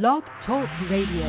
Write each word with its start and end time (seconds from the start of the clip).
Blog 0.00 0.22
Talk 0.46 0.70
Radio. 0.88 1.28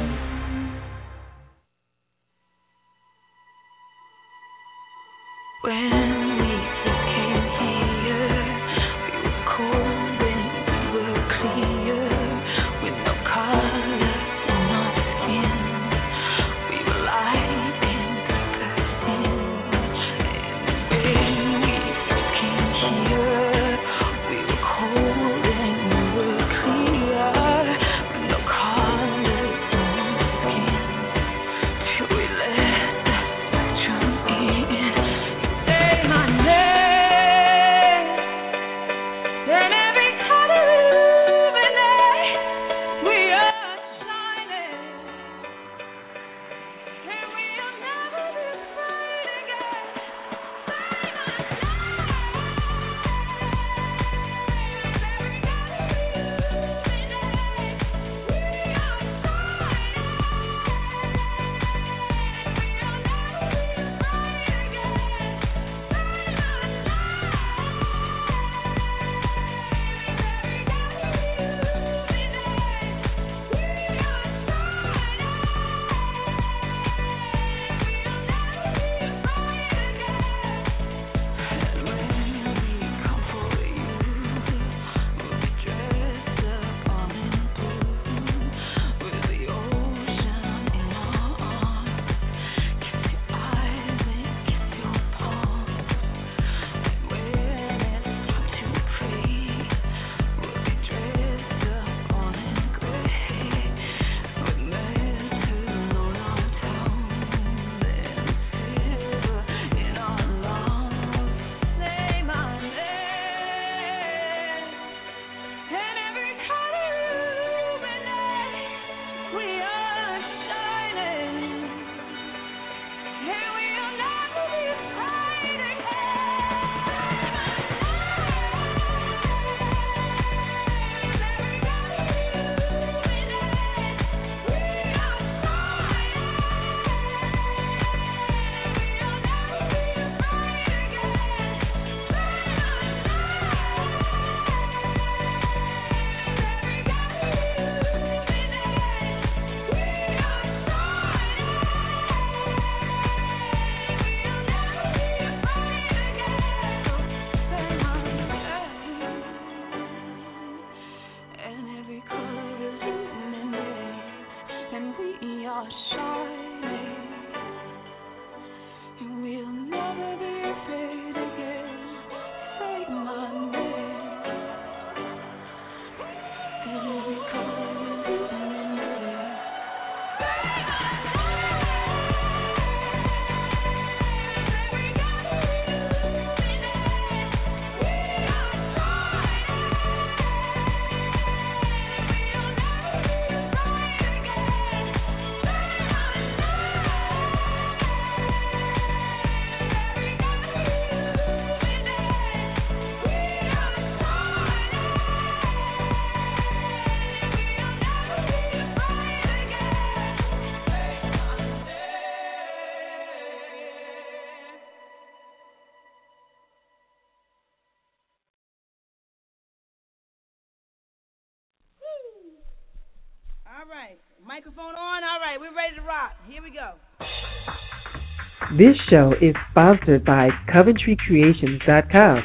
This 228.58 228.78
show 228.88 229.14
is 229.20 229.34
sponsored 229.50 230.06
by 230.06 230.30
CoventryCreations.com. 230.54 232.24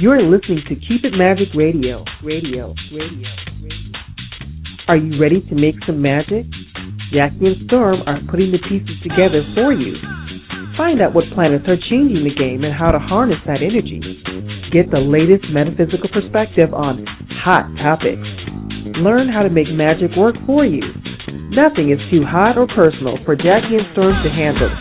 You're 0.00 0.22
listening 0.22 0.58
to 0.68 0.74
Keep 0.74 1.04
It 1.04 1.14
Magic 1.14 1.54
Radio. 1.54 2.04
Radio. 2.24 2.74
Radio. 2.90 3.30
Radio. 3.62 3.92
Are 4.88 4.96
you 4.96 5.20
ready 5.22 5.40
to 5.48 5.54
make 5.54 5.76
some 5.86 6.02
magic? 6.02 6.46
Jacki 7.14 7.46
and 7.46 7.62
Storm 7.68 8.02
are 8.06 8.18
putting 8.28 8.50
the 8.50 8.58
pieces 8.66 8.98
together 9.06 9.46
for 9.54 9.72
you. 9.72 9.94
Find 10.76 11.00
out 11.00 11.14
what 11.14 11.30
planets 11.32 11.68
are 11.68 11.78
changing 11.78 12.26
the 12.26 12.34
game 12.34 12.64
and 12.64 12.74
how 12.74 12.90
to 12.90 12.98
harness 12.98 13.38
that 13.46 13.62
energy. 13.62 14.02
Get 14.72 14.90
the 14.90 14.98
latest 14.98 15.46
metaphysical 15.54 16.10
perspective 16.10 16.74
on 16.74 17.06
hot 17.44 17.70
topics. 17.78 18.26
Learn 18.98 19.30
how 19.30 19.46
to 19.46 19.50
make 19.50 19.70
magic 19.70 20.10
work 20.18 20.34
for 20.44 20.66
you 20.66 20.82
Nothing 21.52 21.92
is 21.92 22.00
too 22.10 22.24
hot 22.24 22.56
or 22.56 22.66
personal 22.66 23.20
for 23.26 23.36
Jacki 23.36 23.76
and 23.76 23.84
Storm 23.92 24.16
to 24.24 24.30
handle. 24.32 24.72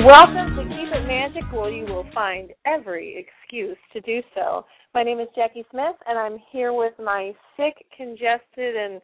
Welcome 0.05 0.57
to 0.57 0.63
Keep 0.77 0.93
It 0.93 1.07
Magic, 1.09 1.51
where 1.51 1.71
you 1.71 1.87
will 1.87 2.05
find 2.13 2.53
every 2.67 3.17
excuse 3.17 3.79
to 3.95 4.03
do 4.03 4.21
so. 4.35 4.67
My 4.93 5.05
name 5.05 5.21
is 5.21 5.29
Jacki 5.35 5.65
Smith, 5.71 5.97
and 6.07 6.19
I'm 6.19 6.37
here 6.53 6.75
with 6.75 6.93
my 7.03 7.35
sick, 7.57 7.83
congested, 7.97 8.77
and 8.77 9.01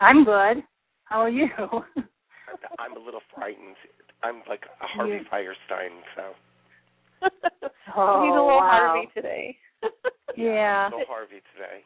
I'm 0.00 0.24
good. 0.24 0.64
How 1.04 1.20
are 1.20 1.28
you? 1.28 1.46
I'm 2.78 2.96
a 2.96 3.04
little 3.04 3.20
frightened. 3.34 3.76
I'm 4.22 4.36
like 4.48 4.62
a 4.80 4.86
Harvey 4.86 5.20
Yeah. 5.22 5.30
Fierstein, 5.30 5.92
so 6.16 6.22
Oh, 7.96 8.22
He's 8.24 8.30
a 8.30 8.34
little 8.34 8.46
wow. 8.48 8.94
Harvey 8.96 9.08
today. 9.14 9.56
Yeah. 10.36 10.88
no 10.90 11.04
Harvey 11.06 11.42
today. 11.54 11.84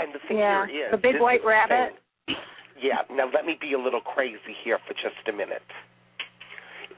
And 0.00 0.12
the 0.12 0.18
thing 0.26 0.38
Yeah. 0.38 0.66
here 0.66 0.86
is 0.86 0.90
The 0.90 0.96
big 0.96 1.20
white 1.20 1.44
rabbit. 1.44 1.94
thing. 2.26 2.34
Yeah. 2.82 3.02
Now 3.14 3.30
let 3.32 3.44
me 3.44 3.56
be 3.60 3.74
a 3.74 3.78
little 3.78 4.00
crazy 4.00 4.56
here 4.64 4.78
for 4.88 4.94
just 4.94 5.28
a 5.28 5.32
minute. 5.32 5.62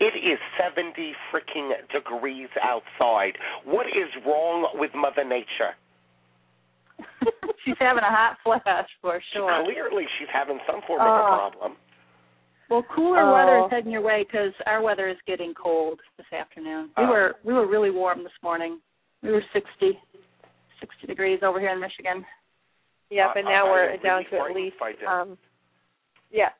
It 0.01 0.15
is 0.17 0.39
70 0.57 0.95
freaking 1.33 1.73
degrees 1.93 2.49
outside. 2.63 3.37
What 3.65 3.87
is 3.89 4.09
wrong 4.25 4.69
with 4.75 4.93
Mother 4.95 5.25
Nature? 5.25 5.75
She's 7.65 7.77
having 7.79 8.03
a 8.05 8.11
hot 8.11 8.37
flash 8.45 8.89
for 9.03 9.21
sure. 9.33 9.65
Clearly, 9.65 10.05
she's 10.19 10.29
having 10.33 10.59
some 10.67 10.81
form 10.87 11.01
of 11.01 11.07
a 11.07 11.11
Oh. 11.11 11.51
problem. 11.51 11.77
Well, 12.71 12.85
cooler 12.95 13.21
Oh. 13.23 13.33
weather 13.35 13.59
is 13.67 13.71
heading 13.71 13.91
your 13.93 14.03
way 14.03 14.23
because 14.25 14.53
our 14.67 14.81
weather 14.83 15.09
is 15.09 15.17
getting 15.27 15.53
cold 15.55 16.01
this 16.17 16.27
afternoon. 16.33 16.91
We 16.97 17.05
Oh. 17.05 17.09
were 17.09 17.35
we 17.45 17.53
were 17.55 17.67
really 17.67 17.91
warm 17.91 18.23
this 18.23 18.33
morning. 18.43 18.81
We 19.23 19.33
were 19.33 19.43
60, 19.53 20.01
60 20.81 21.07
degrees 21.07 21.43
over 21.43 21.59
here 21.59 21.71
in 21.71 21.81
Michigan. 21.81 22.25
Yep, 23.11 23.37
and 23.37 23.49
I- 23.49 23.53
now 23.53 23.67
I 23.67 23.71
we're 23.71 23.91
am 23.91 23.99
down 24.01 24.25
to 24.27 24.37
at 24.41 24.51
least 24.55 24.79
by 24.79 24.93
this. 24.93 25.09
um 25.09 25.37
yeah. 26.31 26.51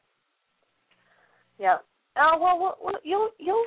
Yep. 1.59 1.85
Oh 2.17 2.39
well, 2.39 2.59
well, 2.59 2.79
well 2.81 3.01
you'll 3.05 3.31
you'll 3.39 3.67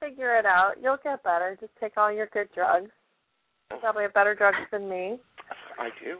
figure 0.00 0.36
it 0.36 0.46
out. 0.46 0.74
You'll 0.80 0.98
get 1.02 1.22
better. 1.24 1.56
Just 1.60 1.72
take 1.80 1.96
all 1.96 2.12
your 2.12 2.26
good 2.26 2.48
drugs. 2.54 2.90
You 3.70 3.78
probably 3.78 4.02
have 4.04 4.14
better 4.14 4.34
drugs 4.34 4.58
than 4.70 4.88
me. 4.88 5.18
I 5.78 5.88
do. 6.02 6.18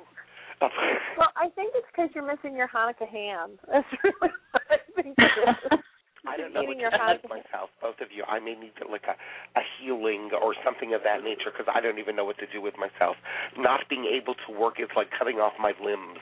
Well, 0.60 1.31
I 1.37 1.49
think 1.55 1.72
it's 1.75 1.87
because 1.94 2.10
you're 2.14 2.26
missing 2.26 2.56
your 2.56 2.69
Hanukkah 2.69 3.06
ham. 3.06 3.58
That's 3.70 3.87
really 4.02 4.32
what 4.50 4.62
I 4.70 4.78
think 4.94 5.14
it 5.19 5.22
is. 5.22 5.78
I 6.26 6.37
don't 6.37 6.52
know 6.52 6.62
what 6.66 6.75
Eating 6.75 6.82
to 6.82 6.90
your 6.90 7.19
do 7.22 7.28
myself, 7.28 7.70
both 7.81 7.94
of 8.02 8.08
you. 8.10 8.25
I 8.26 8.40
may 8.40 8.55
need 8.58 8.72
to, 8.82 8.90
like 8.90 9.06
a, 9.06 9.14
a 9.58 9.62
healing 9.78 10.31
or 10.34 10.55
something 10.64 10.93
of 10.94 11.00
that 11.05 11.22
nature 11.22 11.55
because 11.55 11.72
I 11.72 11.81
don't 11.81 11.99
even 11.99 12.16
know 12.16 12.25
what 12.25 12.38
to 12.38 12.46
do 12.52 12.60
with 12.60 12.75
myself. 12.75 13.14
Not 13.56 13.87
being 13.88 14.05
able 14.05 14.34
to 14.34 14.58
work 14.58 14.81
is 14.82 14.90
like 14.96 15.08
cutting 15.16 15.37
off 15.37 15.52
my 15.60 15.72
limbs. 15.82 16.19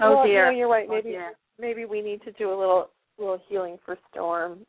Oh 0.00 0.16
well, 0.16 0.26
dear. 0.26 0.46
You 0.46 0.52
know, 0.52 0.58
you're 0.58 0.68
right. 0.68 0.86
Oh, 0.88 0.94
Maybe 0.94 1.10
dear. 1.16 1.32
maybe 1.58 1.84
we 1.84 2.00
need 2.02 2.22
to 2.22 2.32
do 2.32 2.48
a 2.52 2.56
little 2.56 2.90
little 3.18 3.40
healing 3.48 3.78
for 3.84 3.96
Storm, 4.12 4.60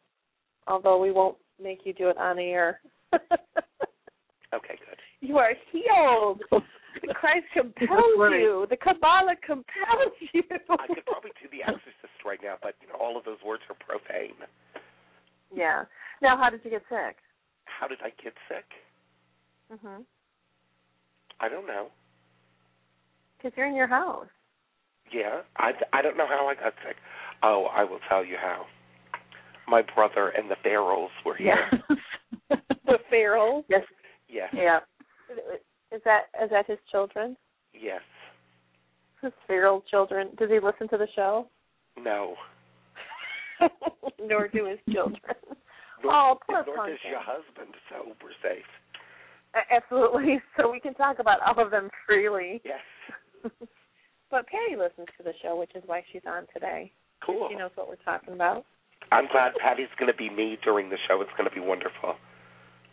although 0.67 0.99
we 0.99 1.11
won't 1.11 1.37
make 1.61 1.79
you 1.83 1.93
do 1.93 2.09
it 2.09 2.17
on 2.17 2.39
air. 2.39 2.79
Okay, 4.53 4.75
good. 4.85 4.97
you 5.21 5.37
are 5.37 5.53
healed. 5.71 6.41
Christ 7.13 7.45
compels 7.53 7.89
you. 8.17 8.65
The 8.69 8.77
Kabbalah 8.77 9.35
compels 9.45 10.13
you. 10.33 10.43
I 10.69 10.88
could 10.88 11.05
probably 11.05 11.31
do 11.41 11.47
The 11.51 11.63
Exorcist 11.63 12.19
right 12.25 12.39
now, 12.43 12.55
but 12.61 12.75
you 12.81 12.88
know, 12.88 12.95
all 12.99 13.17
of 13.17 13.23
those 13.25 13.38
words 13.45 13.63
are 13.69 13.75
profane. 13.79 14.35
yeah. 15.53 15.83
Now, 16.21 16.38
how 16.38 16.49
did 16.49 16.61
you 16.63 16.71
get 16.71 16.83
sick? 16.89 17.17
How 17.65 17.88
did 17.88 17.99
I 18.03 18.09
get 18.23 18.33
sick? 18.47 18.65
Mhm. 19.71 20.03
I 21.39 21.49
don't 21.49 21.65
know. 21.65 21.88
Because 23.38 23.53
you're 23.57 23.65
in 23.67 23.75
your 23.75 23.88
house. 23.88 24.27
Yeah, 25.11 25.41
I, 25.57 25.71
I 25.93 26.01
don't 26.01 26.15
know 26.15 26.27
how 26.27 26.47
I 26.47 26.55
got 26.55 26.73
sick. 26.85 26.95
Oh, 27.43 27.65
I 27.73 27.83
will 27.83 27.99
tell 28.07 28.23
you 28.23 28.38
how. 28.39 28.65
My 29.67 29.81
brother 29.95 30.29
and 30.29 30.49
the 30.49 30.55
Barrels 30.63 31.11
were 31.25 31.35
here. 31.35 31.57
Yes. 31.89 31.97
The 32.85 32.97
feral. 33.09 33.63
yes. 33.69 33.83
Yes. 34.27 34.49
Yeah. 34.53 34.79
Is 35.93 36.01
that 36.05 36.23
is 36.43 36.49
that 36.51 36.67
his 36.67 36.79
children? 36.91 37.35
Yes. 37.73 38.01
His 39.21 39.31
feral 39.47 39.83
children. 39.89 40.29
Does 40.39 40.49
he 40.49 40.59
listen 40.59 40.88
to 40.89 40.97
the 40.97 41.07
show? 41.15 41.47
No. 41.97 42.35
Nor 44.19 44.47
do 44.47 44.65
his 44.65 44.79
children. 44.93 45.19
Nor, 46.03 46.13
Oh, 46.13 46.38
poor 46.47 46.63
nor 46.65 46.75
does 46.88 46.97
Pumpkin. 46.97 47.11
your 47.11 47.19
husband, 47.21 47.75
so 47.89 48.11
we're 48.23 48.31
safe. 48.41 48.65
Absolutely. 49.71 50.41
So 50.57 50.71
we 50.71 50.79
can 50.79 50.93
talk 50.95 51.19
about 51.19 51.39
all 51.45 51.63
of 51.63 51.71
them 51.71 51.89
freely. 52.07 52.61
Yes. 52.65 52.79
but 54.31 54.45
Patty 54.47 54.75
listens 54.77 55.07
to 55.17 55.23
the 55.23 55.33
show, 55.41 55.55
which 55.59 55.71
is 55.75 55.83
why 55.85 56.03
she's 56.11 56.21
on 56.27 56.47
today. 56.53 56.91
Cool. 57.25 57.47
She 57.49 57.55
knows 57.57 57.71
what 57.75 57.88
we're 57.88 57.95
talking 58.03 58.33
about. 58.33 58.65
I'm 59.11 59.27
glad 59.31 59.53
Patty's 59.61 59.89
going 59.99 60.11
to 60.11 60.17
be 60.17 60.29
me 60.29 60.57
during 60.63 60.89
the 60.89 60.97
show. 61.07 61.21
It's 61.21 61.31
going 61.38 61.49
to 61.49 61.53
be 61.53 61.61
wonderful. 61.61 62.15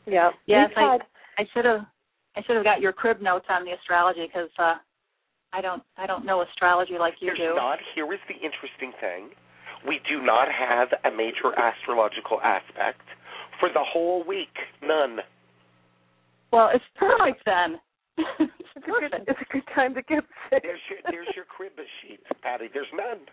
Yeah. 0.06 0.30
Yes, 0.46 0.70
I 0.76 0.98
I 1.38 1.44
should 1.54 1.64
have 1.64 1.80
I 2.38 2.42
should 2.46 2.54
have 2.54 2.64
got 2.64 2.80
your 2.80 2.92
crib 2.92 3.20
notes 3.20 3.46
on 3.50 3.64
the 3.64 3.72
astrology 3.72 4.22
because 4.30 4.48
uh, 4.60 4.76
I 5.52 5.60
don't 5.60 5.82
I 5.96 6.06
don't 6.06 6.24
know 6.24 6.42
astrology 6.42 6.94
like 6.98 7.14
you 7.18 7.34
There's 7.34 7.50
do. 7.50 7.54
not. 7.56 7.78
Here 7.96 8.06
is 8.12 8.20
the 8.28 8.34
interesting 8.34 8.92
thing. 9.00 9.30
We 9.86 9.98
do 10.08 10.22
not 10.22 10.46
have 10.46 10.88
a 11.04 11.10
major 11.14 11.50
astrological 11.58 12.40
aspect 12.42 13.02
for 13.58 13.68
the 13.68 13.82
whole 13.82 14.22
week. 14.24 14.54
None. 14.82 15.18
Well, 16.52 16.70
it's 16.72 16.84
perfect 16.94 17.42
then. 17.44 17.80
it's 18.38 18.52
It's 18.76 18.86
a, 18.86 18.86
good, 18.86 19.14
it's 19.26 19.40
a 19.42 19.52
good 19.52 19.66
time 19.74 19.94
to 19.94 20.02
get 20.02 20.22
sick. 20.48 20.62
There's 20.62 20.80
your 20.88 20.98
there's 21.10 21.34
your 21.34 21.44
crib 21.56 21.72
sheet, 22.02 22.20
Patty. 22.42 22.66
There's 22.72 22.86
none. 22.94 23.26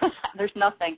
There's 0.36 0.52
nothing. 0.56 0.96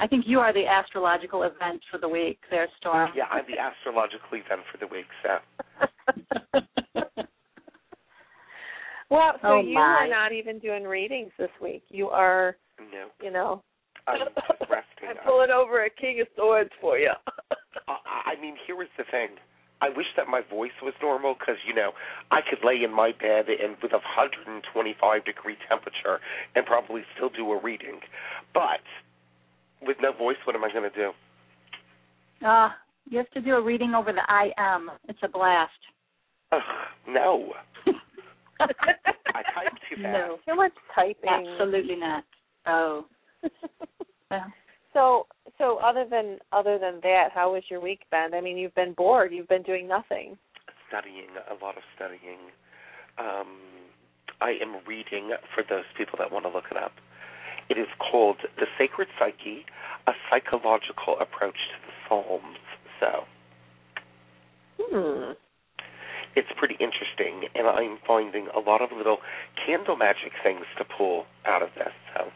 I 0.00 0.06
think 0.06 0.24
you 0.26 0.40
are 0.40 0.52
the 0.52 0.66
astrological 0.66 1.42
event 1.42 1.82
for 1.90 1.98
the 1.98 2.08
week, 2.08 2.38
there, 2.50 2.68
Storm. 2.78 3.10
Yeah, 3.14 3.24
I'm 3.30 3.44
the 3.46 3.58
astrological 3.60 4.28
event 4.32 4.62
for 4.72 4.78
the 4.78 4.86
week. 4.86 5.04
So 5.22 5.38
well, 9.10 9.32
so 9.42 9.48
Oh, 9.48 9.60
you 9.60 9.76
are 9.76 10.08
not 10.08 10.32
even 10.32 10.58
doing 10.58 10.84
readings 10.84 11.30
this 11.38 11.50
week. 11.60 11.82
You 11.90 12.08
are, 12.08 12.56
no, 12.78 13.08
you 13.22 13.30
know, 13.30 13.62
I'm 14.06 14.20
just 14.20 14.70
resting. 14.70 15.08
I'm 15.10 15.16
pulling 15.22 15.50
over 15.50 15.84
a 15.84 15.90
king 15.90 16.22
of 16.22 16.28
swords 16.34 16.70
for 16.80 16.98
you. 16.98 17.12
I, 17.88 18.32
I 18.32 18.40
mean, 18.40 18.54
here 18.66 18.82
is 18.82 18.88
the 18.96 19.04
thing. 19.10 19.36
I 19.82 19.90
wish 19.90 20.06
that 20.16 20.28
my 20.28 20.40
voice 20.48 20.76
was 20.82 20.94
normal 21.02 21.34
because 21.38 21.56
you 21.66 21.74
know 21.74 21.92
I 22.30 22.40
could 22.40 22.64
lay 22.64 22.84
in 22.84 22.92
my 22.92 23.12
bed 23.12 23.46
and 23.48 23.76
with 23.82 23.92
a 23.92 24.00
125 24.16 25.24
degree 25.24 25.56
temperature 25.68 26.20
and 26.54 26.64
probably 26.64 27.02
still 27.16 27.28
do 27.28 27.52
a 27.52 27.60
reading, 27.60 28.00
but 28.54 28.80
with 29.86 29.96
no 30.00 30.12
voice, 30.12 30.36
what 30.44 30.56
am 30.56 30.64
I 30.64 30.72
going 30.72 30.90
to 30.90 30.96
do? 30.96 32.46
Uh, 32.46 32.70
you 33.08 33.18
have 33.18 33.30
to 33.30 33.40
do 33.40 33.54
a 33.54 33.62
reading 33.62 33.94
over 33.94 34.12
the 34.12 34.22
IM. 34.44 34.90
It's 35.08 35.18
a 35.22 35.28
blast. 35.28 35.72
Ugh, 36.52 36.60
no, 37.08 37.52
I 38.60 39.42
type 39.54 39.72
too 39.88 40.02
fast. 40.02 40.12
No, 40.12 40.38
Too 40.48 40.56
much 40.56 40.72
typing. 40.94 41.28
absolutely 41.28 41.96
not. 41.96 42.24
Oh, 42.66 43.06
well, 44.30 44.52
So, 44.92 45.26
so 45.58 45.78
other 45.78 46.04
than 46.10 46.38
other 46.52 46.78
than 46.78 47.00
that, 47.02 47.28
how 47.32 47.52
was 47.52 47.62
your 47.70 47.80
week 47.80 48.00
been? 48.10 48.34
I 48.34 48.40
mean, 48.40 48.58
you've 48.58 48.74
been 48.74 48.92
bored. 48.94 49.32
You've 49.32 49.48
been 49.48 49.62
doing 49.62 49.86
nothing. 49.86 50.36
Studying 50.88 51.28
a 51.48 51.64
lot 51.64 51.76
of 51.76 51.82
studying. 51.94 52.38
Um, 53.18 53.58
I 54.40 54.54
am 54.60 54.76
reading 54.86 55.30
for 55.54 55.62
those 55.68 55.84
people 55.96 56.18
that 56.18 56.32
want 56.32 56.44
to 56.46 56.50
look 56.50 56.64
it 56.70 56.76
up. 56.76 56.92
It 57.70 57.78
is 57.78 57.86
called 57.98 58.36
The 58.58 58.66
Sacred 58.76 59.08
Psyche: 59.18 59.64
A 60.06 60.12
Psychological 60.28 61.16
Approach 61.20 61.54
to 61.54 61.76
the 61.86 61.92
Psalms. 62.08 62.58
So. 63.00 63.24
Hmm. 64.82 65.32
it's 66.36 66.48
pretty 66.56 66.74
interesting, 66.80 67.48
and 67.54 67.66
I'm 67.66 67.98
finding 68.06 68.48
a 68.54 68.58
lot 68.58 68.82
of 68.82 68.90
little 68.96 69.18
candle 69.64 69.96
magic 69.96 70.32
things 70.42 70.64
to 70.78 70.84
pull 70.84 71.26
out 71.46 71.62
of 71.62 71.68
this. 71.76 71.92
So, 72.14 72.30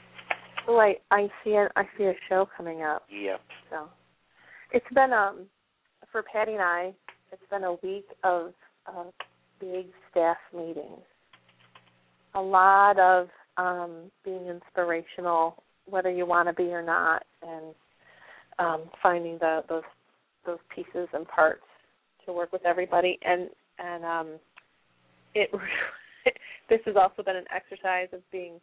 Well, 0.68 0.80
I 0.80 0.96
I 1.10 1.28
see 1.42 1.52
a 1.54 1.68
I 1.76 1.84
see 1.98 2.04
a 2.04 2.14
show 2.28 2.46
coming 2.56 2.82
up. 2.82 3.02
yep. 3.10 3.40
So, 3.70 3.88
it's 4.72 4.86
been 4.94 5.12
um 5.12 5.46
for 6.12 6.22
Patty 6.22 6.52
and 6.52 6.62
I, 6.62 6.94
it's 7.32 7.42
been 7.50 7.64
a 7.64 7.74
week 7.82 8.06
of 8.22 8.52
uh, 8.86 9.04
big 9.58 9.86
staff 10.10 10.36
meetings. 10.54 11.02
A 12.34 12.40
lot 12.40 12.98
of 12.98 13.28
um, 13.56 14.10
being 14.24 14.46
inspirational, 14.46 15.62
whether 15.86 16.10
you 16.10 16.26
want 16.26 16.48
to 16.48 16.54
be 16.54 16.70
or 16.70 16.82
not, 16.82 17.22
and 17.42 17.74
um, 18.58 18.82
finding 19.02 19.38
the 19.38 19.62
those 19.68 19.82
those 20.46 20.58
pieces 20.74 21.08
and 21.12 21.26
parts 21.28 21.62
to 22.26 22.32
work 22.32 22.52
with 22.52 22.64
everybody. 22.64 23.18
And 23.22 23.48
and 23.78 24.04
um, 24.04 24.28
it 25.34 25.50
this 26.68 26.80
has 26.86 26.96
also 26.96 27.22
been 27.22 27.36
an 27.36 27.44
exercise 27.54 28.08
of 28.12 28.20
being 28.30 28.60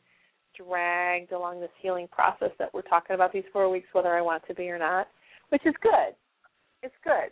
dragged 0.58 1.32
along 1.32 1.62
this 1.62 1.70
healing 1.82 2.08
process 2.12 2.52
that 2.60 2.74
we're 2.74 2.82
talking 2.82 3.14
about 3.14 3.32
these 3.32 3.44
four 3.54 3.70
weeks, 3.70 3.88
whether 3.94 4.16
I 4.16 4.22
want 4.22 4.44
to 4.48 4.54
be 4.54 4.70
or 4.70 4.78
not, 4.78 5.08
which 5.50 5.66
is 5.66 5.74
good. 5.82 6.14
It's 6.84 6.96
good. 7.04 7.32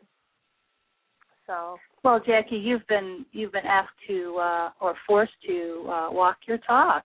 So 1.47 1.77
well, 2.03 2.19
Jacki, 2.19 2.63
you've 2.63 2.85
been 2.87 3.25
you've 3.31 3.51
been 3.51 3.65
asked 3.65 3.89
to 4.07 4.37
uh, 4.39 4.69
or 4.79 4.95
forced 5.07 5.33
to 5.47 5.85
uh, 5.87 6.07
walk 6.11 6.37
your 6.47 6.59
talk. 6.59 7.03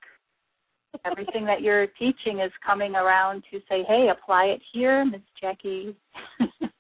Everything 1.05 1.45
that 1.47 1.61
you're 1.61 1.87
teaching 1.99 2.41
is 2.41 2.53
coming 2.65 2.95
around 2.95 3.43
to 3.51 3.59
say, 3.69 3.83
"Hey, 3.87 4.09
apply 4.11 4.45
it 4.47 4.63
here, 4.73 5.05
Miss 5.05 5.21
Jacki." 5.43 5.95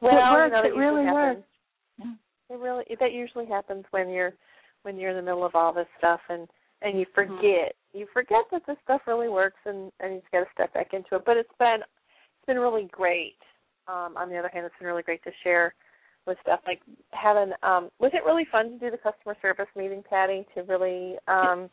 well, 0.00 0.12
it 0.12 0.52
works. 0.52 0.56
It 0.64 0.76
really 0.76 1.04
happens. 1.04 1.36
works. 1.36 1.48
Yeah. 1.98 2.54
It 2.54 2.58
really 2.58 2.84
that 3.00 3.12
usually 3.12 3.46
happens 3.46 3.84
when 3.90 4.08
you're 4.10 4.32
when 4.82 4.96
you're 4.96 5.10
in 5.10 5.16
the 5.16 5.22
middle 5.22 5.44
of 5.44 5.54
all 5.54 5.72
this 5.72 5.88
stuff 5.98 6.20
and 6.28 6.48
and 6.82 6.98
you 6.98 7.06
Mm-hmm. 7.16 7.36
forget 7.36 7.74
you 7.92 8.06
forget 8.12 8.44
that 8.52 8.62
this 8.66 8.76
stuff 8.84 9.02
really 9.06 9.28
works 9.28 9.60
and 9.64 9.90
and 10.00 10.14
you 10.14 10.20
just 10.20 10.32
got 10.32 10.40
to 10.40 10.46
step 10.54 10.74
back 10.74 10.92
into 10.92 11.16
it. 11.16 11.22
But 11.24 11.36
it's 11.36 11.48
been 11.58 11.80
it's 11.82 12.46
been 12.46 12.58
really 12.58 12.88
great. 12.90 13.36
Um, 13.88 14.16
on 14.18 14.28
the 14.28 14.36
other 14.36 14.50
hand, 14.52 14.66
it's 14.66 14.74
been 14.78 14.86
really 14.88 15.02
great 15.02 15.24
to 15.24 15.30
share 15.42 15.74
with 16.26 16.36
stuff 16.42 16.60
like 16.66 16.80
having. 17.12 17.52
Um, 17.62 17.88
was 17.98 18.10
it 18.12 18.24
really 18.24 18.46
fun 18.52 18.72
to 18.72 18.78
do 18.78 18.90
the 18.90 18.98
customer 18.98 19.34
service 19.40 19.66
meeting, 19.74 20.02
Patty? 20.08 20.46
To 20.54 20.62
really 20.62 21.16
um, 21.26 21.70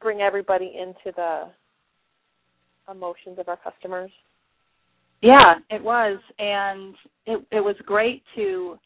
bring 0.00 0.20
everybody 0.20 0.72
into 0.78 1.14
the 1.16 1.44
emotions 2.90 3.38
of 3.38 3.48
our 3.48 3.56
customers. 3.56 4.10
Yeah, 5.22 5.54
it 5.70 5.82
was, 5.82 6.18
and 6.38 6.94
it 7.24 7.44
it 7.50 7.60
was 7.60 7.74
great 7.86 8.22
to 8.36 8.78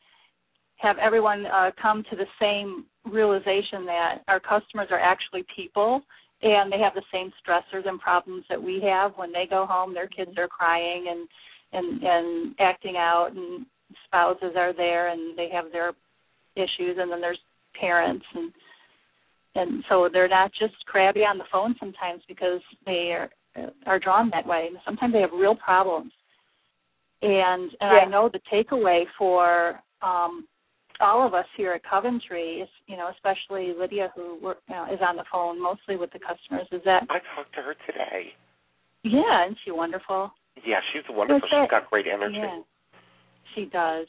have 0.77 0.97
everyone 0.99 1.45
uh, 1.47 1.71
come 1.81 2.05
to 2.11 2.17
the 2.17 2.27
same 2.41 2.87
realization 3.05 3.85
that 3.87 4.23
our 4.29 4.41
customers 4.41 4.89
are 4.91 5.01
actually 5.01 5.45
people 5.55 6.03
and 6.43 6.73
they 6.73 6.79
have 6.79 6.95
the 6.95 7.03
same 7.13 7.31
stressors 7.41 7.87
and 7.87 8.01
problems 8.01 8.45
that 8.49 8.63
we 8.63 8.81
have 8.83 9.13
when 9.17 9.33
they 9.33 9.47
go 9.49 9.67
home 9.67 9.93
their 9.93 10.07
kids 10.07 10.31
are 10.39 10.49
crying 10.49 11.07
and 11.09 11.29
and 11.73 12.03
and 12.03 12.55
acting 12.59 12.97
out 12.97 13.31
and 13.35 13.67
spouses 14.07 14.53
are 14.57 14.73
there 14.73 15.09
and 15.09 15.37
they 15.37 15.49
have 15.53 15.67
their 15.73 15.93
issues 16.57 16.97
and 16.99 17.11
then 17.11 17.21
there's 17.21 17.39
parents 17.79 18.25
and 18.35 18.53
and 19.55 19.85
so 19.89 20.09
they're 20.13 20.29
not 20.29 20.51
just 20.59 20.75
crabby 20.87 21.21
on 21.21 21.39
the 21.39 21.45
phone 21.51 21.75
sometimes 21.81 22.23
because 22.29 22.61
they 22.87 23.13
are 23.13 23.31
are 23.87 23.99
drawn 23.99 24.31
that 24.31 24.47
way 24.47 24.69
sometimes 24.85 25.13
they 25.13 25.21
have 25.21 25.33
real 25.33 25.55
problems 25.57 26.13
and 27.23 27.63
and 27.63 27.71
Yeah. 27.81 28.05
I 28.07 28.09
know 28.09 28.29
the 28.29 28.41
takeaway 28.53 29.05
for 29.19 29.81
um 30.03 30.47
all 31.01 31.27
of 31.27 31.33
us 31.33 31.47
here 31.57 31.73
at 31.73 31.83
Coventry, 31.83 32.61
is, 32.61 32.69
you 32.87 32.95
know, 32.97 33.09
especially 33.09 33.73
Lydia, 33.73 34.13
who 34.15 34.39
work, 34.43 34.59
you 34.69 34.75
know, 34.75 34.85
is 34.93 35.01
on 35.01 35.17
the 35.17 35.25
phone 35.33 35.61
mostly 35.61 35.97
with 35.97 36.11
the 36.13 36.19
customers, 36.19 36.67
is 36.73 36.83
that 36.85 37.05
I 37.09 37.19
talked 37.35 37.55
to 37.55 37.63
her 37.63 37.75
today. 37.87 38.35
yeah, 39.03 39.47
isn't 39.47 39.59
she 39.65 39.71
wonderful? 39.71 40.31
Yeah, 40.65 40.81
she's 40.93 41.03
wonderful. 41.09 41.49
She's 41.49 41.71
got 41.71 41.89
great 41.89 42.07
energy. 42.07 42.37
Yeah, 42.37 42.61
she 43.55 43.65
does. 43.65 44.07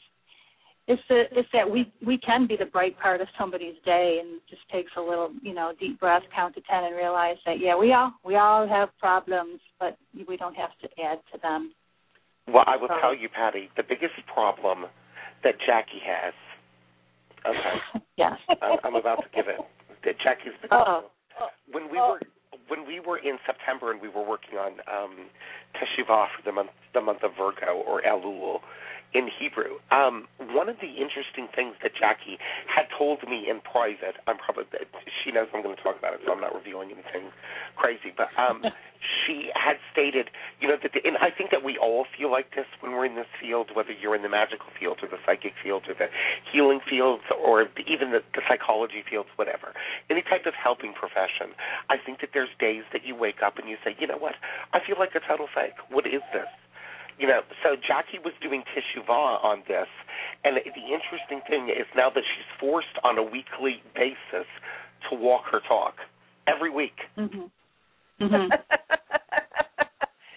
It's 0.92 1.00
the 1.08 1.22
it's 1.32 1.48
that 1.54 1.68
we 1.68 1.90
we 2.04 2.18
can 2.18 2.46
be 2.46 2.54
the 2.54 2.66
bright 2.66 2.98
part 3.00 3.22
of 3.22 3.28
somebody's 3.38 3.76
day, 3.82 4.20
and 4.20 4.40
just 4.50 4.60
takes 4.70 4.92
a 4.98 5.00
little 5.00 5.30
you 5.40 5.54
know 5.54 5.72
deep 5.80 5.98
breath, 5.98 6.22
count 6.34 6.54
to 6.56 6.60
ten, 6.68 6.84
and 6.84 6.94
realize 6.94 7.36
that 7.46 7.58
yeah 7.60 7.74
we 7.78 7.94
all 7.94 8.12
we 8.26 8.36
all 8.36 8.68
have 8.68 8.90
problems, 8.98 9.58
but 9.80 9.96
we 10.28 10.36
don't 10.36 10.54
have 10.54 10.68
to 10.82 10.88
add 11.02 11.18
to 11.32 11.38
them. 11.40 11.72
Well, 12.46 12.64
I 12.66 12.76
will 12.76 12.88
Oh. 12.92 13.00
tell 13.00 13.14
you, 13.14 13.28
Patty, 13.30 13.70
the 13.76 13.82
biggest 13.84 14.14
problem 14.26 14.84
that 15.44 15.54
Jacki 15.66 16.00
has. 16.04 16.34
Okay, 17.46 18.02
yes. 18.18 18.36
I- 18.60 18.76
I'm 18.84 18.94
about 18.96 19.22
to 19.22 19.28
give 19.34 19.48
it. 19.48 19.60
That 20.04 20.18
Jacki's 20.18 20.52
biggest 20.60 20.72
Uh-oh. 20.72 21.10
when 21.70 21.88
we 21.90 21.98
Oh. 21.98 22.12
were 22.12 22.20
when 22.68 22.86
we 22.86 23.00
were 23.00 23.16
in 23.18 23.38
September 23.46 23.90
and 23.92 24.00
we 24.00 24.08
were 24.08 24.22
working 24.22 24.58
on 24.58 24.72
um 24.92 25.30
Teshuvah 25.74 26.26
for 26.36 26.42
the 26.44 26.52
month 26.52 26.70
the 26.92 27.00
month 27.00 27.22
of 27.22 27.32
Virgo 27.38 27.80
or 27.86 28.02
Elul 28.02 28.60
in 29.14 29.28
Hebrew. 29.28 29.78
Um 29.90 30.28
one 30.52 30.68
of 30.68 30.76
the 30.80 31.00
interesting 31.00 31.48
things 31.54 31.74
that 31.82 31.92
Jacki 31.96 32.38
had 32.66 32.86
told 32.96 33.22
me 33.28 33.48
in 33.48 33.60
private, 33.60 34.16
I'm 34.26 34.38
probably 34.38 34.64
she 35.24 35.32
knows 35.32 35.48
I'm 35.54 35.62
going 35.62 35.76
to 35.76 35.82
talk 35.82 35.98
about 35.98 36.14
it, 36.14 36.20
so 36.24 36.32
I'm 36.32 36.40
not 36.40 36.54
revealing 36.54 36.90
anything 36.90 37.30
crazy, 37.76 38.12
but 38.16 38.28
um 38.38 38.64
she 39.26 39.50
had 39.54 39.76
stated, 39.90 40.30
you 40.60 40.68
know, 40.68 40.76
that 40.82 40.92
the, 40.94 41.00
and 41.04 41.16
I 41.18 41.30
think 41.30 41.50
that 41.50 41.64
we 41.64 41.76
all 41.78 42.06
feel 42.16 42.30
like 42.30 42.54
this 42.54 42.66
when 42.80 42.92
we're 42.92 43.06
in 43.06 43.16
this 43.16 43.30
field, 43.40 43.70
whether 43.74 43.92
you're 43.92 44.14
in 44.14 44.22
the 44.22 44.30
magical 44.30 44.70
field 44.78 44.98
or 45.02 45.08
the 45.08 45.18
psychic 45.26 45.52
field 45.62 45.84
or 45.88 45.94
the 45.94 46.06
healing 46.52 46.80
fields 46.88 47.22
or 47.34 47.66
even 47.86 48.10
the, 48.10 48.22
the 48.34 48.42
psychology 48.48 49.02
fields, 49.08 49.28
whatever, 49.36 49.74
any 50.10 50.22
type 50.22 50.46
of 50.46 50.54
helping 50.54 50.92
profession. 50.92 51.54
I 51.90 51.96
think 51.98 52.20
that 52.20 52.30
there's 52.32 52.52
days 52.58 52.84
that 52.92 53.04
you 53.04 53.14
wake 53.14 53.42
up 53.44 53.58
and 53.58 53.68
you 53.68 53.76
say, 53.84 53.96
you 53.98 54.06
know 54.06 54.18
what, 54.18 54.34
I 54.72 54.78
feel 54.86 54.96
like 54.98 55.14
a 55.14 55.20
total 55.20 55.48
fake. 55.52 55.76
What 55.90 56.06
is 56.06 56.22
this? 56.32 56.48
You 57.18 57.28
know, 57.28 57.40
so 57.62 57.76
Jacki 57.76 58.18
was 58.24 58.32
doing 58.42 58.62
teshuvah 58.74 59.44
on 59.44 59.62
this, 59.68 59.86
and 60.44 60.56
the 60.56 60.86
interesting 60.90 61.40
thing 61.48 61.68
is 61.68 61.86
now 61.94 62.08
that 62.10 62.22
she's 62.24 62.50
forced 62.58 62.96
on 63.04 63.18
a 63.18 63.22
weekly 63.22 63.82
basis 63.94 64.46
to 65.10 65.16
walk 65.16 65.44
her 65.52 65.60
talk 65.68 65.94
every 66.48 66.70
week. 66.70 66.96
Mhm. 67.16 67.50
Mhm. 68.20 68.48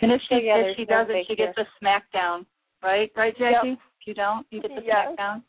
And 0.01 0.11
if 0.11 0.21
she 0.23 0.35
So, 0.35 0.37
yeah, 0.37 0.57
if 0.57 0.75
she 0.77 0.85
no 0.85 0.97
doesn't, 1.03 1.23
she 1.23 1.35
fake 1.35 1.37
gets 1.37 1.57
a 1.57 1.65
smackdown, 1.81 2.45
right? 2.83 3.09
Right, 3.15 3.33
Jacki? 3.37 3.69
Yep. 3.73 3.79
If 4.01 4.07
you 4.07 4.13
don't, 4.13 4.45
you 4.51 4.61
get 4.61 4.75
the 4.75 4.81
Yes. 4.83 5.07
smackdown. 5.07 5.41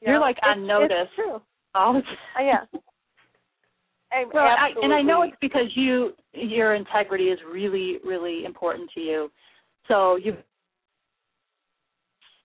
Yeah. 0.00 0.10
You're 0.10 0.20
like 0.20 0.38
on 0.42 0.58
It's- 0.62 0.68
notice 0.68 1.08
It's 1.08 1.14
true. 1.14 1.42
all 1.74 1.94
the 1.94 2.00
Uh, 2.36 2.42
yeah. 2.42 2.64
I'm 4.12 4.30
Well, 4.30 4.44
I, 4.46 4.70
and 4.82 4.92
I 4.92 5.02
know 5.02 5.22
it's 5.22 5.36
because 5.40 5.74
you 5.76 6.14
your 6.34 6.74
integrity 6.74 7.30
is 7.30 7.42
really 7.42 7.98
really 8.04 8.44
important 8.44 8.90
to 8.92 9.00
you. 9.00 9.30
So 9.88 10.16
you 10.16 10.36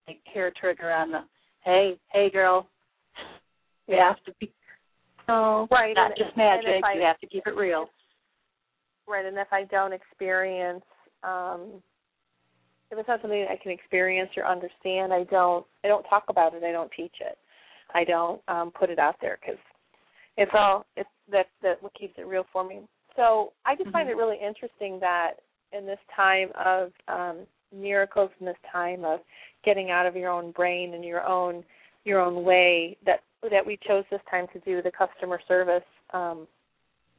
like 0.08 0.20
hair 0.34 0.52
trigger 0.60 0.92
on 0.92 1.12
the 1.12 1.22
hey 1.62 1.98
hey 2.12 2.30
girl, 2.30 2.68
you 3.88 3.96
Yeah. 3.96 4.10
have 4.10 4.24
to 4.24 4.34
be 4.40 4.52
oh, 5.30 5.68
Right, 5.72 5.96
not 5.96 6.12
and- 6.12 6.18
just 6.18 6.36
magic. 6.36 6.84
I- 6.84 6.94
you 6.94 7.02
have 7.02 7.20
to 7.20 7.28
keep 7.28 7.46
it 7.48 7.56
real. 7.56 7.90
right, 9.08 9.26
and 9.26 9.38
if 9.38 9.52
I 9.52 9.64
don't 9.66 9.94
experience, 9.94 10.86
um, 11.24 11.82
if 12.92 12.98
it's 12.98 13.08
not 13.08 13.22
something 13.22 13.48
I 13.50 13.56
can 13.58 13.72
experience 13.72 14.32
or 14.38 14.46
understand, 14.46 15.14
I 15.14 15.24
don't. 15.26 15.66
I 15.84 15.88
don't 15.88 16.04
talk 16.06 16.26
about 16.30 16.54
it. 16.54 16.64
I 16.64 16.72
don't 16.72 16.92
teach 16.92 17.16
it. 17.22 17.38
I 17.94 18.04
don't 18.04 18.42
um, 18.48 18.72
put 18.72 18.90
it 18.90 19.00
out 19.00 19.16
there 19.20 19.38
because 19.42 19.60
it's 20.38 20.52
all 20.54 20.86
it's 20.96 21.10
that 21.30 21.48
that 21.62 21.82
what 21.84 21.94
keeps 21.96 22.18
it 22.18 22.28
real 22.28 22.46
for 22.52 22.64
me. 22.64 22.82
So 23.16 23.54
I 23.66 23.76
just 23.76 23.90
find 23.92 24.08
Mhm. 24.08 24.12
it 24.12 24.18
really 24.18 24.38
interesting 24.38 25.00
that 25.00 25.40
in 25.78 25.86
this 25.86 26.00
time 26.16 26.50
of 26.64 26.92
um, 27.08 27.48
miracles, 27.76 28.30
in 28.40 28.46
this 28.46 28.56
time 28.72 29.04
of 29.04 29.20
getting 29.66 29.92
out 29.92 30.06
of 30.06 30.16
your 30.16 30.30
own 30.30 30.52
brain 30.52 30.94
and 30.94 31.04
your 31.04 31.26
own 31.26 31.64
your 32.06 32.20
own 32.20 32.44
way, 32.44 32.98
that 33.06 33.22
that 33.50 33.66
we 33.66 33.78
chose 33.88 34.04
this 34.12 34.22
time 34.30 34.48
to 34.54 34.60
do 34.60 34.82
the 34.82 34.92
customer 34.92 35.40
service 35.48 35.84
um, 36.14 36.48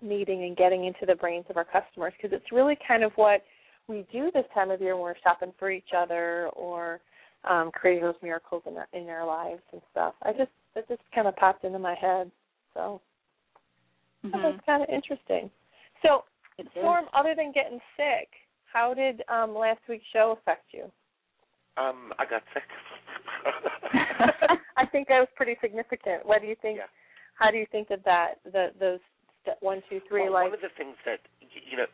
meeting 0.03 0.45
and 0.45 0.57
getting 0.57 0.85
into 0.85 1.07
the 1.07 1.15
brains 1.15 1.45
of 1.51 1.57
our 1.57 1.65
customers 1.65 2.13
because 2.17 2.37
it's 2.37 2.53
really 2.53 2.77
kind 2.87 3.03
of 3.03 3.13
what 3.17 3.43
we 3.89 4.07
do 4.13 4.31
this 4.33 4.45
time 4.55 4.71
of 4.71 4.81
year 4.81 4.95
when 4.95 5.03
we're 5.03 5.15
shopping 5.23 5.53
for 5.59 5.71
each 5.71 5.91
other 5.97 6.49
or 6.55 7.01
um, 7.49 7.71
creating 7.73 8.03
those 8.03 8.15
miracles 8.23 8.63
in 8.67 8.77
our, 8.77 8.89
in 8.95 9.09
our 9.09 9.27
lives 9.27 9.63
and 9.73 9.83
stuff. 9.91 10.15
I 10.23 10.33
just 10.33 10.51
it 10.75 10.87
just 10.89 11.03
kind 11.15 11.29
of 11.29 11.37
popped 11.37 11.65
into 11.65 11.79
my 11.79 11.95
head, 11.95 12.31
so 12.75 13.01
that 14.25 14.35
Mhm. 14.35 14.43
was 14.43 14.61
kind 14.67 14.83
of 14.83 14.89
interesting. 14.89 15.51
So, 16.03 16.25
It 16.59 16.67
is. 16.67 16.73
Storm, 16.73 17.09
other 17.13 17.35
than 17.35 17.53
getting 17.53 17.81
sick, 17.97 18.29
how 18.75 18.93
did 18.93 19.23
um, 19.31 19.55
last 19.55 19.81
week's 19.89 20.05
show 20.13 20.37
affect 20.39 20.67
you? 20.73 20.91
Um, 21.79 22.13
I 22.19 22.25
got 22.27 22.43
sick. 22.53 22.63
I 24.77 24.87
think 24.87 25.09
that 25.09 25.21
was 25.21 25.29
pretty 25.37 25.57
significant. 25.63 26.27
What 26.27 26.43
do 26.43 26.47
you 26.49 26.57
think? 26.61 26.79
Yeah. 26.79 26.91
How 27.39 27.51
do 27.51 27.57
you 27.57 27.67
think 27.71 27.89
that 27.89 28.05
that 28.05 28.43
the 28.45 28.71
those 28.79 29.01
step 29.43 29.59
one, 29.61 29.83
two, 29.89 30.01
three, 30.09 30.25
well, 30.25 30.35
like 30.35 30.51
one 30.51 30.55
of 30.55 30.61
the 30.61 30.75
things 30.77 30.97
that 31.07 31.21
you 31.41 31.77
know, 31.77 31.87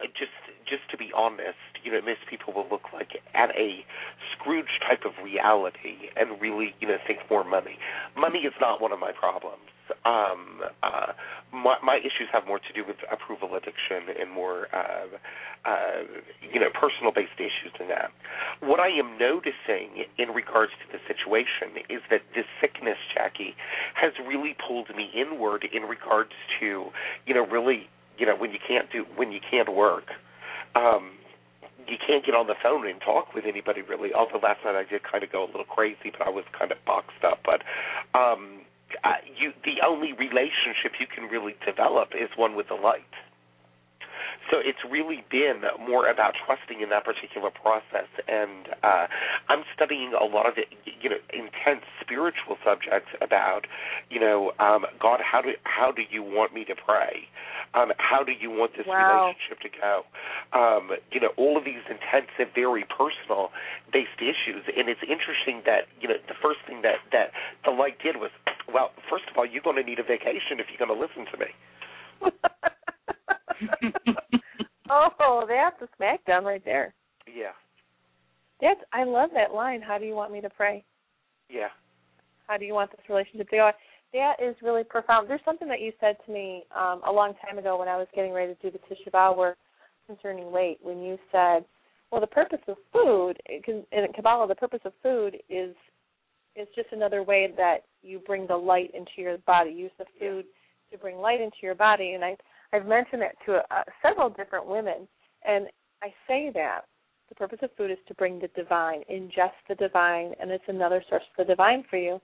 just 0.00 0.32
just 0.68 0.90
to 0.90 0.96
be 0.96 1.10
honest, 1.14 1.78
you 1.84 1.92
know, 1.92 2.00
most 2.02 2.26
people 2.28 2.52
will 2.52 2.66
look 2.70 2.92
like 2.92 3.22
at 3.34 3.50
a 3.56 3.86
Scrooge 4.34 4.82
type 4.82 5.04
of 5.06 5.12
reality 5.22 6.10
and 6.16 6.40
really, 6.40 6.74
you 6.80 6.88
know, 6.88 6.98
think 7.06 7.20
more 7.30 7.44
money. 7.44 7.78
Money 8.16 8.40
is 8.40 8.52
not 8.60 8.80
one 8.82 8.92
of 8.92 8.98
my 8.98 9.12
problems. 9.12 9.62
Um, 10.04 10.62
uh, 10.82 11.14
my, 11.54 11.76
my 11.82 11.98
issues 11.98 12.26
have 12.32 12.46
more 12.46 12.58
to 12.58 12.72
do 12.74 12.82
with 12.86 12.96
approval 13.10 13.54
addiction 13.54 14.10
and 14.18 14.30
more, 14.30 14.66
uh, 14.74 15.06
uh, 15.64 16.02
you 16.42 16.58
know, 16.58 16.70
personal 16.74 17.12
based 17.14 17.38
issues 17.38 17.70
than 17.78 17.88
that. 17.88 18.10
What 18.60 18.80
I 18.80 18.88
am 18.88 19.18
noticing 19.18 20.06
in 20.18 20.30
regards 20.30 20.72
to 20.82 20.86
the 20.90 20.98
situation 21.06 21.78
is 21.88 22.02
that 22.10 22.22
this 22.34 22.46
sickness, 22.60 22.98
Jacki, 23.14 23.54
has 23.94 24.12
really 24.26 24.56
pulled 24.58 24.90
me 24.96 25.10
inward 25.14 25.64
in 25.72 25.84
regards 25.84 26.34
to, 26.58 26.90
you 27.26 27.34
know, 27.34 27.46
really, 27.46 27.88
you 28.18 28.26
know, 28.26 28.36
when 28.36 28.52
you 28.52 28.58
can't 28.66 28.90
do 28.90 29.04
when 29.16 29.32
you 29.32 29.40
can't 29.40 29.74
work. 29.74 30.08
Um, 30.74 31.12
you 31.88 31.96
can't 32.04 32.26
get 32.26 32.34
on 32.34 32.48
the 32.48 32.56
phone 32.62 32.86
and 32.86 33.00
talk 33.00 33.32
with 33.34 33.44
anybody 33.46 33.80
really. 33.82 34.12
Although 34.12 34.38
last 34.42 34.64
night 34.64 34.74
I 34.74 34.84
did 34.88 35.02
kind 35.04 35.22
of 35.22 35.30
go 35.30 35.44
a 35.44 35.46
little 35.46 35.64
crazy, 35.64 36.10
but 36.10 36.26
I 36.26 36.30
was 36.30 36.44
kind 36.56 36.72
of 36.72 36.78
boxed 36.84 37.22
up. 37.22 37.40
But 37.44 37.62
um, 38.18 38.62
uh, 39.04 39.22
you, 39.38 39.52
the 39.64 39.84
only 39.86 40.12
relationship 40.12 40.98
you 40.98 41.06
can 41.06 41.24
really 41.30 41.54
develop 41.64 42.10
is 42.14 42.28
one 42.36 42.56
with 42.56 42.68
the 42.68 42.74
light. 42.74 43.02
So 44.50 44.58
it's 44.58 44.78
really 44.88 45.24
been 45.30 45.62
more 45.80 46.08
about 46.08 46.34
trusting 46.46 46.80
in 46.80 46.90
that 46.90 47.04
particular 47.04 47.50
process, 47.50 48.08
and 48.28 48.68
uh, 48.82 49.06
I'm 49.48 49.64
studying 49.74 50.12
a 50.14 50.24
lot 50.24 50.46
of 50.46 50.54
you 50.56 51.10
know, 51.10 51.16
intense 51.32 51.84
spiritual 52.00 52.56
subjects 52.64 53.10
about, 53.20 53.66
you 54.10 54.20
know, 54.20 54.52
um, 54.58 54.86
God, 55.00 55.20
how 55.20 55.42
do 55.42 55.52
how 55.64 55.92
do 55.92 56.02
you 56.10 56.22
want 56.22 56.54
me 56.54 56.64
to 56.64 56.74
pray? 56.74 57.28
Um, 57.74 57.92
how 57.98 58.22
do 58.22 58.32
you 58.32 58.50
want 58.50 58.72
this 58.76 58.86
wow. 58.86 59.26
relationship 59.26 59.60
to 59.60 59.68
go? 59.68 60.02
Um, 60.56 60.96
you 61.12 61.20
know, 61.20 61.30
all 61.36 61.58
of 61.58 61.64
these 61.64 61.84
intensive, 61.90 62.54
very 62.54 62.84
personal 62.88 63.50
based 63.92 64.18
issues, 64.18 64.64
and 64.76 64.88
it's 64.88 65.02
interesting 65.02 65.62
that 65.66 65.86
you 66.00 66.08
know 66.08 66.16
the 66.28 66.34
first 66.40 66.60
thing 66.66 66.82
that 66.82 67.02
that 67.12 67.32
the 67.64 67.70
light 67.70 67.98
did 68.02 68.16
was, 68.16 68.30
well, 68.72 68.90
first 69.10 69.24
of 69.30 69.36
all, 69.36 69.46
you're 69.46 69.62
going 69.62 69.76
to 69.76 69.84
need 69.84 69.98
a 69.98 70.06
vacation 70.06 70.58
if 70.58 70.66
you're 70.70 70.80
going 70.80 70.94
to 70.94 70.98
listen 70.98 71.26
to 71.30 71.36
me. 71.38 71.50
oh, 75.20 75.44
that's 75.48 75.80
a 75.82 76.02
smackdown 76.02 76.44
right 76.44 76.64
there. 76.64 76.94
Yeah. 77.26 77.52
That's 78.60 78.80
I 78.92 79.04
love 79.04 79.30
that 79.34 79.52
line. 79.52 79.82
How 79.82 79.98
do 79.98 80.04
you 80.04 80.14
want 80.14 80.32
me 80.32 80.40
to 80.40 80.50
pray? 80.50 80.84
Yeah. 81.50 81.68
How 82.46 82.56
do 82.56 82.64
you 82.64 82.74
want 82.74 82.90
this 82.90 83.00
relationship 83.08 83.50
to 83.50 83.56
go? 83.56 83.70
That 84.12 84.34
is 84.42 84.54
really 84.62 84.84
profound. 84.84 85.28
There's 85.28 85.44
something 85.44 85.68
that 85.68 85.80
you 85.80 85.92
said 86.00 86.16
to 86.24 86.32
me 86.32 86.64
um, 86.74 87.02
a 87.06 87.12
long 87.12 87.34
time 87.44 87.58
ago 87.58 87.78
when 87.78 87.88
I 87.88 87.96
was 87.96 88.06
getting 88.14 88.32
ready 88.32 88.54
to 88.54 88.62
do 88.62 88.70
the 88.70 88.94
Tisha 88.94 89.10
B'av 89.12 89.36
work 89.36 89.58
concerning 90.06 90.50
weight. 90.52 90.78
When 90.80 91.02
you 91.02 91.18
said, 91.32 91.64
"Well, 92.10 92.20
the 92.20 92.26
purpose 92.26 92.60
of 92.68 92.76
food 92.92 93.34
in 93.48 94.12
Kabbalah, 94.14 94.46
the 94.46 94.54
purpose 94.54 94.80
of 94.84 94.92
food 95.02 95.36
is 95.50 95.74
is 96.54 96.68
just 96.74 96.88
another 96.92 97.22
way 97.22 97.52
that 97.56 97.78
you 98.02 98.20
bring 98.20 98.46
the 98.46 98.56
light 98.56 98.90
into 98.94 99.10
your 99.18 99.36
body. 99.38 99.70
Use 99.70 99.90
the 99.98 100.06
food 100.18 100.46
to 100.90 100.98
bring 100.98 101.18
light 101.18 101.40
into 101.40 101.58
your 101.62 101.74
body." 101.74 102.12
And 102.12 102.24
I 102.24 102.36
I've 102.72 102.86
mentioned 102.86 103.22
that 103.22 103.36
to 103.46 103.56
uh, 103.56 103.84
several 104.02 104.28
different 104.30 104.66
women, 104.66 105.08
and 105.46 105.66
I 106.02 106.08
say 106.28 106.50
that 106.54 106.80
the 107.28 107.34
purpose 107.34 107.58
of 107.62 107.70
food 107.76 107.90
is 107.90 107.98
to 108.08 108.14
bring 108.14 108.38
the 108.38 108.48
divine, 108.48 109.02
ingest 109.10 109.58
the 109.68 109.74
divine, 109.74 110.32
and 110.40 110.50
it's 110.50 110.64
another 110.68 111.02
source 111.08 111.22
of 111.38 111.46
the 111.46 111.52
divine 111.52 111.84
for 111.88 111.96
you. 111.96 112.20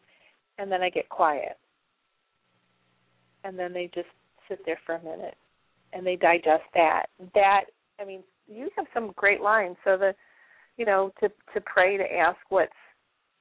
And 0.59 0.71
then 0.71 0.83
I 0.83 0.91
get 0.91 1.09
quiet, 1.09 1.57
and 3.43 3.59
then 3.59 3.73
they 3.73 3.91
just 3.95 4.09
sit 4.49 4.61
there 4.67 4.79
for 4.85 4.97
a 4.97 5.03
minute, 5.03 5.35
and 5.93 6.07
they 6.07 6.17
digest 6.17 6.65
that. 6.75 7.07
That 7.35 7.65
I 7.99 8.05
mean, 8.05 8.23
you 8.47 8.69
have 8.77 8.87
some 8.93 9.13
great 9.17 9.41
lines. 9.41 9.77
So 9.83 9.97
the, 9.97 10.15
you 10.77 10.85
know, 10.85 11.11
to 11.21 11.29
to 11.29 11.61
pray 11.63 11.97
to 11.97 12.05
ask 12.05 12.39
what's, 12.51 12.73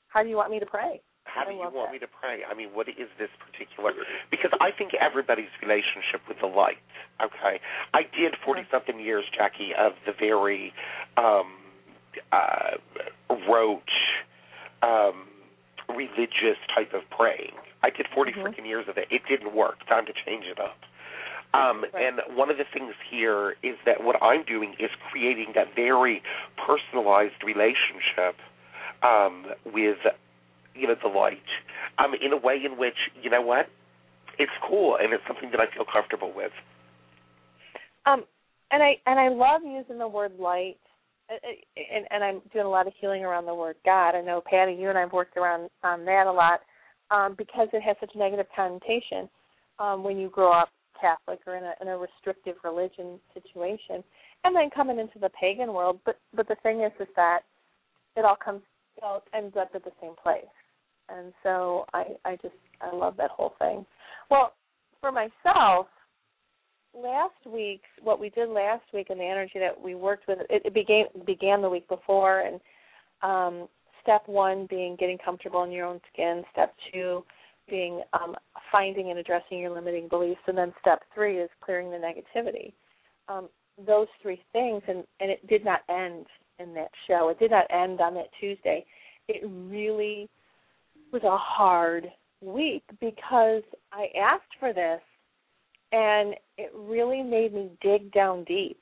how 0.07 0.23
do 0.23 0.29
you 0.29 0.37
want 0.37 0.51
me 0.51 0.59
to 0.59 0.65
pray? 0.65 1.01
How 1.33 1.45
do 1.45 1.51
you 1.53 1.59
want 1.59 1.73
that. 1.73 1.91
me 1.93 1.99
to 1.99 2.07
pray? 2.07 2.41
I 2.49 2.53
mean, 2.53 2.69
what 2.73 2.87
is 2.89 3.07
this 3.17 3.29
particular? 3.39 3.93
Because 4.29 4.51
I 4.59 4.71
think 4.71 4.91
everybody's 4.99 5.51
relationship 5.61 6.21
with 6.27 6.37
the 6.39 6.47
light. 6.47 6.77
Okay, 7.23 7.59
I 7.93 8.03
did 8.03 8.35
forty 8.43 8.63
something 8.71 8.99
years, 8.99 9.23
Jacki, 9.31 9.71
of 9.77 9.93
the 10.05 10.11
very 10.17 10.73
um, 11.17 11.53
uh, 12.31 12.77
rote, 13.47 13.81
um, 14.83 15.27
religious 15.89 16.59
type 16.75 16.93
of 16.93 17.01
praying. 17.15 17.53
I 17.83 17.89
did 17.89 18.07
40 18.13 18.31
Mhm. 18.33 18.43
freaking 18.43 18.65
years 18.67 18.87
of 18.87 18.97
it. 18.97 19.07
It 19.09 19.23
didn't 19.27 19.53
work. 19.53 19.83
Time 19.87 20.05
to 20.05 20.13
change 20.13 20.45
it 20.45 20.59
up. 20.59 20.77
Um, 21.53 21.85
Right. 21.93 22.05
And 22.05 22.21
one 22.37 22.49
of 22.49 22.57
the 22.57 22.63
things 22.65 22.93
here 23.09 23.55
is 23.63 23.75
that 23.85 24.03
what 24.03 24.21
I'm 24.21 24.43
doing 24.43 24.75
is 24.79 24.89
creating 25.09 25.53
that 25.53 25.73
very 25.75 26.21
personalized 26.57 27.43
relationship 27.43 28.35
um, 29.03 29.47
with, 29.65 29.97
you 30.75 30.87
know, 30.87 30.95
the 31.01 31.09
light, 31.09 31.37
um, 31.97 32.13
in 32.13 32.33
a 32.33 32.37
way 32.37 32.57
in 32.63 32.77
which, 32.77 32.97
you 33.21 33.29
know 33.29 33.41
what, 33.41 33.67
it's 34.39 34.51
cool 34.67 34.97
and 35.01 35.13
it's 35.13 35.23
something 35.27 35.51
that 35.51 35.59
I 35.59 35.67
feel 35.73 35.85
comfortable 35.91 36.33
with. 36.35 36.51
Um, 38.05 38.23
and 38.71 38.81
I 38.81 38.97
and 39.05 39.19
I 39.19 39.29
love 39.29 39.61
using 39.63 39.97
the 39.97 40.07
word 40.07 40.33
light, 40.39 40.77
Uh, 41.29 41.35
uh, 41.35 41.95
and 41.95 42.05
and 42.11 42.23
I'm 42.23 42.41
doing 42.51 42.65
a 42.65 42.69
lot 42.69 42.87
of 42.87 42.93
healing 42.99 43.23
around 43.23 43.45
the 43.45 43.55
word 43.55 43.75
God. 43.85 44.15
I 44.15 44.21
know 44.21 44.41
Patty, 44.41 44.73
you 44.73 44.89
and 44.89 44.97
I've 44.97 45.13
worked 45.13 45.37
around 45.37 45.69
on 45.83 46.03
that 46.05 46.27
a 46.27 46.31
lot 46.31 46.59
um, 47.09 47.35
because 47.37 47.67
it 47.73 47.81
has 47.81 47.95
such 47.99 48.11
a 48.15 48.17
negative 48.17 48.47
connotation 48.55 49.29
um, 49.79 50.03
when 50.03 50.17
you 50.17 50.29
grow 50.29 50.51
up 50.51 50.69
Catholic 50.99 51.39
or 51.47 51.55
in 51.55 51.63
a 51.63 51.73
in 51.81 51.87
a 51.87 51.97
restrictive 51.97 52.55
religion 52.63 53.19
situation, 53.33 54.03
and 54.43 54.55
then 54.55 54.69
coming 54.69 54.99
into 54.99 55.19
the 55.19 55.29
pagan 55.39 55.73
world. 55.73 55.99
But 56.05 56.17
but 56.33 56.47
the 56.47 56.55
thing 56.63 56.81
is, 56.81 56.91
is 56.99 57.07
that 57.15 57.41
it 58.15 58.25
all 58.25 58.37
comes 58.43 58.61
it 58.97 59.03
all 59.03 59.23
ends 59.33 59.55
up 59.57 59.69
at 59.73 59.83
the 59.83 59.91
same 60.01 60.15
place, 60.21 60.53
and 61.11 61.33
so 61.43 61.85
I 61.93 62.05
I 62.25 62.35
just 62.41 62.55
I 62.81 62.95
love 62.95 63.15
that 63.17 63.31
whole 63.31 63.53
thing. 63.59 63.85
Well, 64.29 64.53
for 64.99 65.11
myself, 65.11 65.87
last 66.93 67.33
week's 67.45 67.89
what 68.01 68.19
we 68.19 68.29
did 68.29 68.49
last 68.49 68.83
week 68.93 69.07
and 69.09 69.19
the 69.19 69.25
energy 69.25 69.59
that 69.59 69.79
we 69.79 69.95
worked 69.95 70.27
with 70.27 70.39
it, 70.49 70.61
it 70.65 70.73
began 70.73 71.05
began 71.25 71.61
the 71.61 71.69
week 71.69 71.87
before 71.87 72.41
and 72.41 72.59
um 73.21 73.67
step 74.01 74.23
one 74.25 74.67
being 74.69 74.95
getting 74.99 75.17
comfortable 75.23 75.63
in 75.63 75.71
your 75.71 75.85
own 75.85 76.01
skin 76.11 76.43
step 76.51 76.73
two 76.91 77.23
being 77.69 78.01
um 78.13 78.35
finding 78.71 79.09
and 79.09 79.19
addressing 79.19 79.59
your 79.59 79.73
limiting 79.73 80.07
beliefs 80.09 80.41
and 80.47 80.57
then 80.57 80.73
step 80.81 81.01
three 81.13 81.37
is 81.39 81.49
clearing 81.63 81.89
the 81.89 81.97
negativity. 81.97 82.73
Um 83.29 83.47
those 83.87 84.07
three 84.21 84.41
things 84.51 84.81
and 84.87 85.03
and 85.19 85.31
it 85.31 85.45
did 85.47 85.63
not 85.63 85.81
end 85.89 86.25
in 86.59 86.73
that 86.73 86.91
show. 87.07 87.29
It 87.29 87.39
did 87.39 87.51
not 87.51 87.65
end 87.71 88.01
on 88.01 88.13
that 88.15 88.27
tuesday. 88.39 88.85
It 89.29 89.47
really 89.47 90.29
was 91.11 91.23
a 91.23 91.37
hard 91.37 92.07
week 92.41 92.83
because 92.99 93.63
i 93.91 94.07
asked 94.17 94.53
for 94.59 94.73
this 94.73 95.01
and 95.91 96.35
it 96.57 96.71
really 96.73 97.21
made 97.21 97.53
me 97.53 97.69
dig 97.81 98.11
down 98.11 98.43
deep 98.45 98.81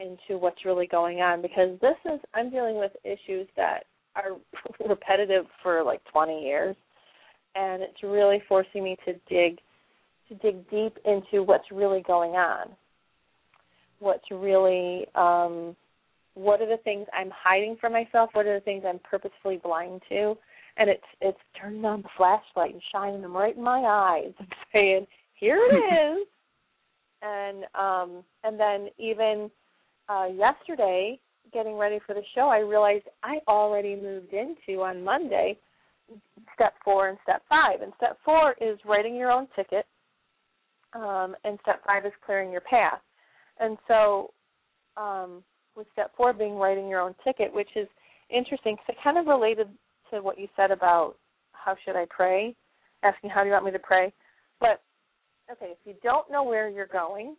into 0.00 0.38
what's 0.38 0.64
really 0.64 0.86
going 0.86 1.18
on 1.20 1.42
because 1.42 1.78
this 1.80 1.96
is 2.06 2.20
I'm 2.34 2.50
dealing 2.50 2.76
with 2.76 2.92
issues 3.04 3.46
that 3.56 3.84
are 4.16 4.36
repetitive 4.88 5.46
for 5.62 5.82
like 5.82 6.00
20 6.12 6.42
years 6.42 6.76
and 7.54 7.82
it's 7.82 8.02
really 8.02 8.42
forcing 8.48 8.84
me 8.84 8.96
to 9.04 9.12
dig 9.28 9.58
to 10.28 10.34
dig 10.36 10.68
deep 10.70 10.96
into 11.04 11.42
what's 11.42 11.70
really 11.72 12.02
going 12.02 12.32
on. 12.32 12.68
What's 13.98 14.30
really 14.30 15.06
um 15.14 15.76
what 16.34 16.62
are 16.62 16.68
the 16.68 16.82
things 16.84 17.06
I'm 17.12 17.30
hiding 17.34 17.76
from 17.80 17.92
myself? 17.92 18.30
What 18.32 18.46
are 18.46 18.54
the 18.54 18.64
things 18.64 18.84
I'm 18.86 19.00
purposefully 19.00 19.60
blind 19.62 20.00
to? 20.08 20.36
And 20.76 20.88
it's 20.88 21.02
it's 21.20 21.38
turning 21.60 21.84
on 21.84 22.02
the 22.02 22.08
flashlight 22.16 22.72
and 22.72 22.82
shining 22.92 23.22
them 23.22 23.36
right 23.36 23.56
in 23.56 23.62
my 23.62 23.80
eyes 23.80 24.32
and 24.38 24.48
saying, 24.72 25.06
Here 25.34 25.58
it 25.58 26.20
is. 26.20 26.26
And 27.22 27.64
um 27.74 28.24
and 28.44 28.58
then 28.58 28.88
even 28.98 29.50
uh 30.08 30.26
yesterday 30.26 31.18
getting 31.52 31.76
ready 31.76 31.98
for 32.06 32.14
the 32.14 32.22
show 32.34 32.42
i 32.42 32.58
realized 32.58 33.04
i 33.24 33.38
already 33.48 33.96
moved 33.96 34.32
into 34.32 34.82
on 34.82 35.02
monday 35.02 35.58
step 36.54 36.74
four 36.84 37.08
and 37.08 37.18
step 37.22 37.42
five. 37.48 37.82
And 37.82 37.92
step 37.96 38.18
four 38.24 38.54
is 38.60 38.78
writing 38.84 39.14
your 39.14 39.30
own 39.30 39.46
ticket 39.56 39.86
um 40.92 41.36
and 41.44 41.58
step 41.62 41.82
five 41.86 42.04
is 42.04 42.12
clearing 42.26 42.50
your 42.50 42.62
path. 42.62 43.00
And 43.58 43.78
so 43.86 44.32
um 44.96 45.42
with 45.76 45.86
step 45.92 46.12
four 46.16 46.32
being 46.32 46.56
writing 46.56 46.88
your 46.88 47.00
own 47.00 47.14
ticket 47.24 47.54
which 47.54 47.70
is 47.76 47.88
interesting 48.28 48.74
because 48.74 48.96
it 48.96 49.04
kind 49.04 49.18
of 49.18 49.26
related 49.26 49.68
to 50.10 50.20
what 50.20 50.38
you 50.38 50.48
said 50.56 50.70
about 50.70 51.16
how 51.52 51.76
should 51.84 51.96
i 51.96 52.06
pray 52.10 52.54
asking 53.02 53.30
how 53.30 53.40
do 53.40 53.46
you 53.46 53.52
want 53.52 53.64
me 53.64 53.70
to 53.70 53.78
pray 53.78 54.12
but 54.60 54.82
okay, 55.50 55.72
if 55.72 55.78
you 55.84 55.94
don't 56.02 56.30
know 56.30 56.42
where 56.42 56.68
you're 56.68 56.86
going, 56.86 57.36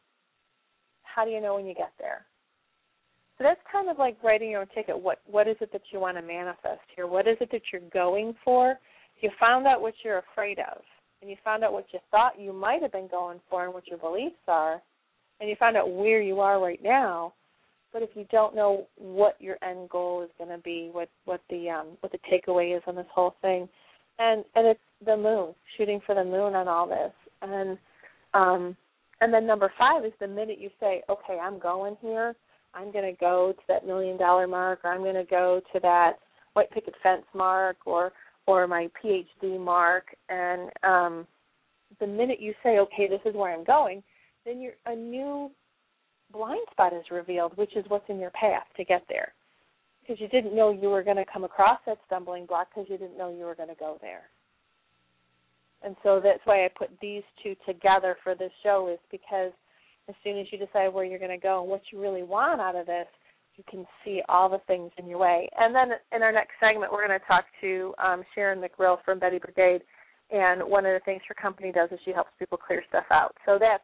how 1.04 1.24
do 1.24 1.32
you 1.32 1.42
know 1.42 1.56
when 1.56 1.66
you 1.66 1.74
get 1.74 1.92
there? 2.00 2.26
So 3.38 3.44
that's 3.44 3.60
kind 3.72 3.90
of 3.90 3.98
like 3.98 4.18
writing 4.24 4.52
your 4.52 4.62
own 4.62 4.68
ticket. 4.76 5.00
What 5.00 5.20
what 5.26 5.48
is 5.48 5.56
it 5.62 5.72
that 5.72 5.82
you 5.92 6.00
want 6.00 6.18
to 6.18 6.22
manifest 6.22 6.82
here? 6.96 7.08
What 7.08 7.28
is 7.28 7.38
it 7.42 7.50
that 7.52 7.62
you're 7.72 7.82
going 7.94 8.36
for? 8.44 8.76
You 9.22 9.30
found 9.40 9.68
out 9.68 9.82
what 9.82 9.94
you're 10.04 10.22
afraid 10.32 10.60
of, 10.60 10.82
and 11.22 11.30
you 11.30 11.38
found 11.44 11.64
out 11.64 11.74
what 11.74 11.86
you 11.94 12.00
thought 12.10 12.40
you 12.40 12.54
might 12.54 12.82
have 12.82 12.92
been 12.92 13.08
going 13.08 13.40
for 13.50 13.66
and 13.66 13.74
what 13.74 13.88
your 13.88 13.98
beliefs 13.98 14.36
are, 14.48 14.82
and 15.40 15.50
you 15.50 15.56
found 15.60 15.78
out 15.78 15.92
where 15.92 16.22
you 16.22 16.40
are 16.40 16.60
right 16.60 16.82
now, 16.84 17.34
but 17.94 18.02
if 18.02 18.10
you 18.16 18.26
don't 18.32 18.56
know 18.56 18.88
what 18.98 19.36
your 19.40 19.58
end 19.64 19.90
goal 19.90 20.24
is 20.24 20.30
going 20.38 20.50
to 20.50 20.62
be, 20.64 20.90
what 20.92 21.10
what 21.26 21.42
the 21.50 21.70
um 21.70 21.88
what 22.00 22.12
the 22.12 22.20
takeaway 22.32 22.76
is 22.76 22.84
on 22.88 22.96
this 22.96 23.06
whole 23.14 23.36
thing, 23.42 23.68
and 24.20 24.44
and 24.56 24.68
it's 24.68 24.80
the 25.06 25.18
moon, 25.18 25.54
shooting 25.78 26.00
for 26.06 26.16
the 26.16 26.24
moon 26.24 26.56
on 26.56 26.68
all 26.68 26.88
this, 26.88 27.14
and 27.42 27.78
um 28.34 28.76
and 29.22 29.34
then 29.34 29.46
number 29.46 29.72
five 29.78 30.04
is 30.04 30.14
the 30.20 30.28
minute 30.28 30.60
you 30.60 30.70
say, 30.80 31.04
okay, 31.10 31.38
I'm 31.40 31.60
going 31.60 31.96
here, 32.02 32.36
I'm 32.74 32.92
going 32.92 33.06
to 33.06 33.20
go 33.20 33.54
to 33.56 33.64
that 33.68 33.86
million 33.86 34.18
dollar 34.18 34.48
mark, 34.48 34.80
or 34.84 34.92
I'm 34.92 35.02
going 35.02 35.16
to 35.16 35.24
go 35.24 35.62
to 35.74 35.80
that 35.82 36.14
white 36.54 36.72
picket 36.72 36.96
fence 37.04 37.26
mark, 37.36 37.78
or 37.86 38.12
or 38.48 38.68
my 38.68 38.90
PhD 39.04 39.60
mark, 39.60 40.06
and 40.30 40.70
um, 40.84 41.28
the 42.00 42.08
minute 42.08 42.42
you 42.42 42.54
say, 42.64 42.80
okay, 42.80 43.08
this 43.08 43.22
is 43.26 43.36
where 43.36 43.54
I'm 43.54 43.64
going, 43.64 44.02
then 44.46 44.60
you're, 44.60 44.74
a 44.88 44.96
new 44.96 45.52
blind 46.32 46.66
spot 46.72 46.94
is 46.94 47.04
revealed, 47.12 47.56
which 47.58 47.76
is 47.76 47.86
what's 47.88 48.10
in 48.10 48.20
your 48.20 48.32
path 48.32 48.66
to 48.78 48.86
get 48.86 49.04
there. 49.10 49.34
Because 50.02 50.20
you 50.20 50.28
didn't 50.28 50.56
know 50.56 50.72
you 50.72 50.90
were 50.90 51.04
going 51.04 51.18
to 51.18 51.26
come 51.32 51.44
across 51.44 51.80
that 51.86 51.98
stumbling 52.08 52.46
block 52.46 52.68
because 52.74 52.90
you 52.90 52.98
didn't 52.98 53.18
know 53.18 53.32
you 53.32 53.46
were 53.46 53.56
going 53.56 53.70
to 53.70 53.76
go 53.76 53.98
there. 54.02 54.24
And 55.84 55.96
so 56.04 56.20
that's 56.24 56.42
why 56.46 56.66
I 56.66 56.70
put 56.78 56.90
these 57.02 57.24
two 57.42 57.56
together 57.66 58.16
for 58.24 58.36
this 58.36 58.52
show 58.64 58.90
is 58.92 59.00
because 59.12 59.52
as 60.10 60.16
soon 60.24 60.38
as 60.38 60.48
you 60.52 60.58
decide 60.58 60.90
where 60.90 61.06
you're 61.06 61.20
going 61.20 61.32
to 61.32 61.38
go 61.38 61.62
and 61.62 61.70
what 61.70 61.82
you 61.92 62.02
really 62.02 62.24
want 62.24 62.62
out 62.62 62.76
of 62.76 62.86
this, 62.86 63.08
you 63.58 63.64
can 63.70 63.86
see 64.04 64.22
all 64.30 64.50
the 64.50 64.60
things 64.68 64.92
in 64.98 65.08
your 65.08 65.18
way. 65.18 65.50
And 65.58 65.76
then 65.76 65.90
in 66.16 66.24
our 66.24 66.32
next 66.32 66.54
segment, 66.60 66.92
we're 66.92 67.06
going 67.06 67.20
to 67.20 67.26
talk 67.26 67.46
to 67.62 67.94
um, 68.04 68.24
Sharon 68.34 68.62
McRill 68.62 68.98
from 69.04 69.20
Bettie 69.20 69.40
Brigade. 69.40 69.82
And 70.32 70.64
one 70.64 70.86
of 70.86 70.94
the 70.94 71.02
things 71.04 71.22
her 71.28 71.36
company 71.36 71.72
does 71.72 71.90
is 71.92 72.00
she 72.06 72.12
helps 72.12 72.32
people 72.40 72.58
clear 72.58 72.84
stuff 72.88 73.06
out. 73.12 73.36
So 73.46 73.58
that's 73.60 73.84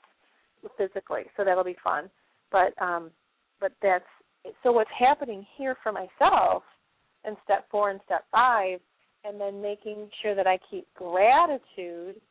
physically. 0.78 1.24
So 1.36 1.44
that'll 1.44 1.64
be 1.64 1.76
fun. 1.84 2.10
But 2.52 2.80
um, 2.82 3.12
but 3.60 3.74
that's 3.82 4.06
so 4.64 4.72
what's 4.72 4.90
happening 4.98 5.46
here 5.58 5.76
for 5.84 5.92
myself 5.92 6.64
in 7.26 7.36
step 7.44 7.66
four 7.70 7.90
and 7.90 8.00
step 8.06 8.26
five 8.32 8.80
and 9.24 9.40
then 9.40 9.62
making 9.62 10.10
sure 10.22 10.36
that 10.36 10.48
I 10.48 10.58
keep 10.70 10.88
gratitude 10.96 12.22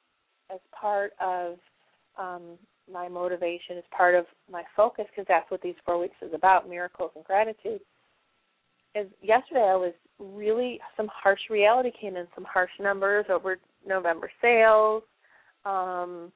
as 0.52 0.60
part 0.78 1.12
of 1.20 1.56
um, 2.18 2.58
my 2.90 3.08
motivation, 3.08 3.76
as 3.76 3.84
part 3.96 4.14
of 4.14 4.24
my 4.50 4.62
focus, 4.76 5.04
because 5.10 5.26
that's 5.28 5.50
what 5.50 5.60
these 5.60 5.74
four 5.84 6.00
weeks 6.00 6.14
is 6.22 6.32
about 6.32 6.68
miracles 6.68 7.10
and 7.14 7.24
gratitude. 7.24 7.80
Is 8.94 9.08
yesterday 9.20 9.68
I 9.68 9.76
was 9.76 9.92
really 10.18 10.80
some 10.96 11.08
harsh 11.12 11.40
reality 11.50 11.90
came 12.00 12.16
in, 12.16 12.26
some 12.34 12.46
harsh 12.50 12.70
numbers 12.80 13.26
over 13.28 13.58
November 13.86 14.30
sales, 14.40 15.02
um, 15.66 16.32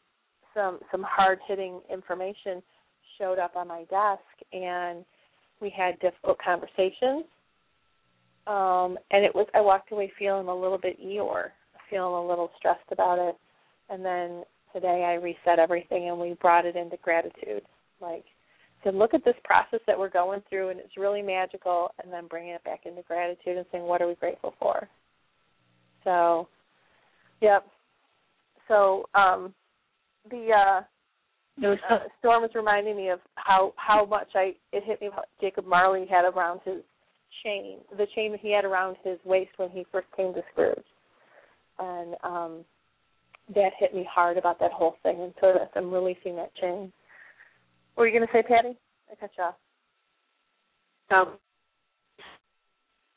some 0.53 0.81
some 0.91 1.05
hard 1.09 1.39
hitting 1.49 1.81
information 1.91 2.63
showed 3.21 3.39
up 3.39 3.55
on 3.55 3.69
my 3.69 3.85
desk, 3.85 4.23
and 4.53 5.05
we 5.61 5.71
had 5.71 6.01
difficult 6.01 6.39
conversations 6.43 7.25
um, 8.47 8.99
and 9.11 9.25
it 9.25 9.35
was 9.35 9.47
I 9.55 9.61
walked 9.61 9.93
away 9.93 10.13
feeling 10.19 10.49
a 10.49 10.55
little 10.55 10.79
bit 10.79 11.01
Eeyore, 11.01 11.51
feeling 11.89 12.15
a 12.15 12.27
little 12.27 12.51
stressed 12.59 12.91
about 12.91 13.19
it. 13.19 13.37
And 13.91 14.05
then 14.05 14.43
today 14.73 15.05
I 15.07 15.23
reset 15.23 15.59
everything 15.59 16.09
and 16.09 16.19
we 16.19 16.35
brought 16.41 16.67
it 16.67 16.75
into 16.75 16.97
gratitude. 16.97 17.63
Like 18.01 18.25
to 18.85 18.91
look 18.91 19.15
at 19.15 19.25
this 19.25 19.37
process 19.45 19.81
that 19.87 19.99
we're 19.99 20.11
going 20.11 20.43
through 20.49 20.71
and 20.71 20.81
it's 20.81 20.97
really 20.97 21.23
magical 21.23 21.93
and 22.03 22.13
then 22.13 22.27
bringing 22.27 22.55
it 22.55 22.65
back 22.65 22.87
into 22.87 23.03
gratitude 23.03 23.57
and 23.57 23.67
saying 23.71 23.85
what 23.85 24.01
are 24.01 24.09
we 24.09 24.15
grateful 24.15 24.55
for. 24.59 24.89
So 26.03 26.49
yep. 27.41 27.67
So 28.67 29.05
um 29.15 29.55
the 30.31 30.49
uh 30.53 30.81
uh, 31.63 31.99
Storm 32.19 32.43
was 32.43 32.51
reminding 32.55 32.97
me 32.97 33.09
of 33.09 33.21
how 33.35 33.73
how 33.77 34.05
much 34.07 34.29
I 34.35 34.55
it 34.73 34.85
hit 34.85 35.01
me 35.01 35.09
what 35.09 35.29
Jacob 35.41 35.67
Marley 35.67 36.07
had 36.09 36.25
around 36.25 36.61
his 36.65 36.83
chain, 37.45 37.79
the 37.97 38.07
chain 38.15 38.33
that 38.33 38.41
he 38.41 38.53
had 38.53 38.65
around 38.65 38.97
his 39.05 39.19
waist 39.25 39.51
when 39.57 39.71
he 39.71 39.85
first 39.93 40.07
came 40.17 40.33
to 40.35 40.43
Scrooge, 40.53 40.79
and 41.79 42.15
um, 42.23 42.65
that 43.55 43.71
hit 43.79 43.95
me 43.95 44.07
hard 44.11 44.37
about 44.37 44.59
that 44.61 44.73
whole 44.73 44.97
thing. 45.03 45.21
And 45.21 45.35
so 45.41 45.53
that 45.53 45.71
I'm 45.77 45.93
releasing 45.93 46.37
that 46.37 46.55
chain. 46.57 46.93
What 47.95 48.03
were 48.03 48.09
you 48.09 48.19
going 48.19 48.27
to 48.27 48.33
say, 48.33 48.43
Patty? 48.43 48.77
I 49.11 49.15
cut 49.17 49.31
you 49.37 49.45
off. 49.45 49.55
So 51.11 51.33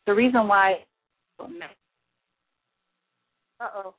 the 0.05 0.13
reason 0.13 0.47
why. 0.47 0.79
Uh 1.39 1.45
oh. 3.75 3.95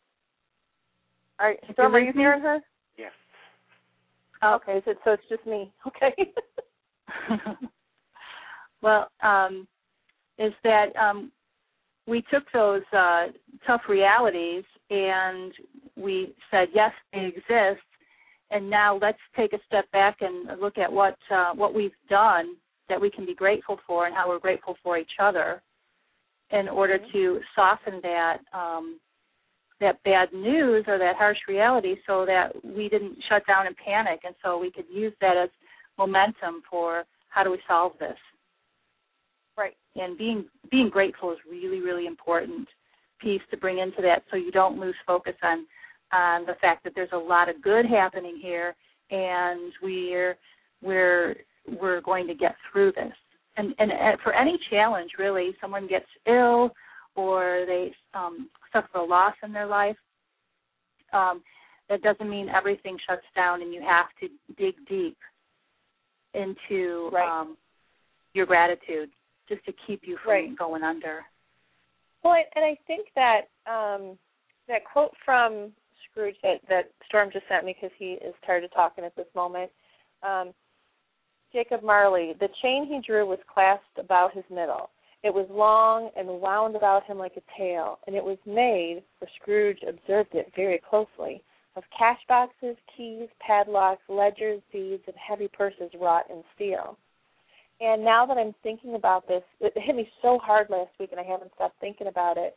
All 1.40 1.46
right, 1.46 1.58
Storm, 1.72 1.94
are 1.94 2.00
you 2.00 2.12
hearing 2.12 2.42
her? 2.42 2.60
Oh, 4.44 4.56
okay, 4.56 4.82
so, 4.84 4.92
so 5.04 5.12
it's 5.12 5.22
just 5.28 5.46
me. 5.46 5.72
Okay. 5.86 6.14
well, 8.82 9.08
um, 9.22 9.66
is 10.38 10.52
that 10.62 10.94
um, 10.96 11.32
we 12.06 12.22
took 12.30 12.42
those 12.52 12.82
uh, 12.92 13.26
tough 13.66 13.82
realities 13.88 14.64
and 14.90 15.52
we 15.96 16.34
said 16.50 16.68
yes 16.74 16.92
they 17.12 17.26
exist 17.26 17.84
and 18.50 18.68
now 18.68 18.98
let's 19.00 19.18
take 19.36 19.52
a 19.52 19.58
step 19.66 19.90
back 19.92 20.18
and 20.20 20.60
look 20.60 20.76
at 20.76 20.92
what 20.92 21.16
uh, 21.30 21.52
what 21.54 21.72
we've 21.72 21.92
done 22.10 22.56
that 22.88 23.00
we 23.00 23.10
can 23.10 23.24
be 23.24 23.34
grateful 23.34 23.78
for 23.86 24.06
and 24.06 24.14
how 24.14 24.28
we're 24.28 24.38
grateful 24.38 24.76
for 24.82 24.98
each 24.98 25.12
other 25.20 25.62
in 26.50 26.68
order 26.68 26.98
mm-hmm. 26.98 27.12
to 27.12 27.40
soften 27.54 28.00
that 28.02 28.38
um, 28.52 28.98
that 29.80 30.02
bad 30.04 30.32
news 30.32 30.84
or 30.86 30.98
that 30.98 31.16
harsh 31.16 31.38
reality 31.48 31.96
so 32.06 32.24
that 32.26 32.52
we 32.64 32.88
didn't 32.88 33.16
shut 33.28 33.42
down 33.46 33.66
and 33.66 33.76
panic 33.76 34.20
and 34.24 34.34
so 34.42 34.58
we 34.58 34.70
could 34.70 34.86
use 34.92 35.12
that 35.20 35.36
as 35.36 35.50
momentum 35.98 36.62
for 36.70 37.04
how 37.28 37.42
do 37.42 37.50
we 37.50 37.58
solve 37.68 37.92
this 37.98 38.16
Right. 39.56 39.76
And 39.96 40.18
being 40.18 40.46
being 40.70 40.88
grateful 40.88 41.32
is 41.32 41.38
really 41.48 41.80
really 41.80 42.06
important 42.06 42.66
piece 43.20 43.42
to 43.50 43.56
bring 43.56 43.78
into 43.78 44.02
that, 44.02 44.24
so 44.30 44.36
you 44.36 44.50
don't 44.50 44.80
lose 44.80 44.96
focus 45.06 45.34
on 45.42 45.66
on 46.12 46.46
the 46.46 46.54
fact 46.60 46.84
that 46.84 46.92
there's 46.94 47.12
a 47.12 47.16
lot 47.16 47.48
of 47.48 47.62
good 47.62 47.86
happening 47.86 48.38
here, 48.42 48.74
and 49.10 49.72
we're 49.82 50.36
we're 50.82 51.36
we're 51.80 52.00
going 52.00 52.26
to 52.26 52.34
get 52.34 52.56
through 52.72 52.92
this. 52.92 53.12
And 53.56 53.74
and 53.78 53.92
for 54.24 54.34
any 54.34 54.58
challenge, 54.70 55.12
really, 55.18 55.54
someone 55.60 55.86
gets 55.86 56.06
ill 56.26 56.70
or 57.14 57.64
they 57.66 57.94
um, 58.12 58.48
suffer 58.74 58.98
a 58.98 59.04
loss 59.04 59.34
in 59.42 59.52
their 59.52 59.66
life. 59.66 59.96
Um, 61.12 61.42
that 61.88 62.02
doesn't 62.02 62.28
mean 62.28 62.48
everything 62.48 62.96
shuts 63.08 63.26
down 63.36 63.62
and 63.62 63.72
you 63.72 63.82
have 63.82 64.06
to 64.20 64.28
dig 64.56 64.74
deep 64.88 65.16
into 66.34 67.10
right. 67.12 67.40
um, 67.40 67.56
your 68.32 68.46
gratitude 68.46 69.10
just 69.48 69.64
to 69.66 69.72
keep 69.86 70.02
you 70.04 70.18
from 70.24 70.32
right. 70.32 70.58
going 70.58 70.82
under. 70.82 71.20
Well, 72.22 72.34
and 72.54 72.64
I 72.64 72.76
think 72.86 73.08
that 73.14 73.42
um, 73.70 74.18
that 74.66 74.84
quote 74.90 75.12
from 75.24 75.72
Scrooge 76.10 76.36
that, 76.42 76.60
that 76.68 76.90
Storm 77.06 77.28
just 77.32 77.44
sent 77.48 77.64
me 77.64 77.76
because 77.78 77.94
he 77.98 78.12
is 78.12 78.34
tired 78.46 78.64
of 78.64 78.72
talking 78.72 79.04
at 79.04 79.14
this 79.14 79.26
moment. 79.34 79.70
Um, 80.22 80.52
Jacob 81.52 81.82
Marley, 81.84 82.32
the 82.40 82.48
chain 82.62 82.86
he 82.86 83.00
drew 83.06 83.26
was 83.26 83.38
clasped 83.52 83.98
about 83.98 84.34
his 84.34 84.44
middle. 84.50 84.90
It 85.24 85.32
was 85.32 85.46
long 85.50 86.10
and 86.16 86.28
wound 86.28 86.76
about 86.76 87.06
him 87.06 87.18
like 87.18 87.32
a 87.38 87.58
tail, 87.58 87.98
and 88.06 88.14
it 88.14 88.22
was 88.22 88.36
made, 88.44 89.02
for 89.18 89.26
Scrooge 89.40 89.78
observed 89.88 90.34
it 90.34 90.52
very 90.54 90.78
closely, 90.78 91.42
of 91.76 91.82
cash 91.96 92.18
boxes, 92.28 92.76
keys, 92.94 93.28
padlocks, 93.40 94.02
ledgers, 94.10 94.60
deeds, 94.70 95.02
and 95.06 95.16
heavy 95.16 95.48
purses 95.48 95.90
wrought 95.98 96.26
in 96.28 96.44
steel. 96.54 96.98
And 97.80 98.04
now 98.04 98.26
that 98.26 98.36
I'm 98.36 98.54
thinking 98.62 98.96
about 98.96 99.26
this, 99.26 99.42
it 99.60 99.72
hit 99.76 99.96
me 99.96 100.06
so 100.20 100.38
hard 100.38 100.68
last 100.68 100.90
week, 101.00 101.08
and 101.10 101.18
I 101.18 101.24
haven't 101.24 101.52
stopped 101.54 101.80
thinking 101.80 102.06
about 102.06 102.36
it. 102.36 102.54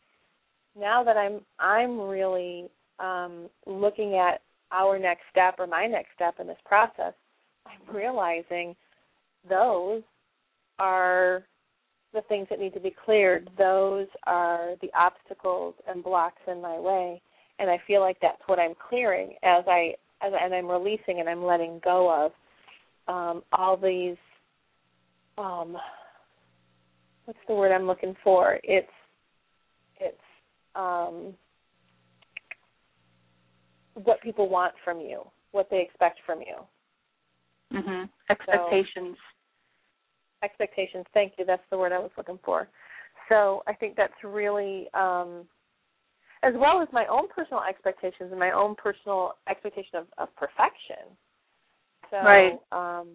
Now 0.77 1.05
that 1.05 1.15
I'm 1.15 1.39
I'm 1.59 2.01
really 2.01 2.69
um, 2.99 3.49
looking 3.65 4.15
at 4.15 4.41
our 4.73 4.99
next 4.99 5.23
step 5.31 5.55
or 5.57 5.67
my 5.67 5.87
next 5.87 6.09
step 6.15 6.35
in 6.41 6.47
this 6.47 6.57
process, 6.65 7.13
I'm 7.65 7.95
realizing 7.95 8.75
those 9.49 10.03
are 10.79 11.45
the 12.13 12.21
things 12.21 12.47
that 12.49 12.59
need 12.59 12.73
to 12.73 12.79
be 12.79 12.93
cleared. 13.05 13.49
Those 13.57 14.07
are 14.25 14.75
the 14.81 14.89
obstacles 14.97 15.75
and 15.87 16.03
blocks 16.03 16.41
in 16.47 16.61
my 16.61 16.79
way, 16.79 17.21
and 17.59 17.69
I 17.69 17.79
feel 17.85 18.01
like 18.01 18.17
that's 18.21 18.41
what 18.47 18.59
I'm 18.59 18.73
clearing 18.89 19.35
as 19.43 19.63
I 19.67 19.93
as 20.21 20.33
and 20.39 20.53
I'm 20.53 20.67
releasing 20.67 21.19
and 21.19 21.29
I'm 21.29 21.43
letting 21.43 21.79
go 21.83 22.25
of 22.25 22.31
um, 23.07 23.43
all 23.53 23.77
these 23.77 24.17
um 25.37 25.77
what's 27.25 27.39
the 27.47 27.53
word 27.53 27.71
I'm 27.71 27.85
looking 27.85 28.15
for? 28.23 28.59
It's 28.63 28.87
it's 29.99 30.17
um 30.75 31.33
what 33.93 34.21
people 34.21 34.49
want 34.49 34.73
from 34.83 34.99
you, 34.99 35.23
what 35.51 35.67
they 35.69 35.81
expect 35.81 36.19
from 36.25 36.39
you. 36.39 36.55
Mhm. 37.77 38.09
Expectations. 38.29 39.17
So, 39.17 39.36
expectations. 40.43 41.05
Thank 41.13 41.33
you. 41.37 41.45
That's 41.45 41.61
the 41.69 41.77
word 41.77 41.91
I 41.91 41.99
was 41.99 42.11
looking 42.17 42.39
for. 42.45 42.67
So 43.29 43.63
I 43.67 43.73
think 43.73 43.95
that's 43.95 44.13
really 44.23 44.87
um 44.93 45.45
as 46.43 46.53
well 46.55 46.81
as 46.81 46.87
my 46.93 47.05
own 47.07 47.27
personal 47.27 47.63
expectations 47.67 48.29
and 48.31 48.39
my 48.39 48.51
own 48.51 48.75
personal 48.75 49.33
expectation 49.49 49.95
of, 49.95 50.05
of 50.17 50.29
perfection. 50.35 51.17
So 52.11 52.17
right. 52.17 52.59
um 52.71 53.07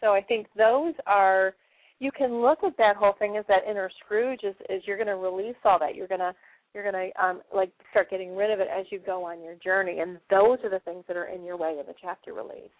so 0.00 0.08
I 0.08 0.22
think 0.22 0.46
those 0.56 0.94
are 1.06 1.54
you 1.98 2.10
can 2.12 2.42
look 2.42 2.58
at 2.62 2.76
that 2.76 2.96
whole 2.96 3.14
thing 3.18 3.36
as 3.38 3.44
that 3.48 3.68
inner 3.68 3.90
Scrooge 4.04 4.40
is, 4.44 4.54
is 4.68 4.82
you're 4.86 4.98
going 4.98 5.06
to 5.06 5.16
release 5.16 5.56
all 5.64 5.78
that. 5.78 5.94
You're 5.94 6.06
going 6.06 6.20
to 6.20 6.34
You're 6.74 6.90
going 6.90 7.10
to 7.10 7.24
um, 7.24 7.40
like 7.54 7.72
start 7.90 8.10
getting 8.10 8.36
rid 8.36 8.50
of 8.50 8.60
it 8.60 8.68
as 8.68 8.84
you 8.90 8.98
go 8.98 9.24
on 9.24 9.42
your 9.42 9.54
journey, 9.64 10.00
and 10.00 10.18
those 10.28 10.58
are 10.62 10.68
the 10.68 10.80
things 10.80 11.04
that 11.08 11.16
are 11.16 11.24
in 11.24 11.42
your 11.42 11.56
way 11.56 11.78
of 11.80 11.88
a 11.88 11.94
chapter 11.98 12.34
release. 12.34 12.76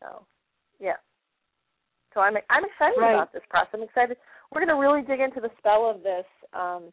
So, 0.00 0.24
yeah. 0.78 1.02
So 2.14 2.20
I'm 2.20 2.34
I'm 2.48 2.64
excited 2.64 2.98
right. 2.98 3.14
about 3.14 3.32
this 3.32 3.42
process. 3.50 3.70
I'm 3.74 3.82
excited. 3.82 4.16
We're 4.52 4.64
going 4.64 4.74
to 4.74 4.80
really 4.80 5.02
dig 5.02 5.20
into 5.20 5.40
the 5.40 5.50
spell 5.58 5.90
of 5.90 6.02
this 6.02 6.24
um, 6.52 6.92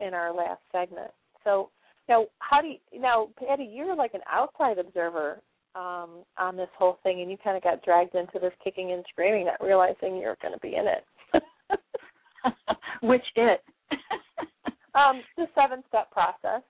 in 0.00 0.14
our 0.14 0.34
last 0.34 0.60
segment. 0.72 1.10
So 1.44 1.70
now, 2.08 2.26
how 2.38 2.60
do 2.60 2.68
you 2.68 3.00
now, 3.00 3.28
Patty? 3.38 3.68
You're 3.70 3.94
like 3.94 4.14
an 4.14 4.20
outside 4.30 4.78
observer 4.78 5.40
um, 5.74 6.24
on 6.38 6.56
this 6.56 6.68
whole 6.78 6.98
thing, 7.02 7.20
and 7.20 7.30
you 7.30 7.36
kind 7.42 7.56
of 7.56 7.62
got 7.62 7.84
dragged 7.84 8.14
into 8.14 8.38
this 8.40 8.52
kicking 8.64 8.92
and 8.92 9.04
screaming, 9.10 9.46
not 9.46 9.62
realizing 9.64 10.16
you're 10.16 10.36
going 10.42 10.54
to 10.54 10.60
be 10.60 10.74
in 10.74 10.86
it. 10.86 11.04
Which 13.02 13.24
it? 13.36 13.62
um, 14.94 15.22
the 15.36 15.46
seven 15.54 15.82
step 15.88 16.10
process. 16.10 16.62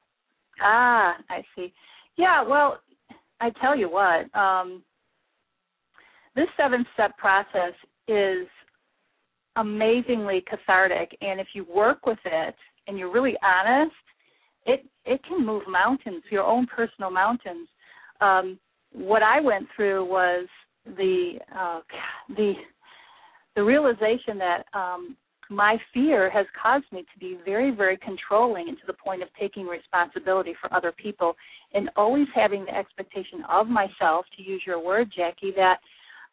Ah, 0.60 1.14
I 1.30 1.42
see. 1.56 1.72
Yeah, 2.16 2.42
well, 2.42 2.78
I 3.40 3.50
tell 3.60 3.76
you 3.76 3.90
what, 3.90 4.34
um, 4.38 4.82
this 6.36 6.46
seven 6.56 6.84
step 6.94 7.16
process 7.16 7.72
is 8.08 8.46
amazingly 9.56 10.42
cathartic, 10.48 11.16
and 11.20 11.40
if 11.40 11.48
you 11.54 11.64
work 11.64 12.06
with 12.06 12.18
it 12.24 12.54
and 12.86 12.98
you're 12.98 13.12
really 13.12 13.36
honest, 13.42 13.94
it 14.66 14.84
it 15.04 15.20
can 15.24 15.44
move 15.44 15.62
mountains, 15.68 16.22
your 16.30 16.44
own 16.44 16.66
personal 16.66 17.10
mountains. 17.10 17.68
Um, 18.20 18.58
what 18.92 19.22
I 19.22 19.40
went 19.40 19.66
through 19.74 20.04
was 20.04 20.46
the 20.84 21.38
uh, 21.56 21.80
the 22.30 22.54
the 23.56 23.62
realization 23.62 24.38
that 24.38 24.64
um, 24.74 25.16
my 25.50 25.76
fear 25.92 26.30
has 26.30 26.46
caused 26.60 26.86
me 26.92 27.02
to 27.02 27.18
be 27.20 27.38
very, 27.44 27.70
very 27.70 27.98
controlling 27.98 28.68
and 28.68 28.78
to 28.78 28.86
the 28.86 28.94
point 28.94 29.22
of 29.22 29.28
taking 29.38 29.66
responsibility 29.66 30.54
for 30.60 30.72
other 30.74 30.92
people 30.92 31.36
and 31.74 31.90
always 31.96 32.26
having 32.34 32.64
the 32.64 32.74
expectation 32.74 33.42
of 33.50 33.66
myself, 33.66 34.24
to 34.36 34.42
use 34.42 34.62
your 34.66 34.82
word, 34.82 35.12
Jacki, 35.16 35.54
that 35.56 35.76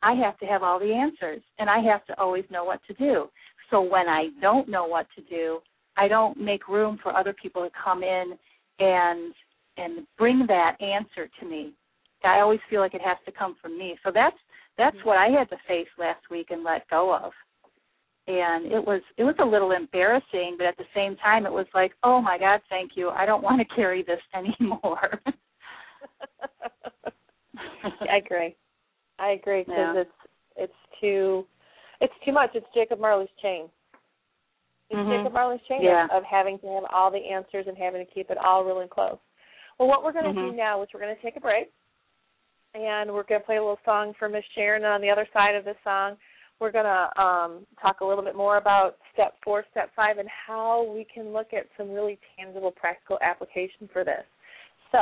I 0.02 0.14
have 0.14 0.38
to 0.40 0.46
have 0.46 0.64
all 0.64 0.80
the 0.80 0.94
answers 0.94 1.42
and 1.58 1.70
I 1.70 1.80
have 1.80 2.06
to 2.08 2.20
always 2.20 2.46
know 2.50 2.64
what 2.64 2.80
to 2.88 2.94
do. 2.94 3.30
So 3.70 3.82
when 3.82 4.08
I 4.08 4.30
don't 4.42 4.70
know 4.70 4.86
what 4.86 5.08
to 5.16 5.22
do, 5.24 5.60
I 5.98 6.08
don't 6.08 6.40
make 6.40 6.68
room 6.68 7.00
for 7.02 7.16
other 7.16 7.36
people 7.42 7.64
to 7.64 7.70
come 7.84 8.04
in 8.04 8.38
and 8.80 9.34
and 9.78 10.06
bring 10.18 10.46
that 10.48 10.76
answer 10.82 11.30
to 11.40 11.46
me. 11.46 11.74
I 12.24 12.40
always 12.42 12.60
feel 12.70 12.82
like 12.82 12.94
it 12.94 13.02
has 13.02 13.18
to 13.26 13.32
come 13.32 13.56
from 13.62 13.78
me. 13.78 13.98
So 14.04 14.12
that's 14.14 14.36
that's 14.78 14.98
what 15.04 15.18
I 15.18 15.28
had 15.28 15.50
to 15.50 15.58
face 15.68 15.88
last 15.98 16.30
week 16.32 16.48
and 16.50 16.64
let 16.64 16.90
go 16.90 17.14
of. 17.14 17.32
And 18.28 18.72
it 18.72 18.86
was 18.86 19.02
it 19.18 19.24
was 19.24 19.36
a 19.40 19.46
little 19.46 19.72
embarrassing, 19.72 20.56
but 20.58 20.68
at 20.68 20.78
the 20.78 20.86
same 20.96 21.16
time 21.18 21.46
it 21.46 21.52
was 21.52 21.68
like, 21.74 21.92
"Oh 22.04 22.22
my 22.22 22.38
god, 22.38 22.62
thank 22.70 22.92
you. 22.96 23.10
I 23.10 23.26
don't 23.26 23.44
want 23.48 23.60
to 23.60 23.76
carry 23.76 24.04
this 24.04 24.22
anymore." 24.34 25.22
I 28.10 28.18
agree. 28.18 28.56
I 29.20 29.32
agree 29.32 29.64
because 29.64 29.96
Yeah. 29.96 30.02
it's 30.02 30.14
it's 30.56 31.00
too 31.00 31.46
it's 32.02 32.14
too 32.24 32.32
much. 32.32 32.52
It's 32.56 32.68
Jacob 32.74 33.00
Marley's 33.00 33.30
chain. 33.42 33.70
It's 34.90 35.00
Mhm. 35.00 35.10
Jacob 35.10 35.34
Marley's 35.34 35.62
chain 35.64 35.84
Yeah. 35.84 36.08
of, 36.12 36.24
having 36.24 36.58
to 36.60 36.68
have 36.68 36.86
all 36.86 37.12
the 37.12 37.30
answers 37.30 37.68
and 37.68 37.78
having 37.78 38.06
to 38.06 38.12
keep 38.12 38.32
it 38.32 38.38
all 38.38 38.64
really 38.64 38.88
close. 38.88 39.20
Well, 39.78 39.88
what 39.90 40.04
we're 40.04 40.14
going 40.14 40.34
to 40.34 40.42
do 40.42 40.52
Mhm. 40.52 40.56
now 40.56 40.82
is 40.82 40.90
we're 40.94 41.02
going 41.02 41.16
to 41.16 41.22
take 41.22 41.36
a 41.36 41.42
break, 41.42 41.72
and 42.74 43.14
we're 43.14 43.24
going 43.24 43.42
to 43.42 43.46
play 43.46 43.58
a 43.58 43.62
little 43.62 43.80
song 43.84 44.14
for 44.14 44.30
Miss 44.30 44.46
Sharon. 44.56 44.84
And 44.84 44.94
on 44.94 45.02
the 45.02 45.10
other 45.10 45.28
side 45.34 45.56
of 45.56 45.66
the 45.66 45.76
song, 45.84 46.18
we're 46.60 46.72
going 46.72 46.86
to 46.86 47.22
um, 47.22 47.68
talk 47.82 48.02
a 48.02 48.06
little 48.06 48.24
bit 48.24 48.36
more 48.36 48.58
about 48.58 48.98
step 49.14 49.36
four, 49.44 49.66
step 49.72 49.94
five, 49.96 50.18
and 50.18 50.30
how 50.30 50.84
we 50.84 51.04
can 51.04 51.34
look 51.34 51.54
at 51.54 51.68
some 51.78 51.92
really 51.92 52.18
tangible, 52.38 52.72
practical 52.72 53.20
application 53.22 53.88
for 53.92 54.04
this. 54.04 54.26
So, 54.92 55.00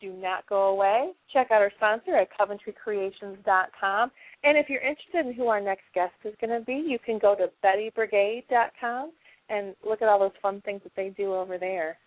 do 0.00 0.12
not 0.12 0.46
go 0.46 0.68
away. 0.68 1.12
Check 1.32 1.50
out 1.50 1.62
our 1.62 1.72
sponsor 1.76 2.16
at 2.16 2.28
CoventryCreations.com. 2.38 4.10
And 4.44 4.58
if 4.58 4.68
you're 4.68 4.80
interested 4.80 5.26
in 5.26 5.34
who 5.34 5.46
our 5.48 5.60
next 5.60 5.84
guest 5.94 6.14
is 6.24 6.34
going 6.40 6.58
to 6.58 6.64
be, 6.64 6.74
you 6.74 6.98
can 6.98 7.18
go 7.18 7.34
to 7.34 7.50
BettieBrigade.com 7.64 9.12
and 9.48 9.74
look 9.86 10.02
at 10.02 10.08
all 10.08 10.18
those 10.18 10.30
fun 10.42 10.60
things 10.62 10.80
that 10.82 10.92
they 10.96 11.10
do 11.10 11.34
over 11.34 11.58
there. 11.58 11.98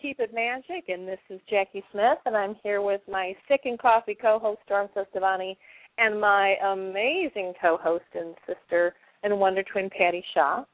Keep 0.00 0.20
It 0.20 0.34
Magic, 0.34 0.88
and 0.88 1.06
this 1.06 1.18
is 1.30 1.40
Jacki 1.50 1.82
Smith, 1.92 2.18
and 2.26 2.36
I'm 2.36 2.56
here 2.62 2.82
with 2.82 3.00
my 3.10 3.34
sick 3.48 3.62
and 3.64 3.78
coffee 3.78 4.16
co-host 4.20 4.60
Storm 4.64 4.88
Cestavani, 4.94 5.56
and 5.98 6.20
my 6.20 6.56
amazing 6.66 7.52
co-host 7.60 8.04
and 8.14 8.34
sister 8.46 8.94
and 9.22 9.38
wonder 9.38 9.62
twin 9.62 9.90
Patty 9.90 10.24
Shaw, 10.34 10.64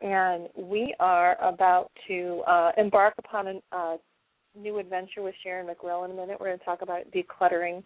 and 0.00 0.48
we 0.56 0.94
are 1.00 1.36
about 1.42 1.90
to 2.08 2.42
uh, 2.46 2.70
embark 2.76 3.14
upon 3.18 3.46
a 3.48 3.60
uh, 3.76 3.96
new 4.56 4.78
adventure 4.78 5.22
with 5.22 5.34
Sharon 5.42 5.66
McRill 5.66 6.04
in 6.04 6.12
a 6.12 6.14
minute. 6.14 6.36
We're 6.40 6.48
going 6.48 6.58
to 6.58 6.64
talk 6.64 6.82
about 6.82 7.02
decluttering, 7.12 7.82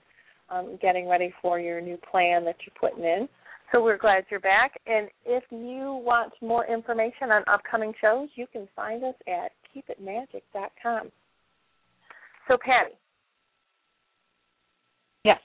um, 0.50 0.78
getting 0.80 1.08
ready 1.08 1.32
for 1.40 1.58
your 1.58 1.80
new 1.80 1.98
plan 2.10 2.44
that 2.44 2.56
you're 2.66 2.90
putting 2.90 3.04
in. 3.04 3.28
So 3.72 3.82
we're 3.82 3.98
glad 3.98 4.24
you're 4.30 4.40
back. 4.40 4.72
And 4.86 5.08
if 5.24 5.44
you 5.50 6.02
want 6.04 6.32
more 6.42 6.66
information 6.66 7.30
on 7.30 7.44
upcoming 7.46 7.92
shows, 8.00 8.28
you 8.34 8.46
can 8.52 8.68
find 8.74 9.04
us 9.04 9.14
at 9.28 9.52
keepitmagic.com. 9.74 11.10
So, 12.48 12.56
Patty. 12.64 12.94
Yes. 15.24 15.40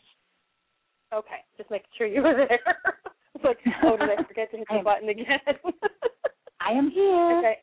Okay, 1.13 1.43
just 1.57 1.69
making 1.69 1.87
sure 1.97 2.07
you 2.07 2.21
were 2.21 2.47
there. 2.47 2.77
like, 3.43 3.57
oh, 3.83 3.97
did 3.97 4.09
I 4.09 4.23
forget 4.23 4.51
to 4.51 4.57
hit 4.57 4.67
the 4.69 4.81
button 4.83 5.09
again? 5.09 5.25
I 6.61 6.71
am 6.71 6.89
here. 6.89 7.37
Okay. 7.39 7.57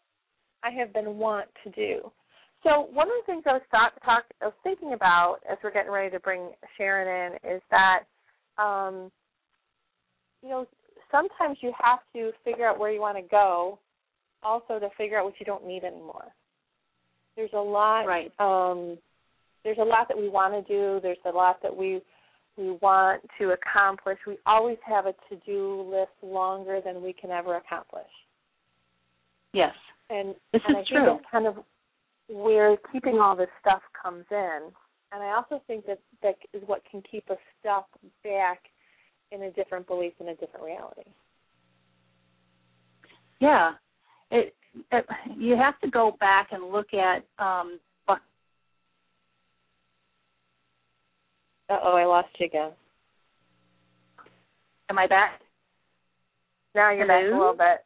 I 0.62 0.70
have 0.70 0.92
been 0.92 1.16
want 1.16 1.48
to 1.64 1.70
do. 1.70 2.12
So 2.62 2.88
one 2.92 3.08
of 3.08 3.14
the 3.20 3.32
things 3.32 3.42
I 3.46 3.54
was 3.54 3.62
talk, 3.70 3.92
talk 4.04 4.24
I 4.40 4.46
was 4.46 4.54
thinking 4.62 4.92
about 4.92 5.38
as 5.50 5.58
we're 5.64 5.72
getting 5.72 5.90
ready 5.90 6.10
to 6.10 6.20
bring 6.20 6.52
Sharon 6.78 7.32
in 7.32 7.56
is 7.56 7.62
that 7.70 8.04
um 8.62 9.10
you 10.42 10.48
know, 10.48 10.66
sometimes 11.10 11.58
you 11.60 11.72
have 11.82 12.00
to 12.14 12.32
figure 12.44 12.66
out 12.66 12.78
where 12.78 12.90
you 12.90 13.00
want 13.00 13.16
to 13.16 13.22
go, 13.28 13.78
also 14.42 14.78
to 14.78 14.88
figure 14.98 15.18
out 15.18 15.24
what 15.24 15.34
you 15.38 15.46
don't 15.46 15.66
need 15.66 15.84
anymore. 15.84 16.34
There's 17.36 17.52
a 17.54 17.60
lot 17.60 18.02
Right. 18.06 18.32
um 18.38 18.98
there's 19.64 19.78
a 19.78 19.84
lot 19.84 20.08
that 20.08 20.16
we 20.18 20.28
want 20.28 20.54
to 20.54 20.72
do, 20.72 21.00
there's 21.02 21.16
a 21.24 21.30
lot 21.30 21.62
that 21.62 21.74
we 21.74 22.00
we 22.56 22.72
want 22.82 23.22
to 23.38 23.50
accomplish. 23.52 24.18
We 24.26 24.36
always 24.44 24.76
have 24.84 25.06
a 25.06 25.14
to-do 25.30 25.82
list 25.90 26.12
longer 26.22 26.80
than 26.84 27.02
we 27.02 27.12
can 27.14 27.30
ever 27.30 27.56
accomplish. 27.56 28.10
Yes. 29.52 29.74
And 30.10 30.34
This 30.52 30.60
and 30.68 30.76
is 30.76 30.84
I 30.86 30.92
true. 30.92 31.06
think 31.06 31.22
that's 31.22 31.30
kind 31.30 31.46
of 31.46 31.64
where 32.28 32.76
keeping 32.92 33.18
all 33.20 33.34
this 33.36 33.48
stuff 33.60 33.80
comes 34.00 34.24
in. 34.30 34.60
And 35.12 35.22
I 35.22 35.34
also 35.34 35.62
think 35.66 35.86
that 35.86 35.98
that 36.22 36.36
is 36.52 36.62
what 36.66 36.82
can 36.90 37.02
keep 37.10 37.30
us 37.30 37.38
stuck 37.60 37.86
back 38.24 38.60
in 39.30 39.42
a 39.44 39.50
different 39.52 39.86
belief 39.86 40.12
in 40.20 40.28
a 40.28 40.34
different 40.34 40.64
reality. 40.64 41.08
Yeah. 43.40 43.72
It 44.30 44.54
you 45.36 45.56
have 45.56 45.78
to 45.80 45.90
go 45.90 46.16
back 46.20 46.48
and 46.52 46.70
look 46.72 46.88
at 46.94 47.24
um 47.38 47.78
Uh 51.70 51.78
oh, 51.84 51.96
I 51.96 52.04
lost 52.04 52.28
you 52.38 52.46
again. 52.46 52.72
am 54.90 54.98
I 54.98 55.06
back? 55.06 55.40
Now 56.74 56.90
you're 56.92 57.06
back 57.06 57.22
a 57.24 57.28
little 57.34 57.54
bit. 57.56 57.84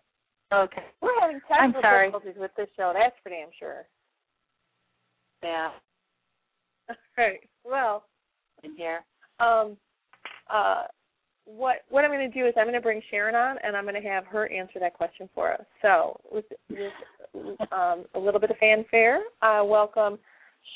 Okay. 0.53 0.83
We're 1.01 1.11
having 1.21 1.41
I'm 1.51 1.73
technical 1.73 1.83
sorry. 1.83 2.07
difficulties 2.09 2.41
with 2.41 2.51
this 2.57 2.69
show. 2.77 2.93
That's 2.95 3.15
for 3.23 3.29
damn 3.31 3.49
sure. 3.59 3.85
Yeah. 5.43 5.71
Right. 7.19 7.41
Well, 7.65 8.05
In 8.63 8.77
here. 8.77 9.01
um, 9.41 9.77
uh, 10.51 10.83
what 11.47 11.77
what 11.89 12.05
I'm 12.05 12.11
going 12.11 12.31
to 12.31 12.39
do 12.39 12.47
is 12.47 12.55
I'm 12.57 12.65
going 12.65 12.75
to 12.75 12.81
bring 12.81 13.01
Sharon 13.11 13.35
on, 13.35 13.57
and 13.63 13.77
I'm 13.77 13.85
going 13.85 14.01
to 14.01 14.09
have 14.09 14.27
her 14.27 14.53
answer 14.53 14.79
that 14.81 14.95
question 14.95 15.29
for 15.35 15.53
us. 15.55 15.65
So, 15.81 16.21
with, 16.31 16.45
with 16.69 16.93
um, 17.73 18.05
a 18.15 18.19
little 18.19 18.41
bit 18.41 18.51
of 18.51 18.57
fanfare, 18.59 19.23
uh, 19.43 19.63
welcome 19.65 20.19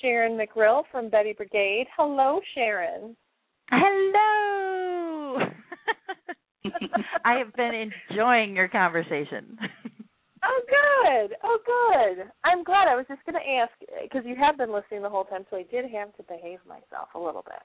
Sharon 0.00 0.38
McRill 0.38 0.84
from 0.90 1.10
Bettie 1.10 1.34
Brigade. 1.34 1.86
Hello, 1.96 2.40
Sharon. 2.54 3.16
Hello. 3.70 5.38
I 7.24 7.38
have 7.38 7.52
been 7.54 7.90
enjoying 8.10 8.54
your 8.54 8.68
conversation. 8.68 9.58
Oh, 10.42 10.60
good. 10.66 11.36
Oh, 11.44 11.58
good. 11.66 12.24
I'm 12.44 12.64
glad. 12.64 12.88
I 12.88 12.96
was 12.96 13.04
just 13.08 13.20
going 13.26 13.34
to 13.34 13.50
ask 13.50 13.72
because 14.02 14.22
you 14.24 14.34
have 14.36 14.56
been 14.56 14.72
listening 14.72 15.02
the 15.02 15.10
whole 15.10 15.24
time, 15.24 15.44
so 15.50 15.56
I 15.56 15.64
did 15.70 15.84
have 15.90 16.16
to 16.16 16.22
behave 16.22 16.60
myself 16.66 17.08
a 17.14 17.18
little 17.18 17.42
bit. 17.42 17.60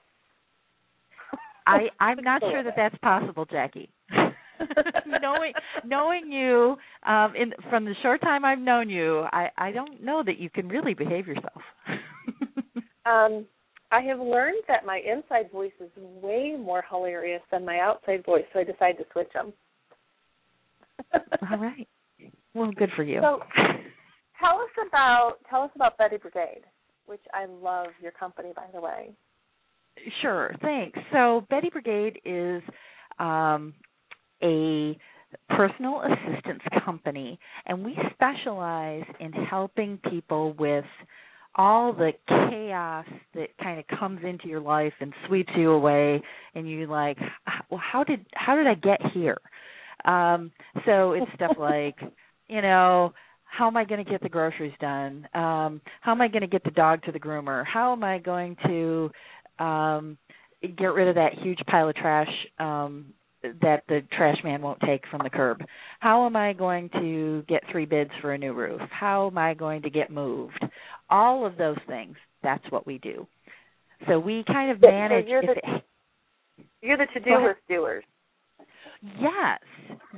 I 1.66 1.88
I'm 2.00 2.22
not 2.22 2.40
sure 2.40 2.62
that 2.62 2.74
that's 2.76 2.96
possible, 2.98 3.46
Jacki. 3.46 3.88
knowing 5.20 5.52
knowing 5.84 6.32
you 6.32 6.76
um 7.04 7.34
in 7.36 7.52
from 7.68 7.84
the 7.84 7.94
short 8.02 8.20
time 8.22 8.44
I've 8.44 8.58
known 8.58 8.88
you, 8.88 9.24
I 9.32 9.48
I 9.58 9.72
don't 9.72 10.02
know 10.02 10.22
that 10.24 10.38
you 10.38 10.48
can 10.50 10.68
really 10.68 10.94
behave 10.94 11.26
yourself. 11.26 11.62
Um, 13.06 13.46
I 13.92 14.00
have 14.02 14.18
learned 14.18 14.62
that 14.66 14.84
my 14.84 14.98
inside 14.98 15.50
voice 15.52 15.72
is 15.80 15.90
way 15.96 16.56
more 16.58 16.82
hilarious 16.90 17.42
than 17.52 17.64
my 17.64 17.78
outside 17.78 18.24
voice, 18.24 18.44
so 18.52 18.58
I 18.58 18.64
decided 18.64 18.98
to 18.98 19.04
switch 19.12 19.28
them. 19.32 19.52
All 21.50 21.58
right. 21.58 21.86
Well, 22.52 22.72
good 22.72 22.90
for 22.96 23.04
you. 23.04 23.20
So, 23.22 23.40
tell 24.40 24.58
us 24.58 24.88
about 24.88 25.34
tell 25.48 25.62
us 25.62 25.70
about 25.76 25.96
Bettie 25.98 26.16
Brigade, 26.16 26.62
which 27.06 27.20
I 27.32 27.46
love 27.46 27.88
your 28.02 28.12
company, 28.12 28.52
by 28.56 28.64
the 28.74 28.80
way. 28.80 29.10
Sure, 30.22 30.54
thanks. 30.62 30.98
So 31.12 31.46
Bettie 31.50 31.70
Brigade 31.70 32.20
is 32.24 32.62
um, 33.18 33.74
a 34.42 34.96
personal 35.50 36.02
assistance 36.02 36.62
company, 36.84 37.38
and 37.66 37.84
we 37.84 37.96
specialize 38.12 39.04
in 39.20 39.32
helping 39.32 39.98
people 40.10 40.52
with 40.54 40.84
all 41.56 41.92
the 41.92 42.12
chaos 42.28 43.06
that 43.34 43.48
kind 43.62 43.78
of 43.80 43.98
comes 43.98 44.20
into 44.22 44.46
your 44.48 44.60
life 44.60 44.92
and 45.00 45.12
sweeps 45.26 45.52
you 45.56 45.70
away, 45.72 46.22
and 46.54 46.68
you're 46.70 46.86
like, 46.86 47.16
well, 47.70 47.80
how 47.82 48.04
did 48.04 48.24
how 48.34 48.54
did 48.54 48.66
I 48.66 48.74
get 48.74 49.00
here? 49.12 49.38
Um, 50.04 50.52
so 50.84 51.12
it's 51.12 51.30
stuff 51.34 51.52
like, 51.58 51.96
you 52.48 52.60
know, 52.62 53.12
how 53.44 53.66
am 53.68 53.76
I 53.76 53.84
going 53.84 54.04
to 54.04 54.10
get 54.10 54.22
the 54.22 54.28
groceries 54.28 54.74
done? 54.80 55.26
Um, 55.34 55.80
how 56.00 56.12
am 56.12 56.20
I 56.20 56.28
going 56.28 56.42
to 56.42 56.46
get 56.48 56.64
the 56.64 56.70
dog 56.70 57.02
to 57.04 57.12
the 57.12 57.18
groomer? 57.20 57.64
How 57.66 57.92
am 57.92 58.04
I 58.04 58.18
going 58.18 58.56
to 58.66 59.10
um 59.58 60.16
get 60.78 60.86
rid 60.86 61.08
of 61.08 61.14
that 61.14 61.32
huge 61.42 61.58
pile 61.66 61.88
of 61.88 61.94
trash 61.96 62.28
um 62.58 63.06
that 63.62 63.82
the 63.88 64.00
trash 64.16 64.36
man 64.42 64.60
won't 64.60 64.80
take 64.80 65.02
from 65.10 65.20
the 65.22 65.30
curb. 65.30 65.60
How 66.00 66.26
am 66.26 66.34
i 66.36 66.52
going 66.52 66.88
to 66.94 67.44
get 67.48 67.62
three 67.70 67.84
bids 67.86 68.10
for 68.20 68.32
a 68.32 68.38
new 68.38 68.52
roof? 68.52 68.80
How 68.90 69.28
am 69.28 69.38
i 69.38 69.54
going 69.54 69.82
to 69.82 69.90
get 69.90 70.10
moved? 70.10 70.58
All 71.10 71.46
of 71.46 71.56
those 71.56 71.78
things 71.86 72.16
that's 72.42 72.64
what 72.70 72.86
we 72.86 72.98
do. 72.98 73.26
So 74.08 74.18
we 74.18 74.44
kind 74.46 74.70
of 74.70 74.78
So 74.82 74.88
manage 74.88 75.26
you're 75.26 75.42
the- 75.42 75.52
it, 75.52 75.84
You're 76.82 76.96
the 76.98 77.06
to-do 77.14 77.46
list 77.46 77.60
doers. 77.68 78.04
yes 79.20 79.60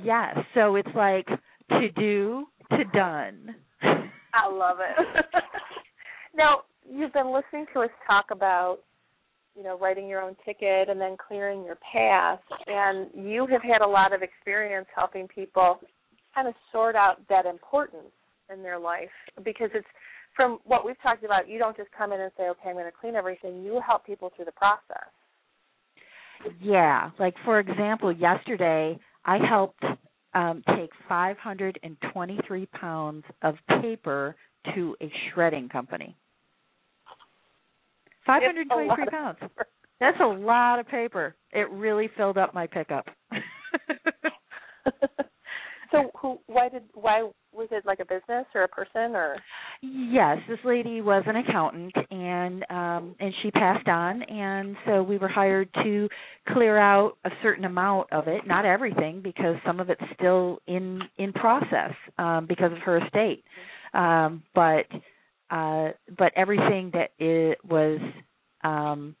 yes. 0.01 0.37
So 0.55 0.75
it's 0.75 0.89
like 0.95 1.27
to 1.69 1.89
do 1.95 2.45
to 2.71 2.83
done. 2.93 3.55
I 3.81 4.47
love 4.51 4.77
it. 4.79 5.25
now, 6.35 6.61
you've 6.89 7.13
been 7.13 7.33
listening 7.33 7.65
to 7.73 7.81
us 7.81 7.89
talk 8.07 8.25
about 8.31 8.77
you 9.59 9.65
know, 9.65 9.77
writing 9.77 10.07
your 10.07 10.21
own 10.21 10.37
ticket 10.45 10.87
and 10.87 11.01
then 11.01 11.17
clearing 11.17 11.65
your 11.65 11.77
path. 11.91 12.39
And 12.65 13.09
you 13.13 13.45
have 13.47 13.61
had 13.61 13.81
a 13.81 13.87
lot 13.87 14.13
of 14.13 14.21
experience 14.21 14.87
helping 14.95 15.27
people 15.27 15.79
kind 16.33 16.47
of 16.47 16.53
sort 16.71 16.95
out 16.95 17.17
that 17.27 17.45
importance 17.45 18.13
in 18.51 18.63
their 18.63 18.79
life 18.79 19.09
because 19.43 19.69
it's 19.73 19.87
from 20.33 20.59
what 20.63 20.85
we've 20.85 20.99
talked 21.01 21.25
about, 21.25 21.49
you 21.49 21.59
don't 21.59 21.75
just 21.75 21.89
come 21.97 22.13
in 22.13 22.21
and 22.21 22.31
say, 22.37 22.43
okay, 22.43 22.69
I'm 22.69 22.75
going 22.75 22.85
to 22.85 22.91
clean 22.91 23.15
everything. 23.15 23.61
You 23.61 23.81
help 23.85 24.05
people 24.05 24.31
through 24.33 24.45
the 24.45 24.53
process. 24.53 25.09
Yeah. 26.61 27.09
Like, 27.19 27.33
for 27.43 27.59
example, 27.59 28.13
yesterday 28.13 28.97
I 29.25 29.39
helped 29.45 29.83
um, 30.33 30.63
take 30.77 30.91
523 31.09 32.65
pounds 32.67 33.25
of 33.41 33.55
paper 33.81 34.37
to 34.73 34.95
a 35.01 35.11
shredding 35.33 35.67
company. 35.67 36.15
523 38.29 39.05
pounds. 39.07 39.37
That's 39.99 40.17
a 40.21 40.27
lot 40.27 40.79
of 40.79 40.87
paper. 40.87 41.35
It 41.51 41.69
really 41.71 42.09
filled 42.15 42.37
up 42.37 42.53
my 42.53 42.67
pickup. 42.67 43.07
so 45.91 46.11
who 46.21 46.39
why 46.47 46.69
did 46.69 46.83
why 46.93 47.27
was 47.51 47.67
it 47.71 47.85
like 47.85 47.99
a 47.99 48.05
business 48.05 48.45
or 48.53 48.63
a 48.63 48.67
person 48.67 49.15
or 49.15 49.35
yes 49.81 50.37
this 50.47 50.59
lady 50.63 51.01
was 51.01 51.23
an 51.25 51.35
accountant 51.35 51.93
and 52.11 52.63
um 52.69 53.15
and 53.19 53.33
she 53.41 53.51
passed 53.51 53.87
on 53.87 54.21
and 54.23 54.75
so 54.85 55.01
we 55.01 55.17
were 55.17 55.27
hired 55.27 55.67
to 55.83 56.07
clear 56.49 56.77
out 56.77 57.13
a 57.25 57.29
certain 57.41 57.65
amount 57.65 58.07
of 58.11 58.27
it 58.27 58.45
not 58.45 58.65
everything 58.65 59.21
because 59.23 59.55
some 59.65 59.79
of 59.79 59.89
it's 59.89 60.01
still 60.15 60.59
in 60.67 61.01
in 61.17 61.33
process 61.33 61.93
um 62.17 62.45
because 62.47 62.71
of 62.71 62.77
her 62.79 63.03
estate 63.03 63.43
um 63.93 64.43
but 64.53 64.85
uh 65.51 65.89
but 66.17 66.31
everything 66.35 66.91
that 66.93 67.11
it 67.19 67.57
was 67.67 67.99
um 68.63 69.15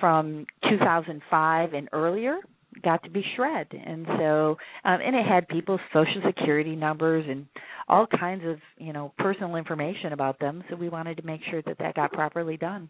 from 0.00 0.46
2005 0.68 1.72
and 1.72 1.88
earlier 1.92 2.38
got 2.82 3.02
to 3.02 3.10
be 3.10 3.24
shred. 3.36 3.66
And 3.72 4.06
so 4.18 4.56
um 4.84 4.98
and 5.04 5.16
it 5.16 5.26
had 5.26 5.48
people's 5.48 5.80
social 5.92 6.22
security 6.26 6.76
numbers 6.76 7.24
and 7.28 7.46
all 7.88 8.06
kinds 8.06 8.44
of 8.46 8.58
you 8.76 8.92
know 8.92 9.12
personal 9.18 9.56
information 9.56 10.12
about 10.12 10.38
them. 10.38 10.62
So 10.70 10.76
we 10.76 10.88
wanted 10.88 11.16
to 11.18 11.22
make 11.24 11.40
sure 11.50 11.62
that 11.62 11.78
that 11.78 11.94
got 11.94 12.12
properly 12.12 12.56
done. 12.56 12.88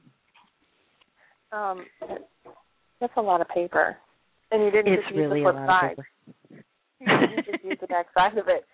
Um 1.53 1.87
that's 3.01 3.12
a 3.16 3.22
lot 3.22 3.41
of 3.41 3.49
paper. 3.49 3.97
And 4.51 4.62
you 4.62 4.70
didn't 4.70 4.93
it's 4.93 5.03
just 5.05 5.16
really 5.16 5.41
use 5.41 5.47
the 5.47 5.53
flip 5.53 5.64
a 5.64 5.66
lot 5.66 5.81
side. 5.81 5.91
of 5.93 5.97
paper. 5.97 6.64
You 7.01 7.07
didn't 7.07 7.45
just 7.53 7.64
use 7.64 7.79
the 7.81 7.87
back 7.87 8.07
side 8.14 8.39
of 8.39 8.49
it. 8.49 8.64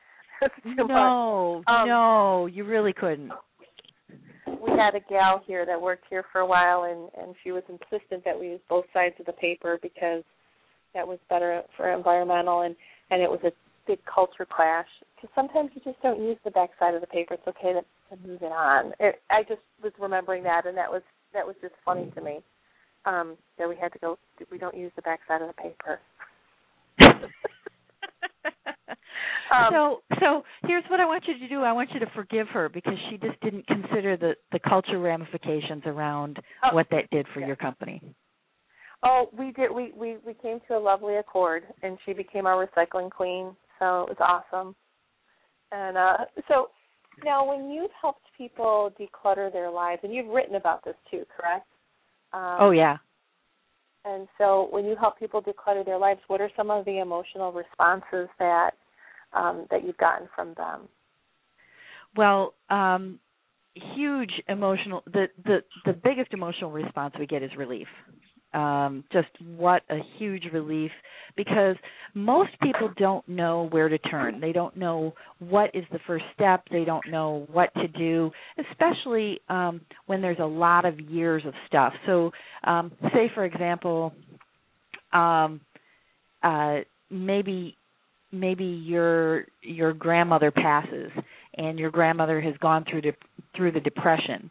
No. 0.77 1.63
Um, 1.67 1.89
no 1.89 2.47
you 2.47 2.65
really 2.65 2.93
couldn't 2.93 3.31
we 4.47 4.71
had 4.71 4.95
a 4.95 5.01
gal 5.09 5.43
here 5.47 5.65
that 5.67 5.81
worked 5.81 6.05
here 6.11 6.25
for 6.33 6.41
a 6.41 6.47
while 6.47 6.85
and 6.85 7.11
and 7.23 7.35
she 7.43 7.53
was 7.53 7.63
insistent 7.69 8.25
that 8.25 8.39
we 8.39 8.49
use 8.49 8.61
both 8.69 8.85
sides 8.93 9.15
of 9.21 9.27
the 9.27 9.33
paper 9.33 9.79
because 9.83 10.23
that 10.95 11.07
was 11.07 11.19
better 11.29 11.63
for 11.77 11.93
environmental 11.93 12.63
and 12.63 12.77
and 13.11 13.23
it 13.23 13.31
was 13.31 13.41
a 13.45 13.53
big 13.87 13.99
culture 14.13 14.47
clash. 14.49 14.89
Because 15.15 15.31
sometimes 15.35 15.71
you 15.75 15.83
just 15.85 16.01
don't 16.03 16.21
use 16.21 16.39
the 16.45 16.51
back 16.51 16.71
side 16.79 16.95
of 16.95 17.01
the 17.01 17.07
paper. 17.07 17.35
It's 17.35 17.47
okay 17.47 17.73
to, 17.73 17.81
to 17.83 18.27
move 18.27 18.43
it 18.43 18.53
on. 18.53 18.93
It, 19.01 19.21
i 19.31 19.43
just 19.43 19.61
was 19.83 19.93
remembering 19.99 20.43
that 20.45 20.67
and 20.67 20.77
that 20.77 20.91
was 20.91 21.03
that 21.33 21.47
was 21.47 21.57
just 21.61 21.75
funny 21.85 22.11
to 22.15 22.21
me 22.21 22.41
um 23.07 23.37
that 23.59 23.69
we 23.69 23.77
had 23.77 23.93
to 23.93 23.99
go 23.99 24.19
we 24.51 24.59
don't 24.59 24.77
use 24.77 24.93
the 24.97 25.03
back 25.03 25.21
side 25.29 25.43
of 25.43 25.49
the 25.49 25.55
paper 25.55 26.01
um, 29.53 29.73
so 29.73 30.03
so 30.21 30.43
here's 30.67 30.85
what 30.89 31.01
I 31.01 31.07
want 31.07 31.25
you 31.27 31.39
to 31.39 31.49
do. 31.49 31.63
I 31.63 31.73
want 31.73 31.91
you 31.93 32.01
to 32.01 32.07
forgive 32.15 32.49
her 32.49 32.69
because 32.69 32.95
she 33.11 33.19
just 33.19 33.41
didn't 33.41 33.67
consider 33.67 34.17
the 34.17 34.35
the 34.53 34.61
culture 34.61 34.99
ramifications 34.99 35.83
around 35.87 36.39
Oh, 36.63 36.75
what 36.75 36.87
that 36.91 37.11
did 37.11 37.27
for 37.35 37.41
yeah. 37.41 37.49
your 37.49 37.57
company. 37.57 38.01
Oh, 39.03 39.29
we 39.37 39.53
did. 39.53 39.71
We 39.71 39.93
we 39.97 40.17
we 40.25 40.35
came 40.35 40.61
to 40.69 40.77
a 40.77 40.79
lovely 40.79 41.17
accord, 41.17 41.65
and 41.83 41.99
she 42.07 42.13
became 42.13 42.47
our 42.47 42.67
recycling 42.67 43.11
queen. 43.11 43.55
So 43.79 44.03
it 44.03 44.17
was 44.17 44.17
awesome. 44.21 44.75
And 45.73 45.97
uh 45.97 46.17
so 46.49 46.69
now, 47.23 47.47
when 47.47 47.71
you've 47.71 47.91
helped 48.01 48.25
people 48.37 48.93
declutter 48.99 49.53
their 49.53 49.71
lives, 49.71 50.01
and 50.03 50.13
you've 50.13 50.29
written 50.29 50.57
about 50.57 50.85
this 50.85 50.97
too, 51.11 51.25
correct? 51.37 51.67
Um, 52.33 52.57
oh 52.61 52.71
yeah. 52.71 52.97
And 54.05 54.29
so, 54.37 54.69
when 54.71 54.85
you 54.85 54.97
help 55.01 55.19
people 55.19 55.43
declutter 55.43 55.85
their 55.85 55.99
lives, 55.99 56.21
what 56.27 56.41
are 56.41 56.51
some 56.57 56.71
of 56.71 56.85
the 56.85 56.99
emotional 56.99 57.53
responses 57.53 58.29
that 58.39 58.73
um, 59.35 59.67
that 59.71 59.85
you've 59.85 59.99
gotten 59.99 60.29
from 60.35 60.55
them? 60.55 60.89
Well, 62.17 62.55
um 62.71 63.19
huge 63.97 64.31
emotional 64.49 65.03
the 65.07 65.27
the 65.45 65.59
the 65.85 65.93
biggest 65.93 66.33
emotional 66.33 66.71
response 66.71 67.15
we 67.19 67.27
get 67.27 67.43
is 67.43 67.51
relief. 67.57 67.89
Um 68.53 69.03
just 69.13 69.29
what 69.57 69.83
a 69.91 69.99
huge 70.17 70.45
relief 70.53 70.93
because 71.37 71.75
most 72.15 72.51
people 72.63 72.89
don't 72.97 73.29
know 73.29 73.67
where 73.73 73.89
to 73.89 73.99
turn. 73.99 74.41
They 74.41 74.53
don't 74.53 74.77
know 74.77 75.13
what 75.41 75.75
is 75.75 75.85
the 75.91 75.99
first 76.07 76.25
step. 76.35 76.63
They 76.71 76.85
don't 76.85 77.05
know 77.11 77.49
what 77.51 77.75
to 77.75 77.89
do, 77.89 78.31
especially 78.71 79.41
um 79.49 79.81
when 80.07 80.23
there's 80.23 80.39
a 80.39 80.45
lot 80.47 80.85
of 80.85 81.01
years 81.01 81.43
of 81.45 81.55
stuff. 81.67 81.93
So, 82.07 82.31
um 82.63 82.93
say 83.13 83.29
for 83.35 83.45
example, 83.45 84.13
um 85.13 85.61
uh 86.45 86.77
maybe 87.11 87.77
maybe 88.35 88.65
your 88.65 89.47
your 89.63 89.93
grandmother 89.93 90.51
passes 90.51 91.11
and 91.57 91.79
your 91.79 91.91
grandmother 91.91 92.41
has 92.41 92.55
gone 92.59 92.85
through 92.91 93.01
de- 93.03 93.17
through 93.57 93.73
the 93.73 93.81
depression 93.81 94.51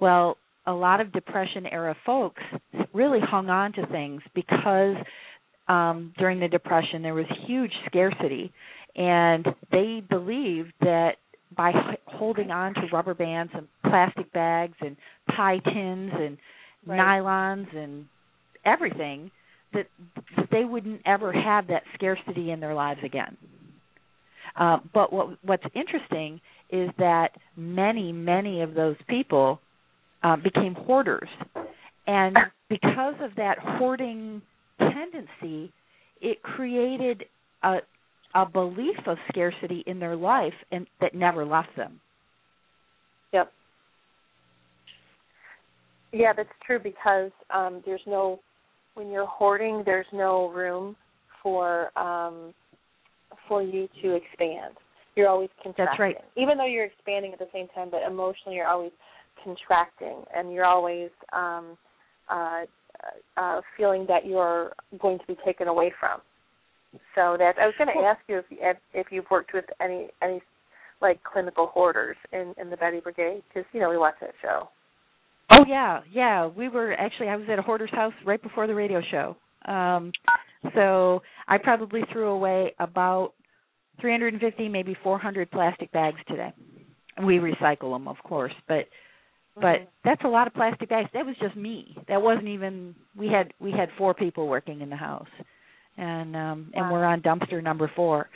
well 0.00 0.36
a 0.66 0.72
lot 0.72 1.00
of 1.00 1.12
depression 1.12 1.66
era 1.66 1.96
folks 2.06 2.42
really 2.92 3.20
hung 3.20 3.48
on 3.48 3.72
to 3.72 3.86
things 3.86 4.22
because 4.34 4.96
um 5.68 6.12
during 6.18 6.38
the 6.40 6.48
depression 6.48 7.02
there 7.02 7.14
was 7.14 7.26
huge 7.46 7.72
scarcity 7.86 8.52
and 8.96 9.46
they 9.70 10.02
believed 10.10 10.72
that 10.80 11.12
by 11.56 11.70
h- 11.70 11.98
holding 12.06 12.50
on 12.50 12.74
to 12.74 12.82
rubber 12.92 13.14
bands 13.14 13.52
and 13.54 13.66
plastic 13.84 14.30
bags 14.32 14.74
and 14.80 14.96
pie 15.36 15.58
tins 15.64 16.12
and 16.14 16.38
Right. 16.84 16.98
nylons 16.98 17.74
and 17.76 18.06
everything 18.64 19.30
that, 19.72 19.86
they 20.50 20.64
wouldn't 20.64 21.00
ever 21.06 21.32
have 21.32 21.66
that 21.68 21.82
scarcity 21.94 22.50
in 22.50 22.60
their 22.60 22.74
lives 22.74 23.00
again. 23.04 23.36
Uh, 24.58 24.78
but 24.92 25.12
what 25.12 25.38
what's 25.44 25.64
interesting 25.74 26.40
is 26.70 26.90
that 26.98 27.28
many 27.56 28.12
many 28.12 28.60
of 28.60 28.74
those 28.74 28.96
people 29.08 29.58
uh, 30.22 30.36
became 30.36 30.74
hoarders, 30.74 31.28
and 32.06 32.36
because 32.68 33.14
of 33.20 33.34
that 33.36 33.58
hoarding 33.58 34.42
tendency, 34.78 35.72
it 36.20 36.42
created 36.42 37.24
a 37.62 37.78
a 38.34 38.46
belief 38.46 38.96
of 39.06 39.18
scarcity 39.28 39.84
in 39.86 39.98
their 39.98 40.16
life 40.16 40.54
and 40.70 40.86
that 41.00 41.14
never 41.14 41.44
left 41.44 41.74
them. 41.76 42.00
Yep. 43.32 43.52
Yeah, 46.12 46.32
that's 46.34 46.48
true 46.66 46.78
because 46.78 47.30
um, 47.50 47.82
there's 47.84 48.00
no 48.06 48.40
when 48.94 49.10
you're 49.10 49.26
hoarding, 49.26 49.82
there's 49.84 50.06
no 50.12 50.50
room 50.50 50.96
for 51.42 51.96
um, 51.98 52.54
for 53.48 53.62
you 53.62 53.88
to 54.02 54.14
expand. 54.14 54.74
You're 55.16 55.28
always 55.28 55.50
contracting. 55.62 55.86
That's 55.86 56.00
right. 56.00 56.16
Even 56.36 56.58
though 56.58 56.66
you're 56.66 56.84
expanding 56.84 57.32
at 57.32 57.38
the 57.38 57.48
same 57.52 57.68
time, 57.74 57.90
but 57.90 58.02
emotionally 58.02 58.56
you're 58.56 58.66
always 58.66 58.92
contracting, 59.42 60.24
and 60.34 60.52
you're 60.52 60.64
always 60.64 61.10
um, 61.32 61.76
uh, 62.28 62.62
uh, 63.36 63.60
feeling 63.76 64.06
that 64.08 64.26
you're 64.26 64.72
going 65.00 65.18
to 65.18 65.26
be 65.26 65.36
taken 65.44 65.68
away 65.68 65.92
from. 65.98 66.20
So 67.14 67.36
that 67.38 67.54
I 67.60 67.66
was 67.66 67.74
going 67.78 67.88
to 67.88 68.04
ask 68.04 68.20
you 68.28 68.38
if 68.38 68.44
if 68.50 68.76
if 68.92 69.06
you've 69.10 69.30
worked 69.30 69.54
with 69.54 69.64
any 69.80 70.08
any 70.22 70.42
like 71.00 71.22
clinical 71.24 71.66
hoarders 71.66 72.16
in 72.32 72.54
in 72.60 72.70
the 72.70 72.76
Bettie 72.76 73.00
Brigade 73.00 73.42
because 73.48 73.66
you 73.72 73.80
know 73.80 73.90
we 73.90 73.96
watch 73.96 74.14
that 74.20 74.34
show. 74.42 74.68
Oh 75.52 75.64
yeah, 75.68 76.00
yeah. 76.10 76.46
We 76.46 76.68
were 76.68 76.94
actually 76.94 77.28
I 77.28 77.36
was 77.36 77.46
at 77.50 77.58
a 77.58 77.62
hoarder's 77.62 77.90
house 77.90 78.14
right 78.24 78.42
before 78.42 78.66
the 78.66 78.74
radio 78.74 79.00
show. 79.10 79.36
Um 79.70 80.12
so 80.74 81.22
I 81.48 81.58
probably 81.58 82.02
threw 82.12 82.28
away 82.30 82.74
about 82.78 83.32
350 84.00 84.68
maybe 84.68 84.96
400 85.02 85.50
plastic 85.50 85.90
bags 85.92 86.18
today. 86.28 86.52
We 87.24 87.36
recycle 87.38 87.94
them 87.94 88.08
of 88.08 88.16
course, 88.24 88.54
but 88.68 88.86
but 89.56 89.80
Mhm. 89.80 89.86
that's 90.04 90.24
a 90.24 90.28
lot 90.28 90.46
of 90.46 90.54
plastic 90.54 90.88
bags. 90.88 91.10
That 91.12 91.26
was 91.26 91.36
just 91.38 91.56
me. 91.56 91.96
That 92.08 92.22
wasn't 92.22 92.48
even 92.48 92.94
we 93.16 93.28
had 93.28 93.52
we 93.60 93.70
had 93.72 93.90
four 93.98 94.14
people 94.14 94.48
working 94.48 94.80
in 94.80 94.88
the 94.88 94.96
house. 94.96 95.28
And 95.98 96.34
um 96.34 96.70
and 96.74 96.86
Wow. 96.86 96.92
we're 96.92 97.04
on 97.04 97.20
dumpster 97.20 97.62
number 97.62 97.88
4. 97.88 98.30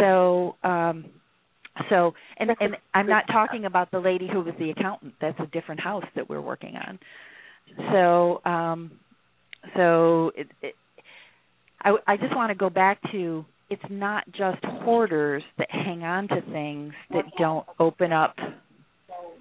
So 0.00 0.56
um 0.62 1.06
so 1.90 2.14
and 2.38 2.50
and 2.60 2.76
I'm 2.94 3.06
not 3.06 3.24
talking 3.30 3.64
about 3.64 3.90
the 3.90 3.98
lady 3.98 4.28
who 4.30 4.40
was 4.40 4.54
the 4.58 4.70
accountant. 4.70 5.14
That's 5.20 5.38
a 5.40 5.46
different 5.46 5.80
house 5.80 6.04
that 6.16 6.28
we're 6.28 6.40
working 6.40 6.76
on. 6.76 6.98
So 7.92 8.50
um 8.50 8.92
so 9.76 10.32
it, 10.36 10.48
it 10.62 10.74
I 11.82 11.92
I 12.06 12.16
just 12.16 12.34
want 12.34 12.50
to 12.50 12.54
go 12.54 12.70
back 12.70 13.00
to 13.12 13.44
it's 13.70 13.82
not 13.90 14.24
just 14.32 14.64
hoarders 14.64 15.42
that 15.58 15.70
hang 15.70 16.02
on 16.02 16.28
to 16.28 16.40
things 16.52 16.94
that 17.10 17.24
don't 17.38 17.66
open 17.78 18.12
up 18.12 18.36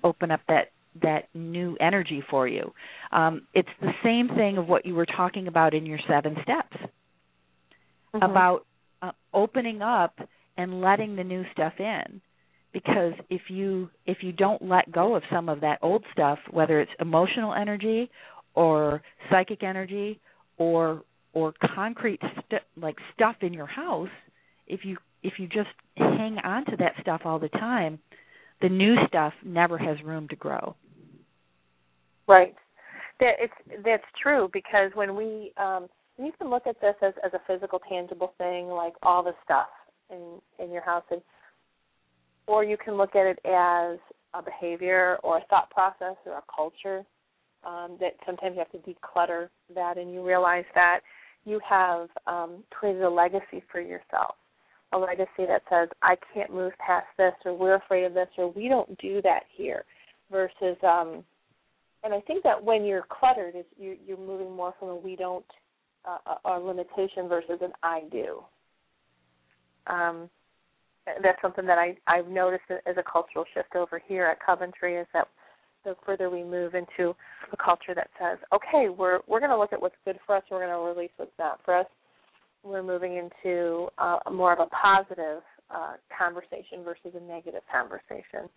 open 0.03 0.31
up 0.31 0.41
that 0.47 0.71
that 1.01 1.27
new 1.35 1.77
energy 1.79 2.23
for 2.27 2.47
you. 2.47 2.73
Um, 3.11 3.43
it's 3.53 3.69
the 3.79 3.91
same 4.03 4.35
thing 4.35 4.57
of 4.57 4.67
what 4.67 4.83
you 4.83 4.95
were 4.95 5.05
talking 5.05 5.47
about 5.47 5.75
in 5.75 5.85
your 5.85 5.99
seven 6.07 6.35
steps 6.41 6.75
Mm-hmm. 8.15 8.31
about 8.31 8.65
uh, 9.01 9.11
opening 9.33 9.81
up 9.81 10.15
and 10.57 10.81
letting 10.81 11.15
the 11.15 11.23
new 11.23 11.43
stuff 11.51 11.73
in 11.77 12.21
because 12.77 13.13
if 13.29 13.41
you 13.49 13.89
if 14.05 14.17
you 14.21 14.31
don't 14.31 14.61
let 14.61 14.91
go 14.91 15.15
of 15.15 15.23
some 15.31 15.49
of 15.49 15.61
that 15.61 15.79
old 15.81 16.03
stuff 16.11 16.37
whether 16.51 16.79
it's 16.79 16.91
emotional 16.99 17.53
energy 17.53 18.09
or 18.53 19.01
psychic 19.29 19.63
energy 19.63 20.19
or 20.57 21.01
or 21.33 21.53
concrete 21.75 22.19
st- 22.21 22.61
like 22.79 22.95
stuff 23.13 23.35
in 23.41 23.53
your 23.53 23.65
house 23.65 24.09
if 24.67 24.81
you 24.83 24.97
if 25.23 25.33
you 25.39 25.47
just 25.47 25.69
hang 25.97 26.37
on 26.43 26.65
to 26.65 26.75
that 26.77 26.93
stuff 27.01 27.21
all 27.25 27.39
the 27.39 27.49
time 27.49 27.97
the 28.61 28.69
new 28.69 28.95
stuff 29.07 29.33
never 29.43 29.77
has 29.77 29.97
room 30.03 30.27
to 30.27 30.35
grow 30.35 30.75
Right. 32.27 32.53
That 33.19 33.33
it's 33.39 33.83
that's 33.83 34.03
true 34.21 34.49
because 34.53 34.91
when 34.93 35.15
we 35.15 35.53
um 35.57 35.87
you 36.19 36.31
can 36.37 36.49
look 36.49 36.67
at 36.67 36.79
this 36.81 36.95
as 37.01 37.13
as 37.25 37.31
a 37.33 37.39
physical 37.47 37.79
tangible 37.89 38.33
thing 38.37 38.67
like 38.67 38.93
all 39.01 39.23
the 39.23 39.33
stuff 39.43 39.67
in 40.11 40.39
in 40.59 40.71
your 40.71 40.83
house 40.83 41.03
and 41.09 41.21
or 42.47 42.63
you 42.63 42.77
can 42.77 42.95
look 42.95 43.15
at 43.15 43.25
it 43.25 43.39
as 43.45 43.99
a 44.33 44.41
behavior 44.41 45.17
or 45.23 45.37
a 45.37 45.45
thought 45.49 45.69
process 45.69 46.15
or 46.25 46.33
a 46.33 46.43
culture 46.53 47.05
um, 47.65 47.97
that 47.99 48.13
sometimes 48.25 48.55
you 48.55 48.59
have 48.59 48.71
to 48.71 48.89
declutter 48.89 49.49
that 49.73 49.97
and 49.97 50.13
you 50.13 50.25
realize 50.25 50.65
that 50.75 51.01
you 51.45 51.59
have 51.67 52.09
um, 52.25 52.63
created 52.69 53.01
a 53.03 53.09
legacy 53.09 53.63
for 53.71 53.81
yourself 53.81 54.35
a 54.93 54.97
legacy 54.97 55.45
that 55.47 55.61
says 55.69 55.89
i 56.01 56.15
can't 56.33 56.53
move 56.53 56.71
past 56.85 57.07
this 57.17 57.33
or 57.45 57.57
we're 57.57 57.75
afraid 57.75 58.05
of 58.05 58.13
this 58.13 58.29
or 58.37 58.51
we 58.51 58.67
don't 58.67 58.97
do 58.99 59.21
that 59.21 59.43
here 59.55 59.83
versus 60.31 60.77
um, 60.83 61.23
and 62.03 62.13
I 62.13 62.21
think 62.21 62.43
that 62.43 62.63
when 62.63 62.85
you're 62.85 63.05
cluttered, 63.09 63.55
is 63.55 63.65
you, 63.77 63.97
you're 64.05 64.17
moving 64.17 64.55
more 64.55 64.73
from 64.79 64.89
a 64.89 64.95
we 64.95 65.15
don't 65.15 65.45
uh, 66.05 66.35
a 66.45 66.59
limitation 66.59 67.27
versus 67.27 67.59
an 67.61 67.73
I 67.83 68.03
do. 68.11 68.43
Um, 69.87 70.29
that's 71.23 71.41
something 71.41 71.65
that 71.65 71.77
I 71.77 71.95
I've 72.07 72.27
noticed 72.27 72.65
as 72.69 72.95
a 72.97 73.03
cultural 73.03 73.45
shift 73.53 73.75
over 73.75 74.01
here 74.07 74.25
at 74.25 74.39
Coventry 74.45 74.95
is 74.97 75.07
that 75.13 75.27
the 75.85 75.95
further 76.05 76.29
we 76.29 76.43
move 76.43 76.75
into 76.75 77.15
a 77.51 77.57
culture 77.63 77.95
that 77.95 78.09
says, 78.19 78.37
okay, 78.53 78.89
we're 78.89 79.19
we're 79.27 79.39
going 79.39 79.51
to 79.51 79.57
look 79.57 79.73
at 79.73 79.81
what's 79.81 79.95
good 80.05 80.19
for 80.25 80.35
us, 80.35 80.43
we're 80.51 80.65
going 80.65 80.71
to 80.71 80.99
release 80.99 81.11
what's 81.17 81.31
not 81.39 81.59
for 81.63 81.77
us. 81.77 81.87
We're 82.63 82.83
moving 82.83 83.15
into 83.15 83.87
uh, 83.97 84.19
more 84.31 84.51
of 84.51 84.59
a 84.59 84.67
positive 84.67 85.41
uh, 85.69 85.93
conversation 86.17 86.83
versus 86.83 87.13
a 87.15 87.21
negative 87.21 87.61
conversation 87.71 88.49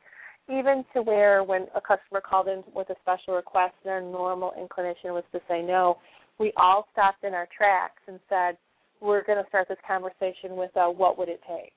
even 0.51 0.85
to 0.95 1.03
where 1.03 1.45
when 1.45 1.67
a 1.75 1.81
customer 1.81 2.21
called 2.21 2.49
in 2.49 2.63
with 2.75 2.91
a 2.91 2.97
special 3.03 3.35
request, 3.35 3.75
their 3.85 4.01
normal 4.01 4.53
inclination 4.61 5.13
was 5.13 5.25
to 5.33 5.41
say 5.49 5.63
no. 5.63 5.99
We 6.39 6.53
all 6.57 6.87
stopped 6.93 7.25
in 7.25 7.35
our 7.35 7.47
tracks 7.57 8.03
and 8.09 8.19
said, 8.29 8.57
"We're 9.01 9.23
going 9.25 9.43
to 9.43 9.49
start 9.49 9.69
this 9.69 9.79
conversation 9.87 10.57
with 10.57 10.75
a 10.77 10.91
what 10.91 11.19
would 11.19 11.29
it 11.29 11.41
take." 11.47 11.73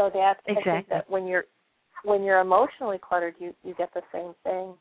So 0.00 0.10
that's 0.14 0.40
I 0.48 0.52
Exactly. 0.52 0.72
think 0.72 0.88
that 0.88 1.10
when 1.10 1.26
you're 1.26 1.44
when 2.04 2.22
you're 2.22 2.40
emotionally 2.40 2.98
cluttered, 2.98 3.34
you 3.38 3.52
you 3.62 3.74
get 3.76 3.92
the 3.92 4.00
same 4.12 4.32
thing. 4.44 4.72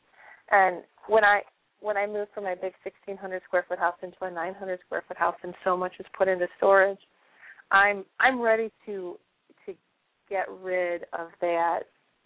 And 0.50 0.84
when 1.08 1.26
I 1.26 1.42
when 1.82 1.98
I 1.98 2.08
moved 2.08 2.32
from 2.34 2.46
my 2.46 2.56
big 2.56 2.72
1600 2.84 3.42
square 3.44 3.66
foot 3.68 3.80
house 3.80 3.96
into 4.02 4.16
a 4.22 4.32
900 4.32 4.80
square 4.86 5.04
foot 5.06 5.18
house, 5.18 5.36
and 5.44 5.54
so 5.66 5.76
much 5.76 5.92
is 6.00 6.06
put 6.18 6.30
into 6.30 6.48
storage, 6.56 7.00
I'm 7.70 8.06
I'm 8.22 8.40
ready 8.40 8.72
to 8.86 9.18
to 9.66 9.74
get 10.30 10.46
rid 10.62 11.04
of 11.12 11.32
that 11.42 11.80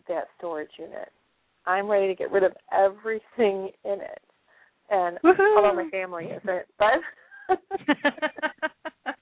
that 0.07 0.25
storage 0.37 0.69
unit. 0.77 1.09
I'm 1.65 1.89
ready 1.89 2.07
to 2.09 2.15
get 2.15 2.31
rid 2.31 2.43
of 2.43 2.51
everything 2.71 3.71
in 3.85 4.01
it. 4.01 4.21
And 4.91 5.17
Woohoo! 5.23 5.57
although 5.57 5.75
my 5.75 5.89
family 5.89 6.25
isn't, 6.25 6.65
but 6.77 7.57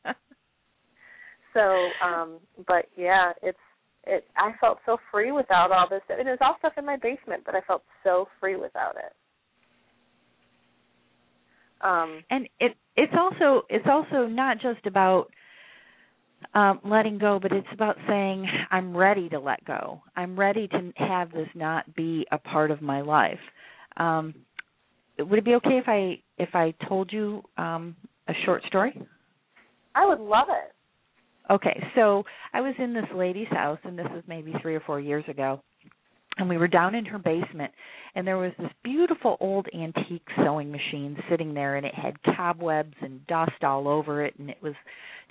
so 1.54 1.88
um 2.06 2.40
but 2.68 2.86
yeah, 2.98 3.32
it's 3.42 3.58
it 4.06 4.26
I 4.36 4.52
felt 4.60 4.80
so 4.86 4.98
free 5.12 5.32
without 5.32 5.72
all 5.72 5.88
this. 5.90 6.02
And 6.10 6.28
it 6.28 6.32
was 6.32 6.40
all 6.42 6.56
stuff 6.60 6.74
in 6.78 6.86
my 6.86 6.98
basement, 6.98 7.44
but 7.46 7.56
I 7.56 7.62
felt 7.62 7.84
so 8.04 8.28
free 8.40 8.56
without 8.56 8.96
it. 8.96 9.14
Um 11.82 12.24
and 12.30 12.48
it 12.60 12.76
it's 12.96 13.14
also 13.18 13.66
it's 13.70 13.88
also 13.90 14.28
not 14.28 14.58
just 14.62 14.86
about 14.86 15.28
um 16.56 16.80
letting 16.84 17.20
go 17.20 17.40
but 17.40 17.52
it's 17.52 17.68
about 17.72 17.96
saying 18.08 18.48
i'm 18.72 18.98
ready 18.98 19.30
to 19.30 19.40
let 19.40 19.64
go 19.64 20.02
i'm 20.16 20.38
ready 20.38 20.68
to 20.68 20.92
have 20.96 21.32
this 21.32 21.48
not 21.54 21.94
be 21.96 22.26
a 22.32 22.38
part 22.40 22.72
of 22.72 22.82
my 22.82 23.00
life 23.02 23.40
um 23.98 24.34
would 25.20 25.38
it 25.38 25.46
be 25.46 25.54
okay 25.54 25.78
if 25.78 25.84
i 25.88 26.18
if 26.40 26.50
i 26.56 26.74
told 26.90 27.14
you 27.14 27.44
um 27.60 27.96
a 28.28 28.34
short 28.44 28.64
story 28.66 29.00
I 29.94 30.06
would 30.06 30.20
love 30.20 30.48
it. 30.50 30.74
Okay, 31.50 31.84
so 31.96 32.24
I 32.54 32.62
was 32.62 32.76
in 32.78 32.94
this 32.94 33.06
lady's 33.14 33.48
house, 33.50 33.80
and 33.84 33.98
this 33.98 34.08
was 34.12 34.24
maybe 34.28 34.54
three 34.62 34.76
or 34.76 34.80
four 34.82 35.00
years 35.00 35.26
ago, 35.28 35.62
and 36.38 36.48
we 36.48 36.58
were 36.58 36.68
down 36.68 36.96
in 36.96 37.06
her 37.06 37.20
basement, 37.20 37.72
and 38.16 38.26
there 38.26 38.38
was 38.38 38.52
this 38.58 38.72
beautiful 38.84 39.38
old 39.40 39.68
antique 39.74 40.28
sewing 40.38 40.72
machine 40.72 41.18
sitting 41.30 41.54
there, 41.54 41.76
and 41.76 41.86
it 41.86 41.96
had 41.96 42.16
cobwebs 42.36 42.94
and 43.02 43.26
dust 43.28 43.64
all 43.64 43.88
over 43.88 44.24
it, 44.24 44.34
and 44.40 44.50
it 44.50 44.62
was 44.62 44.74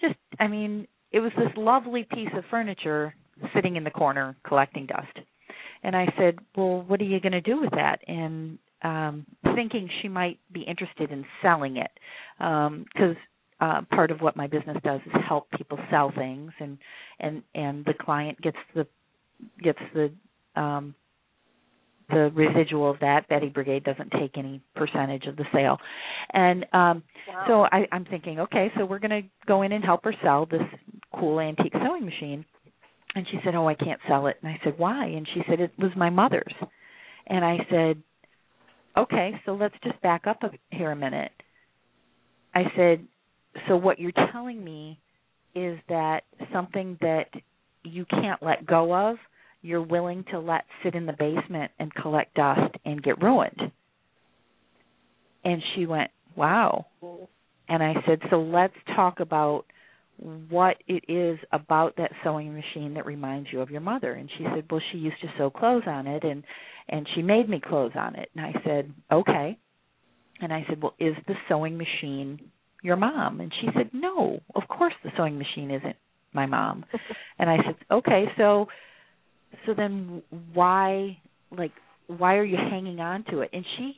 just, 0.00 0.16
I 0.38 0.46
mean, 0.46 0.86
it 1.12 1.20
was 1.20 1.32
this 1.36 1.50
lovely 1.56 2.06
piece 2.12 2.28
of 2.36 2.44
furniture 2.50 3.14
sitting 3.54 3.76
in 3.76 3.84
the 3.84 3.90
corner 3.90 4.36
collecting 4.46 4.86
dust. 4.86 5.26
And 5.82 5.96
I 5.96 6.06
said, 6.18 6.38
"Well, 6.56 6.82
what 6.82 7.00
are 7.00 7.04
you 7.04 7.20
going 7.20 7.32
to 7.32 7.40
do 7.40 7.60
with 7.60 7.70
that?" 7.70 8.00
And 8.06 8.58
um 8.82 9.26
thinking 9.54 9.88
she 10.00 10.08
might 10.08 10.38
be 10.52 10.62
interested 10.62 11.10
in 11.10 11.24
selling 11.42 11.76
it 11.76 11.90
um 12.38 12.86
because 12.92 13.16
uh, 13.60 13.82
part 13.90 14.10
of 14.10 14.20
what 14.20 14.36
my 14.36 14.46
business 14.46 14.76
does 14.82 15.00
is 15.06 15.12
help 15.28 15.50
people 15.56 15.78
sell 15.90 16.12
things, 16.14 16.52
and 16.60 16.78
and 17.20 17.42
and 17.54 17.84
the 17.84 17.94
client 17.94 18.40
gets 18.40 18.56
the 18.74 18.86
gets 19.62 19.78
the 19.94 20.10
um, 20.60 20.94
the 22.08 22.30
residual 22.34 22.90
of 22.90 22.98
that. 23.00 23.28
Bettie 23.28 23.48
Brigade 23.48 23.84
doesn't 23.84 24.10
take 24.12 24.36
any 24.36 24.60
percentage 24.74 25.26
of 25.26 25.36
the 25.36 25.44
sale, 25.52 25.78
and 26.32 26.64
um, 26.72 27.02
Wow. 27.28 27.44
so 27.46 27.62
I, 27.64 27.86
I'm 27.92 28.04
thinking, 28.06 28.40
okay, 28.40 28.72
so 28.76 28.84
we're 28.84 28.98
going 28.98 29.22
to 29.22 29.28
go 29.46 29.62
in 29.62 29.72
and 29.72 29.84
help 29.84 30.04
her 30.04 30.14
sell 30.22 30.46
this 30.46 30.62
cool 31.14 31.38
antique 31.38 31.72
sewing 31.72 32.04
machine. 32.04 32.44
And 33.14 33.26
she 33.30 33.38
said, 33.44 33.54
"Oh, 33.54 33.68
I 33.68 33.74
can't 33.74 34.00
sell 34.08 34.26
it." 34.26 34.36
And 34.42 34.50
I 34.50 34.58
said, 34.64 34.78
"Why?" 34.78 35.06
And 35.06 35.28
she 35.34 35.42
said, 35.48 35.60
"It 35.60 35.72
was 35.78 35.90
my 35.96 36.10
mother's." 36.10 36.54
And 37.26 37.44
I 37.44 37.58
said, 37.68 38.02
"Okay, 38.96 39.32
so 39.44 39.52
let's 39.52 39.74
just 39.82 40.00
back 40.00 40.26
up 40.26 40.42
a, 40.42 40.50
here 40.74 40.92
a 40.92 40.96
minute." 40.96 41.32
I 42.54 42.64
said, 42.76 43.06
so 43.68 43.76
what 43.76 43.98
you're 43.98 44.12
telling 44.32 44.62
me 44.62 44.98
is 45.54 45.78
that 45.88 46.20
something 46.52 46.96
that 47.00 47.26
you 47.82 48.04
can't 48.04 48.42
let 48.42 48.66
go 48.66 48.94
of 49.10 49.16
you're 49.62 49.82
willing 49.82 50.24
to 50.30 50.38
let 50.38 50.64
sit 50.82 50.94
in 50.94 51.06
the 51.06 51.12
basement 51.12 51.70
and 51.78 51.94
collect 51.94 52.34
dust 52.34 52.74
and 52.84 53.02
get 53.02 53.22
ruined. 53.22 53.60
And 55.44 55.62
she 55.74 55.86
went 55.86 56.10
wow. 56.36 56.86
And 57.68 57.82
i 57.82 57.94
said 58.06 58.20
so 58.30 58.40
let's 58.40 58.74
talk 58.94 59.20
about 59.20 59.64
what 60.50 60.76
it 60.86 61.04
is 61.08 61.38
about 61.50 61.96
that 61.96 62.10
sewing 62.22 62.52
machine 62.52 62.94
that 62.94 63.06
reminds 63.06 63.50
you 63.52 63.60
of 63.60 63.70
your 63.70 63.80
mother. 63.80 64.12
And 64.12 64.30
she 64.36 64.44
said 64.54 64.64
well 64.70 64.80
she 64.92 64.98
used 64.98 65.20
to 65.22 65.28
sew 65.36 65.50
clothes 65.50 65.84
on 65.86 66.06
it 66.06 66.24
and 66.24 66.44
and 66.88 67.06
she 67.14 67.22
made 67.22 67.48
me 67.48 67.60
clothes 67.60 67.92
on 67.94 68.16
it. 68.16 68.30
And 68.34 68.44
i 68.44 68.52
said 68.64 68.92
okay. 69.12 69.58
And 70.40 70.52
i 70.52 70.64
said 70.68 70.82
well 70.82 70.94
is 70.98 71.14
the 71.26 71.34
sewing 71.48 71.78
machine 71.78 72.50
your 72.82 72.96
mom? 72.96 73.40
And 73.40 73.52
she 73.60 73.68
said 73.76 73.90
no 73.92 74.40
of 74.54 74.62
course 74.68 74.94
the 75.02 75.10
sewing 75.16 75.38
machine 75.38 75.70
isn't 75.70 75.96
my 76.32 76.46
mom. 76.46 76.84
And 77.38 77.48
i 77.48 77.56
said 77.64 77.76
okay 77.90 78.26
so 78.36 78.66
so 79.66 79.74
then 79.74 80.22
why 80.52 81.18
like 81.56 81.72
why 82.06 82.36
are 82.36 82.44
you 82.44 82.56
hanging 82.56 83.00
on 83.00 83.24
to 83.30 83.40
it? 83.40 83.50
And 83.52 83.64
she 83.76 83.94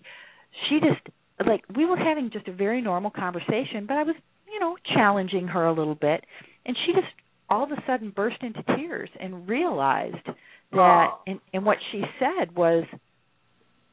she 0.69 0.81
just 0.81 1.01
like 1.47 1.63
we 1.77 1.85
were 1.87 1.97
having 1.97 2.31
just 2.33 2.47
a 2.49 2.53
very 2.53 2.81
normal 2.81 3.11
conversation 3.11 3.87
but 3.87 3.95
i 3.95 4.03
was 4.03 4.15
you 4.53 4.61
know 4.61 4.77
challenging 4.95 5.49
her 5.49 5.67
a 5.67 5.73
little 5.73 5.95
bit. 5.95 6.25
And 6.65 6.77
she 6.87 6.93
just 6.93 7.13
all 7.51 7.65
of 7.65 7.71
a 7.73 7.83
sudden 7.87 8.11
burst 8.11 8.43
into 8.43 8.63
tears 8.77 9.11
and 9.21 9.49
realized 9.49 10.27
that 10.73 11.09
and 11.27 11.41
and 11.53 11.65
what 11.67 11.79
she 11.91 12.03
said 12.19 12.55
was 12.57 12.85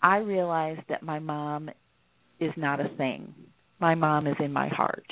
i 0.02 0.18
realized 0.18 0.82
that 0.90 1.04
my 1.04 1.20
mom 1.20 1.70
is 2.40 2.52
not 2.56 2.80
a 2.80 2.88
thing 2.98 3.34
my 3.80 3.96
mom 3.96 4.28
is 4.28 4.36
in 4.40 4.52
my 4.54 4.68
heart. 4.68 5.06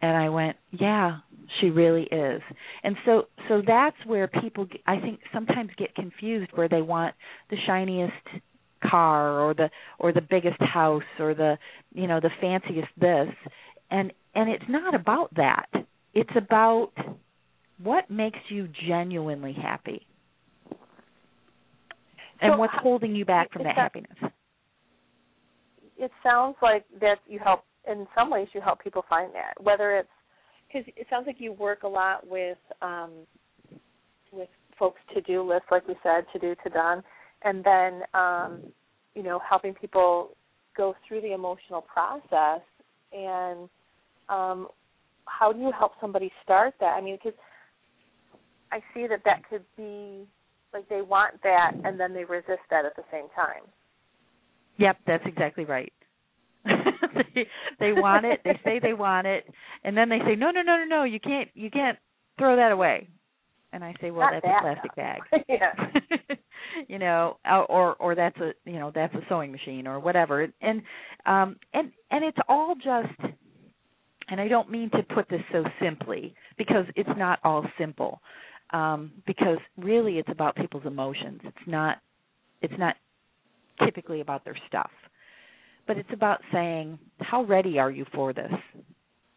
And 0.00 0.16
i 0.16 0.28
went 0.28 0.56
yeah 0.72 1.18
she 1.60 1.70
really 1.70 2.04
is. 2.04 2.40
And 2.82 2.96
so 3.04 3.24
so 3.48 3.62
that's 3.66 3.96
where 4.06 4.26
people 4.26 4.66
I 4.86 4.98
think 5.00 5.20
sometimes 5.32 5.70
get 5.76 5.94
confused 5.94 6.50
where 6.54 6.68
they 6.68 6.82
want 6.82 7.14
the 7.50 7.56
shiniest 7.66 8.12
car 8.82 9.40
or 9.40 9.54
the 9.54 9.70
or 9.98 10.12
the 10.12 10.20
biggest 10.20 10.60
house 10.60 11.02
or 11.18 11.34
the 11.34 11.58
you 11.94 12.06
know 12.06 12.20
the 12.20 12.30
fanciest 12.40 12.88
this. 12.98 13.28
And 13.90 14.12
and 14.34 14.48
it's 14.48 14.64
not 14.68 14.94
about 14.94 15.34
that. 15.36 15.66
It's 16.14 16.30
about 16.36 16.92
what 17.82 18.10
makes 18.10 18.38
you 18.48 18.68
genuinely 18.88 19.52
happy. 19.52 20.06
And 22.40 22.54
So 22.54 22.58
what's 22.58 22.74
holding 22.82 23.14
you 23.14 23.24
back 23.24 23.52
from 23.52 23.62
that 23.64 23.76
that- 23.76 23.82
happiness? 23.82 24.32
It 26.02 26.10
sounds 26.22 26.56
like 26.60 26.84
that 27.00 27.16
you 27.28 27.38
help 27.38 27.64
in 27.90 28.06
some 28.16 28.30
ways 28.30 28.48
you 28.52 28.60
help 28.60 28.82
people 28.82 29.04
find 29.08 29.32
that 29.34 29.54
whether 29.62 29.96
it's 29.96 30.08
because 30.66 30.86
it 30.96 31.06
sounds 31.08 31.26
like 31.26 31.36
you 31.38 31.52
work 31.52 31.84
a 31.84 31.88
lot 31.88 32.26
with 32.26 32.58
um 32.82 33.10
with 34.32 34.48
folks 34.78 35.00
to 35.14 35.20
do 35.22 35.42
lists 35.42 35.68
like 35.70 35.86
we 35.86 35.94
said 36.02 36.24
to 36.32 36.38
do 36.38 36.54
to 36.62 36.70
done 36.70 37.02
and 37.44 37.64
then 37.64 38.02
um 38.14 38.60
you 39.14 39.22
know 39.22 39.40
helping 39.48 39.74
people 39.74 40.36
go 40.76 40.94
through 41.06 41.20
the 41.20 41.32
emotional 41.32 41.82
process 41.82 42.62
and 43.12 43.68
um 44.28 44.68
how 45.26 45.52
do 45.52 45.60
you 45.60 45.70
help 45.78 45.92
somebody 46.00 46.32
start 46.42 46.74
that? 46.80 46.96
I 46.96 47.00
mean 47.00 47.16
because 47.22 47.38
i 48.72 48.78
see 48.92 49.06
that 49.06 49.20
that 49.24 49.48
could 49.48 49.64
be 49.76 50.26
like 50.72 50.88
they 50.88 51.02
want 51.02 51.40
that 51.42 51.72
and 51.84 51.98
then 51.98 52.12
they 52.12 52.24
resist 52.24 52.62
that 52.70 52.84
at 52.84 52.96
the 52.96 53.04
same 53.12 53.26
time 53.36 53.62
Yep, 54.78 54.98
that's 55.06 55.24
exactly 55.26 55.64
right. 55.64 55.92
they, 56.64 57.46
they 57.80 57.92
want 57.92 58.24
it. 58.24 58.40
They 58.44 58.58
say 58.64 58.78
they 58.80 58.92
want 58.92 59.26
it, 59.26 59.44
and 59.84 59.96
then 59.96 60.08
they 60.08 60.18
say, 60.20 60.36
"No, 60.36 60.50
no, 60.50 60.62
no, 60.62 60.76
no, 60.78 60.84
no! 60.84 61.04
You 61.04 61.20
can't, 61.20 61.48
you 61.54 61.70
can't 61.70 61.98
throw 62.38 62.56
that 62.56 62.72
away." 62.72 63.08
And 63.72 63.82
I 63.84 63.94
say, 64.00 64.10
"Well, 64.10 64.30
Not 64.30 64.42
that's 64.42 64.46
that 64.46 64.58
a 64.58 64.60
plastic 64.62 64.94
bag." 64.94 65.20
yeah 65.48 66.36
you 66.88 66.98
know, 66.98 67.38
or- 67.44 67.66
or 67.66 67.94
or 67.96 68.14
that's 68.14 68.36
a 68.38 68.52
you 68.64 68.78
know 68.78 68.92
that's 68.94 69.14
a 69.14 69.20
sewing 69.28 69.50
machine 69.52 69.86
or 69.86 69.98
whatever. 70.00 70.46
And 70.60 70.82
um 71.26 71.56
and 71.74 71.90
and 72.10 72.24
it's 72.24 72.38
all 72.48 72.74
just. 72.76 73.32
And 74.28 74.40
I 74.40 74.48
don't 74.48 74.70
mean 74.70 74.88
to 74.92 75.02
put 75.14 75.28
this 75.28 75.42
so 75.52 75.64
simply 75.82 76.34
because 76.56 76.86
it's 76.96 77.10
not 77.18 77.38
all 77.44 77.66
simple. 77.78 78.20
Um, 78.70 79.12
because 79.26 79.58
really, 79.76 80.18
it's 80.18 80.30
about 80.30 80.56
people's 80.56 80.86
emotions. 80.86 81.40
It's 81.44 81.66
not. 81.66 81.98
It's 82.62 82.72
not 82.78 82.96
typically 83.84 84.20
about 84.20 84.44
their 84.44 84.56
stuff. 84.68 84.90
But 85.86 85.96
it's 85.98 86.12
about 86.12 86.40
saying, 86.52 86.98
how 87.18 87.44
ready 87.44 87.78
are 87.78 87.90
you 87.90 88.06
for 88.14 88.32
this? 88.32 88.52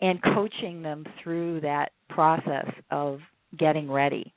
And 0.01 0.21
coaching 0.21 0.81
them 0.81 1.05
through 1.23 1.61
that 1.61 1.91
process 2.09 2.67
of 2.91 3.19
getting 3.57 3.89
ready. 3.89 4.33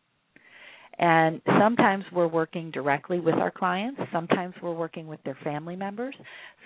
And 1.01 1.41
sometimes 1.61 2.05
we're 2.13 2.27
working 2.27 2.73
directly 2.73 3.21
with 3.21 3.37
our 3.37 3.53
clients, 3.53 4.01
sometimes 4.13 4.55
we're 4.61 4.75
working 4.75 5.07
with 5.07 5.23
their 5.25 5.39
family 5.45 5.77
members, 5.77 6.15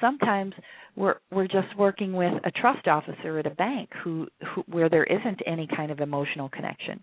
sometimes 0.00 0.54
we're 0.96 1.16
we're 1.30 1.48
just 1.48 1.76
working 1.76 2.14
with 2.14 2.32
a 2.44 2.50
trust 2.50 2.88
officer 2.88 3.38
at 3.38 3.46
a 3.46 3.50
bank 3.50 3.90
who, 4.02 4.26
who 4.54 4.62
where 4.68 4.88
there 4.88 5.04
isn't 5.04 5.40
any 5.46 5.68
kind 5.76 5.90
of 5.90 6.00
emotional 6.00 6.48
connection. 6.48 6.98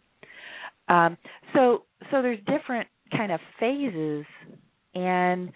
Um, 0.87 1.17
so 1.53 1.83
so 2.09 2.23
there's 2.23 2.39
different 2.47 2.87
kind 3.15 3.31
of 3.31 3.39
phases 3.59 4.25
and 4.95 5.51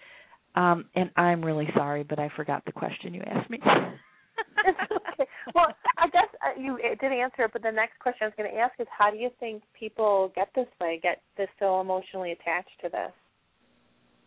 um, 0.54 0.84
and 0.94 1.10
I'm 1.16 1.44
really 1.44 1.68
sorry, 1.74 2.02
but 2.04 2.18
I 2.18 2.30
forgot 2.36 2.64
the 2.64 2.72
question 2.72 3.14
you 3.14 3.22
asked 3.26 3.50
me. 3.50 3.58
okay. 3.62 5.28
Well, 5.54 5.66
I 5.98 6.08
guess 6.08 6.28
uh, 6.42 6.60
you 6.60 6.78
did 7.00 7.12
answer 7.12 7.44
it, 7.44 7.50
but 7.52 7.62
the 7.62 7.70
next 7.70 7.98
question 7.98 8.20
I 8.22 8.26
was 8.26 8.34
going 8.36 8.50
to 8.50 8.56
ask 8.56 8.72
is, 8.78 8.86
how 8.96 9.10
do 9.10 9.16
you 9.16 9.30
think 9.40 9.62
people 9.78 10.32
get 10.34 10.48
this 10.54 10.66
way, 10.80 11.00
get 11.02 11.20
this 11.36 11.48
so 11.58 11.80
emotionally 11.80 12.32
attached 12.32 12.70
to 12.82 12.88
this, 12.88 13.12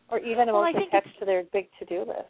or 0.09 0.19
even 0.19 0.47
Well, 0.47 0.61
emotionally 0.61 0.89
think 0.91 0.93
attached 0.93 1.19
to 1.19 1.25
their 1.25 1.43
big 1.51 1.67
to-do 1.79 1.99
list? 1.99 2.29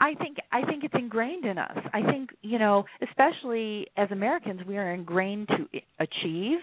I 0.00 0.14
think 0.14 0.38
I 0.50 0.64
think 0.66 0.82
it's 0.82 0.94
ingrained 0.94 1.44
in 1.44 1.56
us. 1.56 1.78
I 1.92 2.02
think 2.02 2.30
you 2.42 2.58
know, 2.58 2.84
especially 3.08 3.86
as 3.96 4.10
Americans, 4.10 4.60
we 4.66 4.76
are 4.76 4.92
ingrained 4.92 5.48
to 5.48 5.80
achieve. 6.00 6.58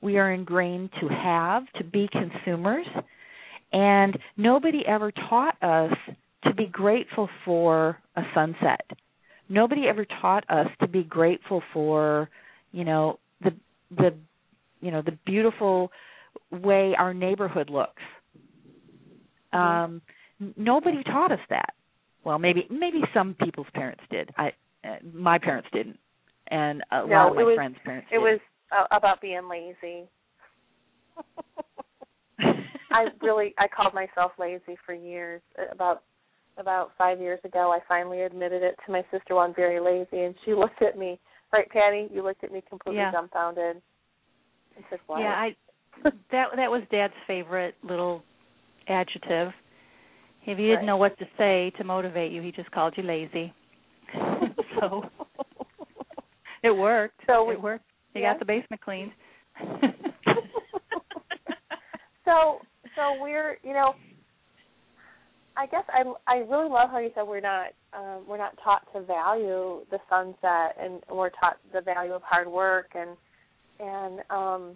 We 0.00 0.16
are 0.18 0.32
ingrained 0.32 0.90
to 1.00 1.08
have, 1.08 1.64
to 1.78 1.84
be 1.84 2.08
consumers, 2.12 2.86
and 3.72 4.18
nobody 4.36 4.82
ever 4.86 5.12
taught 5.12 5.56
us 5.62 5.92
to 6.44 6.54
be 6.54 6.66
grateful 6.66 7.28
for 7.44 7.98
a 8.16 8.22
sunset. 8.34 8.82
Nobody 9.48 9.86
ever 9.88 10.06
taught 10.20 10.44
us 10.50 10.66
to 10.80 10.86
be 10.88 11.02
grateful 11.02 11.62
for, 11.72 12.28
you 12.72 12.84
know, 12.84 13.18
the 13.42 13.50
the 13.96 14.14
you 14.80 14.90
know, 14.90 15.02
the 15.02 15.18
beautiful 15.26 15.90
way 16.50 16.94
our 16.98 17.12
neighborhood 17.12 17.70
looks. 17.70 18.02
Um 19.52 20.02
nobody 20.56 21.02
taught 21.04 21.32
us 21.32 21.40
that. 21.50 21.74
Well, 22.24 22.38
maybe 22.38 22.66
maybe 22.70 23.00
some 23.14 23.34
people's 23.42 23.66
parents 23.74 24.02
did. 24.10 24.30
I 24.36 24.52
uh, 24.84 24.96
my 25.12 25.38
parents 25.38 25.68
didn't. 25.72 25.98
And 26.50 26.82
a 26.90 27.06
No, 27.06 27.14
lot 27.14 27.28
of 27.30 27.36
my 27.36 27.42
was- 27.42 27.56
friends' 27.56 27.76
parents 27.84 28.08
It 28.10 28.14
didn't. 28.16 28.22
was 28.24 28.40
uh, 28.70 28.96
about 28.96 29.20
being 29.20 29.48
lazy. 29.50 30.04
I 32.90 33.06
really 33.22 33.54
I 33.58 33.66
called 33.68 33.94
myself 33.94 34.32
lazy 34.38 34.76
for 34.84 34.94
years. 34.94 35.42
About 35.72 36.02
about 36.56 36.90
five 36.98 37.20
years 37.20 37.40
ago, 37.44 37.72
I 37.72 37.78
finally 37.86 38.22
admitted 38.22 38.62
it 38.62 38.76
to 38.86 38.92
my 38.92 39.02
sister. 39.10 39.34
Well, 39.34 39.40
I'm 39.40 39.54
very 39.54 39.80
lazy, 39.80 40.24
and 40.24 40.34
she 40.44 40.54
looked 40.54 40.82
at 40.82 40.98
me. 40.98 41.18
Right, 41.52 41.68
Patty? 41.70 42.08
You 42.12 42.22
looked 42.22 42.44
at 42.44 42.52
me 42.52 42.62
completely 42.68 43.00
Yeah. 43.00 43.10
dumbfounded. 43.10 43.80
Said, 44.90 45.00
"What?" 45.06 45.20
Yeah, 45.20 45.34
I 45.34 45.56
that 46.30 46.48
that 46.56 46.70
was 46.70 46.82
Dad's 46.90 47.12
favorite 47.26 47.74
little 47.82 48.22
adjective. 48.88 49.52
If 50.42 50.58
you 50.58 50.66
didn't 50.66 50.76
Right. 50.78 50.84
know 50.86 50.96
what 50.96 51.18
to 51.18 51.26
say 51.36 51.70
to 51.78 51.84
motivate 51.84 52.32
you, 52.32 52.40
he 52.42 52.52
just 52.52 52.70
called 52.70 52.96
you 52.96 53.02
lazy. 53.02 53.52
so 54.80 55.04
it 56.62 56.70
worked. 56.70 57.20
So 57.26 57.44
we- 57.44 57.54
it 57.54 57.60
worked. 57.60 57.84
You 58.14 58.22
yeah. 58.22 58.32
got 58.32 58.38
the 58.38 58.44
basement 58.44 58.80
cleaned. 58.80 59.12
so 62.24 62.60
so 62.98 63.22
we're 63.22 63.58
you 63.62 63.72
know 63.72 63.94
I 65.56 65.66
guess 65.66 65.84
I 65.88 66.02
I 66.26 66.38
really 66.38 66.68
love 66.68 66.90
how 66.90 66.98
you 66.98 67.10
said 67.14 67.22
we're 67.26 67.40
not 67.40 67.68
um 67.94 68.24
we're 68.28 68.38
not 68.38 68.58
taught 68.62 68.82
to 68.92 69.02
value 69.02 69.80
the 69.90 69.98
sunset 70.10 70.76
and 70.80 71.00
we're 71.10 71.30
taught 71.30 71.58
the 71.72 71.80
value 71.80 72.12
of 72.12 72.22
hard 72.22 72.48
work 72.48 72.90
and 72.94 73.10
and 73.78 74.20
um 74.30 74.74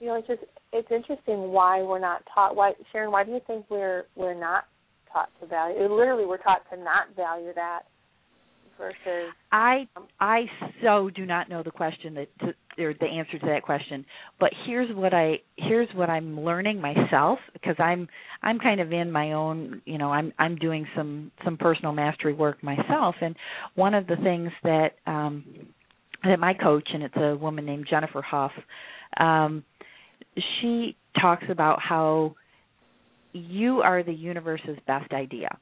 you 0.00 0.06
know 0.06 0.16
it's 0.16 0.28
just 0.28 0.42
it's 0.72 0.88
interesting 0.90 1.50
why 1.50 1.82
we're 1.82 1.98
not 1.98 2.22
taught 2.32 2.54
why 2.54 2.72
Sharon 2.92 3.10
why 3.10 3.24
do 3.24 3.32
you 3.32 3.40
think 3.46 3.64
we're 3.70 4.04
we're 4.14 4.38
not 4.38 4.64
taught 5.10 5.30
to 5.40 5.46
value 5.46 5.80
literally 5.80 6.26
we're 6.26 6.36
taught 6.38 6.62
to 6.70 6.76
not 6.76 7.16
value 7.16 7.52
that 7.54 7.82
versus 8.78 9.32
I 9.52 9.86
I 10.20 10.44
so 10.82 11.10
do 11.14 11.26
not 11.26 11.48
know 11.48 11.62
the 11.62 11.70
question 11.70 12.14
that 12.14 12.28
to, 12.40 12.82
or 12.82 12.94
the 12.94 13.06
answer 13.06 13.38
to 13.38 13.46
that 13.46 13.62
question, 13.62 14.04
but 14.40 14.50
here's 14.66 14.94
what 14.94 15.14
I 15.14 15.40
here's 15.56 15.88
what 15.94 16.10
I'm 16.10 16.40
learning 16.40 16.80
myself 16.80 17.38
because 17.52 17.76
I'm 17.78 18.08
I'm 18.42 18.58
kind 18.58 18.80
of 18.80 18.92
in 18.92 19.10
my 19.10 19.32
own 19.32 19.82
you 19.84 19.98
know 19.98 20.10
I'm 20.10 20.32
I'm 20.38 20.56
doing 20.56 20.86
some 20.96 21.30
some 21.44 21.56
personal 21.56 21.92
mastery 21.92 22.34
work 22.34 22.62
myself, 22.62 23.14
and 23.20 23.36
one 23.74 23.94
of 23.94 24.06
the 24.06 24.16
things 24.16 24.50
that 24.62 24.92
um, 25.06 25.44
that 26.24 26.38
my 26.38 26.54
coach 26.54 26.88
and 26.92 27.02
it's 27.02 27.16
a 27.16 27.36
woman 27.36 27.66
named 27.66 27.86
Jennifer 27.88 28.22
Huff, 28.22 28.52
um, 29.18 29.64
she 30.60 30.96
talks 31.20 31.44
about 31.48 31.80
how 31.80 32.34
you 33.32 33.80
are 33.80 34.02
the 34.02 34.12
universe's 34.12 34.78
best 34.86 35.12
idea 35.12 35.58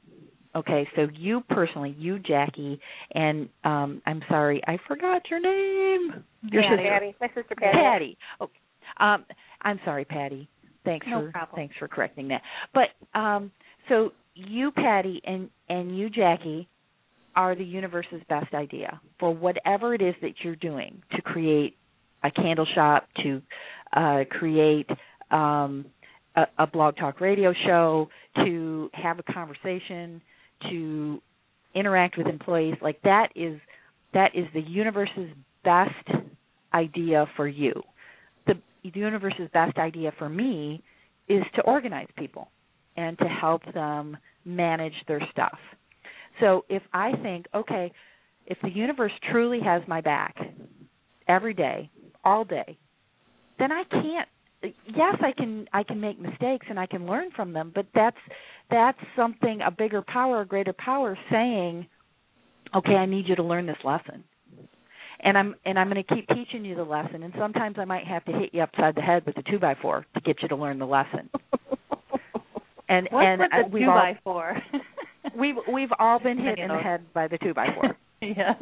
Okay, 0.55 0.87
so 0.95 1.07
you 1.17 1.41
personally, 1.49 1.95
you 1.97 2.17
Jacki, 2.19 2.77
and 3.15 3.49
um 3.63 4.01
I'm 4.05 4.21
sorry, 4.29 4.61
I 4.67 4.77
forgot 4.87 5.23
your 5.29 5.39
name. 5.39 6.23
Your 6.51 6.61
Patty. 6.63 6.75
sister. 6.77 6.89
Patty 6.89 7.15
my 7.21 7.27
sister 7.27 7.55
Patty 7.55 7.77
Patty. 7.77 8.17
Okay. 8.41 8.59
Um 8.99 9.25
I'm 9.61 9.79
sorry, 9.85 10.05
Patty. 10.05 10.47
Thanks 10.85 11.07
No 11.09 11.21
for 11.21 11.31
problem. 11.31 11.55
thanks 11.55 11.75
for 11.79 11.87
correcting 11.87 12.27
that. 12.29 12.41
But 12.73 12.89
um 13.19 13.51
so 13.89 14.11
you 14.35 14.71
Patty 14.71 15.21
and 15.25 15.49
and 15.69 15.97
you 15.97 16.09
Jacki 16.09 16.67
are 17.35 17.55
the 17.55 17.63
universe's 17.65 18.21
best 18.29 18.53
idea 18.53 19.01
for 19.19 19.33
whatever 19.33 19.95
it 19.95 20.01
is 20.01 20.13
that 20.21 20.33
you're 20.43 20.55
doing 20.55 21.01
to 21.15 21.21
create 21.23 21.75
a 22.23 22.29
candle 22.29 22.67
shop, 22.75 23.07
to 23.23 23.41
uh 23.95 24.23
create 24.29 24.87
um 25.31 25.85
a, 26.35 26.43
a 26.59 26.67
blog 26.67 26.95
talk 26.97 27.21
radio 27.21 27.53
show, 27.65 28.09
to 28.43 28.89
have 28.93 29.17
a 29.19 29.23
conversation, 29.33 30.21
to 30.69 31.21
interact 31.75 32.17
with 32.17 32.27
employees 32.27 32.75
like 32.81 33.01
that 33.03 33.29
is 33.35 33.59
that 34.13 34.35
is 34.35 34.45
the 34.53 34.61
universe's 34.61 35.29
best 35.63 36.07
idea 36.73 37.25
for 37.35 37.47
you. 37.47 37.73
The, 38.45 38.53
the 38.83 38.91
universe's 38.93 39.49
best 39.53 39.77
idea 39.77 40.11
for 40.19 40.29
me 40.29 40.83
is 41.27 41.43
to 41.55 41.61
organize 41.63 42.07
people 42.17 42.49
and 42.95 43.17
to 43.17 43.25
help 43.25 43.61
them 43.73 44.17
manage 44.45 44.93
their 45.07 45.21
stuff. 45.31 45.57
So 46.39 46.65
if 46.69 46.81
i 46.93 47.11
think 47.21 47.45
okay 47.53 47.91
if 48.45 48.57
the 48.61 48.69
universe 48.69 49.11
truly 49.31 49.59
has 49.61 49.81
my 49.87 50.01
back 50.01 50.35
every 51.27 51.53
day 51.53 51.89
all 52.23 52.43
day 52.43 52.77
then 53.59 53.71
i 53.71 53.83
can't 53.89 54.27
yes 54.87 55.15
i 55.21 55.31
can 55.35 55.67
i 55.73 55.83
can 55.83 55.99
make 55.99 56.19
mistakes 56.19 56.65
and 56.69 56.79
i 56.79 56.85
can 56.85 57.05
learn 57.05 57.29
from 57.35 57.53
them 57.53 57.71
but 57.73 57.85
that's 57.93 58.17
that's 58.73 58.99
something 59.15 59.61
a 59.65 59.71
bigger 59.71 60.01
power 60.01 60.41
a 60.41 60.45
greater 60.45 60.73
power 60.73 61.17
saying 61.31 61.85
okay 62.75 62.93
i 62.93 63.05
need 63.05 63.27
you 63.27 63.35
to 63.35 63.43
learn 63.43 63.65
this 63.65 63.77
lesson 63.83 64.23
and 65.21 65.37
i'm 65.37 65.55
and 65.65 65.77
i'm 65.77 65.89
going 65.89 66.03
to 66.03 66.15
keep 66.15 66.27
teaching 66.29 66.65
you 66.65 66.75
the 66.75 66.83
lesson 66.83 67.23
and 67.23 67.33
sometimes 67.37 67.75
i 67.77 67.85
might 67.85 68.05
have 68.05 68.25
to 68.25 68.31
hit 68.31 68.49
you 68.51 68.61
upside 68.61 68.95
the 68.95 69.01
head 69.01 69.23
with 69.25 69.37
a 69.37 69.43
two 69.43 69.59
by 69.59 69.75
four 69.81 70.05
to 70.15 70.21
get 70.21 70.41
you 70.41 70.47
to 70.47 70.55
learn 70.55 70.79
the 70.79 70.85
lesson 70.85 71.29
And 72.89 73.07
What's 73.11 73.25
and 73.25 73.39
with 73.39 73.49
uh, 73.53 73.57
the 73.63 73.67
we've 73.69 73.83
two 73.83 73.89
all 73.89 73.97
by 73.97 74.19
four? 74.23 74.61
we've 75.39 75.55
we've 75.71 75.89
all 75.99 76.19
been 76.19 76.37
hit 76.37 76.59
in 76.59 76.67
the 76.67 76.77
head 76.77 77.01
by 77.13 77.27
the 77.27 77.37
two 77.37 77.53
by 77.53 77.67
four. 77.73 77.97
yes, 78.21 78.61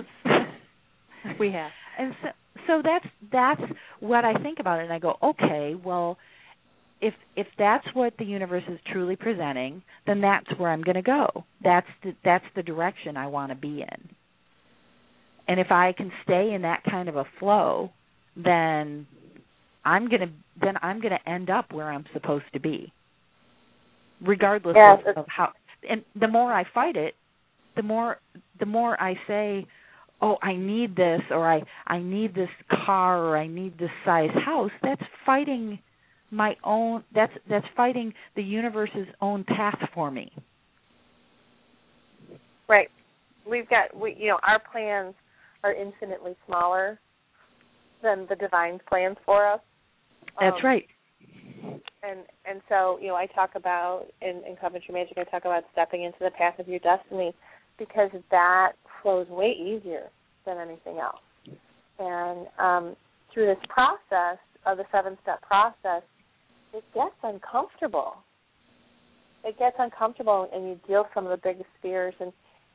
we 1.39 1.51
have. 1.51 1.71
and 1.97 2.13
so 2.21 2.29
so 2.67 2.81
that's 2.83 3.05
that's 3.31 3.61
what 3.99 4.23
I 4.23 4.41
think 4.41 4.59
about 4.59 4.79
it 4.79 4.83
and 4.83 4.93
I 4.93 4.99
go, 4.99 5.17
okay, 5.23 5.75
well 5.83 6.17
if 7.01 7.13
if 7.35 7.47
that's 7.57 7.85
what 7.93 8.13
the 8.19 8.25
universe 8.25 8.63
is 8.69 8.79
truly 8.91 9.15
presenting, 9.15 9.81
then 10.05 10.21
that's 10.21 10.47
where 10.57 10.71
I'm 10.71 10.83
going 10.83 10.95
to 10.95 11.01
go. 11.01 11.45
That's 11.63 11.87
the 12.03 12.13
that's 12.23 12.45
the 12.55 12.63
direction 12.63 13.17
I 13.17 13.27
want 13.27 13.51
to 13.51 13.55
be 13.55 13.81
in. 13.81 14.09
And 15.47 15.59
if 15.59 15.71
I 15.71 15.93
can 15.93 16.11
stay 16.23 16.53
in 16.53 16.61
that 16.61 16.83
kind 16.89 17.09
of 17.09 17.15
a 17.17 17.25
flow, 17.39 17.91
then 18.37 19.07
I'm 19.83 20.07
going 20.07 20.21
to 20.21 20.29
then 20.61 20.75
I'm 20.81 21.01
going 21.01 21.13
to 21.13 21.29
end 21.29 21.49
up 21.49 21.73
where 21.73 21.91
I'm 21.91 22.05
supposed 22.13 22.45
to 22.53 22.59
be. 22.59 22.93
Regardless 24.21 24.75
Yes, 24.77 24.99
of, 25.07 25.17
of 25.17 25.25
how 25.27 25.51
and 25.89 26.03
the 26.19 26.27
more 26.27 26.53
I 26.53 26.65
fight 26.73 26.95
it, 26.95 27.15
the 27.75 27.83
more 27.83 28.19
the 28.59 28.67
more 28.67 29.01
I 29.01 29.15
say, 29.27 29.65
"Oh, 30.21 30.37
I 30.43 30.55
need 30.55 30.95
this," 30.95 31.21
or 31.31 31.51
"I 31.51 31.63
I 31.87 31.99
need 31.99 32.35
this 32.35 32.49
car," 32.85 33.17
or 33.25 33.37
"I 33.37 33.47
need 33.47 33.79
this 33.79 33.89
size 34.05 34.29
house." 34.45 34.71
That's 34.83 35.01
fighting 35.25 35.79
my 36.31 36.55
own. 36.63 37.03
That's 37.13 37.33
that's 37.49 37.65
fighting 37.75 38.13
the 38.35 38.43
universe's 38.43 39.07
own 39.21 39.43
path 39.43 39.79
for 39.93 40.09
me. 40.09 40.31
Right. 42.67 42.89
We've 43.49 43.69
got 43.69 43.95
we 43.95 44.15
you 44.17 44.29
know, 44.29 44.39
our 44.47 44.61
plans 44.71 45.13
are 45.63 45.73
infinitely 45.73 46.35
smaller 46.47 46.99
than 48.01 48.25
the 48.29 48.35
divine 48.35 48.79
plans 48.89 49.17
for 49.25 49.45
us. 49.45 49.59
That's 50.39 50.55
Um, 50.55 50.65
right. 50.65 50.87
And 52.03 52.21
and 52.45 52.61
so, 52.69 52.97
you 52.99 53.09
know, 53.09 53.15
I 53.15 53.27
talk 53.27 53.51
about 53.55 54.05
in, 54.21 54.41
in 54.47 54.55
Coventry 54.59 54.93
Magic 54.93 55.17
I 55.17 55.23
talk 55.25 55.45
about 55.45 55.63
stepping 55.73 56.03
into 56.03 56.19
the 56.19 56.31
path 56.31 56.57
of 56.59 56.67
your 56.67 56.79
destiny 56.79 57.33
because 57.77 58.09
that 58.31 58.73
flows 59.01 59.27
way 59.29 59.51
easier 59.51 60.09
than 60.45 60.57
anything 60.57 60.97
else. 60.97 61.21
And 61.99 62.47
um 62.57 62.95
through 63.33 63.47
this 63.47 63.63
process 63.69 64.39
of 64.65 64.77
the 64.77 64.85
seven 64.91 65.17
step 65.21 65.41
process, 65.41 66.03
it 66.73 66.83
gets 66.93 67.15
uncomfortable. 67.23 68.15
It 69.43 69.57
gets 69.57 69.75
uncomfortable 69.79 70.49
and 70.53 70.67
you 70.67 70.79
deal 70.87 71.07
some 71.13 71.25
of 71.25 71.31
the 71.31 71.41
biggest 71.47 71.69
fears 71.81 72.13
and 72.19 72.31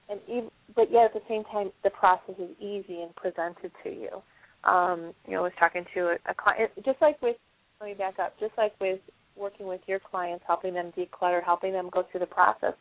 and 0.09 0.21
even, 0.29 0.51
but 0.77 0.91
yet 0.93 1.07
at 1.07 1.15
the 1.15 1.23
same 1.29 1.43
time 1.45 1.73
the 1.83 1.91
process 1.91 2.37
is 2.39 2.51
easy 2.61 3.03
and 3.03 3.15
presented 3.17 3.73
to 3.83 3.91
you. 3.91 4.23
Um, 4.69 5.13
you 5.27 5.33
know, 5.33 5.41
I 5.41 5.43
was 5.43 5.53
talking 5.59 5.85
to 5.95 6.01
a, 6.01 6.15
a 6.31 6.35
client 6.35 6.71
just 6.85 7.01
like 7.01 7.21
with 7.23 7.37
let 7.81 7.89
me 7.89 7.95
back 7.95 8.19
up, 8.19 8.39
just 8.41 8.53
like 8.57 8.73
with 8.81 9.01
working 9.37 9.67
with 9.67 9.81
your 9.87 9.99
clients, 9.99 10.45
helping 10.47 10.75
them 10.75 10.93
declutter, 10.97 11.43
helping 11.45 11.73
them 11.73 11.91
go 11.93 12.05
through 12.11 12.21
the 12.21 12.27
process. 12.27 12.73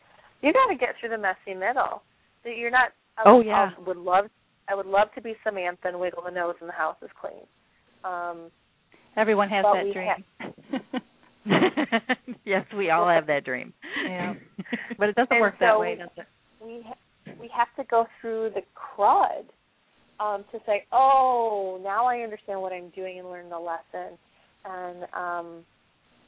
You 0.41 0.53
got 0.53 0.67
to 0.67 0.75
get 0.75 0.95
through 0.99 1.09
the 1.09 1.17
messy 1.17 1.57
middle. 1.57 2.01
That 2.43 2.57
you're 2.57 2.71
not. 2.71 2.89
I 3.17 3.23
Oh, 3.25 3.41
yeah. 3.41 3.71
I 3.77 3.81
would 3.87 3.97
love. 3.97 4.25
I 4.69 4.75
would 4.75 4.85
love 4.85 5.09
to 5.15 5.21
be 5.21 5.35
Samantha 5.43 5.89
and 5.89 5.99
wiggle 5.99 6.23
the 6.23 6.31
nose 6.31 6.55
and 6.59 6.69
the 6.69 6.73
house 6.73 6.97
is 7.01 7.09
clean. 7.19 7.45
Um, 8.03 8.51
Everyone 9.17 9.49
has 9.49 9.63
that 9.63 9.93
dream. 9.93 11.03
yes, 12.45 12.65
we 12.75 12.89
all 12.89 13.07
have 13.07 13.27
that 13.27 13.45
dream. 13.45 13.73
yeah, 14.07 14.33
but 14.99 15.09
it 15.09 15.15
doesn't 15.15 15.31
And 15.31 15.41
work 15.41 15.55
that 15.59 15.73
so 15.75 15.79
way, 15.79 15.95
does 15.95 16.09
it? 16.17 16.25
we 16.63 16.83
ha- 16.85 17.35
we 17.39 17.49
have 17.55 17.67
to 17.77 17.83
go 17.89 18.05
through 18.21 18.51
the 18.55 18.61
crud 18.75 19.45
um, 20.19 20.45
to 20.51 20.59
say, 20.65 20.85
oh, 20.91 21.79
now 21.83 22.05
I 22.07 22.19
understand 22.19 22.61
what 22.61 22.71
I'm 22.73 22.89
doing 22.89 23.19
and 23.19 23.29
learn 23.29 23.49
the 23.49 23.59
lesson, 23.59 24.17
and 24.65 25.03
um, 25.13 25.65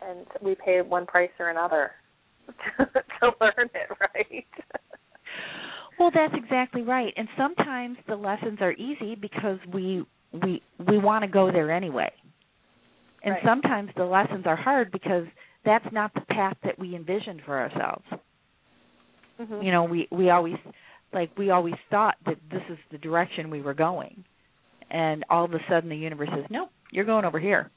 and 0.02 0.26
we 0.44 0.56
pay 0.64 0.82
one 0.82 1.06
price 1.06 1.30
or 1.40 1.50
another 1.50 1.92
to 2.78 3.28
learn 3.42 3.70
it, 3.74 3.90
right? 4.00 4.46
Well, 6.00 6.12
that's 6.14 6.34
exactly 6.36 6.84
right. 6.84 7.12
And 7.18 7.28
sometimes 7.38 7.98
the 8.08 8.16
lessons 8.16 8.60
are 8.62 8.74
easy 8.74 9.16
because 9.16 9.58
we 9.74 10.06
we 10.32 10.62
we 10.88 10.98
want 11.00 11.24
to 11.24 11.28
go 11.28 11.52
there 11.52 11.72
anyway. 11.72 12.12
And 13.28 13.34
Right. 13.36 13.44
sometimes 13.44 13.92
the 13.98 14.06
lessons 14.06 14.46
are 14.48 14.56
hard 14.56 14.90
because 14.90 15.28
that's 15.66 15.92
not 15.92 16.14
the 16.14 16.22
path 16.22 16.56
that 16.64 16.80
we 16.80 16.96
envisioned 16.96 17.42
for 17.44 17.60
ourselves. 17.60 18.06
Mhm. 19.38 19.64
You 19.64 19.72
know, 19.72 19.84
we 19.84 20.08
we 20.12 20.30
always 20.30 20.56
like 21.12 21.38
we 21.38 21.50
always 21.50 21.76
thought 21.90 22.16
that 22.26 22.38
this 22.50 22.64
is 22.70 22.78
the 22.90 22.98
direction 22.98 23.50
we 23.50 23.62
were 23.62 23.74
going. 23.74 24.24
And 24.90 25.26
all 25.30 25.44
of 25.44 25.54
a 25.54 25.60
sudden 25.68 25.90
the 25.90 25.98
universe 25.98 26.30
says, 26.34 26.46
"Nope, 26.50 26.72
you're 26.90 27.04
going 27.04 27.26
over 27.26 27.38
here." 27.40 27.70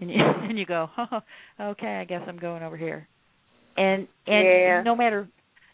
And 0.00 0.08
you, 0.08 0.16
and 0.24 0.56
you 0.56 0.66
go, 0.66 0.88
oh, 0.96 1.20
"Okay, 1.60 1.96
I 1.96 2.04
guess 2.04 2.22
I'm 2.28 2.38
going 2.38 2.62
over 2.62 2.76
here." 2.76 3.08
And 3.76 4.06
and 4.26 4.46
Yeah. 4.46 4.82
no 4.82 4.94
matter 4.94 5.28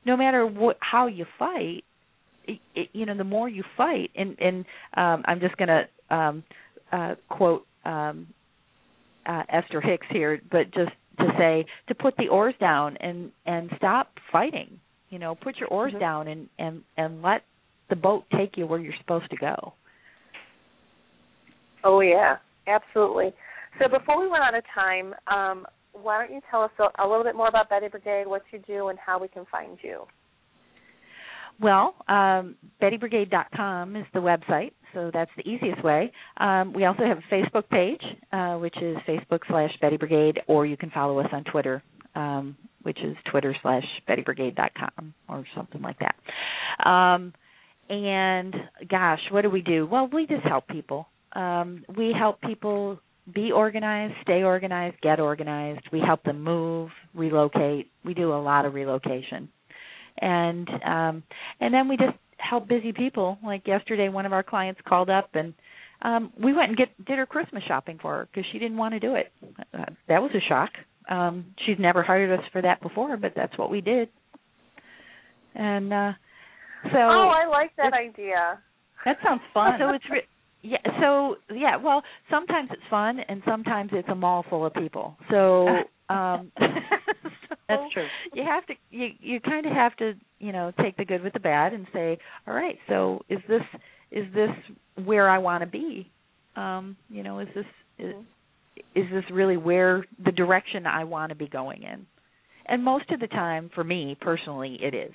no 0.06 0.16
matter 0.16 0.46
what 0.46 0.78
how 0.80 1.06
you 1.06 1.26
fight, 1.38 1.84
it, 2.44 2.60
it, 2.74 2.88
you 2.94 3.04
know, 3.04 3.14
the 3.16 3.24
more 3.24 3.48
you 3.48 3.62
fight 3.76 4.10
and 4.16 4.36
and 4.40 4.64
um 4.96 5.22
I'm 5.26 5.40
just 5.40 5.56
going 5.58 5.68
to 5.68 5.88
um 6.16 6.44
uh 6.92 7.16
quote 7.28 7.66
um 7.84 8.28
uh 9.26 9.42
Esther 9.48 9.80
Hicks 9.80 10.06
here, 10.10 10.40
but 10.50 10.72
just 10.72 10.92
to 11.18 11.26
say 11.38 11.64
to 11.88 11.94
put 11.94 12.16
the 12.16 12.28
oars 12.28 12.54
down 12.60 12.96
and 12.98 13.30
and 13.46 13.70
stop 13.76 14.10
fighting. 14.30 14.78
You 15.10 15.18
know, 15.18 15.34
put 15.34 15.56
your 15.56 15.68
oars 15.68 15.92
Mhm. 15.92 16.00
down 16.00 16.28
and 16.28 16.48
and 16.58 16.82
and 16.96 17.22
let 17.22 17.42
the 17.88 17.96
boat 17.96 18.24
take 18.36 18.56
you 18.56 18.66
where 18.66 18.80
you're 18.80 18.96
supposed 18.98 19.30
to 19.30 19.36
go. 19.36 19.72
Oh 21.84 22.00
yeah, 22.00 22.38
absolutely. 22.66 23.32
So 23.78 23.88
before 23.88 24.20
we 24.20 24.26
run 24.26 24.42
out 24.42 24.54
of 24.54 24.64
time, 24.74 25.14
um, 25.28 25.66
why 25.92 26.18
don't 26.18 26.34
you 26.34 26.40
tell 26.50 26.62
us 26.62 26.70
a, 26.78 27.04
a 27.04 27.06
little 27.06 27.24
bit 27.24 27.36
more 27.36 27.48
about 27.48 27.68
Bettie 27.68 27.88
Brigade, 27.88 28.26
what 28.26 28.42
you 28.50 28.58
do, 28.66 28.88
and 28.88 28.98
how 28.98 29.18
we 29.18 29.28
can 29.28 29.44
find 29.46 29.78
you? 29.82 30.06
Well, 31.60 31.94
um, 32.08 32.56
BettieBrigade.com 32.82 33.96
is 33.96 34.04
the 34.12 34.20
website, 34.20 34.72
so 34.96 35.10
that's 35.12 35.30
the 35.36 35.46
easiest 35.46 35.84
way. 35.84 36.10
Um, 36.38 36.72
we 36.72 36.86
also 36.86 37.02
have 37.04 37.18
a 37.18 37.34
Facebook 37.34 37.68
page, 37.68 38.00
uh, 38.32 38.54
which 38.54 38.76
is 38.80 38.96
Facebook 39.06 39.40
slash 39.46 39.70
Bettie 39.82 39.98
Brigade, 39.98 40.40
or 40.48 40.64
you 40.64 40.78
can 40.78 40.90
follow 40.90 41.20
us 41.20 41.26
on 41.32 41.44
Twitter, 41.44 41.82
um, 42.14 42.56
which 42.82 42.98
is 43.04 43.14
Twitter 43.30 43.54
slash 43.60 43.84
BettieBrigade.com 44.08 45.12
or 45.28 45.44
something 45.54 45.82
like 45.82 45.98
that. 45.98 46.88
Um, 46.88 47.34
and 47.90 48.54
gosh, 48.88 49.20
what 49.30 49.42
do 49.42 49.50
we 49.50 49.60
do? 49.60 49.86
Well, 49.86 50.08
we 50.10 50.26
just 50.26 50.44
help 50.44 50.66
people. 50.66 51.06
Um, 51.34 51.84
we 51.94 52.14
help 52.18 52.40
people 52.40 52.98
be 53.34 53.52
organized, 53.52 54.14
stay 54.22 54.44
organized, 54.44 54.96
get 55.02 55.20
organized. 55.20 55.82
We 55.92 56.00
help 56.00 56.22
them 56.22 56.42
move, 56.42 56.88
relocate. 57.14 57.90
We 58.02 58.14
do 58.14 58.32
a 58.32 58.40
lot 58.40 58.64
of 58.64 58.72
relocation 58.72 59.50
and 60.18 60.68
um 60.84 61.22
and 61.60 61.74
then 61.74 61.88
we 61.88 61.96
just 61.96 62.16
help 62.38 62.68
busy 62.68 62.92
people 62.92 63.38
like 63.44 63.66
yesterday 63.66 64.08
one 64.08 64.26
of 64.26 64.32
our 64.32 64.42
clients 64.42 64.80
called 64.86 65.08
up 65.10 65.30
and 65.34 65.54
um 66.02 66.32
we 66.42 66.52
went 66.52 66.68
and 66.68 66.76
get 66.76 66.88
did 67.06 67.18
her 67.18 67.26
christmas 67.26 67.62
shopping 67.66 67.98
for 68.00 68.12
her 68.14 68.28
because 68.30 68.44
she 68.52 68.58
didn't 68.58 68.76
want 68.76 68.92
to 68.92 69.00
do 69.00 69.14
it 69.14 69.32
uh, 69.74 69.84
that 70.08 70.20
was 70.20 70.30
a 70.34 70.48
shock 70.48 70.70
um 71.08 71.46
she's 71.64 71.78
never 71.78 72.02
hired 72.02 72.38
us 72.38 72.44
for 72.52 72.60
that 72.62 72.80
before 72.82 73.16
but 73.16 73.32
that's 73.34 73.56
what 73.58 73.70
we 73.70 73.80
did 73.80 74.08
and 75.54 75.92
uh 75.92 76.12
so 76.92 76.98
oh, 76.98 77.32
I 77.34 77.46
like 77.48 77.74
that 77.78 77.92
idea. 77.94 78.60
That 79.04 79.16
sounds 79.24 79.40
fun. 79.52 79.72
so 79.80 79.88
it's 79.90 80.04
re- 80.10 80.22
yeah 80.62 80.78
so 81.00 81.36
yeah 81.54 81.76
well 81.76 82.02
sometimes 82.30 82.68
it's 82.72 82.82
fun 82.90 83.18
and 83.28 83.42
sometimes 83.48 83.90
it's 83.92 84.08
a 84.08 84.14
mall 84.14 84.44
full 84.48 84.66
of 84.66 84.74
people 84.74 85.16
so 85.30 85.66
um 86.08 86.52
so 86.58 87.56
That's 87.68 87.92
true. 87.92 88.06
you 88.34 88.44
have 88.44 88.66
to 88.66 88.74
you 88.90 89.08
you 89.20 89.40
kind 89.40 89.66
of 89.66 89.72
have 89.72 89.96
to 89.96 90.12
you 90.38 90.52
know 90.52 90.72
take 90.80 90.96
the 90.96 91.04
good 91.04 91.22
with 91.22 91.32
the 91.32 91.40
bad 91.40 91.72
and 91.72 91.86
say 91.92 92.18
all 92.46 92.54
right 92.54 92.78
so 92.88 93.20
is 93.28 93.38
this 93.48 93.62
is 94.10 94.24
this 94.34 94.50
where 95.04 95.28
i 95.28 95.38
want 95.38 95.62
to 95.62 95.66
be? 95.66 96.10
Um 96.56 96.96
you 97.10 97.22
know 97.22 97.40
is 97.40 97.48
this 97.54 97.64
is, 97.98 98.14
is 98.94 99.04
this 99.12 99.24
really 99.32 99.56
where 99.56 100.04
the 100.24 100.32
direction 100.32 100.86
i 100.86 101.04
want 101.04 101.30
to 101.30 101.36
be 101.36 101.48
going 101.48 101.82
in? 101.82 102.06
And 102.66 102.82
most 102.84 103.10
of 103.10 103.20
the 103.20 103.28
time 103.28 103.70
for 103.74 103.84
me 103.84 104.16
personally 104.20 104.78
it 104.82 104.94
is. 104.94 105.12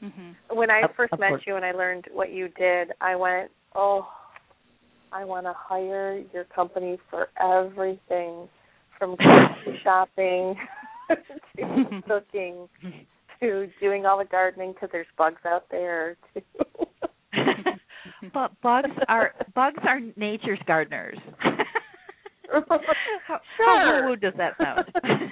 Hmm 0.00 0.32
When 0.50 0.70
I 0.70 0.82
Of- 0.82 0.94
first 0.96 1.12
of 1.12 1.20
met 1.20 1.28
course. 1.30 1.42
you 1.46 1.56
and 1.56 1.64
I 1.64 1.72
learned 1.72 2.06
what 2.12 2.30
you 2.32 2.48
did, 2.58 2.92
I 3.00 3.16
went, 3.16 3.50
oh, 3.74 4.06
I 5.12 5.24
want 5.24 5.46
to 5.46 5.54
hire 5.56 6.22
your 6.32 6.44
company 6.44 6.98
for 7.08 7.28
everything, 7.40 8.48
from 8.98 9.16
grocery 9.16 9.80
shopping 9.84 10.56
to 11.56 12.02
cooking 12.06 12.68
to 13.44 13.68
doing 13.80 14.06
all 14.06 14.18
the 14.18 14.24
gardening 14.24 14.72
because 14.72 14.88
there's 14.92 15.06
bugs 15.18 15.40
out 15.46 15.64
there. 15.70 16.16
To 16.34 16.42
but 18.34 18.50
bugs 18.62 18.90
are 19.08 19.32
bugs 19.54 19.78
are 19.86 20.00
nature's 20.16 20.58
gardeners 20.66 21.18
how, 22.50 22.78
how 23.28 23.40
Sure. 23.56 24.02
woo-woo 24.02 24.16
does 24.16 24.34
that 24.36 24.52
sound 24.58 24.84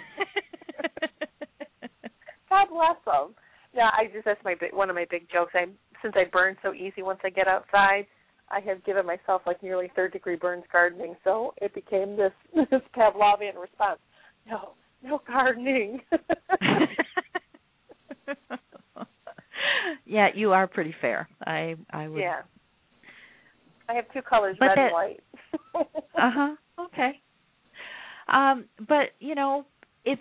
God 2.49 2.67
bless 2.71 2.97
them. 3.07 3.35
Yeah, 3.75 3.89
I 3.97 4.05
just 4.13 4.27
that's 4.27 4.41
my 4.45 4.55
big, 4.61 4.75
one 4.75 4.91
of 4.91 4.97
my 4.97 5.07
big 5.11 5.27
jokes. 5.33 5.53
I 5.55 5.65
since 6.03 6.15
I 6.17 6.25
burn 6.31 6.57
so 6.63 6.75
easy 6.75 7.03
once 7.03 7.21
I 7.25 7.31
get 7.31 7.49
outside, 7.49 8.07
I 8.51 8.61
have 8.61 8.85
given 8.85 9.07
myself 9.07 9.41
like 9.47 9.63
nearly 9.63 9.91
third 9.97 10.13
degree 10.13 10.37
burns 10.37 10.65
gardening. 10.71 11.15
So 11.25 11.55
it 11.63 11.75
became 11.75 12.17
this 12.17 12.33
this 12.71 12.83
Pavlovian 12.95 13.59
response. 13.61 14.01
No, 14.47 14.73
no 15.03 15.23
gardening. 15.27 16.01
yeah, 20.07 20.29
you 20.35 20.53
are 20.53 20.67
pretty 20.67 20.95
fair. 21.01 21.29
I 21.45 21.77
I 21.91 22.09
would. 22.09 22.21
Yeah. 22.21 22.41
I 23.89 23.95
have 23.95 24.05
two 24.13 24.23
colors, 24.23 24.57
But 24.59 24.67
red 24.67 24.79
that- 24.79 24.85
and 24.85 24.93
white. 24.93 25.21
Uh 26.15 26.31
huh. 26.35 26.57
Okay. 26.79 27.21
Um, 28.29 28.67
but 28.89 29.11
you 29.19 29.35
know, 29.35 29.67
it's 30.05 30.21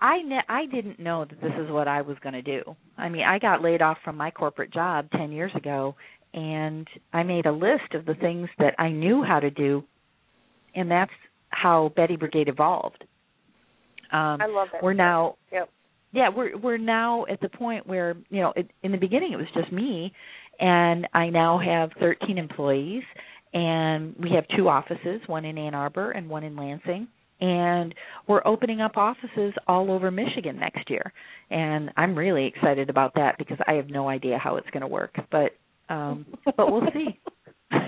I 0.00 0.22
ne- 0.22 0.44
I 0.48 0.66
didn't 0.66 0.98
know 0.98 1.24
that 1.24 1.40
this 1.40 1.52
is 1.58 1.70
what 1.70 1.88
I 1.88 2.02
was 2.02 2.16
going 2.22 2.32
to 2.34 2.42
do. 2.42 2.62
I 2.98 3.08
mean, 3.08 3.22
I 3.22 3.38
got 3.38 3.62
laid 3.62 3.80
off 3.82 3.98
from 4.04 4.16
my 4.16 4.30
corporate 4.30 4.72
job 4.72 5.08
10 5.12 5.32
years 5.32 5.52
ago 5.54 5.94
and 6.34 6.86
I 7.12 7.22
made 7.22 7.46
a 7.46 7.52
list 7.52 7.94
of 7.94 8.04
the 8.04 8.14
things 8.14 8.48
that 8.58 8.74
I 8.78 8.90
knew 8.90 9.22
how 9.22 9.38
to 9.40 9.50
do 9.50 9.84
and 10.74 10.90
that's 10.90 11.12
how 11.50 11.92
Bettie 11.96 12.16
Brigade 12.16 12.48
evolved. 12.48 13.04
Um 14.12 14.40
I 14.42 14.46
love 14.46 14.68
that. 14.72 14.82
we're 14.82 14.92
now 14.94 15.36
Yep. 15.52 15.70
Yeah 16.12 16.28
we're 16.28 16.56
we're 16.58 16.78
now 16.78 17.24
at 17.30 17.40
the 17.40 17.48
point 17.48 17.86
where 17.86 18.16
you 18.30 18.40
know 18.40 18.52
it, 18.56 18.70
in 18.82 18.92
the 18.92 18.98
beginning 18.98 19.32
it 19.32 19.36
was 19.36 19.46
just 19.54 19.72
me 19.72 20.12
and 20.60 21.06
i 21.14 21.28
now 21.28 21.58
have 21.58 21.90
13 22.00 22.38
employees 22.38 23.02
and 23.54 24.14
we 24.18 24.30
have 24.34 24.44
two 24.56 24.68
offices 24.68 25.20
one 25.26 25.44
in 25.44 25.58
ann 25.58 25.74
arbor 25.74 26.10
and 26.12 26.28
one 26.28 26.44
in 26.44 26.56
lansing 26.56 27.08
and 27.40 27.94
we're 28.28 28.46
opening 28.46 28.80
up 28.80 28.96
offices 28.96 29.52
all 29.66 29.90
over 29.90 30.10
michigan 30.10 30.58
next 30.58 30.88
year 30.88 31.12
and 31.50 31.90
i'm 31.96 32.16
really 32.16 32.46
excited 32.46 32.88
about 32.90 33.14
that 33.14 33.36
because 33.38 33.58
i 33.66 33.72
have 33.72 33.88
no 33.88 34.08
idea 34.08 34.38
how 34.38 34.56
it's 34.56 34.70
going 34.70 34.80
to 34.80 34.86
work 34.86 35.14
but 35.30 35.52
um 35.88 36.24
but 36.56 36.70
we'll 36.70 36.86
see 36.92 37.18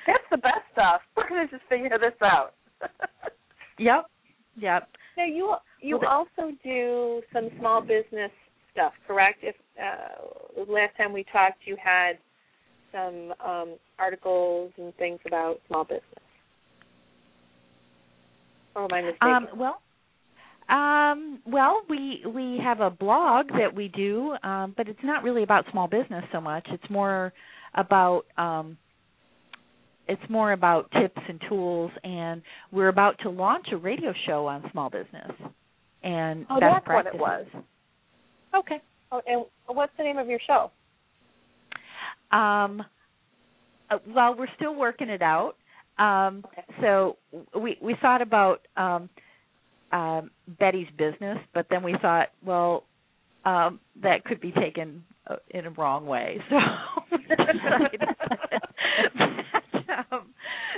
That's 0.06 0.24
the 0.30 0.38
best 0.38 0.64
stuff. 0.72 1.00
We're 1.16 1.28
gonna 1.28 1.48
just 1.48 1.62
figure 1.68 1.98
this 1.98 2.18
out. 2.22 2.54
yep 3.78 4.06
yep 4.56 4.88
now 5.20 5.26
you 5.26 5.54
you 5.80 6.00
also 6.08 6.52
do 6.62 7.22
some 7.32 7.48
small 7.58 7.80
business 7.80 8.30
stuff, 8.72 8.92
correct? 9.06 9.40
If 9.42 9.56
uh, 9.78 10.64
last 10.70 10.96
time 10.96 11.12
we 11.12 11.24
talked, 11.32 11.58
you 11.64 11.76
had 11.82 12.18
some 12.92 13.32
um, 13.44 13.76
articles 13.98 14.72
and 14.78 14.94
things 14.96 15.20
about 15.26 15.60
small 15.68 15.84
business. 15.84 16.04
Or 18.74 18.84
am 18.84 18.92
I 18.92 19.02
mistaken? 19.02 19.28
Um, 19.28 19.48
well, 19.56 19.80
um, 20.68 21.40
well, 21.46 21.82
we 21.88 22.22
we 22.26 22.58
have 22.62 22.80
a 22.80 22.90
blog 22.90 23.48
that 23.58 23.74
we 23.74 23.88
do, 23.88 24.36
um, 24.42 24.74
but 24.76 24.88
it's 24.88 25.00
not 25.02 25.22
really 25.22 25.42
about 25.42 25.64
small 25.70 25.88
business 25.88 26.24
so 26.32 26.40
much. 26.40 26.66
It's 26.70 26.90
more 26.90 27.32
about 27.74 28.22
um, 28.36 28.76
it's 30.10 30.30
more 30.30 30.52
about 30.52 30.90
tips 31.00 31.20
and 31.28 31.40
tools, 31.48 31.90
and 32.04 32.42
we're 32.72 32.88
about 32.88 33.18
to 33.20 33.30
launch 33.30 33.66
a 33.72 33.76
radio 33.76 34.12
show 34.26 34.46
on 34.46 34.68
small 34.72 34.90
business 34.90 35.32
and 36.02 36.46
Oh, 36.50 36.58
that's 36.60 36.86
what 36.86 37.06
it 37.06 37.14
was. 37.14 37.46
Okay. 38.54 38.80
oh, 39.12 39.20
and 39.26 39.44
what's 39.66 39.92
the 39.96 40.04
name 40.04 40.18
of 40.18 40.28
your 40.28 40.40
show? 40.46 40.70
Um, 42.36 42.82
uh, 43.90 43.98
well, 44.08 44.34
we're 44.36 44.48
still 44.56 44.74
working 44.74 45.08
it 45.08 45.22
out. 45.22 45.54
Um, 45.98 46.44
Okay. 46.46 46.64
So 46.80 47.16
we 47.60 47.76
we 47.82 47.94
thought 48.00 48.22
about 48.22 48.60
um, 48.76 49.10
um, 49.92 50.30
Bettie's 50.58 50.88
business, 50.96 51.38
but 51.52 51.66
then 51.70 51.82
we 51.82 51.94
thought, 52.00 52.28
well, 52.44 52.84
um, 53.44 53.80
that 54.02 54.24
could 54.24 54.40
be 54.40 54.52
taken 54.52 55.04
uh, 55.26 55.36
in 55.50 55.66
a 55.66 55.70
wrong 55.70 56.06
way. 56.06 56.38
So 56.50 57.16
we 57.16 57.24
decided 57.24 58.00
that, 58.00 59.30
um, 60.10 60.34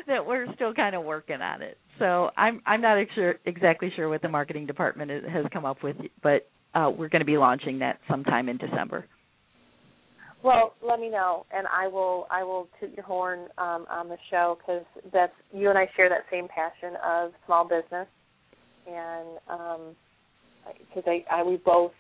that 0.07 0.27
we're 0.27 0.53
still 0.55 0.75
kind 0.75 0.95
of 0.95 1.05
working 1.05 1.41
on 1.41 1.63
it. 1.63 1.79
So 1.99 2.31
I'm 2.37 2.63
I'm 2.67 2.81
not 2.81 2.99
sure 3.15 3.37
exactly 3.45 3.93
sure 3.95 4.09
what 4.09 4.23
the 4.23 4.29
marketing 4.29 4.67
department 4.67 5.11
has 5.29 5.45
come 5.53 5.65
up 5.65 5.83
with, 5.83 5.97
but 6.23 6.49
uh, 6.75 6.91
we're 6.91 7.09
going 7.09 7.21
to 7.21 7.27
be 7.27 7.37
launching 7.37 7.79
that 7.81 7.99
sometime 8.09 8.49
in 8.49 8.57
December. 8.57 9.07
Well, 10.43 10.75
let 10.87 10.99
me 10.99 11.09
know, 11.09 11.47
and 11.53 11.67
I 11.73 11.87
will 11.87 12.27
I 12.31 12.43
will 12.43 12.69
toot 12.81 12.91
your 12.97 13.05
horn 13.05 13.49
um, 13.59 13.87
on 13.89 14.09
the 14.09 14.17
show 14.31 14.59
because 14.59 14.85
that's 15.13 15.33
you 15.53 15.69
and 15.69 15.79
I 15.79 15.87
share 15.97 16.09
that 16.09 16.25
same 16.31 16.49
passion 16.49 16.97
of 17.05 17.31
small 17.47 17.65
business, 17.65 18.09
and 18.89 19.95
because 20.89 21.05
I, 21.07 21.25
I 21.31 21.43
we 21.45 21.59
both. 21.65 21.93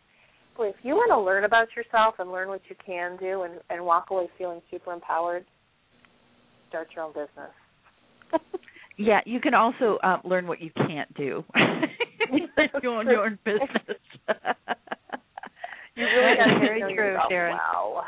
If 0.58 0.76
you 0.82 0.94
want 0.94 1.10
to 1.10 1.18
learn 1.18 1.44
about 1.44 1.68
yourself 1.74 2.16
and 2.18 2.30
learn 2.30 2.48
what 2.48 2.60
you 2.68 2.76
can 2.84 3.16
do 3.18 3.42
and 3.42 3.54
and 3.70 3.84
walk 3.84 4.10
away 4.10 4.28
feeling 4.36 4.60
super 4.70 4.92
empowered, 4.92 5.44
start 6.72 6.88
your 6.96 7.04
own 7.04 7.12
business. 7.12 7.52
Yeah, 8.98 9.20
you 9.24 9.40
can 9.40 9.54
also 9.54 9.98
uh, 10.04 10.18
learn 10.22 10.46
what 10.46 10.60
you 10.60 10.70
can't 10.76 11.12
do. 11.14 11.42
you 12.30 12.90
own 12.90 13.06
your 13.06 13.24
own 13.24 13.38
business. 13.44 13.98
You 15.96 16.04
really 16.04 16.36
got 16.36 16.60
Very 16.60 16.80
true, 16.80 16.94
yourself 16.94 17.26
Sharon. 17.30 17.56
well. 17.56 18.04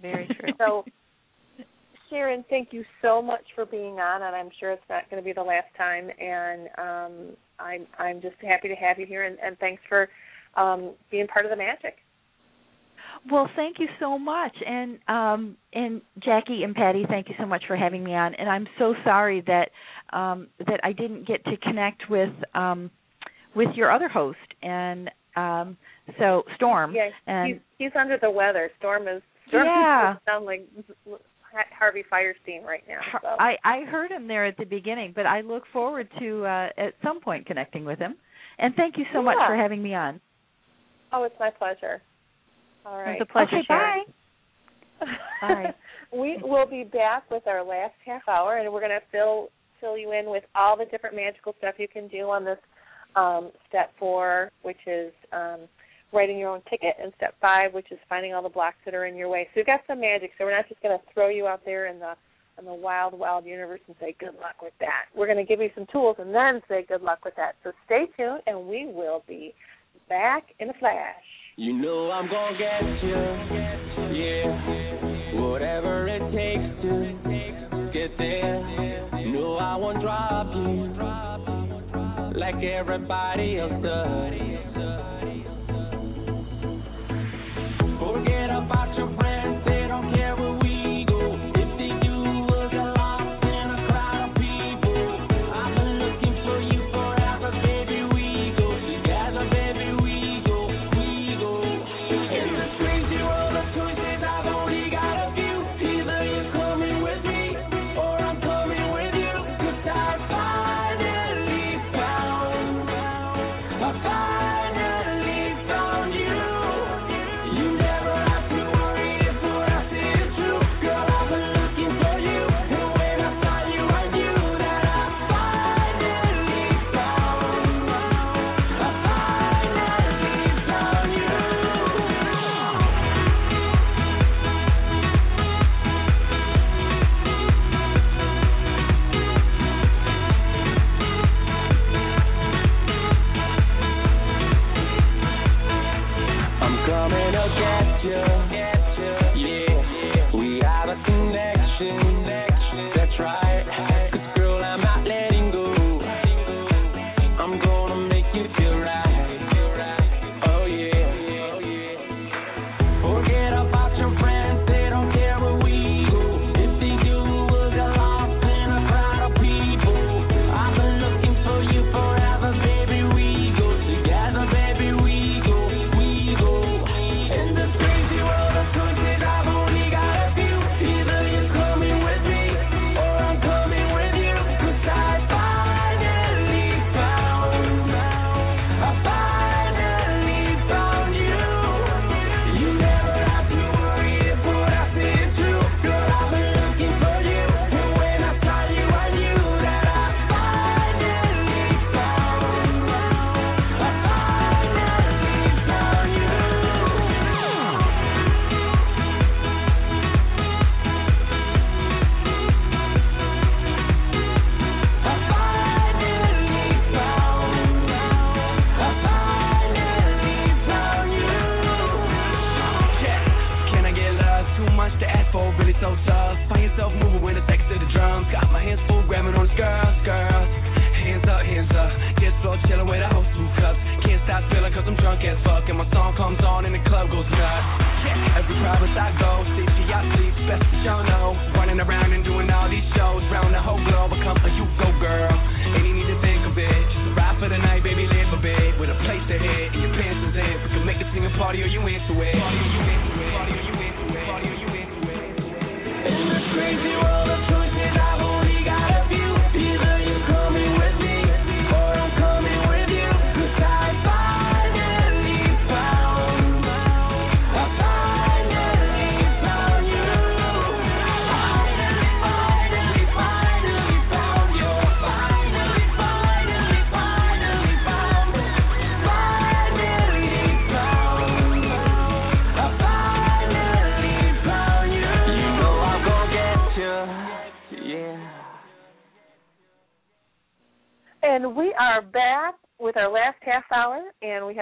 Very 0.00 0.26
true. 0.26 0.52
So, 0.58 0.84
Sharon, 2.10 2.44
thank 2.48 2.68
you 2.72 2.84
so 3.02 3.20
much 3.22 3.44
for 3.54 3.66
being 3.66 4.00
on, 4.00 4.22
and 4.22 4.34
I'm 4.34 4.50
sure 4.58 4.72
it's 4.72 4.82
not 4.88 5.08
going 5.10 5.22
to 5.22 5.24
be 5.24 5.32
the 5.32 5.42
last 5.42 5.68
time. 5.76 6.08
And 6.18 6.68
um, 6.78 7.36
I'm 7.58 7.86
I'm 7.98 8.20
just 8.20 8.36
happy 8.40 8.68
to 8.68 8.74
have 8.74 8.98
you 8.98 9.06
here, 9.06 9.24
and, 9.24 9.36
and 9.44 9.58
thanks 9.58 9.82
for 9.88 10.08
um, 10.56 10.94
being 11.10 11.26
part 11.26 11.44
of 11.44 11.50
the 11.50 11.56
magic. 11.56 11.96
Well, 13.30 13.48
thank 13.56 13.78
you 13.78 13.88
so 13.98 14.18
much, 14.18 14.54
and 14.66 14.98
um, 15.08 15.56
and 15.72 16.02
Jacki 16.20 16.62
and 16.62 16.74
Patty, 16.74 17.04
thank 17.08 17.28
you 17.28 17.34
so 17.38 17.46
much 17.46 17.64
for 17.66 17.74
having 17.74 18.04
me 18.04 18.14
on. 18.14 18.34
And 18.34 18.50
I'm 18.50 18.66
so 18.78 18.94
sorry 19.02 19.42
that 19.46 19.70
um, 20.16 20.48
that 20.66 20.80
I 20.84 20.92
didn't 20.92 21.26
get 21.26 21.42
to 21.46 21.56
connect 21.56 22.10
with 22.10 22.32
um, 22.54 22.90
with 23.56 23.68
your 23.74 23.90
other 23.90 24.08
host, 24.08 24.38
and 24.62 25.10
um, 25.36 25.76
so 26.18 26.42
Storm. 26.56 26.94
Yeah, 26.94 27.08
and 27.26 27.54
he's 27.54 27.60
he's 27.78 27.92
under 27.98 28.18
the 28.20 28.30
weather. 28.30 28.70
Storm 28.78 29.08
is 29.08 29.22
Storm 29.48 29.64
Yeah. 29.64 30.16
sound 30.26 30.44
like 30.44 30.68
Harvey 31.78 32.04
Fierstein 32.12 32.62
right 32.62 32.84
now. 32.86 33.00
So. 33.22 33.28
I 33.38 33.56
I 33.64 33.84
heard 33.90 34.10
him 34.10 34.28
there 34.28 34.44
at 34.44 34.58
the 34.58 34.66
beginning, 34.66 35.12
but 35.16 35.24
I 35.24 35.40
look 35.40 35.62
forward 35.72 36.08
to 36.18 36.44
uh, 36.44 36.68
at 36.76 36.94
some 37.02 37.20
point 37.20 37.46
connecting 37.46 37.86
with 37.86 37.98
him. 37.98 38.16
And 38.58 38.74
thank 38.74 38.98
you 38.98 39.04
so 39.12 39.22
much 39.22 39.38
for 39.46 39.56
having 39.56 39.82
me 39.82 39.94
on. 39.94 40.20
oh, 41.12 41.24
it's 41.24 41.34
my 41.40 41.50
pleasure. 41.50 42.02
All 42.84 42.98
right. 42.98 43.20
It's 43.20 43.28
a 43.28 43.32
pleasure, 43.32 43.56
okay, 43.56 43.64
Sharon. 43.66 44.04
bye. 45.00 45.06
Bye. 45.40 45.74
we 46.12 46.38
will 46.42 46.66
be 46.66 46.84
back 46.84 47.30
with 47.30 47.46
our 47.46 47.64
last 47.64 47.94
half 48.04 48.22
hour, 48.28 48.58
and 48.58 48.72
we're 48.72 48.80
going 48.80 48.92
to 48.92 49.06
fill 49.10 49.48
fill 49.80 49.98
you 49.98 50.12
in 50.12 50.30
with 50.30 50.44
all 50.54 50.76
the 50.76 50.84
different 50.86 51.14
magical 51.14 51.54
stuff 51.58 51.74
you 51.78 51.88
can 51.88 52.08
do 52.08 52.30
on 52.30 52.44
this 52.44 52.58
um, 53.16 53.50
step 53.68 53.92
four, 53.98 54.50
which 54.62 54.78
is 54.86 55.12
um, 55.32 55.60
writing 56.12 56.38
your 56.38 56.48
own 56.50 56.62
ticket, 56.70 56.94
and 57.02 57.12
step 57.16 57.34
five, 57.40 57.74
which 57.74 57.90
is 57.90 57.98
finding 58.08 58.32
all 58.32 58.42
the 58.42 58.48
blocks 58.48 58.76
that 58.84 58.94
are 58.94 59.06
in 59.06 59.16
your 59.16 59.28
way. 59.28 59.46
So 59.48 59.52
we've 59.56 59.66
got 59.66 59.80
some 59.86 60.00
magic. 60.00 60.30
So 60.38 60.44
we're 60.44 60.56
not 60.56 60.68
just 60.68 60.80
going 60.80 60.96
to 60.96 61.04
throw 61.12 61.28
you 61.28 61.46
out 61.46 61.62
there 61.64 61.86
in 61.86 61.98
the 61.98 62.14
in 62.58 62.64
the 62.64 62.74
wild, 62.74 63.18
wild 63.18 63.44
universe 63.44 63.80
and 63.88 63.96
say 63.98 64.14
good 64.20 64.34
luck 64.34 64.62
with 64.62 64.72
that. 64.78 65.06
We're 65.16 65.26
going 65.26 65.44
to 65.44 65.44
give 65.44 65.60
you 65.60 65.70
some 65.74 65.86
tools 65.90 66.16
and 66.20 66.32
then 66.32 66.62
say 66.68 66.84
good 66.86 67.02
luck 67.02 67.24
with 67.24 67.34
that. 67.36 67.56
So 67.64 67.72
stay 67.84 68.04
tuned, 68.16 68.42
and 68.46 68.68
we 68.68 68.86
will 68.86 69.24
be 69.26 69.54
back 70.08 70.44
in 70.60 70.70
a 70.70 70.74
flash. 70.74 71.24
You 71.56 71.72
know 71.72 72.10
I'm 72.10 72.28
gonna 72.28 72.58
get 72.58 72.82
you, 73.04 73.14
yeah. 74.18 75.40
Whatever 75.40 76.08
it 76.08 76.18
takes 76.32 76.82
to 76.82 77.90
get 77.92 78.18
there. 78.18 78.60
No, 79.32 79.54
I 79.58 79.76
won't 79.76 80.00
drop 80.00 80.48
you 80.52 80.94
like 82.36 82.56
everybody 82.64 83.60
else 83.60 83.70
does. 83.70 84.34
Forget 88.00 88.50
about 88.50 88.92
your 88.98 89.13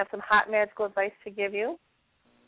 have 0.02 0.08
some 0.10 0.20
hot 0.26 0.50
magical 0.50 0.84
advice 0.84 1.12
to 1.24 1.30
give 1.30 1.54
you. 1.54 1.78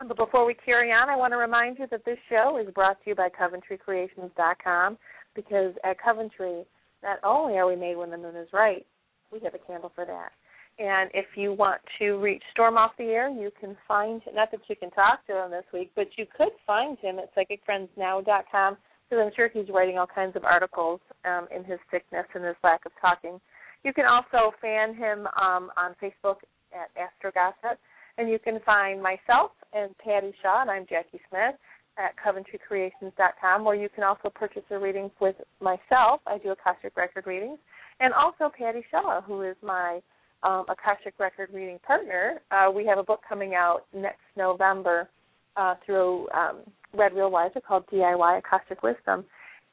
But 0.07 0.17
before 0.17 0.45
we 0.45 0.55
carry 0.55 0.91
on, 0.91 1.09
I 1.09 1.17
want 1.17 1.33
to 1.33 1.37
remind 1.37 1.79
you 1.79 1.87
that 1.91 2.05
this 2.05 2.19
show 2.29 2.61
is 2.61 2.73
brought 2.75 3.03
to 3.05 3.11
you 3.11 3.15
by 3.15 3.29
CoventryCreations.com 3.29 4.99
because 5.37 5.73
at 5.85 6.03
Coventry, 6.03 6.65
not 7.03 7.19
only 7.23 7.55
are 7.55 7.67
we 7.67 7.77
made 7.77 7.97
when 7.97 8.11
the 8.11 8.19
moon 8.19 8.35
is 8.35 8.49
right, 8.53 8.85
we 9.33 9.39
have 9.45 9.55
a 9.55 9.59
candle 9.59 9.93
for 9.95 10.05
that. 10.05 10.33
And 10.81 11.11
if 11.15 11.27
you 11.37 11.53
want 11.53 11.81
to 12.01 12.17
reach 12.19 12.43
Storm 12.51 12.77
off 12.77 12.91
the 12.99 13.05
air, 13.05 13.31
you 13.31 13.51
can 13.61 13.77
find, 13.87 14.21
not 14.35 14.51
that 14.51 14.61
you 14.69 14.75
can 14.75 14.91
talk 14.91 15.25
to 15.29 15.45
him 15.45 15.53
this 15.53 15.65
week, 15.73 15.93
but 15.95 16.09
you 16.17 16.27
could 16.37 16.51
find 16.67 16.99
him 16.99 17.19
at 17.21 17.33
PsychicFriendsNow.com 17.37 18.77
because 19.09 19.25
I'm 19.25 19.31
sure 19.37 19.49
he's 19.53 19.69
writing 19.73 19.99
all 19.99 20.09
kinds 20.13 20.35
of 20.35 20.43
articles 20.43 21.01
um, 21.25 21.47
in 21.55 21.63
his 21.63 21.79
sickness 21.93 22.27
and 22.35 22.45
his 22.45 22.57
lack 22.65 22.85
of 22.85 22.93
talking. 23.01 23.41
You 23.85 23.93
can 23.93 24.07
also 24.07 24.53
fan 24.61 24.95
him 24.95 25.29
um, 25.41 25.71
on 25.77 25.95
Facebook 26.03 26.39
at 26.75 26.91
Astro 27.01 27.31
Gossip, 27.33 27.79
and 28.19 28.29
you 28.29 28.39
can 28.39 28.61
find 28.67 29.03
myself 29.03 29.53
and 29.73 29.97
Patti 29.99 30.33
Shaw, 30.43 30.63
and 30.63 30.71
I'm 30.71 30.85
Jacki 30.85 31.21
Smith 31.29 31.55
at 31.97 32.15
CoventryCreations.com, 32.19 33.65
where 33.65 33.77
you 33.77 33.89
can 33.89 34.05
also 34.05 34.31
purchase 34.35 34.63
a 34.71 34.79
reading 34.79 35.11
with 35.21 35.37
myself. 35.61 36.21
I 36.27 36.39
do 36.39 36.51
Akashic 36.51 36.97
Record 36.97 37.27
readings, 37.27 37.59
and 38.01 38.13
also 38.13 38.53
Patti 38.57 38.85
Shaw, 38.91 39.21
who 39.23 39.43
is 39.43 39.57
my 39.63 40.01
um, 40.43 40.67
Akashic 40.69 41.15
Record 41.19 41.51
reading 41.53 41.79
partner. 41.87 42.41
Uh, 42.51 42.71
we 42.71 42.85
have 42.87 42.99
a 42.99 43.03
book 43.03 43.21
coming 43.29 43.55
out 43.55 43.83
next 43.95 44.23
November 44.37 45.09
uh, 45.57 45.75
through 45.87 46.29
um, 46.31 46.61
Red 46.93 47.15
Wheel 47.15 47.31
Weiser 47.31 47.63
called 47.67 47.85
DIY 47.93 48.39
Akashic 48.39 48.83
Wisdom. 48.83 49.25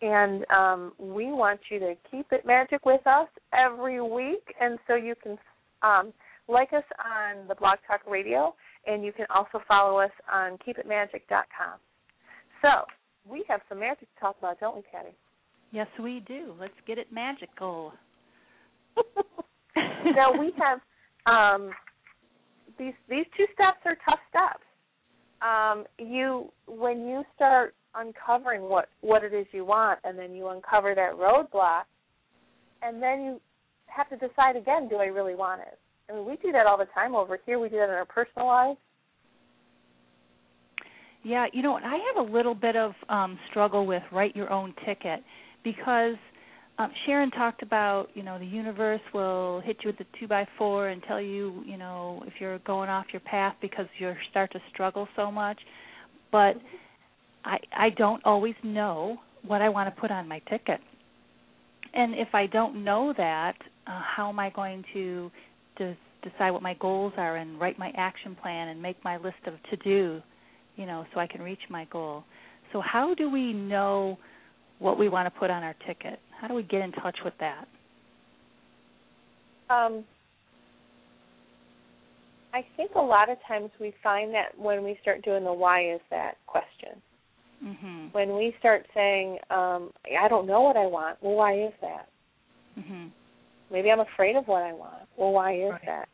And 0.02 0.45
um, 0.49 0.93
we 0.97 1.26
want 1.26 1.60
you 1.70 1.80
to 1.80 1.93
keep 2.10 2.28
it 2.32 2.45
magic 2.45 2.86
with 2.86 3.06
us 3.06 3.28
every 3.54 4.02
week. 4.02 4.43
And 4.60 4.80
so 4.88 4.95
you 4.95 5.14
can 5.22 5.38
um, 5.84 6.14
like 6.52 6.74
us 6.74 6.84
on 6.99 7.47
the 7.47 7.56
Blog 7.56 7.80
Talk 7.88 8.02
Radio, 8.10 8.54
and 8.86 9.04
you 9.04 9.12
can 9.12 9.26
also 9.34 9.64
follow 9.68 9.99
us 9.99 10.12
on 10.32 10.58
keepitmagic.com. 10.58 11.80
So 12.62 12.86
we 13.30 13.43
have 13.47 13.62
some 13.70 13.80
magic 13.80 14.14
to 14.14 14.20
talk 14.20 14.36
about, 14.39 14.60
don't 14.60 14.76
we, 14.76 14.84
Patti? 14.91 15.16
Yes, 15.72 15.88
we 16.02 16.24
do. 16.28 16.54
Let's 16.60 16.74
get 16.86 16.97
it 16.97 17.08
magical. 17.12 17.93
now 20.16 20.38
we 20.38 20.52
have 20.58 20.80
um, 21.26 21.72
these 22.78 22.93
these 23.10 23.26
two 23.38 23.45
steps 23.54 23.80
are 23.86 23.95
tough 24.06 24.20
steps. 24.30 24.66
Um, 25.41 25.86
you 25.97 26.52
when 26.68 27.08
you 27.08 27.24
start 27.36 27.74
uncovering 27.95 28.64
what 28.64 28.89
what 29.02 29.24
it 29.24 29.34
is 29.34 29.45
you 29.52 29.66
want, 29.66 29.99
and 30.04 30.20
then 30.20 30.34
you 30.34 30.49
uncover 30.49 30.93
that 30.95 31.14
roadblock, 31.14 31.84
and 32.82 33.02
then 33.02 33.22
you 33.22 33.41
have 33.86 34.10
to 34.10 34.18
decide 34.18 34.56
again: 34.58 34.89
Do 34.89 34.97
I 34.97 35.06
really 35.06 35.36
want 35.36 35.62
it? 35.62 35.80
I 36.12 36.16
mean, 36.16 36.26
we 36.26 36.36
do 36.38 36.51
that 36.51 36.66
all 36.66 36.78
the 36.78 36.88
time 36.93 37.16
over 37.16 37.39
here. 37.45 37.59
We 37.59 37.70
do 37.70 37.78
that 37.78 37.86
in 37.86 37.91
our 37.91 38.05
personal 38.05 38.47
lives. 38.47 38.80
Yeah, 41.24 41.45
you 41.53 41.62
know, 41.62 41.76
I 41.76 41.99
have 42.16 42.28
a 42.28 42.32
little 42.32 42.55
bit 42.55 42.76
of 42.76 42.93
um 43.09 43.38
struggle 43.49 43.86
with 43.86 44.03
write 44.12 44.36
your 44.36 44.51
own 44.51 44.74
ticket 44.86 45.24
because 45.64 46.16
um, 46.80 46.91
Sharon 47.05 47.30
talked 47.32 47.62
about, 47.62 48.07
you 48.16 48.24
know, 48.24 48.39
the 48.39 48.45
universe 48.45 49.01
will 49.14 49.62
hit 49.64 49.78
you 49.84 49.89
with 49.89 49.99
the 49.99 50.05
two 50.20 50.28
by 50.28 50.47
four 50.57 50.88
and 50.88 51.03
tell 51.03 51.22
you, 51.22 51.64
you 51.66 51.78
know, 51.78 52.24
if 52.26 52.34
you're 52.39 52.57
going 52.59 52.89
off 52.89 53.05
your 53.12 53.20
path 53.20 53.55
because 53.62 53.86
you 53.99 54.12
start 54.32 54.51
to 54.53 54.59
struggle 54.74 55.07
so 55.16 55.32
much. 55.32 55.59
But 56.32 56.55
I 57.45 57.57
I 57.76 57.89
don't 57.91 58.24
always 58.26 58.55
know 58.64 59.18
what 59.45 59.62
I 59.62 59.70
want 59.70 59.93
to 59.93 60.01
put 60.01 60.12
on 60.12 60.28
my 60.28 60.39
ticket. 60.49 60.80
And 61.93 62.16
if 62.16 62.30
I 62.34 62.47
don't 62.47 62.84
know 62.84 63.14
that, 63.18 63.55
uh, 63.86 64.01
how 64.16 64.30
am 64.30 64.39
I 64.39 64.49
going 64.49 64.84
to 64.93 65.30
to 65.82 65.96
decide 66.30 66.52
what 66.52 66.62
my 66.62 66.76
goals 66.76 67.14
are 67.18 67.38
and 67.38 67.60
write 67.60 67.80
my 67.80 67.92
action 67.98 68.36
plan 68.42 68.70
and 68.70 68.82
make 68.82 69.04
my 69.04 69.18
list 69.18 69.38
of 69.48 69.54
to 69.72 69.78
do, 69.78 70.22
you 70.76 70.86
know, 70.86 71.06
so 71.14 71.20
I 71.20 71.28
can 71.28 71.42
reach 71.42 71.62
my 71.70 71.86
goal. 71.86 72.24
So 72.72 72.82
how 72.82 73.14
do 73.16 73.30
we 73.30 73.54
know 73.54 74.18
what 74.80 74.98
we 74.98 75.10
want 75.10 75.32
to 75.32 75.40
put 75.40 75.50
on 75.50 75.64
our 75.64 75.76
ticket? 75.88 76.20
How 76.40 76.48
do 76.48 76.54
we 76.54 76.64
get 76.64 76.82
in 76.82 76.92
touch 76.92 77.18
with 77.26 77.34
that? 77.40 77.68
Um, 79.70 80.04
I 82.54 82.66
think 82.76 82.92
a 82.96 83.02
lot 83.02 83.30
of 83.30 83.38
times 83.48 83.72
we 83.80 83.94
find 84.04 84.34
that 84.34 84.58
when 84.58 84.84
we 84.84 84.98
start 85.02 85.24
doing 85.24 85.44
the 85.44 85.54
why 85.54 85.94
is 85.94 86.02
that 86.10 86.38
question. 86.46 87.02
Mhm. 87.64 88.14
When 88.14 88.36
we 88.36 88.56
start 88.60 88.86
saying, 88.94 89.40
um, 89.50 89.94
I 90.20 90.28
don't 90.28 90.48
know 90.48 90.62
what 90.62 90.78
I 90.78 90.86
want, 90.86 91.22
well, 91.22 91.36
why 91.36 91.54
is 91.54 91.74
that? 91.82 92.10
Mhm. 92.78 93.12
Maybe 93.72 93.89
I'm 93.89 94.01
afraid 94.01 94.36
of 94.36 94.47
what 94.47 94.63
I 94.63 94.74
want. 94.74 95.07
Well, 95.15 95.32
why 95.32 95.53
is 95.55 95.72
Right. 95.72 95.86
that? 95.86 96.09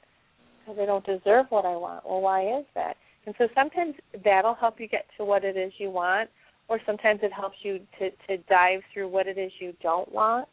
Because 0.60 0.80
I 0.80 0.86
don't 0.86 1.06
deserve 1.06 1.50
what 1.50 1.66
I 1.66 1.76
want. 1.76 2.06
Well, 2.06 2.22
why 2.22 2.44
is 2.60 2.66
that? 2.76 2.98
And 3.26 3.36
so 3.38 3.48
sometimes 3.56 3.96
that'll 4.24 4.54
help 4.54 4.80
you 4.80 4.88
get 4.88 5.08
to 5.18 5.26
what 5.26 5.44
it 5.44 5.58
is 5.58 5.74
you 5.80 5.90
want, 5.90 6.30
or 6.68 6.80
sometimes 6.86 7.24
it 7.24 7.34
helps 7.34 7.58
you 7.64 7.86
to 8.00 8.12
to 8.28 8.38
dive 8.50 8.84
through 8.94 9.08
what 9.08 9.28
it 9.28 9.38
is 9.38 9.52
you 9.60 9.74
don't 9.82 10.10
want, 10.12 10.48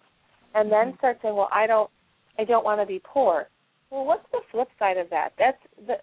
and 0.54 0.70
then 0.72 0.92
Mhm. 0.92 0.98
start 0.98 1.20
saying, 1.20 1.34
well, 1.36 1.48
I 1.52 1.66
don't, 1.66 1.90
I 2.38 2.44
don't 2.44 2.64
want 2.64 2.80
to 2.80 2.86
be 2.86 3.00
poor. 3.00 3.48
Well, 3.90 4.04
what's 4.04 4.28
the 4.30 4.40
flip 4.50 4.70
side 4.78 4.96
of 4.96 5.10
that? 5.10 5.34
That's 5.36 5.62
the, 5.86 6.00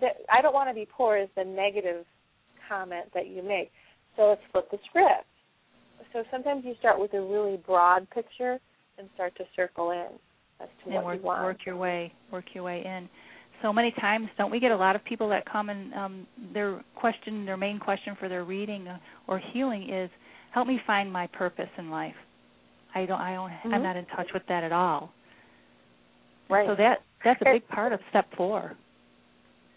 the 0.00 0.14
I 0.30 0.40
don't 0.40 0.54
want 0.54 0.68
to 0.70 0.74
be 0.74 0.86
poor 0.86 1.16
is 1.16 1.28
the 1.34 1.44
negative 1.44 2.06
comment 2.68 3.12
that 3.12 3.26
you 3.26 3.42
make. 3.42 3.72
So 4.16 4.28
let's 4.28 4.44
flip 4.52 4.70
the 4.70 4.78
script. 4.86 5.26
So 6.12 6.24
sometimes 6.30 6.64
you 6.64 6.74
start 6.76 6.98
with 6.98 7.12
a 7.14 7.20
really 7.20 7.56
broad 7.56 8.08
picture 8.10 8.60
and 8.98 9.08
start 9.14 9.34
to 9.36 9.44
circle 9.56 9.90
in 9.92 10.06
as 10.60 10.68
to 10.84 10.86
and 10.86 10.94
what 10.94 11.04
work 11.04 11.16
you 11.18 11.22
want. 11.26 11.42
work 11.44 11.56
your 11.66 11.76
way 11.76 12.12
work 12.32 12.44
your 12.54 12.64
way 12.64 12.84
in. 12.84 13.08
So 13.62 13.72
many 13.72 13.92
times, 13.92 14.28
don't 14.36 14.50
we 14.50 14.60
get 14.60 14.72
a 14.72 14.76
lot 14.76 14.94
of 14.94 15.04
people 15.04 15.28
that 15.30 15.44
come 15.50 15.70
and 15.70 15.94
um, 15.94 16.26
their 16.52 16.82
question, 16.96 17.46
their 17.46 17.56
main 17.56 17.78
question 17.78 18.14
for 18.18 18.28
their 18.28 18.44
reading 18.44 18.86
or 19.26 19.38
healing 19.52 19.88
is, 19.90 20.10
"Help 20.52 20.66
me 20.66 20.78
find 20.86 21.10
my 21.10 21.26
purpose 21.28 21.70
in 21.78 21.90
life." 21.90 22.16
I 22.94 23.06
don't, 23.06 23.20
I 23.20 23.34
don't, 23.34 23.50
Mhm. 23.50 23.74
I'm 23.74 23.82
not 23.82 23.96
in 23.96 24.04
touch 24.06 24.28
with 24.34 24.46
that 24.48 24.62
at 24.64 24.72
all. 24.72 25.10
Right. 26.48 26.66
So 26.68 26.74
that 26.76 27.02
that's 27.24 27.40
a 27.42 27.48
It- 27.48 27.52
big 27.52 27.68
part 27.68 27.92
of 27.92 28.00
step 28.10 28.26
four. 28.36 28.74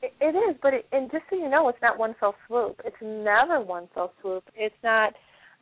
It, 0.04 0.14
it 0.20 0.36
is, 0.36 0.56
but 0.62 0.74
it, 0.74 0.86
and 0.92 1.10
just 1.12 1.24
so 1.30 1.36
you 1.36 1.50
know, 1.50 1.70
it's 1.70 1.82
not 1.82 1.98
one 1.98 2.14
fell 2.16 2.36
swoop. 2.46 2.80
It's 2.86 3.02
never 3.02 3.62
one 3.62 3.88
fell 3.96 4.14
swoop. 4.22 4.44
It's 4.56 4.76
not 4.84 5.14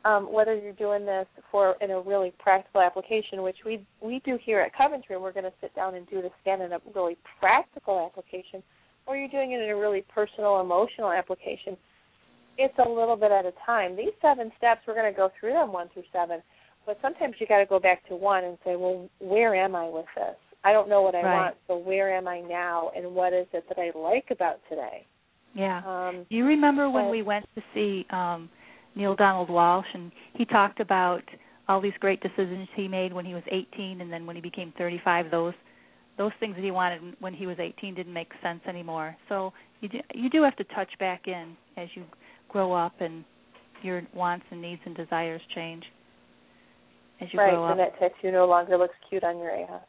um, 0.06 0.32
whether 0.32 0.54
you're 0.54 0.72
doing 0.72 1.04
this 1.04 1.26
for 1.50 1.74
in 1.80 1.90
a 1.90 2.00
really 2.00 2.32
practical 2.38 2.80
application, 2.80 3.42
which 3.42 3.56
we 3.66 3.84
we 4.00 4.20
do 4.24 4.38
here 4.42 4.60
at 4.60 4.70
Coventry, 4.76 5.16
and 5.16 5.22
we're 5.22 5.32
going 5.32 5.44
to 5.44 5.58
sit 5.60 5.74
down 5.74 5.96
and 5.96 6.08
do 6.08 6.22
this 6.22 6.30
again 6.42 6.60
in 6.62 6.72
a 6.72 6.78
really 6.94 7.16
practical 7.40 8.06
application, 8.06 8.62
or 9.06 9.16
you're 9.16 9.28
doing 9.28 9.52
it 9.52 9.60
in 9.60 9.70
a 9.70 9.76
really 9.76 10.04
personal, 10.14 10.60
emotional 10.60 11.10
application. 11.10 11.76
It's 12.56 12.78
a 12.78 12.88
little 12.88 13.16
bit 13.16 13.32
at 13.32 13.44
a 13.44 13.52
time. 13.66 13.96
These 13.96 14.14
seven 14.22 14.50
steps, 14.56 14.82
we're 14.86 14.94
going 14.94 15.12
to 15.12 15.16
go 15.16 15.30
through 15.38 15.52
them 15.54 15.72
one 15.72 15.88
through 15.92 16.04
seven, 16.12 16.40
but 16.86 16.98
sometimes 17.02 17.34
you 17.38 17.46
got 17.46 17.58
to 17.58 17.66
go 17.66 17.80
back 17.80 18.06
to 18.08 18.16
one 18.16 18.44
and 18.44 18.56
say, 18.64 18.76
well, 18.76 19.08
where 19.18 19.54
am 19.54 19.74
I 19.74 19.88
with 19.88 20.06
this? 20.14 20.36
I 20.64 20.72
don't 20.72 20.88
know 20.88 21.02
what 21.02 21.14
I 21.14 21.22
Right. 21.22 21.34
want, 21.34 21.56
so 21.66 21.76
where 21.76 22.16
am 22.16 22.26
I 22.28 22.40
now, 22.40 22.92
and 22.96 23.14
what 23.14 23.32
is 23.32 23.46
it 23.52 23.64
that 23.68 23.78
I 23.78 23.90
like 23.98 24.26
about 24.30 24.60
today? 24.68 25.04
Yeah. 25.54 25.82
Um, 25.86 26.26
Do 26.30 26.36
you 26.36 26.46
remember 26.46 26.88
when 26.88 27.10
we 27.10 27.22
went 27.22 27.46
to 27.56 27.62
see 27.74 28.06
um 28.10 28.48
Neale 28.96 29.14
Donald 29.14 29.48
Walsch, 29.48 29.86
and 29.94 30.10
he 30.34 30.44
talked 30.44 30.80
about 30.80 31.22
all 31.68 31.80
these 31.80 31.92
great 32.00 32.20
decisions 32.20 32.68
he 32.74 32.88
made 32.88 33.12
when 33.12 33.24
he 33.24 33.34
was 33.34 33.42
18, 33.50 34.00
and 34.00 34.12
then 34.12 34.26
when 34.26 34.34
he 34.34 34.42
became 34.42 34.72
35, 34.78 35.30
those 35.30 35.54
those 36.18 36.32
things 36.40 36.54
that 36.56 36.64
he 36.64 36.70
wanted 36.70 37.14
when 37.20 37.34
he 37.34 37.46
was 37.46 37.58
18 37.60 37.94
didn't 37.94 38.12
make 38.12 38.30
sense 38.42 38.60
anymore. 38.66 39.14
So 39.28 39.52
you 39.82 39.90
do, 39.90 39.98
you 40.14 40.30
do 40.30 40.42
have 40.42 40.56
to 40.56 40.64
touch 40.64 40.88
back 40.98 41.28
in 41.28 41.54
as 41.76 41.88
you 41.94 42.04
grow 42.48 42.72
up 42.72 42.94
and 43.00 43.22
your 43.82 44.00
wants 44.14 44.46
and 44.50 44.62
needs 44.62 44.80
and 44.86 44.96
desires 44.96 45.42
change 45.54 45.84
as 47.20 47.28
you 47.32 47.38
right, 47.38 47.50
grow 47.50 47.64
up. 47.64 47.76
Right, 47.76 47.86
and 47.86 47.92
that 48.00 48.14
tattoo 48.14 48.32
no 48.32 48.46
longer 48.46 48.78
looks 48.78 48.94
cute 49.10 49.24
on 49.24 49.38
your 49.38 49.50
ass. 49.50 49.82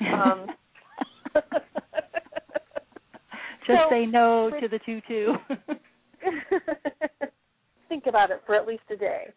Um, 0.00 0.46
Just 3.66 3.80
so- 3.80 3.90
say 3.90 4.06
no 4.06 4.50
to 4.58 4.68
the 4.68 4.78
tutu. 4.78 5.34
think 7.88 8.04
about 8.06 8.30
it 8.30 8.42
for 8.46 8.54
at 8.54 8.66
least 8.66 8.82
a 8.90 8.96
day. 8.96 9.32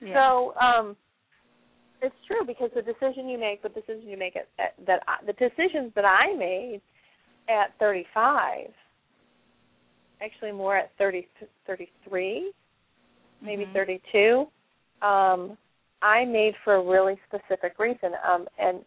yeah. 0.00 0.14
So 0.14 0.54
um, 0.60 0.96
it's 2.02 2.14
true 2.26 2.44
because 2.46 2.70
the 2.74 2.82
decision 2.82 3.28
you 3.28 3.38
make, 3.38 3.62
the 3.62 3.68
decision 3.68 4.08
you 4.08 4.18
make 4.18 4.36
at, 4.36 4.48
at 4.58 4.74
that 4.86 5.02
I, 5.06 5.24
the 5.24 5.32
decisions 5.34 5.92
that 5.94 6.04
I 6.04 6.34
made 6.36 6.80
at 7.48 7.78
35, 7.78 8.66
actually 10.20 10.52
more 10.52 10.76
at 10.76 10.90
30, 10.98 11.26
33, 11.66 12.52
maybe 13.40 13.64
Mhm. 13.66 13.72
32, 13.72 15.06
um, 15.06 15.56
I 16.02 16.24
made 16.24 16.54
for 16.64 16.74
a 16.74 16.82
really 16.82 17.18
specific 17.28 17.78
reason, 17.78 18.12
um, 18.24 18.48
and 18.58 18.84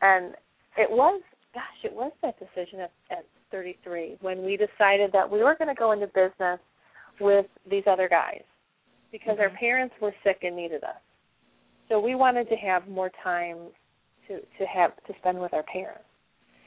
and 0.00 0.34
it 0.76 0.90
was, 0.90 1.20
gosh, 1.54 1.84
it 1.84 1.92
was 1.92 2.12
that 2.22 2.38
decision 2.38 2.80
at, 2.80 2.92
at 3.10 3.24
33 3.50 4.18
when 4.20 4.44
we 4.44 4.56
decided 4.56 5.12
that 5.12 5.28
we 5.28 5.42
were 5.42 5.54
going 5.54 5.68
to 5.68 5.74
go 5.78 5.92
into 5.92 6.06
business 6.08 6.58
with 7.20 7.46
these 7.68 7.84
other 7.86 8.08
guys 8.08 8.42
because 9.12 9.38
our 9.38 9.50
Mhm. 9.50 9.58
parents 9.58 9.94
were 10.00 10.14
sick 10.24 10.42
and 10.42 10.56
needed 10.56 10.82
us. 10.82 11.00
So 11.88 12.00
we 12.00 12.14
wanted 12.14 12.48
to 12.48 12.56
have 12.56 12.88
more 12.88 13.10
time 13.10 13.72
to 14.26 14.40
to 14.58 14.66
have 14.66 14.96
to 15.04 15.14
spend 15.18 15.40
with 15.40 15.52
our 15.52 15.62
parents. 15.64 16.04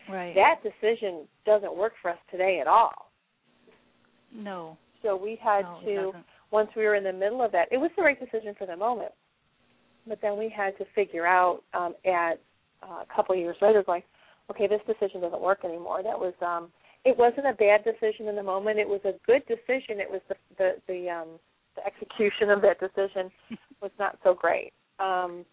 right. 0.07 0.35
That 0.35 0.61
decision 0.61 1.27
doesn't 1.45 1.75
work 1.75 1.95
for 1.97 2.11
us 2.11 2.19
today 2.29 2.59
at 2.59 2.67
all. 2.67 3.11
no. 4.31 4.77
So 5.01 5.15
we 5.15 5.35
had 5.35 5.61
no, 5.63 5.81
to 5.85 6.25
once 6.51 6.69
we 6.75 6.83
were 6.83 6.95
in 6.95 7.03
the 7.03 7.13
middle 7.13 7.41
of 7.41 7.51
that, 7.51 7.67
it 7.71 7.77
was 7.77 7.91
the 7.95 8.03
right 8.03 8.19
decision 8.19 8.53
for 8.55 8.65
the 8.65 8.75
moment. 8.75 9.11
But 10.07 10.21
then 10.21 10.37
we 10.37 10.49
had 10.49 10.77
to 10.77 10.85
figure 10.93 11.25
out 11.25 11.63
um, 11.73 11.95
at 12.05 12.39
uh, 12.83 13.01
a 13.01 13.05
couple 13.13 13.33
of 13.33 13.39
years 13.39 13.57
later, 13.61 13.83
going, 13.83 14.03
okay, 14.51 14.67
this 14.67 14.81
decision 14.85 15.21
doesn't 15.21 15.41
work 15.41 15.65
anymore. 15.65 16.03
That 16.03 16.19
was, 16.19 16.33
um, 16.41 16.71
it 17.03 17.17
wasn't 17.17 17.47
a 17.47 17.53
bad 17.53 17.83
decision 17.83 18.27
in 18.27 18.35
the 18.35 18.43
moment. 18.43 18.79
It 18.79 18.87
was 18.87 19.01
a 19.05 19.13
good 19.25 19.45
decision. 19.47 19.99
It 19.99 20.09
was 20.09 20.21
the 20.29 20.35
the 20.57 20.71
the, 20.87 21.09
um, 21.09 21.27
the 21.75 21.85
execution 21.85 22.49
of 22.49 22.61
that 22.61 22.79
decision 22.79 23.31
was 23.81 23.91
not 23.99 24.17
so 24.23 24.33
great. 24.33 24.71
Um, 24.99 25.45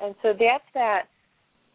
and 0.00 0.14
so 0.22 0.32
that's 0.32 0.64
that. 0.74 1.02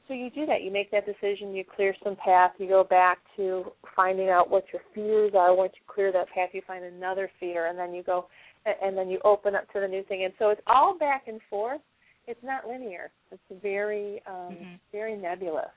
So 0.08 0.14
you 0.14 0.30
do 0.30 0.46
that. 0.46 0.64
You 0.64 0.72
make 0.72 0.90
that 0.92 1.06
decision. 1.06 1.54
You 1.54 1.64
clear 1.64 1.94
some 2.04 2.16
path. 2.16 2.52
You 2.58 2.68
go 2.68 2.84
back 2.84 3.20
to 3.36 3.72
finding 3.96 4.30
out 4.30 4.50
what 4.50 4.64
your 4.72 4.82
fears 4.96 5.34
are. 5.36 5.54
Once 5.54 5.74
you 5.76 5.82
clear 5.94 6.12
that 6.14 6.30
path, 6.30 6.50
you 6.54 6.62
find 6.66 6.84
another 6.84 7.30
fear, 7.40 7.68
and 7.68 7.78
then 7.78 7.94
you 7.94 8.04
go, 8.04 8.28
and 8.66 8.98
then 8.98 9.10
you 9.10 9.20
open 9.26 9.54
up 9.54 9.72
to 9.74 9.82
the 9.82 9.88
new 9.88 10.04
thing. 10.04 10.24
And 10.24 10.34
so 10.40 10.50
it's 10.50 10.62
all 10.66 10.98
back 10.98 11.28
and 11.28 11.42
forth. 11.50 11.82
It's 12.26 12.42
not 12.44 12.68
linear. 12.68 13.12
It's 13.32 13.62
very, 13.62 14.22
um, 14.26 14.56
Mhm. 14.56 14.80
very 14.92 15.16
nebulous. 15.16 15.72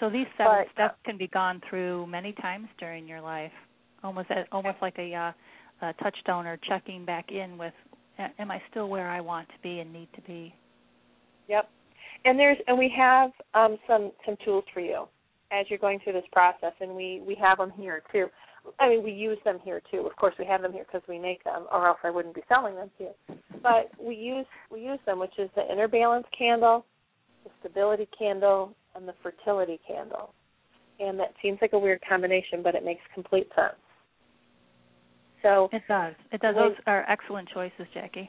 So 0.00 0.08
these 0.08 0.26
seven 0.36 0.64
But- 0.64 0.72
steps 0.72 1.02
can 1.04 1.16
be 1.16 1.28
gone 1.28 1.60
through 1.60 2.06
many 2.06 2.32
times 2.32 2.68
during 2.78 3.06
your 3.06 3.20
life, 3.20 3.52
almost 4.02 4.30
as, 4.30 4.46
almost 4.52 4.80
like 4.80 4.98
a, 4.98 5.14
uh, 5.14 5.32
a 5.82 5.92
touchstone 6.02 6.46
or 6.46 6.58
checking 6.68 7.04
back 7.04 7.30
in 7.30 7.58
with, 7.58 7.72
am 8.38 8.50
I 8.50 8.60
still 8.70 8.88
where 8.88 9.08
I 9.08 9.20
want 9.20 9.48
to 9.48 9.54
be 9.62 9.80
and 9.80 9.92
need 9.92 10.08
to 10.14 10.20
be? 10.22 10.54
Yep. 11.48 11.68
And 12.24 12.38
there's 12.38 12.58
and 12.66 12.78
we 12.78 12.92
have 12.96 13.30
um, 13.54 13.78
some 13.86 14.12
some 14.26 14.36
tools 14.44 14.64
for 14.74 14.80
you 14.80 15.06
as 15.52 15.66
you're 15.68 15.78
going 15.78 15.98
through 16.04 16.12
this 16.12 16.24
process, 16.32 16.72
and 16.80 16.94
we 16.94 17.22
we 17.26 17.34
have 17.40 17.58
them 17.58 17.72
here 17.76 18.02
too. 18.12 18.26
I 18.78 18.88
mean, 18.88 19.02
we 19.02 19.12
use 19.12 19.38
them 19.44 19.58
here 19.64 19.80
too. 19.90 20.06
Of 20.06 20.14
course, 20.16 20.34
we 20.38 20.44
have 20.44 20.62
them 20.62 20.72
here 20.72 20.84
because 20.84 21.06
we 21.08 21.18
make 21.18 21.42
them, 21.44 21.66
or 21.72 21.88
else 21.88 21.98
I 22.04 22.10
wouldn't 22.10 22.34
be 22.34 22.42
selling 22.46 22.74
them 22.74 22.90
to 22.98 23.04
you. 23.04 23.36
But 23.62 23.90
we 23.98 24.14
use 24.14 24.46
we 24.70 24.82
use 24.82 24.98
them, 25.06 25.18
which 25.18 25.38
is 25.38 25.50
the 25.56 25.70
inner 25.70 25.88
balance 25.88 26.26
candle, 26.36 26.84
the 27.44 27.50
stability 27.60 28.08
candle, 28.16 28.74
and 28.94 29.08
the 29.08 29.14
fertility 29.22 29.80
candle. 29.86 30.34
And 30.98 31.18
that 31.18 31.32
seems 31.40 31.58
like 31.62 31.72
a 31.72 31.78
weird 31.78 32.00
combination, 32.06 32.62
but 32.62 32.74
it 32.74 32.84
makes 32.84 33.00
complete 33.14 33.48
sense. 33.56 33.80
So 35.42 35.68
It 35.72 35.82
does. 35.88 36.14
It 36.32 36.40
does. 36.40 36.54
When- 36.54 36.68
Those 36.70 36.76
are 36.86 37.04
excellent 37.08 37.48
choices, 37.48 37.86
Jacki. 37.94 38.28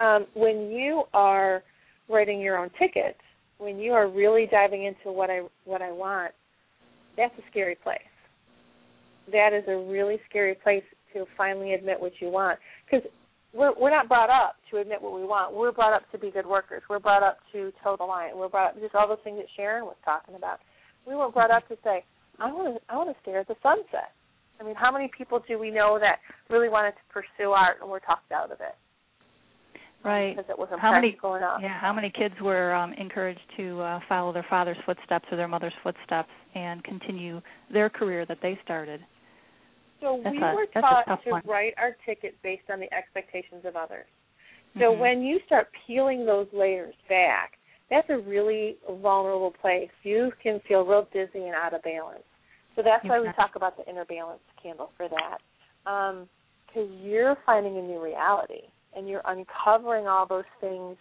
um, 0.00 0.26
when 0.34 0.70
you 0.70 1.04
are 1.14 1.62
writing 2.08 2.40
your 2.40 2.58
own 2.58 2.70
ticket, 2.78 3.16
when 3.58 3.78
you 3.78 3.92
are 3.92 4.08
really 4.08 4.46
diving 4.46 4.84
into 4.84 5.12
what 5.12 5.30
I 5.30 5.42
what 5.64 5.80
I 5.80 5.92
want, 5.92 6.32
that's 7.16 7.32
a 7.38 7.42
scary 7.50 7.76
place. 7.76 8.00
That 9.32 9.52
is 9.52 9.64
a 9.68 9.76
really 9.76 10.20
scary 10.28 10.54
place 10.54 10.84
to 11.14 11.24
finally 11.36 11.72
admit 11.74 11.98
what 12.00 12.12
you 12.20 12.28
want 12.28 12.58
because 12.84 13.08
we're 13.54 13.72
we're 13.78 13.90
not 13.90 14.08
brought 14.08 14.30
up 14.30 14.56
to 14.70 14.78
admit 14.78 15.00
what 15.00 15.14
we 15.14 15.24
want. 15.24 15.54
We're 15.54 15.72
brought 15.72 15.94
up 15.94 16.10
to 16.12 16.18
be 16.18 16.30
good 16.30 16.44
workers. 16.46 16.82
We're 16.90 16.98
brought 16.98 17.22
up 17.22 17.38
to 17.52 17.72
toe 17.82 17.96
the 17.96 18.04
line. 18.04 18.36
We're 18.36 18.48
brought 18.48 18.74
up 18.74 18.80
just 18.80 18.94
all 18.94 19.08
those 19.08 19.22
things 19.24 19.38
that 19.38 19.46
Sharon 19.56 19.84
was 19.84 19.96
talking 20.04 20.34
about. 20.34 20.58
We 21.06 21.14
weren't 21.14 21.32
brought 21.32 21.50
up 21.50 21.66
to 21.68 21.76
say, 21.84 22.04
I 22.40 22.52
want 22.52 22.76
to 22.76 22.92
I 22.92 22.96
want 22.96 23.14
to 23.14 23.22
stare 23.22 23.40
at 23.40 23.48
the 23.48 23.54
sunset. 23.62 24.10
I 24.64 24.66
mean, 24.66 24.76
how 24.76 24.90
many 24.90 25.10
people 25.16 25.42
do 25.46 25.58
we 25.58 25.70
know 25.70 25.98
that 26.00 26.20
really 26.48 26.70
wanted 26.70 26.92
to 26.92 27.04
pursue 27.12 27.50
art 27.50 27.76
and 27.82 27.90
were 27.90 28.00
talked 28.00 28.32
out 28.32 28.50
of 28.50 28.60
it? 28.60 28.74
Right. 30.02 30.36
because 30.36 30.50
it 30.50 30.58
wasn't 30.58 30.80
How 30.80 30.92
many- 30.92 31.12
practical 31.12 31.34
enough. 31.36 31.60
Yeah. 31.62 31.78
How 31.80 31.90
many 31.92 32.10
kids 32.10 32.34
were 32.42 32.74
um, 32.74 32.92
encouraged 32.94 33.40
to 33.56 33.80
uh, 33.80 34.00
follow 34.06 34.34
their 34.34 34.44
father's 34.50 34.76
footsteps 34.84 35.24
or 35.30 35.36
their 35.38 35.48
mother's 35.48 35.72
footsteps 35.82 36.28
and 36.54 36.84
continue 36.84 37.40
their 37.72 37.88
career 37.88 38.26
that 38.26 38.36
they 38.42 38.58
started? 38.64 39.00
So 40.02 40.20
That's 40.22 40.36
we 40.36 40.42
a- 40.42 40.54
were 40.54 40.66
taught 40.78 41.04
to 41.24 41.30
one. 41.30 41.42
wrau 41.46 41.68
our 41.78 41.96
ticket 42.04 42.34
based 42.42 42.68
on 42.70 42.80
the 42.80 42.92
expectations 42.92 43.64
of 43.64 43.76
others. 43.76 44.04
So 44.78 44.92
Mhm. 44.92 44.98
when 44.98 45.22
you 45.22 45.40
start 45.46 45.68
peeling 45.86 46.26
those 46.26 46.52
layers 46.52 46.94
back, 47.08 47.58
that's 47.88 48.08
a 48.10 48.18
really 48.18 48.76
vulnerable 48.86 49.52
place. 49.52 49.90
You 50.02 50.32
can 50.42 50.60
feel 50.68 50.84
real 50.84 51.04
dizzy 51.14 51.46
and 51.46 51.54
out 51.54 51.72
of 51.72 51.80
balance. 51.82 52.24
So 52.76 52.82
that's 52.82 53.04
why 53.04 53.20
we 53.20 53.26
talk 53.36 53.52
about 53.56 53.76
the 53.76 53.88
inner 53.88 54.04
balance 54.04 54.40
candle 54.62 54.90
for 54.96 55.08
that. 55.08 55.38
Because 56.66 56.90
you're 57.02 57.36
finding 57.46 57.78
a 57.78 57.82
new 57.82 58.02
reality 58.02 58.62
and 58.96 59.08
you're 59.08 59.22
uncovering 59.24 60.06
all 60.06 60.26
those 60.26 60.44
things 60.60 60.96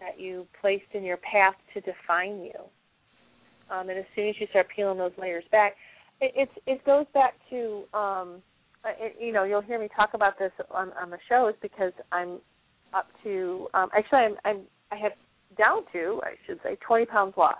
that 0.00 0.20
you 0.20 0.46
placed 0.60 0.84
in 0.92 1.04
your 1.04 1.18
path 1.18 1.54
to 1.72 1.80
define 1.80 2.40
you. 2.40 2.52
Um, 3.70 3.88
and 3.88 3.98
as 3.98 4.04
soon 4.14 4.28
as 4.28 4.34
you 4.38 4.46
start 4.50 4.66
peeling 4.74 4.98
those 4.98 5.12
layers 5.18 5.44
back, 5.50 5.74
it, 6.20 6.32
it's 6.36 6.52
it 6.66 6.84
goes 6.84 7.06
back 7.14 7.34
to 7.50 7.84
um, 7.94 8.42
it, 8.84 9.16
you 9.18 9.32
know 9.32 9.44
you'll 9.44 9.62
hear 9.62 9.80
me 9.80 9.88
talk 9.96 10.10
about 10.14 10.38
this 10.38 10.52
on, 10.70 10.92
on 11.00 11.10
the 11.10 11.18
shows 11.28 11.54
because 11.62 11.92
I'm 12.12 12.38
up 12.92 13.08
to 13.24 13.68
um, 13.74 13.88
actually 13.96 14.18
I'm, 14.18 14.34
I'm 14.44 14.60
I 14.92 14.96
have 14.96 15.12
down 15.56 15.82
to 15.92 16.20
I 16.22 16.34
should 16.46 16.60
say 16.62 16.76
20 16.86 17.06
pounds 17.06 17.34
lost 17.36 17.58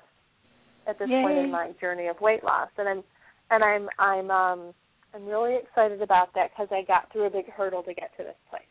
at 0.86 0.98
this 0.98 1.08
point 1.08 1.38
in 1.38 1.50
my 1.50 1.72
journey 1.80 2.08
of 2.08 2.20
weight 2.20 2.44
loss, 2.44 2.68
and 2.76 2.86
I'm 2.86 3.02
and 3.50 3.62
I'm 3.62 3.88
I'm 3.98 4.30
um, 4.30 4.74
I'm 5.14 5.26
really 5.26 5.56
excited 5.56 6.02
about 6.02 6.34
that 6.34 6.50
because 6.50 6.68
I 6.72 6.82
got 6.86 7.10
through 7.12 7.26
a 7.26 7.30
big 7.30 7.50
hurdle 7.50 7.82
to 7.82 7.94
get 7.94 8.10
to 8.16 8.24
this 8.24 8.36
place. 8.50 8.62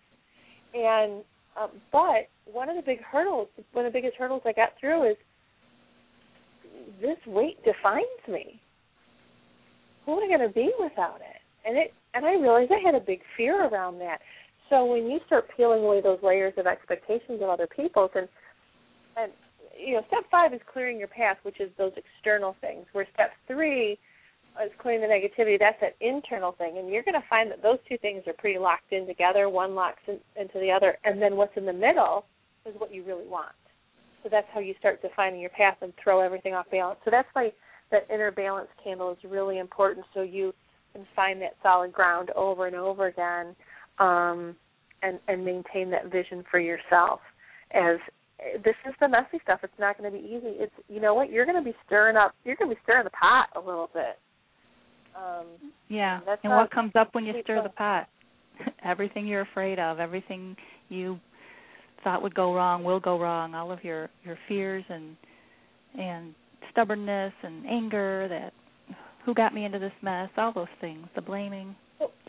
And 0.73 1.23
um, 1.59 1.69
but 1.91 2.27
one 2.51 2.69
of 2.69 2.75
the 2.75 2.81
big 2.81 3.01
hurdles, 3.01 3.47
one 3.73 3.85
of 3.85 3.93
the 3.93 3.97
biggest 3.97 4.17
hurdles 4.17 4.41
I 4.45 4.53
got 4.53 4.69
through 4.79 5.11
is 5.11 5.17
this 7.01 7.17
weight 7.27 7.63
defines 7.63 8.05
me. 8.27 8.59
Who 10.05 10.13
am 10.13 10.23
I 10.23 10.37
going 10.37 10.47
to 10.47 10.53
be 10.53 10.71
without 10.79 11.17
it? 11.21 11.41
And 11.65 11.77
it 11.77 11.93
and 12.13 12.25
I 12.25 12.33
realized 12.33 12.71
I 12.71 12.85
had 12.85 12.95
a 12.95 13.05
big 13.05 13.21
fear 13.37 13.67
around 13.67 13.99
that. 13.99 14.19
So 14.69 14.85
when 14.85 15.09
you 15.09 15.19
start 15.27 15.45
peeling 15.55 15.83
away 15.83 16.01
those 16.01 16.19
layers 16.23 16.53
of 16.57 16.67
expectations 16.67 17.41
of 17.41 17.49
other 17.49 17.67
people's 17.67 18.11
and 18.15 18.27
and 19.15 19.31
you 19.77 19.95
know, 19.95 20.01
step 20.07 20.23
five 20.29 20.53
is 20.53 20.61
clearing 20.71 20.99
your 20.99 21.07
path, 21.07 21.37
which 21.43 21.59
is 21.59 21.69
those 21.77 21.93
external 21.97 22.55
things. 22.61 22.85
Where 22.91 23.07
step 23.13 23.31
three 23.47 23.97
is 24.63 24.71
clearing 24.79 25.01
the 25.01 25.07
negativity. 25.07 25.57
That's 25.57 25.81
an 25.81 25.91
internal 25.99 26.51
thing, 26.53 26.77
and 26.77 26.89
you're 26.89 27.03
going 27.03 27.19
to 27.19 27.27
find 27.29 27.49
that 27.51 27.63
those 27.63 27.79
two 27.87 27.97
things 27.97 28.23
are 28.27 28.33
pretty 28.33 28.59
locked 28.59 28.91
in 28.91 29.07
together. 29.07 29.49
One 29.49 29.75
locks 29.75 30.01
in, 30.07 30.19
into 30.39 30.59
the 30.59 30.71
other, 30.71 30.97
and 31.03 31.21
then 31.21 31.35
what's 31.35 31.55
in 31.57 31.65
the 31.65 31.73
middle 31.73 32.25
is 32.65 32.73
what 32.77 32.93
you 32.93 33.03
really 33.03 33.27
want. 33.27 33.55
So 34.21 34.29
that's 34.31 34.47
how 34.53 34.59
you 34.59 34.73
start 34.79 35.01
defining 35.01 35.41
your 35.41 35.49
path 35.49 35.77
and 35.81 35.91
throw 36.01 36.21
everything 36.21 36.53
off 36.53 36.65
balance. 36.71 36.99
So 37.03 37.11
that's 37.11 37.27
why 37.33 37.51
that 37.91 38.07
inner 38.13 38.31
balance 38.31 38.69
candle 38.83 39.11
is 39.11 39.17
really 39.29 39.59
important. 39.59 40.05
So 40.13 40.21
you 40.21 40.53
can 40.93 41.05
find 41.15 41.41
that 41.41 41.55
solid 41.61 41.91
ground 41.91 42.29
over 42.35 42.67
and 42.67 42.75
over 42.75 43.07
again, 43.07 43.55
um, 43.99 44.55
and 45.01 45.19
and 45.27 45.43
maintain 45.43 45.89
that 45.89 46.11
vision 46.11 46.43
for 46.49 46.59
yourself. 46.59 47.19
As 47.71 47.97
this 48.63 48.75
is 48.87 48.93
the 48.99 49.07
messy 49.07 49.39
stuff. 49.43 49.59
It's 49.63 49.73
not 49.79 49.97
going 49.97 50.11
to 50.11 50.17
be 50.17 50.23
easy. 50.23 50.57
It's 50.59 50.73
you 50.87 50.99
know 50.99 51.13
what 51.13 51.31
you're 51.31 51.45
going 51.45 51.57
to 51.57 51.63
be 51.63 51.75
stirring 51.85 52.17
up. 52.17 52.35
You're 52.43 52.55
going 52.55 52.69
to 52.69 52.75
be 52.75 52.81
stirring 52.83 53.03
the 53.03 53.11
pot 53.11 53.47
a 53.55 53.59
little 53.59 53.89
bit. 53.93 54.19
Um, 55.15 55.45
Yeah. 55.89 56.19
And 56.43 56.53
what 56.53 56.71
comes 56.71 56.91
up 56.95 57.13
when 57.13 57.25
you 57.25 57.33
stir 57.43 57.61
the 57.63 57.69
pot? 57.69 58.07
everything 58.85 59.25
you're 59.25 59.41
afraid 59.41 59.79
of, 59.79 59.99
everything 59.99 60.55
you 60.89 61.19
thought 62.03 62.21
would 62.21 62.35
go 62.35 62.53
wrong 62.53 62.83
will 62.83 62.99
go 62.99 63.19
wrong. 63.19 63.55
All 63.55 63.71
of 63.71 63.83
your 63.83 64.09
your 64.23 64.37
fears 64.47 64.83
and 64.89 65.15
and 65.97 66.33
stubbornness 66.71 67.33
and 67.43 67.65
anger 67.65 68.27
that 68.27 68.53
who 69.25 69.33
got 69.33 69.53
me 69.53 69.65
into 69.65 69.79
this 69.79 69.93
mess, 70.01 70.29
all 70.37 70.51
those 70.53 70.67
things, 70.81 71.07
the 71.15 71.21
blaming. 71.21 71.75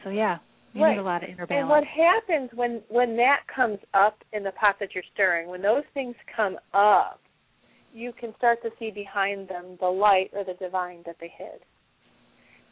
So 0.05 0.11
yeah, 0.11 0.39
you 0.73 0.83
Right. 0.83 0.93
need 0.93 0.99
a 0.99 1.03
lot 1.03 1.25
of 1.25 1.31
inner 1.31 1.47
balance. 1.47 1.63
And 1.63 1.69
what 1.69 1.85
happens 1.85 2.51
when 2.55 2.83
when 2.89 3.17
that 3.17 3.41
comes 3.55 3.79
up 3.95 4.23
in 4.33 4.43
the 4.45 4.53
pot 4.53 4.77
that 4.81 4.95
you're 4.95 5.05
stirring, 5.13 5.49
when 5.49 5.63
those 5.63 5.85
things 5.95 6.15
come 6.35 6.59
up, 6.73 7.21
you 7.93 8.13
can 8.13 8.35
start 8.37 8.63
to 8.63 8.71
see 8.79 8.91
behind 8.91 9.49
them 9.49 9.77
the 9.81 9.87
light 9.87 10.31
or 10.33 10.45
the 10.45 10.55
divine 10.55 11.03
that 11.07 11.17
they 11.21 11.33
hid. 11.37 11.61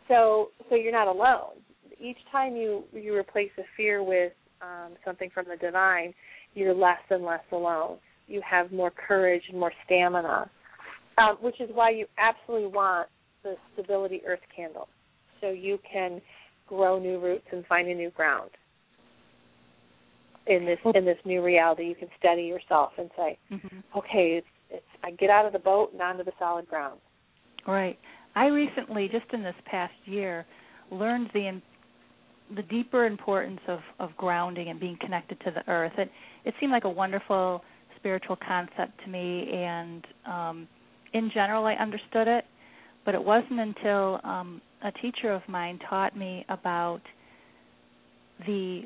So 0.09 0.49
so 0.69 0.75
you're 0.75 0.93
not 0.93 1.09
alone. 1.09 1.61
Each 2.01 2.19
time 2.31 2.57
you 2.57 2.85
you 2.93 3.17
replace 3.17 3.51
a 3.59 3.63
fear 3.77 4.03
with 4.03 4.33
um, 4.61 4.93
something 5.05 5.31
from 5.33 5.47
the 5.49 5.57
divine, 5.57 6.15
you're 6.55 6.75
less 6.75 7.01
and 7.11 7.25
less 7.25 7.43
alone. 7.53 7.99
You 8.29 8.41
have 8.49 8.73
more 8.73 8.91
courage 8.91 9.43
and 9.51 9.59
more 9.59 9.73
stamina, 9.85 10.51
um, 11.19 11.37
which 11.41 11.61
is 11.61 11.69
why 11.73 11.91
you 11.91 12.07
absolutely 12.19 12.69
want 12.69 13.09
the 13.43 13.57
stability 13.73 14.23
earth 14.27 14.41
candle, 14.55 14.89
so 15.41 15.51
you 15.51 15.79
can 15.91 16.21
grow 16.67 16.99
new 16.99 17.19
roots 17.19 17.47
and 17.53 17.67
find 17.67 17.89
a 17.89 17.95
new 17.95 18.11
ground 18.11 18.51
in 20.47 20.65
this 20.65 20.79
in 20.95 21.05
this 21.05 21.19
new 21.25 21.43
reality. 21.43 21.85
You 21.85 21.95
can 21.95 22.09
steady 22.19 22.43
yourself 22.43 22.93
and 22.99 23.11
say, 23.17 23.39
Mhm. 23.51 23.83
okay, 23.97 24.37
it's 24.37 24.47
it's 24.71 24.87
I 25.03 25.11
get 25.13 25.31
out 25.31 25.47
of 25.47 25.53
the 25.53 25.59
boat 25.59 25.93
and 25.93 26.01
onto 26.01 26.25
the 26.25 26.33
solid 26.39 26.69
ground. 26.69 27.01
Right. 27.67 27.99
I 28.35 28.47
recently, 28.47 29.09
just 29.09 29.33
in 29.33 29.43
this 29.43 29.55
past 29.67 29.95
year, 30.05 30.47
learned 30.91 31.31
the 31.33 31.61
the 32.55 32.63
deeper 32.65 33.07
importance 33.07 33.61
of 33.69 33.81
of 33.99 34.11
grounding 34.17 34.69
and 34.69 34.79
being 34.79 34.99
connected 35.01 35.39
to 35.41 35.51
the 35.51 35.69
earth. 35.71 35.93
It 35.99 36.11
it 36.45 36.55
seemed 36.61 36.73
like 36.73 36.85
a 36.85 36.91
wonderful 36.91 37.63
spiritual 37.99 38.37
concept 38.37 38.93
to 39.05 39.11
me, 39.11 39.49
and 39.53 40.05
um, 40.27 40.69
in 41.13 41.31
general, 41.33 41.65
I 41.67 41.75
understood 41.75 42.29
it. 42.29 42.45
But 43.05 43.15
it 43.15 43.23
wasn't 43.23 43.61
until 43.61 44.21
um, 44.23 44.61
a 44.85 44.93
teacher 44.93 45.31
of 45.31 45.43
mine 45.49 45.79
taught 45.89 46.17
me 46.17 46.45
about 46.49 47.01
the 48.47 48.83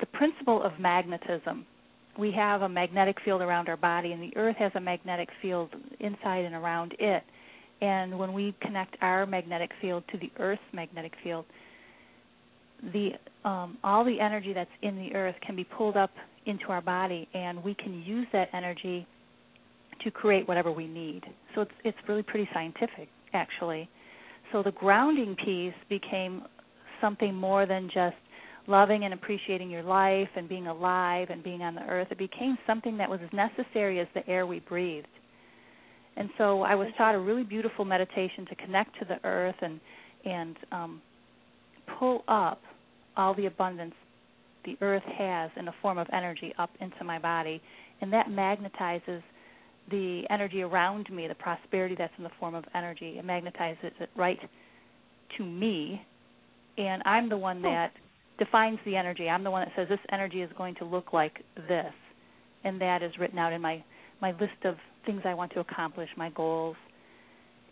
the 0.00 0.06
principle 0.06 0.62
of 0.62 0.72
magnetism. 0.80 1.64
We 2.18 2.32
have 2.32 2.62
a 2.62 2.68
magnetic 2.68 3.16
field 3.24 3.40
around 3.40 3.68
our 3.68 3.76
body, 3.76 4.12
and 4.12 4.22
the 4.22 4.36
earth 4.36 4.56
has 4.58 4.72
a 4.74 4.80
magnetic 4.80 5.28
field 5.40 5.70
inside 6.00 6.44
and 6.44 6.54
around 6.54 6.94
it. 6.98 7.22
And 7.82 8.16
when 8.16 8.32
we 8.32 8.54
connect 8.62 8.96
our 9.02 9.26
magnetic 9.26 9.70
field 9.80 10.04
to 10.12 10.18
the 10.18 10.30
earth's 10.38 10.62
magnetic 10.72 11.12
field, 11.22 11.44
the 12.92 13.10
um, 13.44 13.76
all 13.82 14.04
the 14.04 14.20
energy 14.20 14.52
that's 14.52 14.70
in 14.82 14.96
the 14.96 15.14
earth 15.14 15.34
can 15.44 15.56
be 15.56 15.64
pulled 15.64 15.96
up 15.96 16.10
into 16.46 16.66
our 16.68 16.80
body, 16.80 17.28
and 17.34 17.62
we 17.62 17.74
can 17.74 18.02
use 18.02 18.26
that 18.32 18.48
energy 18.54 19.06
to 20.04 20.10
create 20.12 20.46
whatever 20.46 20.70
we 20.70 20.86
need. 20.86 21.22
So 21.54 21.62
it's 21.62 21.72
it's 21.84 21.98
really 22.08 22.22
pretty 22.22 22.48
scientific, 22.54 23.08
actually. 23.32 23.88
So 24.52 24.62
the 24.62 24.72
grounding 24.72 25.34
piece 25.44 25.74
became 25.88 26.42
something 27.00 27.34
more 27.34 27.66
than 27.66 27.90
just 27.92 28.16
loving 28.68 29.04
and 29.04 29.12
appreciating 29.12 29.70
your 29.70 29.82
life 29.82 30.28
and 30.36 30.48
being 30.48 30.68
alive 30.68 31.28
and 31.30 31.42
being 31.42 31.62
on 31.62 31.74
the 31.74 31.82
earth. 31.82 32.08
It 32.12 32.18
became 32.18 32.56
something 32.64 32.96
that 32.98 33.10
was 33.10 33.18
as 33.24 33.32
necessary 33.32 33.98
as 33.98 34.06
the 34.14 34.28
air 34.28 34.46
we 34.46 34.60
breathed. 34.60 35.08
And 36.16 36.28
so 36.36 36.62
I 36.62 36.74
was 36.74 36.88
taught 36.98 37.14
a 37.14 37.18
really 37.18 37.42
beautiful 37.42 37.84
meditation 37.84 38.46
to 38.48 38.54
connect 38.56 38.98
to 38.98 39.04
the 39.04 39.24
earth 39.24 39.56
and 39.60 39.80
and 40.24 40.56
um, 40.70 41.02
pull 41.98 42.22
up 42.28 42.60
all 43.16 43.34
the 43.34 43.46
abundance 43.46 43.94
the 44.64 44.76
earth 44.80 45.02
has 45.18 45.50
in 45.56 45.64
the 45.64 45.72
form 45.82 45.98
of 45.98 46.06
energy 46.12 46.54
up 46.58 46.70
into 46.80 47.02
my 47.04 47.18
body, 47.18 47.60
and 48.00 48.12
that 48.12 48.28
magnetizes 48.28 49.22
the 49.90 50.22
energy 50.30 50.62
around 50.62 51.10
me, 51.10 51.26
the 51.26 51.34
prosperity 51.34 51.96
that's 51.98 52.12
in 52.18 52.24
the 52.24 52.30
form 52.38 52.54
of 52.54 52.64
energy. 52.74 53.18
It 53.18 53.26
magnetizes 53.26 54.00
it 54.00 54.10
right 54.16 54.38
to 55.36 55.44
me, 55.44 56.02
and 56.78 57.02
I'm 57.04 57.28
the 57.28 57.36
one 57.36 57.62
that 57.62 57.92
defines 58.38 58.78
the 58.84 58.96
energy. 58.96 59.28
I'm 59.28 59.44
the 59.44 59.50
one 59.50 59.66
that 59.66 59.72
says 59.76 59.88
this 59.88 59.98
energy 60.12 60.42
is 60.42 60.50
going 60.56 60.76
to 60.76 60.84
look 60.84 61.12
like 61.12 61.42
this, 61.56 61.92
and 62.64 62.80
that 62.80 63.02
is 63.02 63.12
written 63.18 63.38
out 63.38 63.52
in 63.52 63.60
my 63.60 63.82
my 64.20 64.30
list 64.32 64.64
of 64.64 64.76
things 65.06 65.22
I 65.24 65.34
want 65.34 65.52
to 65.52 65.60
accomplish, 65.60 66.08
my 66.16 66.30
goals, 66.30 66.76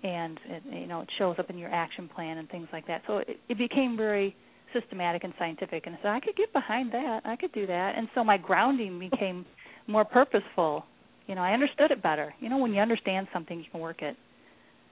and 0.03 0.39
it, 0.47 0.63
you 0.71 0.87
know 0.87 1.01
it 1.03 1.09
shows 1.19 1.37
up 1.39 1.51
in 1.51 1.59
your 1.59 1.71
action 1.71 2.09
plan 2.15 2.39
and 2.39 2.49
things 2.49 2.69
like 2.73 2.87
that. 2.87 3.03
So 3.07 3.19
it, 3.19 3.39
it 3.49 3.59
became 3.59 3.97
very 3.97 4.35
systematic 4.73 5.25
and 5.25 5.33
scientific, 5.39 5.87
and 5.87 5.97
so 6.03 6.09
I 6.09 6.21
could 6.21 6.37
get 6.37 6.53
behind 6.53 6.93
that. 6.93 7.21
I 7.25 7.37
could 7.37 7.53
do 7.53 7.67
that, 7.67 7.95
and 7.97 8.09
so 8.15 8.25
my 8.25 8.37
grounding 8.37 8.99
became 8.99 9.45
more 9.87 10.05
purposeful. 10.05 10.85
You 11.27 11.35
know, 11.35 11.43
I 11.43 11.53
understood 11.53 11.91
it 11.91 12.03
better. 12.03 12.35
You 12.41 12.49
know, 12.49 12.59
when 12.59 12.73
you 12.73 12.81
understand 12.81 13.29
something, 13.33 13.59
you 13.59 13.65
can 13.71 13.81
work 13.81 14.03
it. 14.03 14.17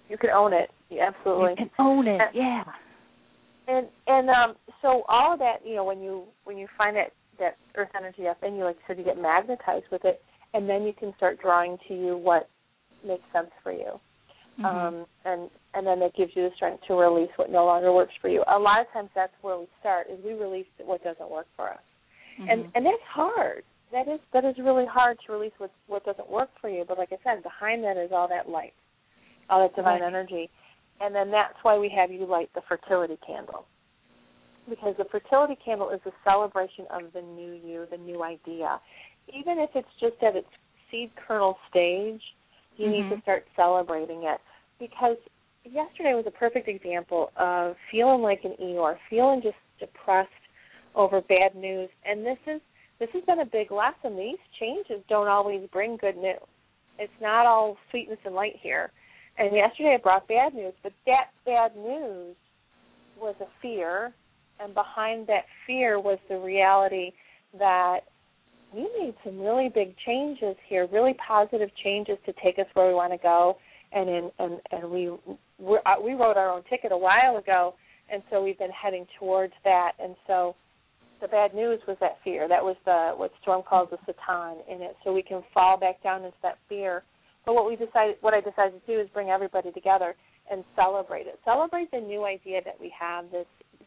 You 0.09 0.19
can 0.19 0.31
own 0.31 0.53
it. 0.53 0.71
Yeah, 0.91 1.11
absolutely. 1.15 1.51
You 1.51 1.57
can 1.57 1.71
own 1.79 2.07
it. 2.07 2.21
Yeah. 2.35 2.65
And 3.67 3.87
and 4.07 4.31
um 4.31 4.57
so 4.81 5.03
all 5.09 5.35
of 5.35 5.39
that, 5.41 5.57
you 5.65 5.77
know, 5.77 5.85
when 5.85 6.01
you 6.01 6.25
when 6.45 6.57
you 6.57 6.67
find 6.77 6.97
that 6.97 7.13
that 7.39 7.57
earth 7.77 7.91
energy 7.97 8.27
up 8.27 8.39
in 8.43 8.55
you, 8.57 8.65
like 8.65 8.77
you 8.77 8.83
said, 8.87 8.99
you 8.99 9.05
get 9.05 9.21
magnetized 9.21 9.85
with 9.93 10.05
it 10.05 10.21
and 10.55 10.69
then 10.69 10.83
you 10.83 10.93
can 10.93 11.13
start 11.17 11.41
drawing 11.41 11.77
to 11.89 11.95
you 11.95 12.17
what 12.17 12.49
makes 13.05 13.25
sense 13.33 13.51
for 13.63 13.73
you. 13.73 14.01
Mhm. 14.59 14.65
Um 14.65 15.07
and 15.25 15.51
and 15.75 15.87
then 15.87 16.03
it 16.03 16.15
gives 16.15 16.35
you 16.35 16.49
the 16.49 16.55
strength 16.57 16.83
to 16.87 16.95
release 16.95 17.31
what 17.37 17.51
no 17.51 17.65
longer 17.65 17.93
works 17.93 18.15
for 18.21 18.29
you. 18.29 18.43
A 18.49 18.59
lot 18.59 18.81
of 18.81 18.91
times 18.93 19.11
that's 19.15 19.33
where 19.43 19.59
we 19.59 19.67
start 19.81 20.09
is 20.11 20.19
we 20.25 20.33
release 20.33 20.67
what 20.85 21.03
doesn't 21.05 21.31
work 21.31 21.47
for 21.55 21.69
us. 21.71 21.83
And 22.49 22.65
Mhm. 22.65 22.71
and 22.75 22.87
that's 22.87 23.03
hard. 23.03 23.65
That 23.93 24.09
is 24.09 24.21
that 24.33 24.45
is 24.45 24.59
really 24.59 24.87
hard 24.87 25.19
to 25.21 25.33
release 25.33 25.53
what 25.59 25.71
what 25.87 26.05
doesn't 26.05 26.29
work 26.29 26.51
for 26.61 26.69
you. 26.69 26.85
But 26.85 26.99
like 26.99 27.13
I 27.13 27.19
said, 27.23 27.43
behind 27.43 27.85
that 27.85 27.97
is 27.97 28.13
all 28.13 28.29
that 28.29 28.49
light, 28.49 28.75
all 29.49 29.61
that 29.61 29.75
divine 29.77 30.01
Right. 30.01 30.07
energy, 30.07 30.51
and 31.01 31.15
then 31.15 31.31
that's 31.31 31.63
why 31.63 31.79
we 31.79 31.89
have 31.91 32.11
you 32.11 32.27
light 32.27 32.53
the 32.55 32.63
fertility 32.63 33.17
candle, 33.19 33.67
because 34.69 34.97
the 34.97 35.05
fertility 35.07 35.57
candle 35.57 35.91
is 35.91 36.05
a 36.05 36.13
celebration 36.25 36.87
of 36.91 37.13
the 37.13 37.23
new 37.23 37.53
you, 37.53 37.87
the 37.87 37.97
new 37.99 38.23
idea. 38.23 38.81
Even 39.35 39.59
if 39.59 39.71
it's 39.75 39.89
just 40.01 40.23
at 40.23 40.37
its 40.37 40.49
seed 40.91 41.11
kernel 41.17 41.59
stage, 41.69 42.23
you 42.77 42.89
need 42.89 43.09
to 43.09 43.17
Mhm. 43.17 43.23
start 43.23 43.47
celebrating 43.57 44.25
it 44.25 44.41
because 44.79 45.19
yesterday 45.65 46.15
was 46.15 46.27
a 46.27 46.31
perfect 46.31 46.69
example 46.69 47.33
of 47.37 47.77
feeling 47.91 48.23
like 48.23 48.45
an 48.45 48.55
Eeyore, 48.57 48.99
feeling 49.11 49.43
just 49.43 49.59
depressed 49.79 50.31
over 50.95 51.21
bad 51.21 51.55
news, 51.55 51.91
and 52.05 52.25
this 52.25 52.39
is 52.47 52.61
this 52.99 53.11
has 53.13 53.25
been 53.25 53.41
a 53.41 53.47
big 53.47 53.71
lesson. 53.71 54.17
These 54.17 54.39
changes 54.59 55.05
don't 55.09 55.29
always 55.29 55.69
bring 55.71 55.97
good 55.99 56.17
news. 56.17 56.43
It's 56.99 57.21
not 57.21 57.47
all 57.47 57.77
sweetness 57.91 58.19
and 58.25 58.35
light 58.35 58.57
here. 58.57 58.91
And 59.37 59.55
yesterday 59.55 59.95
it 59.95 60.03
brought 60.03 60.27
bad 60.27 60.53
news, 60.53 60.75
but 60.83 60.93
that 61.07 61.31
bad 61.47 61.77
news 61.77 62.35
was 63.17 63.37
a 63.41 63.47
fear, 63.63 64.13
and 64.59 64.75
behind 64.75 65.29
that 65.29 65.45
fear 65.65 66.01
was 66.01 66.19
the 66.29 66.39
reality 66.39 67.13
that 67.57 68.01
we 68.75 68.89
made 69.01 69.15
some 69.25 69.41
really 69.41 69.71
big 69.75 69.95
changes 70.07 70.57
here, 70.69 70.87
really 70.93 71.15
positive 71.27 71.71
changes 71.83 72.19
to 72.27 72.33
take 72.43 72.59
us 72.59 72.67
where 72.75 72.89
we 72.89 72.95
want 72.95 73.13
to 73.13 73.19
go. 73.19 73.57
And 73.91 74.09
in, 74.09 74.31
and 74.39 74.61
and 74.71 74.91
we 74.91 75.11
we're, 75.59 75.81
uh, 75.87 76.01
we 76.03 76.13
wrote 76.13 76.37
our 76.37 76.51
own 76.51 76.63
ticket 76.69 76.93
a 76.93 76.97
while 76.97 77.39
ago, 77.39 77.75
and 78.13 78.23
so 78.31 78.43
we've 78.43 78.59
been 78.59 78.71
heading 78.71 79.07
towards 79.19 79.55
that. 79.65 79.93
And 79.99 80.15
so 80.27 80.55
the 81.23 81.29
bad 81.29 81.55
news 81.55 81.81
was 81.89 81.97
that 82.01 82.19
fear. 82.23 82.49
That 82.49 82.63
was 82.63 82.77
the 82.85 83.13
what 83.17 83.33
Storm 83.41 83.63
calls 83.69 83.89
the 83.91 83.99
satan 84.07 84.59
in 84.71 84.83
it. 84.83 84.95
So 85.05 85.13
we 85.13 85.23
can 85.23 85.43
fall 85.55 85.79
back 85.79 86.03
down 86.03 86.25
into 86.25 86.37
that 86.43 86.59
fear. 86.69 87.03
But 87.47 87.55
what 87.55 87.67
we 87.67 87.77
decided, 87.77 88.17
what 88.21 88.35
I 88.35 88.41
decided 88.41 88.85
to 88.85 88.95
do 88.95 89.01
is 89.01 89.09
bring 89.15 89.31
everybody 89.31 89.73
together 89.73 90.15
and 90.51 90.63
celebrate 90.77 91.27
it. 91.27 91.39
Celebrate 91.45 91.91
the 91.91 92.01
new 92.01 92.27
idea 92.27 92.61
that 92.65 92.79
we 92.79 92.93
have. 92.99 93.31
This 93.31 93.47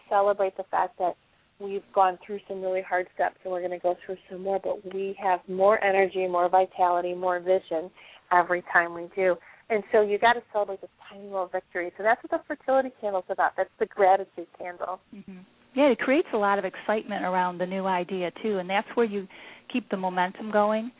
celebrate 0.09 0.57
the 0.57 0.65
fact 0.71 0.97
that 0.97 1.15
we've 1.61 1.83
gone 1.93 2.17
through 2.25 2.39
some 2.47 2.61
really 2.61 2.81
hard 2.81 3.07
steps 3.13 3.35
and 3.43 3.51
we're 3.51 3.59
going 3.59 3.71
to 3.71 3.79
go 3.79 3.95
through 4.05 4.17
some 4.29 4.43
more. 4.43 4.59
But 4.63 4.93
we 4.93 5.15
have 5.21 5.39
more 5.47 5.83
energy, 5.83 6.27
more 6.27 6.49
vitality, 6.49 7.13
more 7.13 7.39
vision 7.39 7.89
every 8.31 8.63
time 8.73 8.93
we 8.93 9.07
do. 9.15 9.35
And 9.69 9.83
so 9.91 10.01
you 10.01 10.19
got 10.19 10.33
to 10.33 10.41
celebrate 10.51 10.81
this 10.81 10.89
tiny 11.09 11.23
little 11.23 11.47
victory. 11.47 11.91
So 11.97 12.03
that's 12.03 12.21
what 12.23 12.31
the 12.31 12.43
fertility 12.47 12.89
candle's 12.99 13.23
about. 13.29 13.53
That's 13.55 13.69
the 13.79 13.85
gratitude 13.85 14.47
candle. 14.57 14.99
hmm 15.11 15.39
Yeah, 15.75 15.87
it 15.91 15.99
creates 15.99 16.27
a 16.33 16.37
lot 16.37 16.59
of 16.59 16.65
excitement 16.65 17.23
around 17.23 17.57
the 17.57 17.65
new 17.65 17.85
idea 17.85 18.31
too, 18.43 18.57
and 18.57 18.69
that's 18.69 18.87
where 18.95 19.05
you 19.05 19.27
keep 19.71 19.89
the 19.89 19.97
momentum 19.97 20.51
going. 20.51 20.91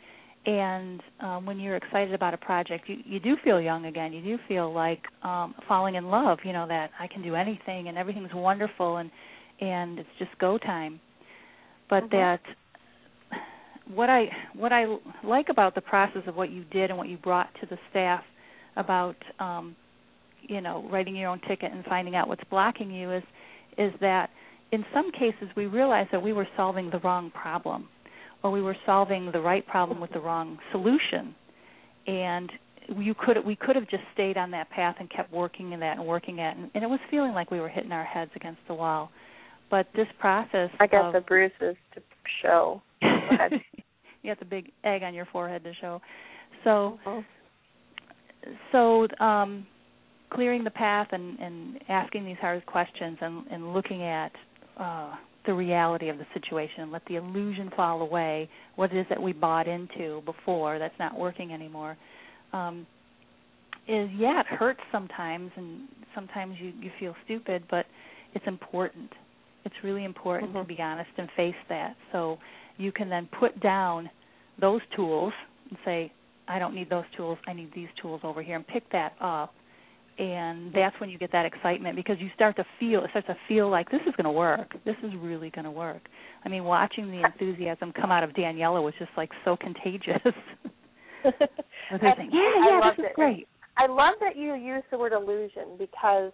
And 0.44 1.00
um, 1.20 1.46
when 1.46 1.60
you're 1.60 1.76
excited 1.76 2.14
about 2.14 2.34
a 2.34 2.38
project, 2.38 2.88
you 2.88 2.96
you 3.04 3.20
do 3.20 3.36
feel 3.44 3.60
young 3.60 3.84
again. 3.86 4.12
You 4.12 4.22
do 4.22 4.38
feel 4.48 4.72
like 4.72 5.00
um, 5.22 5.54
falling 5.68 5.94
in 5.94 6.06
love. 6.06 6.38
You 6.42 6.52
know 6.52 6.66
that 6.66 6.90
I 6.98 7.06
can 7.06 7.22
do 7.22 7.36
anything 7.36 7.88
and 7.88 7.96
everything's 7.96 8.34
wonderful 8.34 8.96
and 8.96 9.10
and 9.60 9.98
it's 9.98 10.08
just 10.18 10.30
go 10.38 10.58
time. 10.58 11.00
But 11.88 12.04
Mhm. 12.04 12.10
that 12.10 12.40
what 13.94 14.08
I 14.08 14.30
what 14.54 14.72
I 14.72 14.84
like 15.24 15.48
about 15.48 15.74
the 15.74 15.80
process 15.80 16.22
of 16.26 16.36
what 16.36 16.50
you 16.50 16.64
did 16.64 16.90
and 16.90 16.98
what 16.98 17.08
you 17.08 17.18
brought 17.18 17.48
to 17.60 17.66
the 17.66 17.78
staff 17.90 18.24
about 18.76 19.16
um, 19.38 19.76
you 20.42 20.60
know 20.60 20.88
writing 20.90 21.16
your 21.16 21.30
own 21.30 21.40
ticket 21.48 21.72
and 21.72 21.84
finding 21.84 22.14
out 22.14 22.28
what's 22.28 22.44
blocking 22.50 22.90
you 22.90 23.12
is 23.12 23.22
is 23.78 23.92
that 24.00 24.30
in 24.70 24.84
some 24.94 25.10
cases 25.12 25.48
we 25.56 25.66
realized 25.66 26.10
that 26.12 26.22
we 26.22 26.32
were 26.32 26.48
solving 26.56 26.90
the 26.90 26.98
wrong 27.00 27.30
problem 27.30 27.88
or 28.42 28.50
we 28.50 28.62
were 28.62 28.76
solving 28.86 29.30
the 29.32 29.40
right 29.40 29.66
problem 29.66 30.00
with 30.00 30.12
the 30.12 30.20
wrong 30.20 30.58
solution 30.70 31.34
and 32.06 32.50
you 32.96 33.14
could 33.14 33.36
we 33.44 33.56
could 33.56 33.76
have 33.76 33.88
just 33.88 34.02
stayed 34.14 34.36
on 34.36 34.50
that 34.50 34.68
path 34.70 34.96
and 34.98 35.10
kept 35.10 35.32
working 35.32 35.72
in 35.72 35.80
that 35.80 35.98
and 35.98 36.06
working 36.06 36.40
at 36.40 36.56
and, 36.56 36.70
and 36.74 36.82
it 36.82 36.88
was 36.88 37.00
feeling 37.10 37.32
like 37.32 37.50
we 37.50 37.60
were 37.60 37.68
hitting 37.68 37.92
our 37.92 38.04
heads 38.04 38.30
against 38.34 38.60
the 38.68 38.74
wall 38.74 39.10
but 39.72 39.86
this 39.96 40.06
process 40.20 40.68
I 40.78 40.86
got 40.86 41.06
of, 41.06 41.12
the 41.14 41.20
bruises 41.22 41.76
to 41.94 42.02
show. 42.42 42.82
you 43.02 44.30
got 44.30 44.38
the 44.38 44.44
big 44.44 44.70
egg 44.84 45.02
on 45.02 45.14
your 45.14 45.26
forehead 45.32 45.64
to 45.64 45.72
show 45.80 46.00
so 46.62 46.98
Mhm. 47.04 47.24
so 48.70 49.08
um 49.18 49.66
clearing 50.30 50.62
the 50.62 50.70
path 50.70 51.08
and 51.12 51.38
and 51.40 51.82
asking 51.88 52.24
these 52.24 52.36
hard 52.40 52.64
questions 52.66 53.18
and 53.20 53.44
and 53.50 53.72
looking 53.72 54.02
at 54.02 54.30
uh 54.76 55.16
the 55.46 55.52
reality 55.52 56.08
of 56.08 56.18
the 56.18 56.26
situation 56.34 56.92
let 56.92 57.04
the 57.06 57.16
illusion 57.16 57.70
fall 57.74 58.02
away 58.02 58.48
what 58.76 58.92
it 58.92 58.98
is 58.98 59.06
that 59.08 59.20
we 59.20 59.32
bought 59.32 59.66
into 59.66 60.22
before 60.24 60.78
that's 60.78 60.98
not 61.00 61.18
working 61.18 61.52
anymore 61.52 61.96
um 62.52 62.86
is 63.88 64.08
yeah 64.16 64.40
it 64.40 64.46
hurts 64.46 64.80
sometimes 64.92 65.50
and 65.56 65.88
sometimes 66.14 66.54
you 66.60 66.72
you 66.80 66.90
feel 67.00 67.14
stupid 67.24 67.64
but 67.70 67.86
it's 68.34 68.46
important 68.46 69.10
it's 69.64 69.74
really 69.82 70.04
important 70.04 70.52
Mhm. 70.52 70.62
to 70.62 70.64
be 70.64 70.80
honest 70.82 71.10
and 71.16 71.30
face 71.32 71.54
that. 71.68 71.96
So 72.12 72.38
you 72.78 72.92
can 72.92 73.08
then 73.08 73.26
put 73.38 73.58
down 73.60 74.10
those 74.58 74.80
tools 74.96 75.32
and 75.70 75.78
say 75.84 76.12
I 76.48 76.58
don't 76.58 76.74
need 76.74 76.90
those 76.90 77.04
tools. 77.16 77.38
I 77.46 77.52
need 77.52 77.72
these 77.72 77.88
tools 78.00 78.20
over 78.24 78.42
here 78.42 78.56
and 78.56 78.66
pick 78.66 78.88
that 78.90 79.14
up. 79.20 79.54
And 80.18 80.72
that's 80.74 80.98
when 81.00 81.08
you 81.08 81.16
get 81.16 81.32
that 81.32 81.46
excitement 81.46 81.96
because 81.96 82.20
you 82.20 82.28
start 82.34 82.56
to 82.56 82.64
feel 82.78 83.02
it 83.04 83.10
starts 83.10 83.28
to 83.28 83.36
feel 83.48 83.70
like 83.70 83.88
this 83.90 84.02
is 84.06 84.14
going 84.16 84.24
to 84.24 84.30
work. 84.30 84.74
This 84.84 84.96
is 85.02 85.14
really 85.14 85.48
going 85.50 85.64
to 85.64 85.70
work. 85.70 86.02
I 86.44 86.48
mean 86.48 86.64
watching 86.64 87.10
the 87.10 87.22
enthusiasm 87.24 87.92
come 87.92 88.10
out 88.10 88.22
of 88.24 88.30
daniela 88.30 88.82
was 88.82 88.94
just 88.98 89.10
like 89.16 89.30
so 89.44 89.56
contagious. 89.56 90.20
I 91.24 91.30
was 91.92 92.00
And 92.02 92.14
saying, 92.16 92.30
yeah 92.32 92.40
I 92.40 92.68
yeah 92.68 92.78
loved 92.80 92.98
this 92.98 93.04
is 93.06 93.10
it. 93.10 93.14
great. 93.14 93.48
I 93.76 93.86
love 93.86 94.14
that 94.20 94.36
you 94.36 94.54
use 94.54 94.82
the 94.90 94.98
word 94.98 95.12
illusion 95.12 95.76
because 95.78 96.32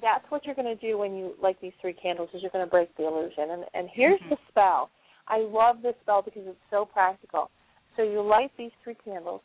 that's 0.00 0.24
what 0.30 0.44
you're 0.44 0.54
going 0.54 0.76
to 0.76 0.86
do 0.86 0.98
when 0.98 1.16
you 1.16 1.34
light 1.42 1.56
these 1.60 1.72
three 1.80 1.94
candles 1.94 2.28
is 2.34 2.42
you're 2.42 2.50
going 2.50 2.64
to 2.64 2.70
break 2.70 2.94
the 2.96 3.06
illusion. 3.06 3.50
And 3.50 3.64
and 3.74 3.88
here's 3.90 4.20
Mhm. 4.20 4.30
the 4.30 4.38
spell. 4.48 4.90
I 5.28 5.38
love 5.38 5.82
this 5.82 5.96
spell 6.02 6.22
because 6.22 6.46
it's 6.46 6.70
so 6.70 6.84
practical. 6.84 7.50
So 7.96 8.02
you 8.02 8.20
light 8.20 8.52
these 8.56 8.72
three 8.84 8.94
candles 8.94 9.42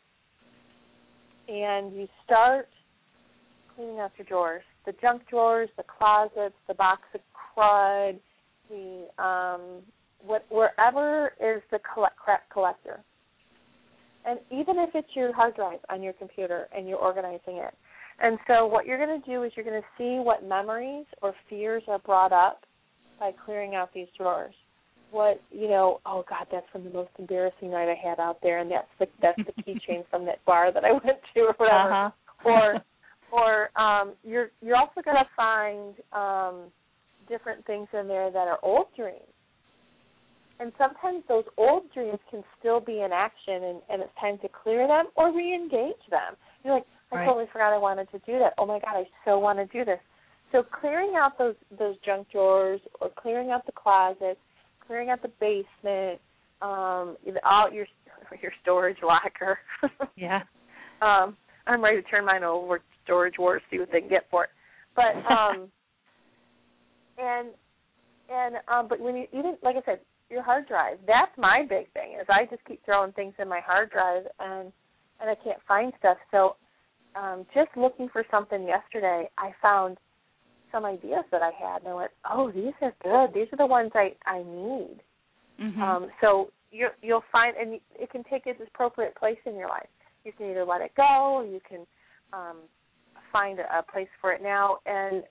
and 1.48 1.92
you 1.94 2.08
start 2.24 2.68
cleaning 3.74 3.98
out 4.00 4.12
your 4.18 4.26
drawers. 4.26 4.62
The 4.84 4.92
junk 4.92 5.26
drawers, 5.28 5.70
the 5.76 5.84
closets, 5.84 6.54
the 6.66 6.74
box 6.74 7.02
of 7.14 7.20
crud, 7.34 8.18
the 8.68 9.08
um 9.22 9.82
what 10.20 10.44
wherever 10.50 11.34
is 11.40 11.62
the 11.70 11.80
collect, 11.80 12.16
crap 12.16 12.48
collector. 12.50 13.02
And 14.24 14.38
even 14.50 14.78
if 14.78 14.94
it's 14.94 15.16
your 15.16 15.32
hard 15.32 15.56
drive 15.56 15.80
on 15.88 16.02
your 16.02 16.12
computer 16.12 16.68
and 16.76 16.88
you're 16.88 16.98
organizing 16.98 17.56
it. 17.56 17.74
And 18.22 18.38
so 18.46 18.66
what 18.66 18.86
you're 18.86 19.04
going 19.04 19.20
to 19.20 19.28
do 19.28 19.42
is 19.42 19.52
you're 19.56 19.64
going 19.64 19.82
to 19.82 19.88
see 19.98 20.22
what 20.22 20.48
memories 20.48 21.06
or 21.20 21.34
fears 21.50 21.82
are 21.88 21.98
brought 21.98 22.32
up 22.32 22.62
by 23.18 23.32
clearing 23.44 23.74
out 23.74 23.90
these 23.92 24.06
drawers. 24.16 24.54
What 25.10 25.42
you 25.50 25.68
know, 25.68 26.00
oh 26.06 26.24
God, 26.30 26.46
that's 26.50 26.66
from 26.72 26.84
the 26.84 26.90
most 26.90 27.10
embarrassing 27.18 27.70
night 27.70 27.88
I 27.88 28.08
had 28.08 28.18
out 28.18 28.38
there, 28.42 28.60
and 28.60 28.70
that's 28.70 28.88
the 28.98 29.06
that's 29.20 29.36
the 29.36 29.62
keychain 29.62 30.04
from 30.08 30.24
that 30.26 30.42
bar 30.46 30.72
that 30.72 30.84
I 30.84 30.92
went 30.92 31.18
to, 31.34 31.40
or 31.40 31.54
whatever. 31.58 31.92
uh-huh 31.92 32.48
Or, 32.48 32.82
or 33.32 33.80
um, 33.80 34.14
you're 34.24 34.50
you're 34.62 34.76
also 34.76 35.02
going 35.04 35.18
to 35.18 35.28
find 35.36 35.94
um, 36.12 36.70
different 37.28 37.66
things 37.66 37.88
in 37.92 38.08
there 38.08 38.30
that 38.30 38.48
are 38.48 38.58
old 38.62 38.86
dreams 38.96 39.20
and 40.62 40.72
sometimes 40.78 41.24
those 41.28 41.44
old 41.56 41.92
dreams 41.92 42.18
can 42.30 42.44
still 42.58 42.78
be 42.78 43.00
in 43.02 43.10
action 43.12 43.64
and, 43.64 43.82
and 43.90 44.02
it's 44.02 44.12
time 44.20 44.38
to 44.38 44.48
clear 44.62 44.86
them 44.86 45.06
or 45.16 45.34
re-engage 45.34 46.02
them 46.10 46.36
you're 46.64 46.74
like 46.74 46.86
i 47.12 47.16
Right. 47.16 47.26
totally 47.26 47.46
forgot 47.52 47.72
i 47.72 47.78
wanted 47.78 48.10
to 48.10 48.18
do 48.20 48.38
that. 48.38 48.54
Oh 48.58 48.66
my 48.66 48.78
god 48.80 48.96
i 48.96 49.04
so 49.24 49.38
want 49.38 49.58
to 49.58 49.66
do 49.66 49.84
this. 49.84 50.00
So 50.50 50.62
clearing 50.62 51.14
out 51.16 51.38
those 51.38 51.54
those 51.78 51.96
junk 52.04 52.28
drawers 52.30 52.80
or 53.00 53.10
clearing 53.10 53.50
out 53.50 53.64
the 53.66 53.72
closet, 53.72 54.38
clearing 54.86 55.10
out 55.10 55.22
the 55.22 55.30
basement 55.40 56.20
um 56.62 57.16
all 57.44 57.70
your 57.72 57.86
your 58.42 58.52
storage 58.62 58.98
locker. 59.02 59.58
Yeah. 60.16 60.42
Um 61.00 61.36
i'm 61.66 61.82
ready 61.82 62.02
to 62.02 62.08
turn 62.08 62.24
mine 62.24 62.44
over 62.44 62.78
to 62.78 62.84
storage 63.04 63.34
wars 63.38 63.62
see 63.70 63.78
what 63.78 63.90
they 63.92 64.00
can 64.00 64.08
get 64.08 64.26
for 64.30 64.44
it. 64.44 64.50
But 64.96 65.16
um 65.32 65.68
and 67.18 67.48
and 68.30 68.56
um 68.68 68.88
but 68.88 69.00
when 69.00 69.16
you 69.16 69.26
even 69.32 69.56
like 69.62 69.76
i 69.76 69.82
said 69.84 70.00
your 70.30 70.42
hard 70.42 70.66
drive 70.66 70.96
that's 71.06 71.32
my 71.36 71.62
big 71.68 71.92
thing 71.92 72.16
is 72.18 72.26
i 72.30 72.46
just 72.46 72.64
keep 72.64 72.82
throwing 72.86 73.12
things 73.12 73.34
in 73.38 73.48
my 73.48 73.60
hard 73.60 73.90
drive 73.90 74.24
and 74.40 74.72
and 75.20 75.28
i 75.30 75.34
can't 75.44 75.58
find 75.68 75.92
stuff. 75.98 76.16
So 76.30 76.56
um 77.16 77.46
just 77.54 77.70
looking 77.76 78.08
for 78.08 78.24
something 78.30 78.66
yesterday 78.66 79.28
i 79.38 79.50
found 79.60 79.98
some 80.70 80.84
ideas 80.84 81.24
that 81.30 81.42
i 81.42 81.50
had 81.50 81.82
and 81.82 81.88
i 81.88 81.94
went 81.94 82.10
oh 82.30 82.50
these 82.50 82.72
are 82.80 82.94
good 83.02 83.34
these 83.34 83.48
are 83.52 83.58
the 83.58 83.66
ones 83.66 83.90
i 83.94 84.12
i 84.26 84.38
need 84.38 84.98
mhm 85.60 85.80
um, 85.80 86.08
so 86.20 86.50
you 86.72 86.88
you'll 87.02 87.24
find, 87.30 87.56
and 87.56 87.78
it 87.94 88.10
can 88.10 88.24
take 88.24 88.46
its 88.46 88.60
appropriate 88.66 89.14
place 89.14 89.38
in 89.46 89.54
your 89.54 89.68
life. 89.68 89.86
You 90.24 90.32
can 90.32 90.50
either 90.50 90.64
let 90.64 90.80
it 90.80 90.92
go, 90.96 91.34
or 91.36 91.44
you 91.44 91.60
can 91.68 91.86
um, 92.32 92.56
find 93.32 93.58
a, 93.58 93.78
a 93.78 93.82
place 93.82 94.08
for 94.20 94.32
it 94.32 94.42
now, 94.42 94.78
and 94.86 95.22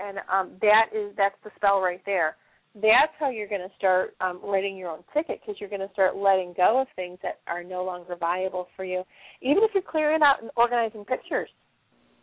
and 0.00 0.18
um, 0.32 0.52
that 0.60 0.86
is 0.94 1.12
that's 1.16 1.34
the 1.42 1.50
spell 1.56 1.80
right 1.80 2.02
there. 2.06 2.36
That's 2.74 3.12
how 3.20 3.28
you're 3.28 3.48
going 3.48 3.68
to 3.68 3.74
start 3.76 4.14
um, 4.20 4.40
writing 4.42 4.78
your 4.78 4.90
own 4.90 5.04
ticket 5.12 5.40
because 5.40 5.60
you're 5.60 5.68
going 5.68 5.86
to 5.86 5.92
start 5.92 6.16
letting 6.16 6.54
go 6.56 6.80
of 6.80 6.86
things 6.96 7.18
that 7.22 7.40
are 7.46 7.62
no 7.62 7.84
longer 7.84 8.16
viable 8.16 8.68
for 8.76 8.84
you. 8.84 9.02
Even 9.42 9.62
if 9.62 9.72
you're 9.74 9.82
clearing 9.82 10.22
out 10.22 10.40
and 10.40 10.50
organizing 10.56 11.04
pictures, 11.04 11.50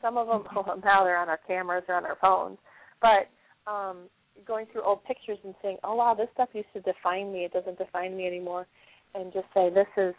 some 0.01 0.17
of 0.17 0.27
them 0.27 0.43
well, 0.55 0.80
now 0.84 1.03
they're 1.03 1.17
on 1.17 1.30
our 1.30 1.39
cameras 1.47 1.84
or 1.88 1.95
on 1.95 2.05
our 2.05 2.17
phones, 2.19 2.57
but 3.01 3.30
um, 3.69 4.09
going 4.45 4.65
through 4.71 4.84
old 4.84 5.03
pictures 5.05 5.38
and 5.43 5.53
saying, 5.61 5.77
"Oh 5.84 5.95
wow, 5.95 6.15
this 6.15 6.27
stuff 6.34 6.49
used 6.53 6.71
to 6.73 6.81
define 6.81 7.31
me. 7.31 7.39
It 7.39 7.53
doesn't 7.53 7.77
define 7.77 8.15
me 8.15 8.27
anymore," 8.27 8.67
and 9.15 9.34
just 9.34 9.45
say, 9.53 9.69
"This 9.69 9.88
is 9.97 10.13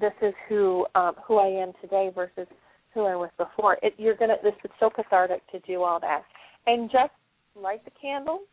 this 0.00 0.12
is 0.22 0.34
who 0.48 0.86
um, 0.94 1.14
who 1.26 1.38
I 1.38 1.46
am 1.46 1.72
today 1.80 2.10
versus 2.14 2.46
who 2.92 3.02
I 3.04 3.14
was 3.14 3.30
before." 3.38 3.78
It, 3.82 3.94
you're 3.96 4.16
gonna. 4.16 4.36
This 4.42 4.54
is 4.64 4.70
so 4.80 4.90
cathartic 4.90 5.40
to 5.52 5.58
do 5.60 5.82
all 5.82 6.00
that, 6.00 6.24
and 6.66 6.90
just 6.90 7.12
light 7.54 7.84
the 7.84 7.92
candles, 8.00 8.46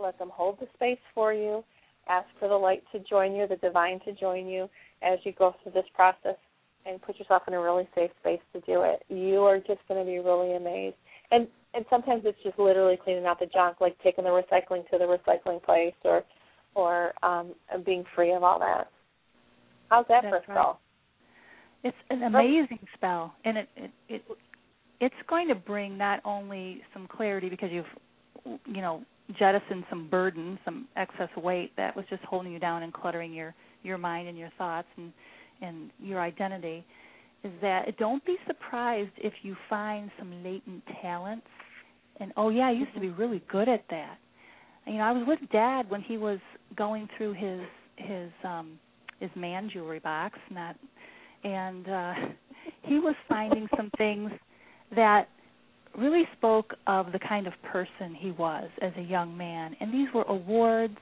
let 0.00 0.18
them 0.18 0.30
hold 0.32 0.58
the 0.60 0.66
space 0.74 0.98
for 1.14 1.32
you. 1.32 1.64
Ask 2.08 2.26
for 2.38 2.48
the 2.48 2.54
light 2.54 2.82
to 2.92 2.98
join 3.00 3.34
you, 3.34 3.46
the 3.46 3.56
divine 3.56 4.00
to 4.00 4.12
join 4.12 4.46
you 4.46 4.68
as 5.02 5.18
you 5.24 5.32
go 5.32 5.54
through 5.62 5.72
this 5.72 5.84
process, 5.94 6.36
and 6.86 7.00
put 7.02 7.18
yourself 7.18 7.42
in 7.46 7.54
a 7.54 7.60
really 7.60 7.88
safe 7.94 8.10
space 8.20 8.40
to 8.52 8.60
do 8.60 8.82
it. 8.82 9.02
You 9.08 9.40
are 9.40 9.58
just 9.58 9.80
going 9.86 10.04
to 10.04 10.10
be 10.10 10.18
really 10.18 10.56
amazed. 10.56 10.96
And 11.30 11.46
and 11.72 11.84
sometimes 11.88 12.22
it's 12.24 12.42
just 12.42 12.58
literally 12.58 12.98
cleaning 13.02 13.26
out 13.26 13.38
the 13.38 13.46
junk, 13.46 13.80
like 13.80 13.96
taking 14.02 14.24
the 14.24 14.30
recycling 14.30 14.88
to 14.90 14.98
the 14.98 15.04
recycling 15.04 15.62
place, 15.62 15.94
or 16.04 16.24
or 16.74 17.12
um, 17.22 17.54
being 17.84 18.04
free 18.14 18.32
of 18.32 18.42
all 18.42 18.58
that. 18.58 18.90
How's 19.88 20.06
that 20.08 20.22
That's 20.22 20.30
for 20.30 20.36
a 20.36 20.40
right. 20.40 20.60
spell? 20.60 20.80
It's 21.82 21.96
an 22.10 22.22
amazing 22.24 22.80
spell, 22.94 23.34
and 23.44 23.58
it, 23.58 23.68
it 23.76 23.90
it 24.08 24.22
it's 25.00 25.14
going 25.28 25.48
to 25.48 25.54
bring 25.54 25.96
not 25.96 26.20
only 26.24 26.82
some 26.92 27.08
clarity 27.08 27.48
because 27.48 27.70
you've 27.72 28.58
you 28.66 28.82
know 28.82 29.02
jettisoned 29.38 29.84
some 29.90 30.08
burden, 30.08 30.58
some 30.64 30.88
excess 30.96 31.28
weight 31.36 31.72
that 31.76 31.94
was 31.94 32.04
just 32.10 32.22
holding 32.24 32.52
you 32.52 32.58
down 32.58 32.82
and 32.82 32.92
cluttering 32.92 33.32
your 33.32 33.54
your 33.82 33.98
mind 33.98 34.28
and 34.28 34.36
your 34.38 34.50
thoughts 34.58 34.88
and 34.96 35.12
and 35.62 35.90
your 36.00 36.20
identity. 36.20 36.84
Is 37.42 37.52
that 37.62 37.96
don't 37.98 38.24
be 38.24 38.36
surprised 38.46 39.12
if 39.16 39.32
you 39.42 39.56
find 39.68 40.10
some 40.18 40.42
latent 40.44 40.82
talents, 41.00 41.46
and 42.18 42.32
oh 42.36 42.50
yeah, 42.50 42.68
I 42.68 42.72
used 42.72 42.92
to 42.94 43.00
be 43.00 43.08
really 43.08 43.42
good 43.50 43.68
at 43.68 43.84
that. 43.90 44.18
You 44.86 44.94
know, 44.94 45.04
I 45.04 45.12
was 45.12 45.24
with 45.26 45.38
Dad 45.50 45.88
when 45.88 46.02
he 46.02 46.18
was 46.18 46.38
going 46.76 47.08
through 47.16 47.34
his 47.34 47.60
his 47.96 48.30
um 48.44 48.78
his 49.20 49.30
man 49.36 49.70
jewelry 49.72 50.00
box, 50.00 50.38
not 50.50 50.76
and 51.44 51.88
uh, 51.88 52.14
he 52.82 52.98
was 52.98 53.14
finding 53.28 53.68
some 53.76 53.90
things 53.96 54.30
that 54.94 55.28
really 56.00 56.24
spoke 56.36 56.74
of 56.86 57.12
the 57.12 57.18
kind 57.18 57.46
of 57.46 57.52
person 57.70 58.14
he 58.18 58.30
was 58.32 58.68
as 58.80 58.92
a 58.96 59.02
young 59.02 59.36
man. 59.36 59.76
And 59.80 59.92
these 59.92 60.08
were 60.14 60.24
awards 60.24 60.96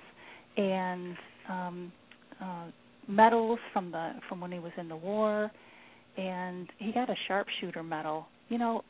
and 0.56 1.16
um, 1.48 1.92
uh, 2.40 2.66
medals 3.06 3.58
from 3.72 3.90
the 3.90 4.12
from 4.28 4.40
when 4.40 4.52
he 4.52 4.58
was 4.58 4.72
in 4.76 4.88
the 4.88 4.96
war, 4.96 5.50
and 6.16 6.68
he 6.78 6.92
got 6.92 7.08
a 7.08 7.14
sharpshooter 7.26 7.82
medal. 7.82 8.26
You 8.48 8.58
know, 8.58 8.82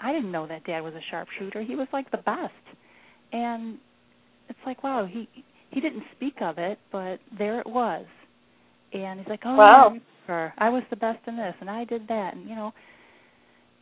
I 0.00 0.12
didn't 0.12 0.32
know 0.32 0.46
that 0.46 0.64
Dad 0.64 0.80
was 0.80 0.94
a 0.94 1.00
sharpshooter. 1.10 1.62
He 1.62 1.74
was 1.74 1.88
like 1.92 2.10
the 2.10 2.18
best, 2.18 2.52
and 3.32 3.78
it's 4.48 4.58
like 4.64 4.82
wow, 4.82 5.06
he 5.10 5.28
he 5.70 5.80
didn't 5.80 6.04
speak 6.16 6.36
of 6.40 6.58
it, 6.58 6.78
but 6.90 7.18
there 7.36 7.60
it 7.60 7.66
was. 7.66 8.06
And 8.92 9.20
he's 9.20 9.28
like, 9.28 9.40
oh, 9.44 9.56
Wow. 9.56 9.96
I. 10.28 10.52
I 10.58 10.70
was 10.70 10.82
the 10.90 10.96
best 10.96 11.18
in 11.26 11.36
this, 11.36 11.54
and 11.60 11.70
I 11.70 11.84
did 11.84 12.08
that, 12.08 12.34
and 12.34 12.48
you 12.48 12.56
know, 12.56 12.72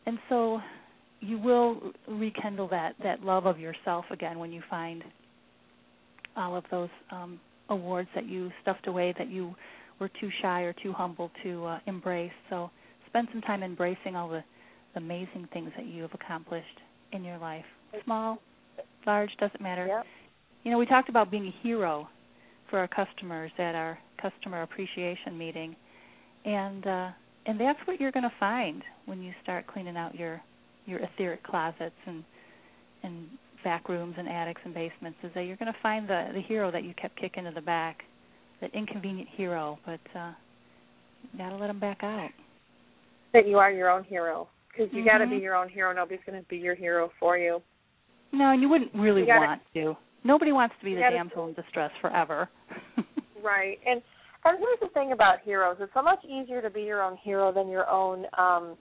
and 0.05 0.19
so 0.29 0.59
you 1.25 1.37
will 1.37 1.91
rekindle 2.07 2.67
that 2.69 2.95
that 3.03 3.23
love 3.23 3.45
of 3.45 3.59
yourself 3.59 4.05
again 4.11 4.39
when 4.39 4.51
you 4.51 4.61
find 4.69 5.03
all 6.35 6.55
of 6.55 6.63
those 6.69 6.89
um, 7.11 7.39
awards 7.69 8.09
that 8.15 8.25
you 8.25 8.51
stuffed 8.61 8.87
away 8.87 9.13
that 9.17 9.29
you 9.29 9.55
were 9.99 10.09
too 10.19 10.29
shy 10.41 10.61
or 10.61 10.73
too 10.73 10.91
humble 10.91 11.31
to 11.43 11.65
uh, 11.65 11.79
embrace. 11.87 12.31
So 12.49 12.69
spend 13.07 13.29
some 13.31 13.41
time 13.41 13.63
embracing 13.63 14.15
all 14.15 14.27
the, 14.27 14.43
amazing 14.95 15.47
things 15.53 15.71
that 15.75 15.85
you 15.85 16.01
have 16.01 16.13
accomplished 16.13 16.79
in 17.11 17.23
your 17.23 17.37
life. 17.37 17.65
Small, 18.03 18.39
large, 19.05 19.29
doesn't 19.39 19.61
matter. 19.61 19.85
Yep. 19.87 20.05
You 20.63 20.71
know, 20.71 20.77
we 20.77 20.85
talked 20.85 21.09
about 21.09 21.29
being 21.29 21.47
a 21.47 21.55
hero 21.63 22.07
for 22.69 22.79
our 22.79 22.87
customers 22.87 23.51
at 23.59 23.75
our 23.75 23.97
customer 24.21 24.63
appreciation 24.63 25.37
meeting, 25.37 25.75
and 26.45 26.87
uh, 26.87 27.09
and 27.45 27.59
that's 27.59 27.79
what 27.85 27.99
you're 27.99 28.11
going 28.11 28.23
to 28.23 28.33
find 28.39 28.81
when 29.05 29.21
you 29.21 29.31
start 29.43 29.67
cleaning 29.67 29.97
out 29.97 30.15
your 30.15 30.41
your 30.85 30.99
etheric 30.99 31.43
closets 31.43 31.95
and 32.05 32.23
and 33.03 33.27
back 33.63 33.89
rooms 33.89 34.15
and 34.17 34.27
attics 34.27 34.61
and 34.65 34.73
basements. 34.73 35.17
Is 35.23 35.31
that 35.35 35.43
you're 35.43 35.57
going 35.57 35.71
to 35.71 35.79
find 35.81 36.07
the 36.07 36.27
the 36.33 36.41
hero 36.41 36.71
that 36.71 36.83
you 36.83 36.93
kept 36.99 37.19
kicking 37.19 37.43
to 37.45 37.51
the 37.51 37.61
back, 37.61 37.99
that 38.61 38.73
inconvenient 38.73 39.29
hero, 39.35 39.77
but 39.85 39.99
uh, 40.17 40.31
you 41.31 41.39
got 41.39 41.49
to 41.49 41.57
let 41.57 41.69
him 41.69 41.79
back 41.79 42.03
out. 42.03 42.29
That 43.33 43.47
you 43.47 43.57
are 43.57 43.71
your 43.71 43.89
own 43.89 44.03
hero 44.03 44.47
because 44.71 44.93
you 44.93 45.03
got 45.03 45.17
to 45.19 45.27
be 45.27 45.37
your 45.37 45.55
own 45.55 45.69
hero. 45.69 45.93
Nobody's 45.93 46.19
going 46.25 46.41
to 46.41 46.47
be 46.47 46.57
your 46.57 46.75
hero 46.75 47.09
for 47.19 47.37
you. 47.37 47.61
No, 48.31 48.51
and 48.51 48.61
you 48.61 48.69
wouldn't 48.69 48.93
really 48.93 49.21
You 49.21 49.27
gotta- 49.27 49.39
want 49.45 49.61
to. 49.73 49.97
Nobody 50.23 50.51
wants 50.51 50.73
to 50.79 50.85
be 50.85 50.95
the 50.95 51.01
gotta- 51.01 51.15
damsel 51.15 51.47
in 51.47 51.53
distress 51.53 51.91
forever. 52.01 52.49
Right. 53.43 53.77
And 53.85 54.01
and 54.43 54.57
here's 54.57 54.79
the 54.81 54.87
thing 54.95 55.11
about 55.11 55.35
heroes. 55.45 55.77
It's 55.79 55.93
so 55.93 56.01
much 56.01 56.17
easier 56.25 56.63
to 56.63 56.69
be 56.71 56.81
your 56.81 57.03
own 57.03 57.15
hero 57.23 57.51
than 57.53 57.67
your 57.69 57.87
own 57.87 58.25
um 58.39 58.75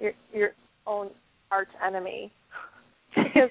your 0.00 0.12
your 0.32 0.50
own 0.86 1.10
arch 1.50 1.68
enemy. 1.84 2.32
Because 3.14 3.50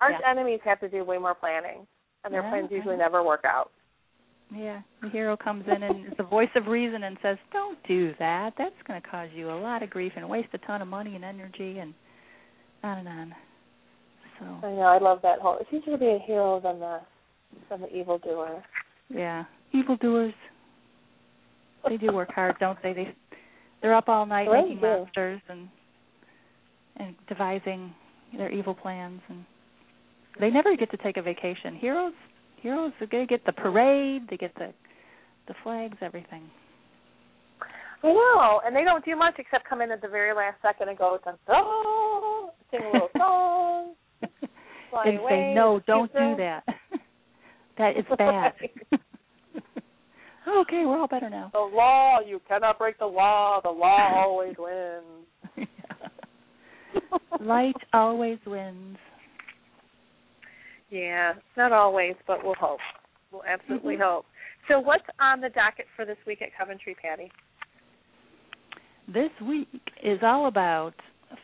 arch 0.00 0.14
Yeah. 0.20 0.30
enemies 0.30 0.60
have 0.64 0.80
to 0.80 0.88
do 0.88 1.04
way 1.04 1.18
more 1.18 1.34
planning. 1.34 1.86
And 2.24 2.34
their 2.34 2.42
Yeah, 2.42 2.50
plans 2.50 2.70
usually 2.70 2.96
never 2.96 3.22
work 3.22 3.44
out. 3.44 3.70
Yeah, 4.54 4.80
the 5.00 5.08
hero 5.08 5.36
comes 5.36 5.66
in 5.66 5.82
and 5.82 6.06
is 6.06 6.16
the 6.16 6.22
voice 6.22 6.50
of 6.54 6.66
reason 6.66 7.02
and 7.04 7.18
says, 7.20 7.36
"Don't 7.52 7.82
do 7.84 8.14
that. 8.18 8.54
That's 8.56 8.80
going 8.86 9.00
to 9.00 9.08
cause 9.08 9.28
you 9.32 9.50
a 9.50 9.58
lot 9.58 9.82
of 9.82 9.90
grief 9.90 10.12
and 10.16 10.28
waste 10.28 10.48
a 10.54 10.58
ton 10.58 10.82
of 10.82 10.88
money 10.88 11.14
and 11.16 11.24
energy 11.24 11.78
and 11.80 11.94
on 12.84 12.98
and 12.98 13.08
on." 13.08 13.34
So, 14.38 14.66
I 14.66 14.72
know, 14.72 14.82
I 14.82 14.98
love 14.98 15.20
that 15.22 15.40
whole 15.40 15.56
it's 15.58 15.72
easier 15.72 15.94
to 15.94 15.98
be 15.98 16.06
a 16.10 16.18
hero 16.18 16.60
than 16.60 16.78
the 16.78 17.00
than 17.70 17.80
the 17.80 17.96
evil 17.96 18.18
doer. 18.18 18.62
yeah, 19.08 19.44
evildoers. 19.72 20.34
They 21.88 21.96
do 21.96 22.12
work 22.12 22.32
hard, 22.32 22.56
don't 22.60 22.80
they? 22.82 22.92
They 22.92 23.14
they're 23.82 23.94
up 23.94 24.08
all 24.08 24.26
night 24.26 24.48
making 24.50 24.80
monsters 24.80 25.40
and 25.48 25.68
and 26.96 27.14
devising 27.28 27.94
their 28.36 28.50
evil 28.50 28.74
plans 28.74 29.20
and 29.28 29.44
they 30.38 30.50
never 30.50 30.76
get 30.76 30.90
to 30.90 30.96
take 30.98 31.16
a 31.16 31.22
vacation. 31.22 31.76
Heroes 31.76 32.12
heroes 32.60 32.92
they 33.00 33.26
get 33.26 33.44
the 33.46 33.52
parade, 33.52 34.22
they 34.30 34.36
get 34.36 34.54
the 34.56 34.72
the 35.48 35.54
flags, 35.62 35.96
everything. 36.02 36.42
Know, 38.02 38.60
and 38.64 38.76
they 38.76 38.84
don't 38.84 39.04
do 39.04 39.16
much 39.16 39.34
except 39.38 39.68
come 39.68 39.80
in 39.80 39.90
at 39.90 40.00
the 40.00 40.08
very 40.08 40.34
last 40.34 40.60
second 40.62 40.88
and 40.88 40.98
go 40.98 41.18
dun, 41.24 41.34
dun, 41.46 42.50
sing 42.70 42.80
a 42.82 42.92
little 42.92 43.08
song, 43.16 43.94
fly 44.90 45.04
and 45.06 45.18
away. 45.18 45.30
say 45.30 45.54
no, 45.54 45.80
don't 45.86 46.12
do 46.12 46.36
that. 46.36 46.62
that 47.78 47.96
it's 47.96 48.08
bad. 48.16 48.52
okay, 50.48 50.84
we're 50.84 50.98
all 50.98 51.08
better 51.08 51.30
now. 51.30 51.50
The 51.52 51.58
law, 51.58 52.18
you 52.24 52.40
cannot 52.46 52.78
break 52.78 52.98
the 52.98 53.06
law. 53.06 53.60
The 53.62 53.70
law 53.70 54.12
always 54.14 54.54
wins. 54.58 55.26
Light 57.40 57.76
always 57.92 58.38
wins. 58.46 58.96
Yeah, 60.90 61.32
not 61.56 61.72
always, 61.72 62.14
but 62.26 62.44
we'll 62.44 62.54
hope. 62.54 62.78
We'll 63.32 63.42
absolutely 63.44 63.94
Mm-hmm. 63.94 64.02
hope. 64.02 64.26
So, 64.68 64.80
what's 64.80 65.04
on 65.20 65.40
the 65.40 65.48
docket 65.50 65.86
for 65.94 66.04
this 66.04 66.16
week 66.26 66.42
at 66.42 66.48
Coventry, 66.58 66.96
Patti? 67.00 67.30
This 69.12 69.30
week 69.46 69.68
is 70.02 70.18
all 70.22 70.48
about 70.48 70.94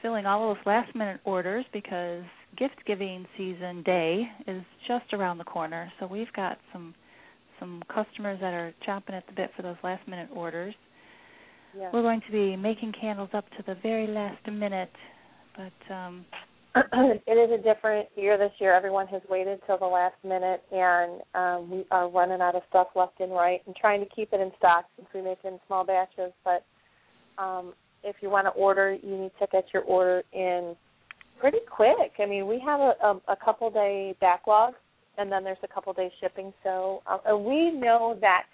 filling 0.00 0.26
all 0.26 0.50
of 0.50 0.56
those 0.56 0.66
last 0.66 0.94
minute 0.94 1.20
orders 1.24 1.64
because 1.72 2.22
gift 2.56 2.76
giving 2.86 3.26
season 3.36 3.82
day 3.84 4.24
is 4.46 4.62
just 4.88 5.12
around 5.12 5.38
the 5.38 5.44
corner. 5.44 5.92
So 6.00 6.06
we've 6.06 6.32
got 6.34 6.58
some 6.72 6.94
some 7.60 7.82
customers 7.92 8.38
that 8.40 8.52
are 8.52 8.74
chomping 8.86 9.12
at 9.12 9.24
the 9.28 9.32
bit 9.32 9.50
for 9.54 9.62
those 9.62 9.76
last 9.84 10.06
minute 10.08 10.28
orders. 10.34 10.74
Yeah. 11.76 11.90
We're 11.92 12.02
going 12.02 12.20
to 12.26 12.32
be 12.32 12.56
making 12.56 12.92
candles 13.00 13.30
up 13.32 13.44
to 13.56 13.62
the 13.64 13.76
very 13.82 14.08
last 14.08 14.44
minute, 14.50 14.90
but 15.56 15.94
um 15.94 16.24
it 16.74 17.32
is 17.32 17.60
a 17.60 17.62
different 17.62 18.08
year 18.16 18.38
this 18.38 18.52
year. 18.58 18.74
Everyone 18.74 19.06
has 19.08 19.20
waited 19.28 19.60
till 19.66 19.76
the 19.76 19.84
last 19.84 20.14
minute, 20.24 20.62
and 20.72 21.20
um, 21.34 21.70
we 21.70 21.84
are 21.90 22.08
running 22.08 22.40
out 22.40 22.54
of 22.54 22.62
stuff 22.70 22.88
left 22.96 23.20
and 23.20 23.30
right, 23.30 23.60
and 23.66 23.76
trying 23.76 24.00
to 24.00 24.08
keep 24.14 24.32
it 24.32 24.40
in 24.40 24.50
stock 24.56 24.86
since 24.96 25.06
we 25.14 25.20
make 25.20 25.38
it 25.44 25.48
in 25.48 25.58
small 25.66 25.84
batches. 25.84 26.32
But 26.44 26.64
um, 27.36 27.74
if 28.02 28.16
you 28.22 28.30
want 28.30 28.46
to 28.46 28.50
order, 28.52 28.96
you 29.02 29.18
need 29.18 29.32
to 29.38 29.46
get 29.52 29.66
your 29.74 29.82
order 29.82 30.22
in 30.32 30.74
pretty 31.38 31.58
quick. 31.70 32.12
I 32.18 32.24
mean, 32.24 32.46
we 32.46 32.58
have 32.64 32.80
a, 32.80 32.94
a, 33.02 33.20
a 33.28 33.36
couple 33.44 33.70
day 33.70 34.16
backlog, 34.18 34.72
and 35.18 35.30
then 35.30 35.44
there's 35.44 35.58
a 35.62 35.68
couple 35.68 35.92
day 35.92 36.10
shipping. 36.22 36.54
So, 36.64 37.02
uh, 37.06 37.18
and 37.26 37.44
we 37.44 37.70
know 37.70 38.16
that 38.22 38.44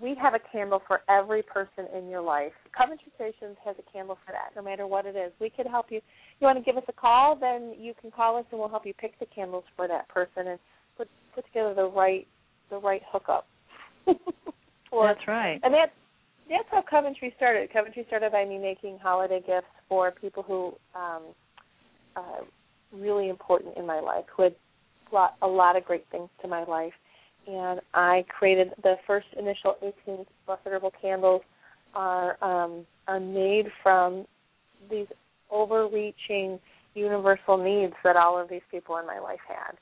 we 0.00 0.14
have 0.20 0.34
a 0.34 0.38
candle 0.52 0.80
for 0.86 1.00
every 1.08 1.42
person 1.42 1.86
in 1.96 2.08
your 2.08 2.20
life. 2.20 2.52
Coventry 2.76 3.10
Creations 3.16 3.56
has 3.64 3.76
a 3.78 3.92
candle 3.92 4.18
for 4.24 4.32
that, 4.32 4.54
no 4.54 4.62
matter 4.62 4.86
what 4.86 5.06
it 5.06 5.16
is. 5.16 5.32
We 5.40 5.50
could 5.50 5.66
help 5.66 5.86
you. 5.90 6.00
You 6.40 6.46
want 6.46 6.58
to 6.58 6.64
give 6.64 6.76
us 6.76 6.84
a 6.88 6.92
call, 6.92 7.36
then 7.36 7.74
you 7.78 7.94
can 8.00 8.10
call 8.10 8.36
us, 8.36 8.44
and 8.50 8.60
we'll 8.60 8.68
help 8.68 8.86
you 8.86 8.94
pick 8.94 9.18
the 9.18 9.26
candles 9.26 9.64
for 9.76 9.88
that 9.88 10.08
person 10.08 10.46
and 10.48 10.58
put 10.96 11.08
put 11.34 11.44
together 11.46 11.74
the 11.74 11.88
right 11.88 12.26
the 12.70 12.78
right 12.78 13.02
hookup. 13.10 13.46
for, 14.90 15.08
that's 15.08 15.26
right. 15.26 15.60
and 15.62 15.74
that's 15.74 15.92
that's 16.48 16.68
how 16.70 16.82
Coventry 16.88 17.32
started. 17.36 17.72
Coventry 17.72 18.04
started 18.06 18.32
by 18.32 18.44
me 18.44 18.58
making 18.58 18.98
holiday 19.02 19.40
gifts 19.44 19.66
for 19.88 20.10
people 20.12 20.42
who 20.42 20.74
um 20.98 21.22
uh 22.16 22.44
really 22.92 23.28
important 23.28 23.76
in 23.76 23.86
my 23.86 24.00
life, 24.00 24.24
who 24.36 24.44
had 24.44 24.54
brought 25.10 25.36
a 25.42 25.46
lot 25.46 25.76
of 25.76 25.84
great 25.84 26.06
things 26.10 26.28
to 26.42 26.48
my 26.48 26.64
life. 26.64 26.92
And 27.50 27.80
I 27.94 28.24
created 28.28 28.68
the 28.82 28.94
first 29.06 29.26
initial 29.38 29.74
18 30.06 30.24
blessed 30.46 30.62
herbal 30.66 30.92
candles 31.00 31.42
are 31.94 32.42
um, 32.44 32.86
are 33.08 33.18
made 33.20 33.66
from 33.82 34.24
these 34.90 35.06
overreaching 35.50 36.60
universal 36.94 37.56
needs 37.56 37.94
that 38.04 38.16
all 38.16 38.40
of 38.40 38.48
these 38.48 38.62
people 38.70 38.96
in 38.98 39.06
my 39.06 39.18
life 39.18 39.40
had. 39.48 39.76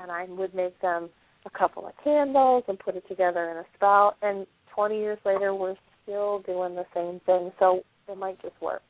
And 0.00 0.12
I 0.12 0.26
would 0.28 0.54
make 0.54 0.80
them 0.80 1.08
a 1.44 1.50
couple 1.58 1.86
of 1.86 1.92
candles 2.04 2.64
and 2.68 2.78
put 2.78 2.94
it 2.94 3.04
together 3.08 3.50
in 3.50 3.56
a 3.56 3.64
spout. 3.74 4.14
And 4.22 4.46
20 4.74 4.98
years 4.98 5.18
later, 5.24 5.54
we're 5.54 5.74
still 6.04 6.40
doing 6.40 6.76
the 6.76 6.84
same 6.94 7.20
thing. 7.26 7.50
So 7.58 7.82
it 8.08 8.16
might 8.16 8.40
just 8.42 8.54
work. 8.62 8.82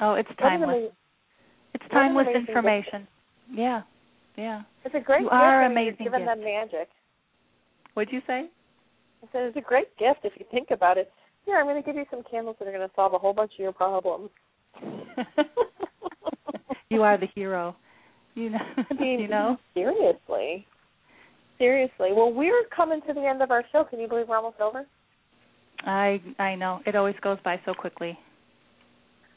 Oh, 0.00 0.14
it's 0.14 0.28
timeless. 0.38 0.92
It's 1.74 1.84
timeless 1.90 2.26
amazing 2.26 2.40
gift. 2.42 2.50
information. 2.50 3.08
Yeah. 3.52 3.82
Yeah. 4.36 4.62
It's 4.84 4.94
a 4.94 5.00
great 5.00 5.20
You 5.22 5.26
gift. 5.26 5.34
are 5.34 5.64
amazing 5.64 5.96
gift. 5.98 6.12
them 6.12 6.44
magic. 6.44 6.88
What'd 8.00 8.14
you 8.14 8.22
say? 8.26 8.48
I 9.22 9.26
said 9.30 9.42
it's 9.42 9.58
a 9.58 9.60
great 9.60 9.94
gift 9.98 10.20
if 10.24 10.32
you 10.38 10.46
think 10.50 10.70
about 10.70 10.96
it. 10.96 11.12
Here, 11.44 11.58
I'm 11.58 11.66
going 11.66 11.76
to 11.76 11.86
give 11.86 11.96
you 11.96 12.06
some 12.10 12.22
candles 12.30 12.56
that 12.58 12.66
are 12.66 12.72
going 12.72 12.88
to 12.88 12.94
solve 12.96 13.12
a 13.12 13.18
whole 13.18 13.34
bunch 13.34 13.52
of 13.52 13.58
your 13.58 13.72
problems. 13.72 14.30
you 16.88 17.02
are 17.02 17.18
the 17.18 17.26
hero. 17.34 17.76
You 18.34 18.48
know. 18.52 18.58
I 18.90 18.94
mean, 18.94 19.20
you 19.20 19.28
know. 19.28 19.58
Seriously. 19.74 20.66
Seriously. 21.58 22.08
Well, 22.14 22.32
we're 22.32 22.64
coming 22.74 23.02
to 23.06 23.12
the 23.12 23.20
end 23.20 23.42
of 23.42 23.50
our 23.50 23.64
show. 23.70 23.84
Can 23.84 24.00
you 24.00 24.08
believe 24.08 24.28
we're 24.28 24.38
almost 24.38 24.60
over? 24.62 24.86
I 25.84 26.22
I 26.38 26.54
know 26.54 26.80
it 26.86 26.96
always 26.96 27.16
goes 27.20 27.36
by 27.44 27.60
so 27.66 27.74
quickly. 27.74 28.18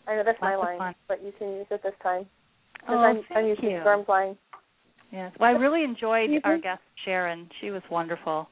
I 0.07 0.15
know 0.15 0.23
that's 0.25 0.39
my 0.39 0.55
Lots 0.55 0.69
of 0.71 0.79
line, 0.79 0.95
but 1.09 1.21
you 1.21 1.33
can 1.37 1.49
use 1.49 1.67
it 1.69 1.81
this 1.83 1.91
time. 2.01 2.25
Oh, 2.87 2.95
I'm, 2.95 3.17
I'm 3.17 3.23
thank 3.33 3.47
using 3.49 3.71
you. 3.71 3.81
Storm's 3.81 4.07
line. 4.07 4.37
Yes. 5.11 5.33
Well, 5.37 5.49
I 5.49 5.59
really 5.59 5.83
enjoyed 5.83 6.29
our 6.45 6.57
guest 6.57 6.81
Sharon. 7.03 7.49
She 7.59 7.71
was 7.71 7.81
wonderful. 7.91 8.47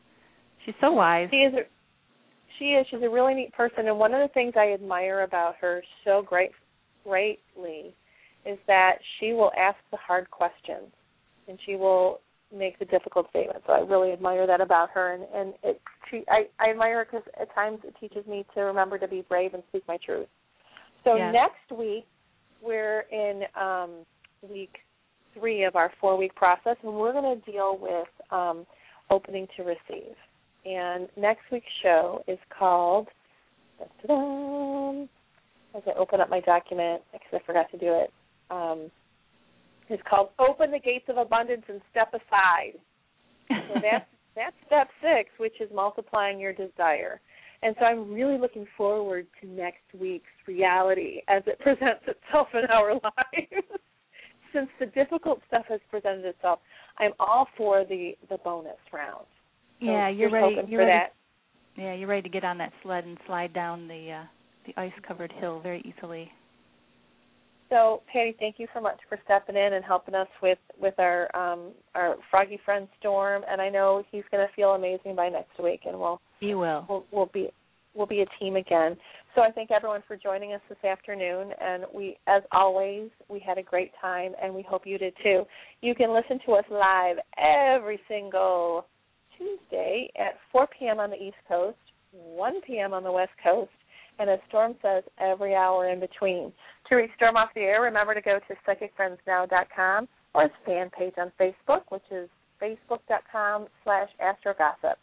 She's 0.66 0.76
so 0.82 0.92
wise. 0.92 1.28
She 1.32 1.38
is. 1.38 1.54
A, 1.54 1.60
she 2.60 2.66
is. 2.66 2.86
She's 2.90 3.02
a 3.04 3.10
really 3.10 3.34
neat 3.34 3.54
person, 3.54 3.88
and 3.88 3.98
one 3.98 4.14
of 4.14 4.28
the 4.28 4.34
things 4.34 4.54
I 4.56 4.74
admire 4.74 5.22
about 5.22 5.56
her 5.62 5.82
so 6.06 6.22
great, 6.22 6.52
greatly, 7.04 7.96
is 8.46 8.58
that 8.68 8.96
she 9.20 9.34
will 9.34 9.52
ask 9.58 9.78
the 9.92 9.98
hard 9.98 10.30
questions, 10.30 10.92
and 11.48 11.58
she 11.66 11.76
will 11.76 12.22
make 12.56 12.78
the 12.80 12.86
difficult 12.86 13.30
statements. 13.30 13.64
So 13.66 13.74
I 13.74 13.80
really 13.80 14.12
admire 14.12 14.46
that 14.46 14.62
about 14.62 14.90
her, 14.92 15.14
and 15.14 15.24
and 15.34 15.54
it. 15.64 15.82
She, 16.10 16.24
I 16.30 16.44
I 16.60 16.72
admire 16.72 16.98
her 16.98 17.06
because 17.06 17.28
at 17.40 17.54
times 17.56 17.80
it 17.84 17.96
teaches 18.00 18.28
me 18.28 18.46
to 18.54 18.62
remember 18.62 18.98
to 19.00 19.08
be 19.08 19.24
brave 19.28 19.54
and 19.54 19.64
speak 19.70 19.84
my 19.88 19.98
truth. 20.06 20.28
So 21.04 21.16
Yes. 21.16 21.34
next 21.34 21.80
week 21.80 22.06
we're 22.62 23.06
in 23.12 23.44
um, 23.60 23.90
week 24.48 24.78
three 25.34 25.64
of 25.64 25.76
our 25.76 25.92
four 26.00 26.18
week 26.18 26.36
process, 26.36 26.76
and 26.84 26.94
we're 26.94 27.14
going 27.14 27.42
to 27.42 27.52
deal 27.52 27.78
with 27.80 28.08
um, 28.32 28.66
opening 29.10 29.48
to 29.58 29.64
receive. 29.64 30.16
And 30.66 31.08
next 31.18 31.42
week's 31.52 31.66
show 31.82 32.24
is 32.28 32.40
called. 32.58 33.08
As 33.84 35.82
I 35.88 35.92
open 35.98 36.22
up 36.22 36.30
my 36.30 36.42
document, 36.42 37.02
because 37.12 37.34
I 37.34 37.40
forgot 37.46 37.72
to 37.72 37.78
do 37.78 37.94
it, 37.94 38.14
um, 38.52 38.92
it's 39.90 40.04
called 40.08 40.30
"Open 40.38 40.70
the 40.72 40.80
Gates 40.80 41.06
of 41.10 41.18
Abundance 41.18 41.64
and 41.68 41.82
Step 41.90 42.14
Aside." 42.14 42.80
So 43.48 43.56
that's 43.82 44.06
That's 44.36 44.56
step 44.66 44.88
six, 45.02 45.30
which 45.38 45.60
is 45.60 45.70
multiplying 45.74 46.40
your 46.40 46.54
desire. 46.54 47.20
And 47.64 47.76
so 47.80 47.86
I'm 47.86 48.12
really 48.12 48.38
looking 48.38 48.66
forward 48.78 49.28
to 49.42 49.48
next 49.48 49.84
week's 50.00 50.26
reality 50.48 51.22
as 51.28 51.44
it 51.46 51.60
presents 51.62 52.04
itself 52.08 52.48
in 52.54 52.66
our 52.72 52.94
lives. 52.94 53.68
Since 54.54 54.70
the 54.80 54.88
difficult 54.88 55.42
stuff 55.48 55.66
has 55.70 55.80
presented 55.90 56.26
itself, 56.26 56.60
I'm 56.98 57.12
all 57.20 57.48
for 57.58 57.86
the 57.86 58.14
the 58.30 58.38
bonus 58.38 58.78
round. 58.92 59.26
Yeah, 59.82 60.10
you're 60.10 60.32
ready. 60.32 60.56
You're 60.68 60.82
for 60.82 60.88
ready. 60.88 60.92
that. 60.92 61.14
Yeah, 61.76 61.94
you're 61.94 62.08
ready 62.08 62.24
to 62.24 62.30
get 62.30 62.44
on 62.44 62.58
that 62.60 62.72
sled 62.84 63.06
and 63.06 63.18
slide 63.26 63.54
down 63.54 63.88
the 63.88 64.12
uh, 64.12 64.24
the 64.66 64.80
ice-covered 64.80 65.32
hill 65.40 65.60
very 65.62 65.82
easily. 65.82 66.32
So, 67.70 68.02
Patti, 68.12 68.36
thank 68.38 68.56
you 68.60 68.68
so 68.74 68.82
much 68.82 69.00
for 69.08 69.18
stepping 69.24 69.56
in 69.56 69.74
and 69.74 69.84
helping 69.84 70.14
us 70.14 70.28
with 70.44 70.60
with 70.80 70.94
our 71.00 71.34
um, 71.36 71.72
our 71.96 72.16
froggy 72.30 72.60
friend 72.64 72.88
Storm. 73.00 73.44
And 73.50 73.62
I 73.62 73.70
know 73.70 74.04
he's 74.12 74.24
going 74.30 74.46
to 74.46 74.54
feel 74.54 74.72
amazing 74.72 75.16
by 75.16 75.30
next 75.30 75.58
week, 75.62 75.82
and 75.86 75.98
we'll 75.98 76.22
You 76.42 76.58
will. 76.60 76.86
we'll, 76.90 77.06
we'll 77.12 77.32
be 77.34 77.50
we'll 77.94 78.08
be 78.08 78.22
a 78.22 78.26
team 78.40 78.58
again. 78.58 78.98
So 79.36 79.42
I 79.42 79.52
thank 79.52 79.72
everyone 79.72 80.04
for 80.06 80.18
joining 80.18 80.52
us 80.52 80.60
this 80.68 80.84
afternoon, 80.84 81.52
and 81.62 81.86
we, 81.96 82.18
as 82.28 82.42
always, 82.52 83.10
we 83.30 83.40
had 83.40 83.58
a 83.58 83.64
great 83.64 83.92
time, 84.02 84.34
and 84.44 84.54
we 84.54 84.62
hope 84.62 84.82
you 84.86 84.98
did 84.98 85.14
too. 85.24 85.44
You 85.82 85.96
can 85.96 86.14
listen 86.14 86.40
to 86.46 86.54
us 86.54 86.66
live 86.70 87.16
every 87.38 88.00
single 88.10 88.86
Tuesday 89.42 90.12
at 90.18 90.38
4 90.52 90.68
p.m. 90.78 91.00
on 91.00 91.10
the 91.10 91.16
East 91.16 91.38
Coast, 91.48 91.78
1 92.12 92.62
p.m. 92.62 92.94
on 92.94 93.04
the 93.04 93.12
West 93.12 93.32
Coast, 93.44 93.72
and 94.20 94.30
as 94.30 94.40
Storm 94.50 94.76
says, 94.82 95.04
every 95.20 95.56
hour 95.56 95.90
in 95.90 96.00
between. 96.00 96.54
To 96.90 96.96
reach 96.96 97.10
Storm 97.16 97.38
off 97.38 97.50
the 97.56 97.62
air, 97.62 97.82
remember 97.82 98.14
to 98.14 98.22
go 98.22 98.40
to 98.40 98.56
psychicfriendsnow.com 98.68 100.08
or 100.36 100.44
his 100.44 100.52
fan 100.66 100.90
page 100.98 101.14
on 101.18 101.32
Facebook, 101.40 101.82
which 101.90 102.04
is 102.12 102.30
facebook.com 102.62 103.68
slash 103.84 104.10
astrogossip. 104.22 104.96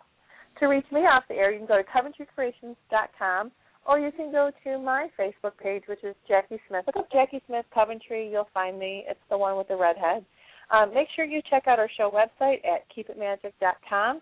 To 0.60 0.66
reach 0.66 0.86
me 0.92 1.00
off 1.00 1.24
the 1.28 1.34
air, 1.34 1.52
you 1.52 1.58
can 1.58 1.66
go 1.66 1.78
to 1.78 1.84
coventrycreations.com 1.84 3.50
or 3.86 3.98
you 3.98 4.12
can 4.12 4.30
go 4.30 4.50
to 4.64 4.78
my 4.78 5.08
Facebook 5.18 5.56
page, 5.60 5.82
which 5.88 6.04
is 6.04 6.14
Jacki 6.28 6.58
Smith. 6.68 6.84
Look 6.86 6.96
up 6.96 7.10
Jacki 7.10 7.40
Smith 7.46 7.64
Coventry. 7.72 8.30
You'll 8.30 8.48
find 8.52 8.78
me. 8.78 9.04
It's 9.08 9.20
the 9.30 9.38
one 9.38 9.56
with 9.56 9.68
the 9.68 9.76
redhead. 9.76 10.24
Um, 10.70 10.92
make 10.92 11.08
sure 11.16 11.24
you 11.24 11.40
check 11.48 11.66
out 11.66 11.78
our 11.78 11.88
show 11.96 12.10
website 12.10 12.58
at 12.64 12.84
keepitmagic.com. 12.94 14.20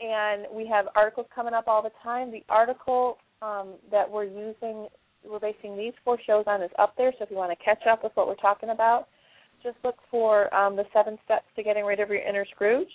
And 0.00 0.46
we 0.52 0.66
have 0.66 0.86
articles 0.96 1.26
coming 1.34 1.54
up 1.54 1.68
all 1.68 1.82
the 1.82 1.92
time. 2.02 2.30
The 2.30 2.42
article 2.48 3.18
um, 3.40 3.74
that 3.90 4.10
we're 4.10 4.24
using, 4.24 4.88
we're 5.28 5.38
basing 5.38 5.76
these 5.76 5.92
four 6.04 6.18
shows 6.26 6.44
on, 6.46 6.62
is 6.62 6.70
up 6.78 6.94
there. 6.96 7.12
So 7.18 7.24
if 7.24 7.30
you 7.30 7.36
want 7.36 7.56
to 7.56 7.64
catch 7.64 7.86
up 7.90 8.02
with 8.02 8.12
what 8.14 8.26
we're 8.26 8.34
talking 8.36 8.70
about, 8.70 9.06
just 9.62 9.76
look 9.84 9.96
for 10.10 10.52
um, 10.54 10.76
the 10.76 10.84
seven 10.92 11.18
steps 11.24 11.44
to 11.56 11.62
getting 11.62 11.84
rid 11.84 12.00
of 12.00 12.08
your 12.08 12.18
inner 12.18 12.44
Scrooge. 12.54 12.88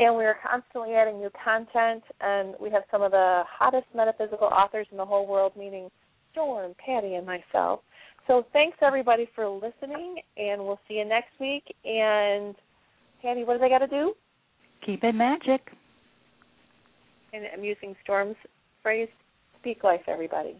And 0.00 0.16
we 0.16 0.24
are 0.24 0.36
constantly 0.44 0.94
adding 0.94 1.20
new 1.20 1.30
content, 1.44 2.02
and 2.20 2.54
we 2.60 2.68
have 2.70 2.82
some 2.90 3.02
of 3.02 3.12
the 3.12 3.44
hottest 3.48 3.86
metaphysical 3.94 4.48
authors 4.48 4.88
in 4.90 4.96
the 4.96 5.04
whole 5.04 5.26
world, 5.26 5.52
meaning 5.56 5.88
Storm, 6.32 6.74
Patti, 6.84 7.14
and 7.14 7.24
myself. 7.24 7.80
So 8.26 8.46
thanks 8.54 8.78
everybody 8.80 9.28
for 9.34 9.46
listening, 9.48 10.16
and 10.38 10.64
we'll 10.64 10.80
see 10.88 10.94
you 10.94 11.04
next 11.04 11.38
week. 11.38 11.62
And 11.84 12.54
Patti, 13.20 13.44
what 13.44 13.54
do 13.54 13.60
they 13.60 13.68
got 13.68 13.78
to 13.78 13.86
do? 13.86 14.14
Keep 14.84 15.04
it 15.04 15.14
magic. 15.14 15.60
And 17.32 17.44
I'm 17.52 17.62
using 17.62 17.94
Storm's 18.02 18.36
phrase, 18.82 19.08
"Speak 19.60 19.84
life, 19.84 20.00
everybody." 20.08 20.56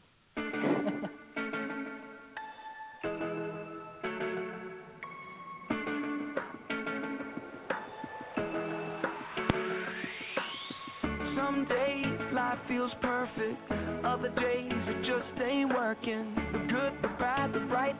Some 11.36 11.66
days 11.68 12.32
life 12.32 12.58
feels 12.68 12.92
perfect, 13.00 13.72
other 14.04 14.28
days 14.28 14.72
it 14.72 15.02
just 15.06 15.40
ain't 15.40 15.72
working. 15.72 16.63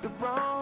The 0.05 0.10
wrong. 0.22 0.53